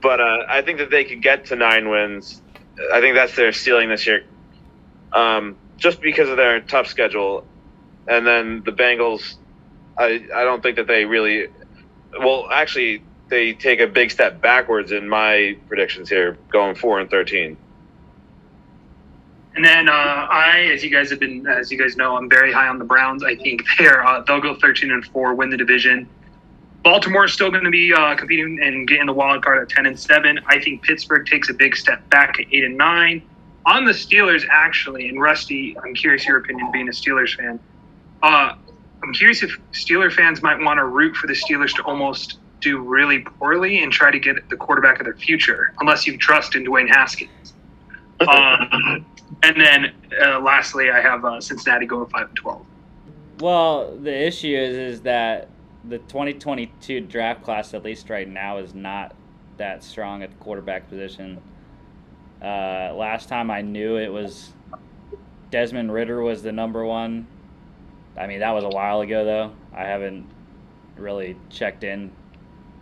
but 0.00 0.20
uh, 0.20 0.44
I 0.48 0.62
think 0.62 0.78
that 0.78 0.90
they 0.90 1.04
could 1.04 1.22
get 1.22 1.46
to 1.46 1.56
nine 1.56 1.88
wins. 1.88 2.42
I 2.92 3.00
think 3.00 3.14
that's 3.14 3.36
their 3.36 3.52
ceiling 3.52 3.88
this 3.88 4.06
year, 4.06 4.24
um, 5.12 5.56
just 5.76 6.00
because 6.00 6.28
of 6.28 6.36
their 6.36 6.60
tough 6.60 6.86
schedule. 6.86 7.46
And 8.08 8.26
then 8.26 8.62
the 8.64 8.72
Bengals, 8.72 9.36
I 9.98 10.26
I 10.34 10.44
don't 10.44 10.62
think 10.62 10.76
that 10.76 10.86
they 10.86 11.04
really. 11.04 11.48
Well, 12.18 12.48
actually, 12.50 13.02
they 13.28 13.54
take 13.54 13.80
a 13.80 13.86
big 13.86 14.10
step 14.10 14.40
backwards 14.40 14.92
in 14.92 15.08
my 15.08 15.56
predictions 15.68 16.08
here, 16.08 16.36
going 16.50 16.74
four 16.74 17.00
and 17.00 17.08
thirteen. 17.08 17.56
And 19.54 19.64
then 19.64 19.88
uh, 19.88 19.92
I, 19.92 20.70
as 20.72 20.82
you 20.82 20.90
guys 20.90 21.10
have 21.10 21.20
been, 21.20 21.46
as 21.46 21.70
you 21.70 21.78
guys 21.78 21.96
know, 21.96 22.16
I'm 22.16 22.28
very 22.28 22.52
high 22.52 22.68
on 22.68 22.78
the 22.78 22.84
Browns. 22.84 23.22
I 23.22 23.36
think 23.36 23.62
they're 23.78 24.04
uh, 24.04 24.22
they'll 24.22 24.40
go 24.40 24.54
13 24.54 24.90
and 24.90 25.04
four, 25.06 25.34
win 25.34 25.50
the 25.50 25.56
division. 25.56 26.08
Baltimore 26.82 27.26
is 27.26 27.32
still 27.32 27.50
going 27.50 27.64
to 27.64 27.70
be 27.70 27.92
uh, 27.94 28.16
competing 28.16 28.58
and 28.60 28.88
getting 28.88 29.06
the 29.06 29.12
wild 29.12 29.44
card 29.44 29.62
at 29.62 29.68
10 29.68 29.86
and 29.86 29.98
seven. 29.98 30.40
I 30.46 30.60
think 30.60 30.82
Pittsburgh 30.82 31.26
takes 31.26 31.48
a 31.48 31.54
big 31.54 31.76
step 31.76 32.08
back 32.10 32.40
at 32.40 32.46
eight 32.52 32.64
and 32.64 32.76
nine. 32.76 33.22
On 33.66 33.84
the 33.84 33.92
Steelers, 33.92 34.44
actually, 34.50 35.08
and 35.08 35.20
Rusty, 35.20 35.76
I'm 35.78 35.94
curious 35.94 36.26
your 36.26 36.38
opinion, 36.38 36.72
being 36.72 36.88
a 36.88 36.92
Steelers 36.92 37.36
fan. 37.36 37.60
Uh, 38.22 38.54
I'm 39.02 39.12
curious 39.12 39.44
if 39.44 39.56
Steeler 39.72 40.12
fans 40.12 40.42
might 40.42 40.58
want 40.60 40.78
to 40.78 40.84
root 40.84 41.14
for 41.14 41.28
the 41.28 41.32
Steelers 41.34 41.72
to 41.76 41.82
almost 41.82 42.38
do 42.60 42.80
really 42.80 43.20
poorly 43.20 43.82
and 43.82 43.92
try 43.92 44.10
to 44.10 44.18
get 44.18 44.48
the 44.48 44.56
quarterback 44.56 44.98
of 44.98 45.04
their 45.04 45.16
future, 45.16 45.72
unless 45.80 46.06
you 46.06 46.16
trust 46.18 46.56
in 46.56 46.64
Dwayne 46.64 46.88
Haskins. 46.88 47.54
Um, 48.20 49.04
and 49.42 49.60
then 49.60 49.92
uh, 50.20 50.40
lastly, 50.40 50.90
I 50.90 51.00
have 51.00 51.24
uh, 51.24 51.40
Cincinnati 51.40 51.86
going 51.86 52.08
five 52.08 52.28
and 52.28 52.36
twelve. 52.36 52.64
Well, 53.40 53.96
the 53.96 54.26
issue 54.26 54.56
is 54.56 54.76
is 54.76 55.00
that 55.02 55.48
the 55.84 55.98
2022 55.98 57.00
draft 57.02 57.42
class, 57.42 57.74
at 57.74 57.84
least 57.84 58.10
right 58.10 58.28
now, 58.28 58.58
is 58.58 58.74
not 58.74 59.14
that 59.56 59.82
strong 59.84 60.22
at 60.22 60.30
the 60.30 60.36
quarterback 60.36 60.88
position. 60.88 61.40
Uh, 62.40 62.92
last 62.94 63.28
time 63.28 63.50
I 63.50 63.62
knew 63.62 63.96
it 63.96 64.12
was 64.12 64.52
Desmond 65.50 65.92
Ridder 65.92 66.22
was 66.22 66.42
the 66.42 66.52
number 66.52 66.84
one. 66.84 67.26
I 68.16 68.26
mean, 68.26 68.40
that 68.40 68.50
was 68.50 68.64
a 68.64 68.68
while 68.68 69.00
ago, 69.00 69.24
though. 69.24 69.52
I 69.74 69.84
haven't 69.84 70.26
really 70.96 71.36
checked 71.50 71.84
in. 71.84 72.10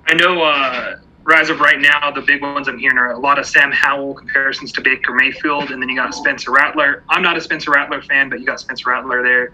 I 0.06 0.14
know 0.14 0.42
uh, 0.42 0.96
rise 1.24 1.50
of 1.50 1.60
right 1.60 1.78
now, 1.78 2.10
the 2.10 2.22
big 2.22 2.42
ones 2.42 2.68
I'm 2.68 2.78
hearing 2.78 2.98
are 2.98 3.12
a 3.12 3.18
lot 3.18 3.38
of 3.38 3.46
Sam 3.46 3.70
Howell 3.70 4.14
comparisons 4.14 4.72
to 4.72 4.80
Baker 4.80 5.14
Mayfield, 5.14 5.70
and 5.70 5.80
then 5.80 5.88
you 5.88 5.96
got 5.96 6.14
Spencer 6.14 6.50
Rattler. 6.50 7.04
I'm 7.08 7.22
not 7.22 7.36
a 7.36 7.40
Spencer 7.40 7.70
Rattler 7.70 8.02
fan, 8.02 8.28
but 8.28 8.40
you 8.40 8.46
got 8.46 8.60
Spencer 8.60 8.90
Rattler 8.90 9.22
there. 9.22 9.52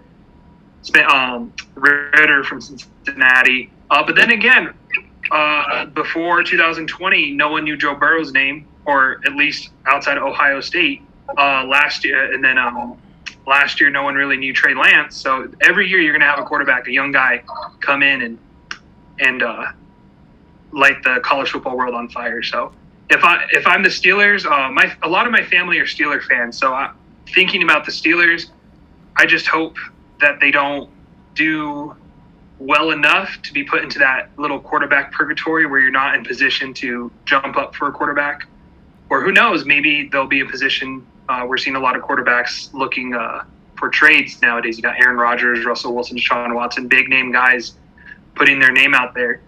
Um, 0.94 1.52
Ridder 1.74 2.44
from 2.44 2.60
Cincinnati. 2.60 3.70
Uh, 3.90 4.04
but 4.04 4.16
then 4.16 4.30
again, 4.30 4.74
uh, 5.30 5.86
before 5.86 6.42
2020, 6.42 7.32
no 7.32 7.50
one 7.50 7.64
knew 7.64 7.76
Joe 7.76 7.94
Burrow's 7.94 8.32
name, 8.32 8.66
or 8.84 9.20
at 9.24 9.34
least 9.34 9.70
outside 9.86 10.16
of 10.16 10.22
Ohio 10.22 10.60
State 10.60 11.02
uh, 11.36 11.64
last 11.64 12.04
year. 12.04 12.32
And 12.32 12.44
then 12.44 12.58
um, 12.58 12.98
last 13.46 13.80
year, 13.80 13.90
no 13.90 14.02
one 14.02 14.14
really 14.14 14.36
knew 14.36 14.52
Trey 14.52 14.74
Lance. 14.74 15.16
So 15.16 15.50
every 15.60 15.88
year, 15.88 16.00
you're 16.00 16.12
going 16.12 16.20
to 16.20 16.26
have 16.26 16.38
a 16.38 16.44
quarterback, 16.44 16.86
a 16.86 16.92
young 16.92 17.12
guy, 17.12 17.42
come 17.80 18.02
in 18.02 18.22
and 18.22 18.38
and 19.18 19.42
uh, 19.42 19.72
light 20.72 21.02
the 21.02 21.20
college 21.22 21.50
football 21.50 21.76
world 21.76 21.94
on 21.94 22.08
fire. 22.08 22.42
So 22.42 22.72
if 23.10 23.24
I 23.24 23.46
if 23.52 23.66
I'm 23.66 23.82
the 23.82 23.88
Steelers, 23.88 24.44
uh, 24.44 24.70
my 24.70 24.92
a 25.02 25.08
lot 25.08 25.26
of 25.26 25.32
my 25.32 25.42
family 25.42 25.78
are 25.78 25.86
Steeler 25.86 26.22
fans. 26.22 26.58
So 26.58 26.72
I, 26.72 26.92
thinking 27.34 27.62
about 27.62 27.84
the 27.84 27.92
Steelers, 27.92 28.50
I 29.16 29.26
just 29.26 29.46
hope 29.46 29.76
that 30.20 30.40
they 30.40 30.50
don't 30.50 30.90
do 31.34 31.94
well 32.58 32.90
enough 32.90 33.30
to 33.42 33.52
be 33.52 33.62
put 33.62 33.82
into 33.82 33.98
that 33.98 34.30
little 34.38 34.58
quarterback 34.58 35.12
purgatory 35.12 35.66
where 35.66 35.78
you're 35.78 35.90
not 35.90 36.14
in 36.14 36.24
position 36.24 36.72
to 36.72 37.10
jump 37.26 37.56
up 37.56 37.74
for 37.74 37.88
a 37.88 37.92
quarterback, 37.92 38.46
or 39.10 39.22
who 39.22 39.30
knows, 39.32 39.64
maybe 39.64 40.08
they'll 40.08 40.26
be 40.26 40.40
in 40.40 40.48
position. 40.48 41.06
Uh, 41.28 41.44
we're 41.46 41.58
seeing 41.58 41.76
a 41.76 41.80
lot 41.80 41.96
of 41.96 42.02
quarterbacks 42.02 42.72
looking 42.72 43.14
uh, 43.14 43.44
for 43.76 43.88
trades 43.90 44.40
nowadays. 44.40 44.76
You 44.76 44.82
got 44.82 44.98
Aaron 45.00 45.16
Rodgers, 45.16 45.64
Russell 45.66 45.94
Wilson, 45.94 46.16
Sean 46.16 46.54
Watson, 46.54 46.88
big 46.88 47.08
name 47.08 47.30
guys 47.30 47.74
putting 48.34 48.58
their 48.58 48.72
name 48.72 48.94
out 48.94 49.14
there. 49.14 49.40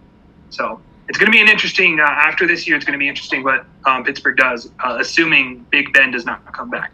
So 0.49 0.79
it's 1.07 1.17
going 1.17 1.31
to 1.31 1.31
be 1.31 1.41
an 1.41 1.47
interesting 1.47 1.99
uh, 1.99 2.03
after 2.03 2.45
this 2.45 2.67
year. 2.67 2.75
It's 2.75 2.85
going 2.85 2.93
to 2.93 2.99
be 2.99 3.07
interesting 3.07 3.43
what 3.43 3.65
um, 3.85 4.03
Pittsburgh 4.03 4.37
does, 4.37 4.69
uh, 4.83 4.97
assuming 4.99 5.65
Big 5.71 5.93
Ben 5.93 6.11
does 6.11 6.25
not 6.25 6.51
come 6.53 6.69
back. 6.69 6.91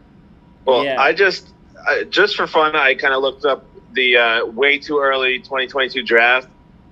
Well, 0.65 0.83
Yeah. 0.85 1.01
I 1.01 1.13
just 1.13 1.49
Just 2.09 2.35
for 2.35 2.47
fun, 2.47 2.75
I 2.75 2.95
kind 2.95 3.13
of 3.13 3.21
looked 3.21 3.45
up 3.45 3.65
the 3.93 4.17
uh, 4.17 4.45
way 4.45 4.77
too 4.77 4.99
early 4.99 5.39
2022 5.39 6.03
draft 6.03 6.47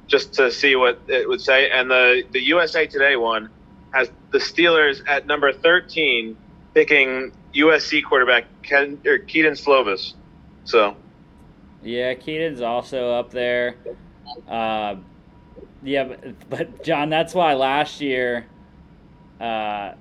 just 0.07 0.33
to 0.33 0.51
see 0.51 0.75
what 0.75 0.99
it 1.07 1.27
would 1.27 1.41
say, 1.41 1.69
and 1.69 1.89
the 1.89 2.23
the 2.31 2.41
USA 2.41 2.85
Today 2.85 3.15
one 3.15 3.49
has 3.93 4.09
the 4.31 4.39
Steelers 4.39 5.01
at 5.07 5.27
number 5.27 5.53
13 5.53 6.35
picking 6.73 7.31
USC 7.53 8.03
quarterback 8.03 8.45
Ken 8.63 8.99
or 9.05 9.19
Kedon 9.19 9.53
Slovis. 9.53 10.13
So 10.65 10.95
Yeah, 11.81 12.13
Kedon's 12.15 12.61
also 12.61 13.11
up 13.11 13.31
there. 13.31 13.75
Uh, 14.47 14.95
Yeah, 15.83 16.05
but, 16.05 16.49
but 16.49 16.83
John, 16.83 17.09
that's 17.09 17.33
why 17.33 17.53
last 17.53 18.01
year 18.01 18.47
uh, 19.39 19.93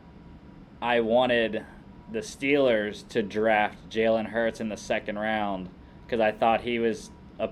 I 0.81 1.01
wanted 1.01 1.65
the 2.13 2.21
Steelers 2.21 3.07
to 3.09 3.23
draft 3.23 3.89
Jalen 3.89 4.27
Hurts 4.27 4.61
in 4.61 4.69
the 4.69 4.77
second 4.77 5.19
round 5.19 5.69
because 6.07 6.21
I 6.21 6.33
thought 6.33 6.61
he 6.61 6.79
was 6.79 7.11
a 7.39 7.51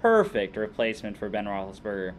perfect 0.00 0.56
replacement 0.56 1.16
for 1.18 1.28
Ben 1.28 1.44
Roethlisberger. 1.44 2.14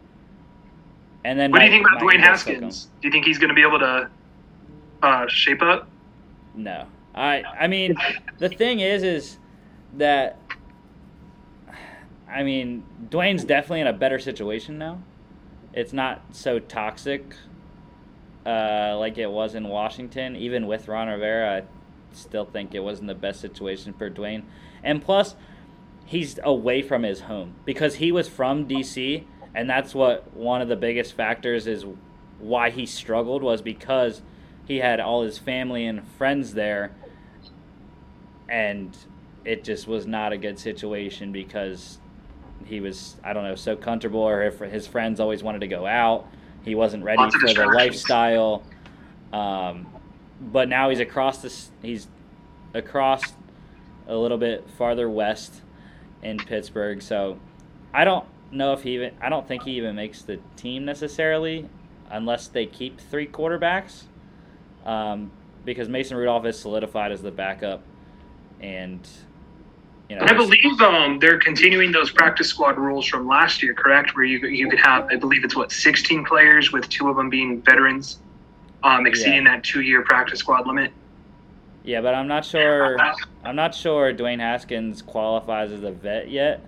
And 1.24 1.38
then 1.38 1.50
What 1.50 1.60
do 1.60 1.64
you 1.66 1.70
think 1.70 1.86
about 1.86 2.02
Mike 2.02 2.16
Dwayne 2.16 2.24
Eagles 2.24 2.44
took 2.44 2.54
him. 2.54 2.62
Haskins? 2.62 2.88
Do 3.00 3.08
you 3.08 3.12
think 3.12 3.24
he's 3.24 3.38
going 3.38 3.48
to 3.48 3.54
be 3.54 3.62
able 3.62 3.78
to 3.80 4.10
uh, 5.02 5.26
shape 5.28 5.62
up? 5.62 5.88
No, 6.54 6.86
I 7.14 7.42
I 7.42 7.66
mean 7.66 7.96
the 8.38 8.48
thing 8.48 8.80
is 8.80 9.02
is 9.02 9.38
that 9.96 10.38
I 12.28 12.42
mean 12.42 12.84
Dwayne's 13.08 13.44
definitely 13.44 13.80
in 13.80 13.86
a 13.86 13.92
better 13.92 14.18
situation 14.18 14.78
now. 14.78 15.02
It's 15.72 15.92
not 15.92 16.22
so 16.32 16.58
toxic 16.58 17.34
uh, 18.44 18.96
like 18.98 19.18
it 19.18 19.30
was 19.30 19.54
in 19.54 19.68
Washington. 19.68 20.36
Even 20.36 20.66
with 20.66 20.88
Ron 20.88 21.08
Rivera, 21.08 21.62
I 21.62 22.14
still 22.14 22.44
think 22.44 22.74
it 22.74 22.80
wasn't 22.80 23.08
the 23.08 23.14
best 23.14 23.40
situation 23.40 23.92
for 23.92 24.10
Dwayne. 24.10 24.42
And 24.82 25.02
plus, 25.02 25.36
he's 26.04 26.38
away 26.42 26.82
from 26.82 27.02
his 27.02 27.20
home 27.20 27.54
because 27.64 27.96
he 27.96 28.12
was 28.12 28.28
from 28.28 28.66
DC, 28.66 29.24
and 29.54 29.68
that's 29.68 29.94
what 29.94 30.34
one 30.34 30.60
of 30.60 30.68
the 30.68 30.76
biggest 30.76 31.14
factors 31.14 31.66
is 31.66 31.84
why 32.38 32.70
he 32.70 32.86
struggled 32.86 33.42
was 33.42 33.62
because 33.62 34.22
he 34.66 34.78
had 34.78 35.00
all 35.00 35.22
his 35.22 35.38
family 35.38 35.86
and 35.86 36.06
friends 36.06 36.54
there, 36.54 36.92
and 38.48 38.96
it 39.44 39.64
just 39.64 39.86
was 39.86 40.06
not 40.06 40.32
a 40.32 40.36
good 40.36 40.58
situation 40.58 41.32
because 41.32 41.98
he 42.64 42.80
was 42.80 43.16
I 43.24 43.32
don't 43.32 43.44
know 43.44 43.54
so 43.54 43.76
comfortable, 43.76 44.20
or 44.20 44.42
if 44.42 44.58
his 44.60 44.86
friends 44.86 45.20
always 45.20 45.42
wanted 45.42 45.60
to 45.60 45.68
go 45.68 45.86
out, 45.86 46.26
he 46.64 46.74
wasn't 46.74 47.04
ready 47.04 47.22
Lots 47.22 47.36
for 47.36 47.52
the 47.52 47.66
lifestyle. 47.66 48.62
Um, 49.32 49.86
but 50.40 50.68
now 50.68 50.90
he's 50.90 51.00
across 51.00 51.38
this. 51.38 51.70
He's 51.82 52.08
across 52.74 53.22
a 54.06 54.16
little 54.16 54.38
bit 54.38 54.68
farther 54.76 55.08
west 55.08 55.62
in 56.22 56.38
Pittsburgh. 56.38 57.02
So 57.02 57.38
I 57.92 58.04
don't 58.04 58.26
know 58.50 58.72
if 58.72 58.82
he 58.82 58.94
even. 58.94 59.14
I 59.20 59.28
don't 59.28 59.46
think 59.46 59.64
he 59.64 59.72
even 59.72 59.96
makes 59.96 60.22
the 60.22 60.38
team 60.56 60.84
necessarily, 60.84 61.68
unless 62.10 62.48
they 62.48 62.66
keep 62.66 63.00
three 63.00 63.26
quarterbacks. 63.26 64.04
Um, 64.84 65.30
because 65.64 65.88
Mason 65.88 66.16
Rudolph 66.16 66.44
is 66.44 66.58
solidified 66.58 67.12
as 67.12 67.22
the 67.22 67.30
backup, 67.30 67.82
and 68.60 69.06
you 70.12 70.18
know 70.18 70.26
I 70.26 70.34
believe 70.34 70.80
um, 70.82 71.18
they're 71.18 71.38
continuing 71.38 71.90
those 71.90 72.10
practice 72.10 72.48
squad 72.48 72.76
rules 72.76 73.06
from 73.06 73.26
last 73.26 73.62
year, 73.62 73.72
correct? 73.72 74.14
Where 74.14 74.24
you 74.24 74.46
you 74.46 74.68
could 74.68 74.78
have, 74.78 75.08
I 75.10 75.16
believe 75.16 75.42
it's 75.42 75.56
what, 75.56 75.72
16 75.72 76.26
players 76.26 76.70
with 76.70 76.86
two 76.90 77.08
of 77.08 77.16
them 77.16 77.30
being 77.30 77.62
veterans, 77.62 78.18
um, 78.82 79.06
exceeding 79.06 79.44
that 79.44 79.64
two-year 79.64 80.02
practice 80.02 80.40
squad 80.40 80.66
limit. 80.66 80.92
Yeah, 81.82 82.02
but 82.02 82.14
I'm 82.14 82.28
not 82.28 82.44
sure. 82.44 82.98
I'm 83.42 83.56
not 83.56 83.74
sure 83.74 84.12
Dwayne 84.12 84.38
Haskins 84.38 85.00
qualifies 85.00 85.72
as 85.72 85.82
a 85.82 85.90
vet 85.90 86.30
yet, 86.30 86.62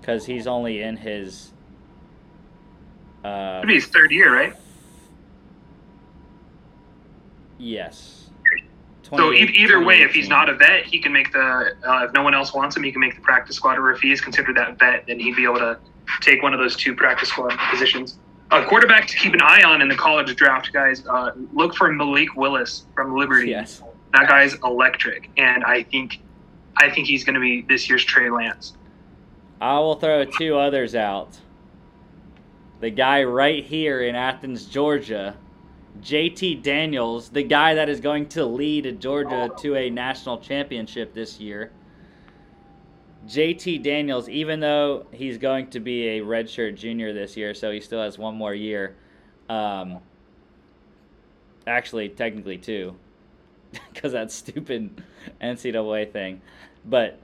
because 0.00 0.24
he's 0.24 0.46
only 0.46 0.80
in 0.80 0.96
his. 0.96 1.52
Uh, 3.24 3.56
It'd 3.58 3.68
be 3.68 3.74
his 3.74 3.86
third 3.86 4.12
year, 4.12 4.32
right? 4.32 4.54
yes. 7.58 8.25
So 9.14 9.32
e- 9.32 9.52
either 9.54 9.82
way, 9.82 10.02
if 10.02 10.12
he's 10.12 10.28
not 10.28 10.48
a 10.48 10.54
vet, 10.54 10.84
he 10.84 10.98
can 10.98 11.12
make 11.12 11.32
the. 11.32 11.74
Uh, 11.86 12.06
if 12.06 12.12
no 12.12 12.22
one 12.22 12.34
else 12.34 12.52
wants 12.52 12.76
him, 12.76 12.82
he 12.82 12.90
can 12.90 13.00
make 13.00 13.14
the 13.14 13.20
practice 13.20 13.56
squad. 13.56 13.78
Or 13.78 13.92
if 13.92 14.00
he 14.00 14.10
is 14.10 14.20
considered 14.20 14.56
that 14.56 14.78
vet, 14.78 15.06
then 15.06 15.20
he'd 15.20 15.36
be 15.36 15.44
able 15.44 15.58
to 15.58 15.78
take 16.20 16.42
one 16.42 16.52
of 16.52 16.58
those 16.60 16.76
two 16.76 16.94
practice 16.94 17.28
squad 17.28 17.56
positions. 17.70 18.18
A 18.50 18.64
quarterback 18.64 19.06
to 19.08 19.16
keep 19.16 19.34
an 19.34 19.42
eye 19.42 19.62
on 19.62 19.82
in 19.82 19.88
the 19.88 19.96
college 19.96 20.34
draft, 20.36 20.72
guys. 20.72 21.04
Uh, 21.06 21.32
look 21.52 21.74
for 21.74 21.90
Malik 21.92 22.34
Willis 22.36 22.86
from 22.94 23.16
Liberty. 23.16 23.50
Yes. 23.50 23.82
That 24.12 24.28
guy's 24.28 24.54
electric, 24.62 25.30
and 25.36 25.64
I 25.64 25.82
think, 25.82 26.20
I 26.76 26.88
think 26.88 27.06
he's 27.06 27.24
going 27.24 27.34
to 27.34 27.40
be 27.40 27.62
this 27.62 27.88
year's 27.88 28.04
Trey 28.04 28.30
Lance. 28.30 28.74
I 29.60 29.78
will 29.80 29.96
throw 29.96 30.24
two 30.24 30.56
others 30.56 30.94
out. 30.94 31.38
The 32.80 32.90
guy 32.90 33.24
right 33.24 33.64
here 33.64 34.02
in 34.02 34.14
Athens, 34.14 34.66
Georgia, 34.66 35.34
JT 36.02 36.62
Daniels, 36.62 37.28
the 37.28 37.42
guy 37.42 37.74
that 37.74 37.88
is 37.88 38.00
going 38.00 38.28
to 38.30 38.44
lead 38.44 39.00
Georgia 39.00 39.50
to 39.58 39.76
a 39.76 39.90
national 39.90 40.38
championship 40.38 41.14
this 41.14 41.40
year. 41.40 41.70
JT 43.26 43.82
Daniels, 43.82 44.28
even 44.28 44.60
though 44.60 45.06
he's 45.12 45.38
going 45.38 45.68
to 45.70 45.80
be 45.80 46.08
a 46.08 46.20
redshirt 46.20 46.76
junior 46.76 47.12
this 47.12 47.36
year, 47.36 47.54
so 47.54 47.70
he 47.70 47.80
still 47.80 48.00
has 48.00 48.18
one 48.18 48.36
more 48.36 48.54
year. 48.54 48.94
Um, 49.48 49.98
actually, 51.66 52.08
technically 52.08 52.58
two, 52.58 52.94
because 53.92 54.12
that 54.12 54.30
stupid 54.30 55.02
NCAA 55.42 56.12
thing. 56.12 56.40
But 56.84 57.18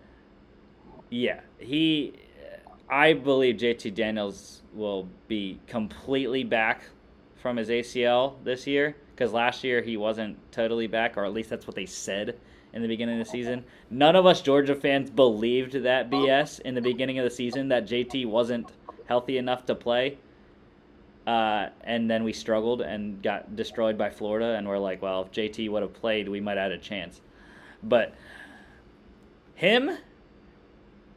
yeah, 1.11 1.41
he. 1.59 2.15
I 2.89 3.15
believe 3.15 3.57
JT 3.57 3.95
Daniels 3.95 4.61
will 4.75 5.09
be 5.27 5.61
completely 5.67 6.45
back 6.45 6.83
from 7.43 7.57
his 7.57 7.69
ACL 7.69 8.43
this 8.45 8.67
year 8.67 8.97
because 9.15 9.33
last 9.33 9.63
year 9.63 9.83
he 9.83 9.97
wasn't 9.97 10.39
totally 10.53 10.87
back, 10.87 11.19
or 11.19 11.25
at 11.25 11.33
least 11.33 11.51
that's 11.51 11.67
what 11.67 11.77
they 11.77 11.87
said 11.87 12.39
in 12.73 12.81
the 12.81 12.89
beginning 12.89 13.21
of 13.21 13.27
the 13.27 13.31
season. 13.31 13.65
None 13.91 14.17
of 14.17 14.25
us 14.25 14.41
Georgia 14.41 14.75
fans 14.75 15.11
believed 15.11 15.75
that 15.75 16.11
BS 16.11 16.61
in 16.61 16.75
the 16.75 16.81
beginning 16.81 17.19
of 17.19 17.25
the 17.25 17.31
season 17.31 17.69
that 17.69 17.87
JT 17.87 18.27
wasn't 18.27 18.71
healthy 19.07 19.37
enough 19.37 19.67
to 19.67 19.75
play. 19.75 20.17
Uh, 21.27 21.69
and 21.83 22.11
then 22.11 22.25
we 22.25 22.33
struggled 22.33 22.81
and 22.81 23.23
got 23.23 23.55
destroyed 23.55 23.97
by 23.97 24.11
Florida, 24.11 24.57
and 24.57 24.67
we're 24.67 24.79
like, 24.79 25.03
well, 25.03 25.23
if 25.23 25.31
JT 25.31 25.71
would 25.71 25.83
have 25.83 25.93
played, 25.93 26.29
we 26.29 26.41
might 26.41 26.57
have 26.57 26.71
had 26.71 26.73
a 26.73 26.79
chance. 26.79 27.21
But 27.83 28.15
him 29.55 29.99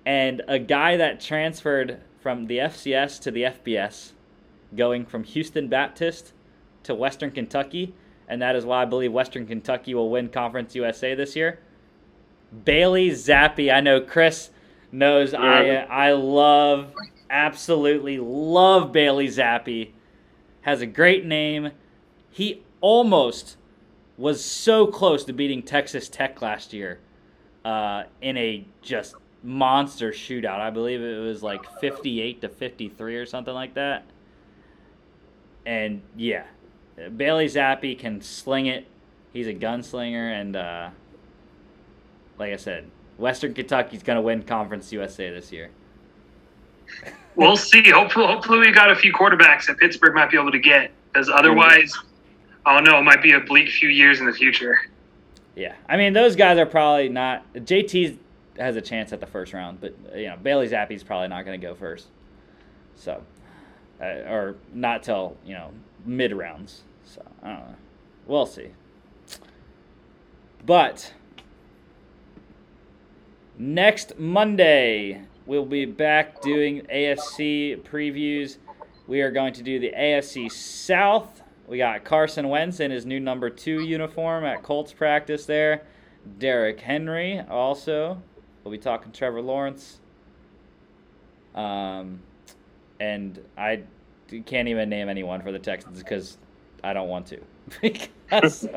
and 0.06 0.44
a 0.48 0.60
guy 0.60 0.98
that 0.98 1.22
transferred 1.22 2.02
from 2.22 2.46
the 2.48 2.60
FCS 2.60 3.20
to 3.22 3.32
the 3.32 3.44
FBS, 3.44 4.12
going 4.76 5.06
from 5.06 5.24
Houston 5.24 5.68
Baptist 5.68 6.34
to 6.84 6.94
Western 6.94 7.32
Kentucky, 7.32 7.94
and 8.28 8.42
that 8.42 8.56
is 8.56 8.66
why 8.66 8.82
I 8.82 8.86
believe 8.86 9.12
Western 9.12 9.46
Kentucky 9.46 9.94
will 9.94 10.10
win 10.10 10.30
Conference 10.30 10.76
USA 10.76 11.16
this 11.16 11.36
year. 11.36 11.60
Bailey 12.64 13.10
Zappe, 13.10 13.74
I 13.74 13.82
know 13.82 14.00
Chris 14.02 14.50
knows 14.92 15.34
I 15.34 15.76
I 15.90 16.14
love 16.14 16.94
absolutely 17.30 18.20
love 18.20 18.92
Bailey 18.92 19.28
Zappe. 19.28 19.92
Has 20.62 20.82
a 20.82 20.86
great 20.86 21.26
name. 21.26 21.72
He 22.32 22.64
almost 22.82 23.58
was 24.18 24.44
so 24.44 24.88
close 24.88 25.24
to 25.26 25.34
beating 25.34 25.62
Texas 25.62 26.08
Tech 26.10 26.42
last 26.42 26.74
year 26.74 27.00
uh, 27.64 28.04
in 28.22 28.38
a 28.38 28.66
just 28.82 29.16
monster 29.44 30.12
shootout. 30.12 30.60
I 30.60 30.70
believe 30.70 31.02
it 31.02 31.20
was 31.20 31.44
like 31.44 31.62
58 31.80 32.42
to 32.42 32.50
53 32.50 33.16
or 33.18 33.26
something 33.26 33.54
like 33.54 33.74
that. 33.76 34.06
And 35.66 36.02
yeah, 36.16 36.46
Bailey 37.16 37.48
Zappe 37.48 37.98
can 37.98 38.22
sling 38.22 38.68
it. 38.68 38.88
He's 39.34 39.48
a 39.48 39.54
gunslinger, 39.54 40.40
and 40.40 40.56
uh, 40.56 40.90
like 42.38 42.54
I 42.54 42.58
said, 42.58 42.90
Western 43.18 43.54
Kentucky's 43.54 44.04
gonna 44.04 44.22
win 44.22 44.44
Conference 44.44 44.92
USA 44.92 45.30
this 45.30 45.52
year. 45.52 45.70
We'll 47.38 47.58
see. 47.58 47.90
Hopefully, 47.90 48.28
hopefully 48.28 48.60
we 48.60 48.72
got 48.72 48.90
a 48.90 48.96
few 48.96 49.12
quarterbacks 49.12 49.68
that 49.68 49.78
Pittsburgh 49.78 50.16
might 50.16 50.32
be 50.32 50.40
able 50.40 50.54
to 50.54 50.60
get, 50.60 50.92
because 51.12 51.30
otherwise, 51.30 51.94
I 52.66 52.74
don't 52.74 52.86
know. 52.86 52.98
It 52.98 53.04
might 53.04 53.22
be 53.22 53.34
a 53.34 53.42
bleak 53.42 53.68
few 53.68 53.90
years 53.90 54.22
in 54.22 54.26
the 54.26 54.32
future. 54.32 54.78
Yeah, 55.56 55.76
I 55.88 55.98
mean 55.98 56.14
those 56.14 56.36
guys 56.36 56.58
are 56.58 56.66
probably 56.66 57.10
not. 57.10 57.44
JT 57.54 58.18
has 58.58 58.76
a 58.76 58.82
chance 58.82 59.12
at 59.12 59.20
the 59.20 59.26
first 59.26 59.54
round, 59.54 59.82
but 59.82 59.96
you 60.16 60.28
know 60.28 60.38
Bailey 60.42 60.70
Zappe's 60.70 61.04
probably 61.04 61.28
not 61.28 61.46
going 61.46 61.60
to 61.60 61.68
go 61.68 61.76
first. 61.76 62.08
So, 62.96 63.22
or 64.28 64.56
not 64.74 65.04
till 65.04 65.38
you 65.46 65.54
know 65.54 65.72
mid 66.06 66.34
rounds. 66.34 66.84
So 67.04 67.22
I 67.44 67.48
don't 67.48 67.60
know. 67.60 67.76
We'll 68.28 68.46
see. 68.46 68.70
But 70.66 71.14
next 73.58 74.18
Monday 74.18 75.22
we'll 75.46 75.66
be 75.66 75.86
back 75.86 76.42
doing 76.42 76.82
AFC 76.92 77.82
previews. 77.84 78.58
We 79.08 79.22
are 79.22 79.32
going 79.32 79.54
to 79.54 79.64
do 79.64 79.80
the 79.80 79.94
AFC 79.96 80.52
South. 80.52 81.42
We 81.68 81.78
got 81.78 82.04
Carson 82.04 82.50
Wentz 82.50 82.80
in 82.80 82.92
his 82.92 83.06
new 83.06 83.20
number 83.20 83.50
two 83.50 83.82
uniform 83.82 84.46
at 84.46 84.64
Colts 84.64 84.94
practice 84.94 85.46
there. 85.46 85.84
Derrick 86.40 86.80
Henry 86.80 87.40
also. 87.42 88.22
We'll 88.64 88.72
be 88.72 88.78
talking 88.80 89.12
Trevor 89.12 89.42
Lawrence. 89.42 90.00
Um, 91.54 92.20
and 93.00 93.40
I 93.58 93.84
can't 94.46 94.68
even 94.68 94.90
name 94.90 95.10
anyone 95.10 95.42
for 95.42 95.52
the 95.52 95.60
Texans 95.60 96.00
because 96.00 96.38
I 96.84 96.94
don't 96.94 97.08
want 97.08 97.28
to. 97.28 97.40
because 97.82 98.68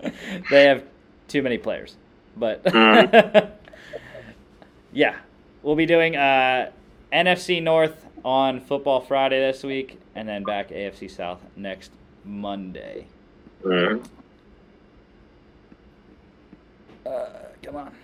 they 0.50 0.64
have 0.64 0.84
too 1.28 1.42
many 1.42 1.58
players. 1.58 1.96
But 2.36 2.62
yeah, 4.92 5.16
we'll 5.62 5.76
be 5.76 5.86
doing 5.86 6.16
uh, 6.16 6.70
NFC 7.12 7.62
North 7.62 8.06
on 8.24 8.60
Football 8.60 9.00
Friday 9.00 9.38
this 9.40 9.62
week, 9.62 9.98
and 10.14 10.28
then 10.28 10.42
back 10.42 10.68
AFC 10.68 11.10
South 11.10 11.40
next 11.56 11.92
Monday. 12.24 13.06
Uh, 13.64 13.96
come 17.62 17.76
on. 17.76 17.94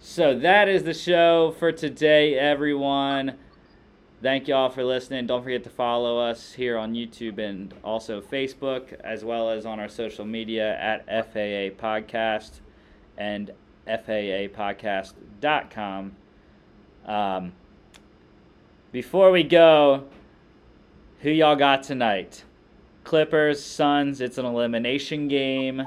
So 0.00 0.38
that 0.38 0.68
is 0.68 0.84
the 0.84 0.94
show 0.94 1.54
for 1.58 1.72
today, 1.72 2.38
everyone. 2.38 3.36
Thank 4.22 4.48
y'all 4.48 4.70
for 4.70 4.82
listening. 4.82 5.26
Don't 5.26 5.42
forget 5.42 5.62
to 5.64 5.70
follow 5.70 6.18
us 6.18 6.54
here 6.54 6.78
on 6.78 6.94
YouTube 6.94 7.36
and 7.36 7.74
also 7.84 8.22
Facebook, 8.22 8.94
as 9.00 9.22
well 9.22 9.50
as 9.50 9.66
on 9.66 9.78
our 9.78 9.90
social 9.90 10.24
media 10.24 10.74
at 10.78 11.04
FAA 11.06 11.76
Podcast 11.78 12.60
and 13.18 13.50
FAApodcast.com. 13.86 16.16
Um, 17.04 17.52
before 18.90 19.30
we 19.30 19.42
go, 19.42 20.04
who 21.20 21.28
y'all 21.30 21.56
got 21.56 21.82
tonight? 21.82 22.42
Clippers, 23.04 23.62
Suns. 23.62 24.22
It's 24.22 24.38
an 24.38 24.46
elimination 24.46 25.28
game. 25.28 25.82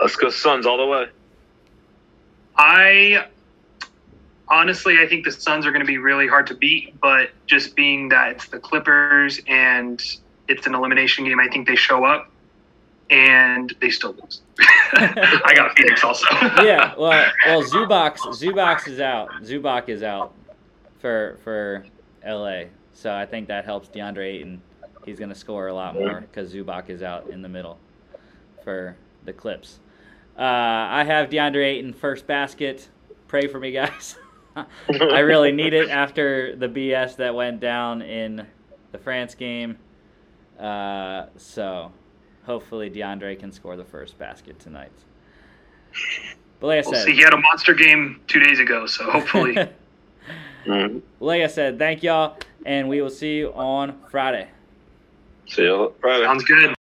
Let's 0.00 0.16
go 0.16 0.30
Suns 0.30 0.64
all 0.64 0.78
the 0.78 0.86
way. 0.86 1.04
I 2.56 3.26
honestly, 4.50 4.98
I 4.98 5.06
think 5.06 5.24
the 5.24 5.32
Suns 5.32 5.64
are 5.66 5.70
going 5.70 5.84
to 5.84 5.86
be 5.86 5.98
really 5.98 6.26
hard 6.26 6.46
to 6.48 6.54
beat, 6.54 7.00
but 7.00 7.30
just 7.46 7.76
being 7.76 8.08
that 8.10 8.32
it's 8.32 8.48
the 8.48 8.58
Clippers 8.58 9.40
and 9.46 10.02
it's 10.48 10.66
an 10.66 10.74
elimination 10.74 11.24
game, 11.24 11.38
I 11.38 11.48
think 11.48 11.66
they 11.66 11.76
show 11.76 12.04
up 12.04 12.30
and 13.10 13.74
they 13.80 13.90
still 13.90 14.12
lose. 14.12 14.42
I 14.92 15.52
got 15.54 15.76
Phoenix 15.76 16.04
also. 16.04 16.26
yeah, 16.62 16.94
well, 16.98 17.30
well, 17.46 17.62
Zubac, 17.62 18.18
Zubac 18.18 18.86
is 18.88 19.00
out. 19.00 19.30
Zubac 19.42 19.88
is 19.88 20.02
out 20.02 20.34
for 20.98 21.38
for 21.42 21.84
LA, 22.26 22.64
so 22.92 23.14
I 23.14 23.26
think 23.26 23.48
that 23.48 23.64
helps 23.64 23.88
DeAndre 23.88 24.34
Ayton. 24.34 24.62
He's 25.04 25.18
going 25.18 25.30
to 25.30 25.34
score 25.34 25.68
a 25.68 25.74
lot 25.74 25.94
more 25.94 26.20
because 26.20 26.52
Zubac 26.52 26.90
is 26.90 27.02
out 27.02 27.28
in 27.30 27.40
the 27.40 27.48
middle 27.48 27.78
for 28.62 28.96
the 29.24 29.32
Clips. 29.32 29.80
Uh, 30.38 30.42
I 30.42 31.04
have 31.04 31.30
DeAndre 31.30 31.64
Ayton 31.64 31.92
first 31.94 32.26
basket. 32.26 32.88
Pray 33.26 33.46
for 33.46 33.58
me, 33.58 33.72
guys. 33.72 34.18
I 34.56 35.20
really 35.20 35.52
need 35.52 35.72
it 35.72 35.88
after 35.90 36.56
the 36.56 36.68
BS 36.68 37.16
that 37.16 37.34
went 37.34 37.60
down 37.60 38.02
in 38.02 38.46
the 38.92 38.98
France 38.98 39.34
game. 39.34 39.78
Uh, 40.58 41.26
so 41.36 41.92
hopefully 42.44 42.90
DeAndre 42.90 43.38
can 43.38 43.52
score 43.52 43.76
the 43.76 43.84
first 43.84 44.18
basket 44.18 44.58
tonight. 44.58 44.92
But 46.58 46.66
like 46.66 46.84
I 46.84 46.88
We'll 46.88 46.94
said, 46.98 47.04
see. 47.06 47.14
He 47.14 47.22
had 47.22 47.32
a 47.32 47.38
monster 47.38 47.74
game 47.74 48.20
two 48.26 48.40
days 48.40 48.58
ago, 48.60 48.86
so 48.86 49.10
hopefully. 49.10 49.56
Mhm. 50.66 51.00
like 51.20 51.40
I 51.40 51.46
said, 51.46 51.78
thank 51.78 52.02
y'all, 52.02 52.36
and 52.66 52.86
we 52.86 53.00
will 53.00 53.08
see 53.08 53.38
you 53.38 53.52
on 53.54 53.98
Friday. 54.10 54.46
See 55.46 55.62
you 55.62 55.94
Friday. 56.02 56.24
Sounds 56.24 56.44
good. 56.44 56.74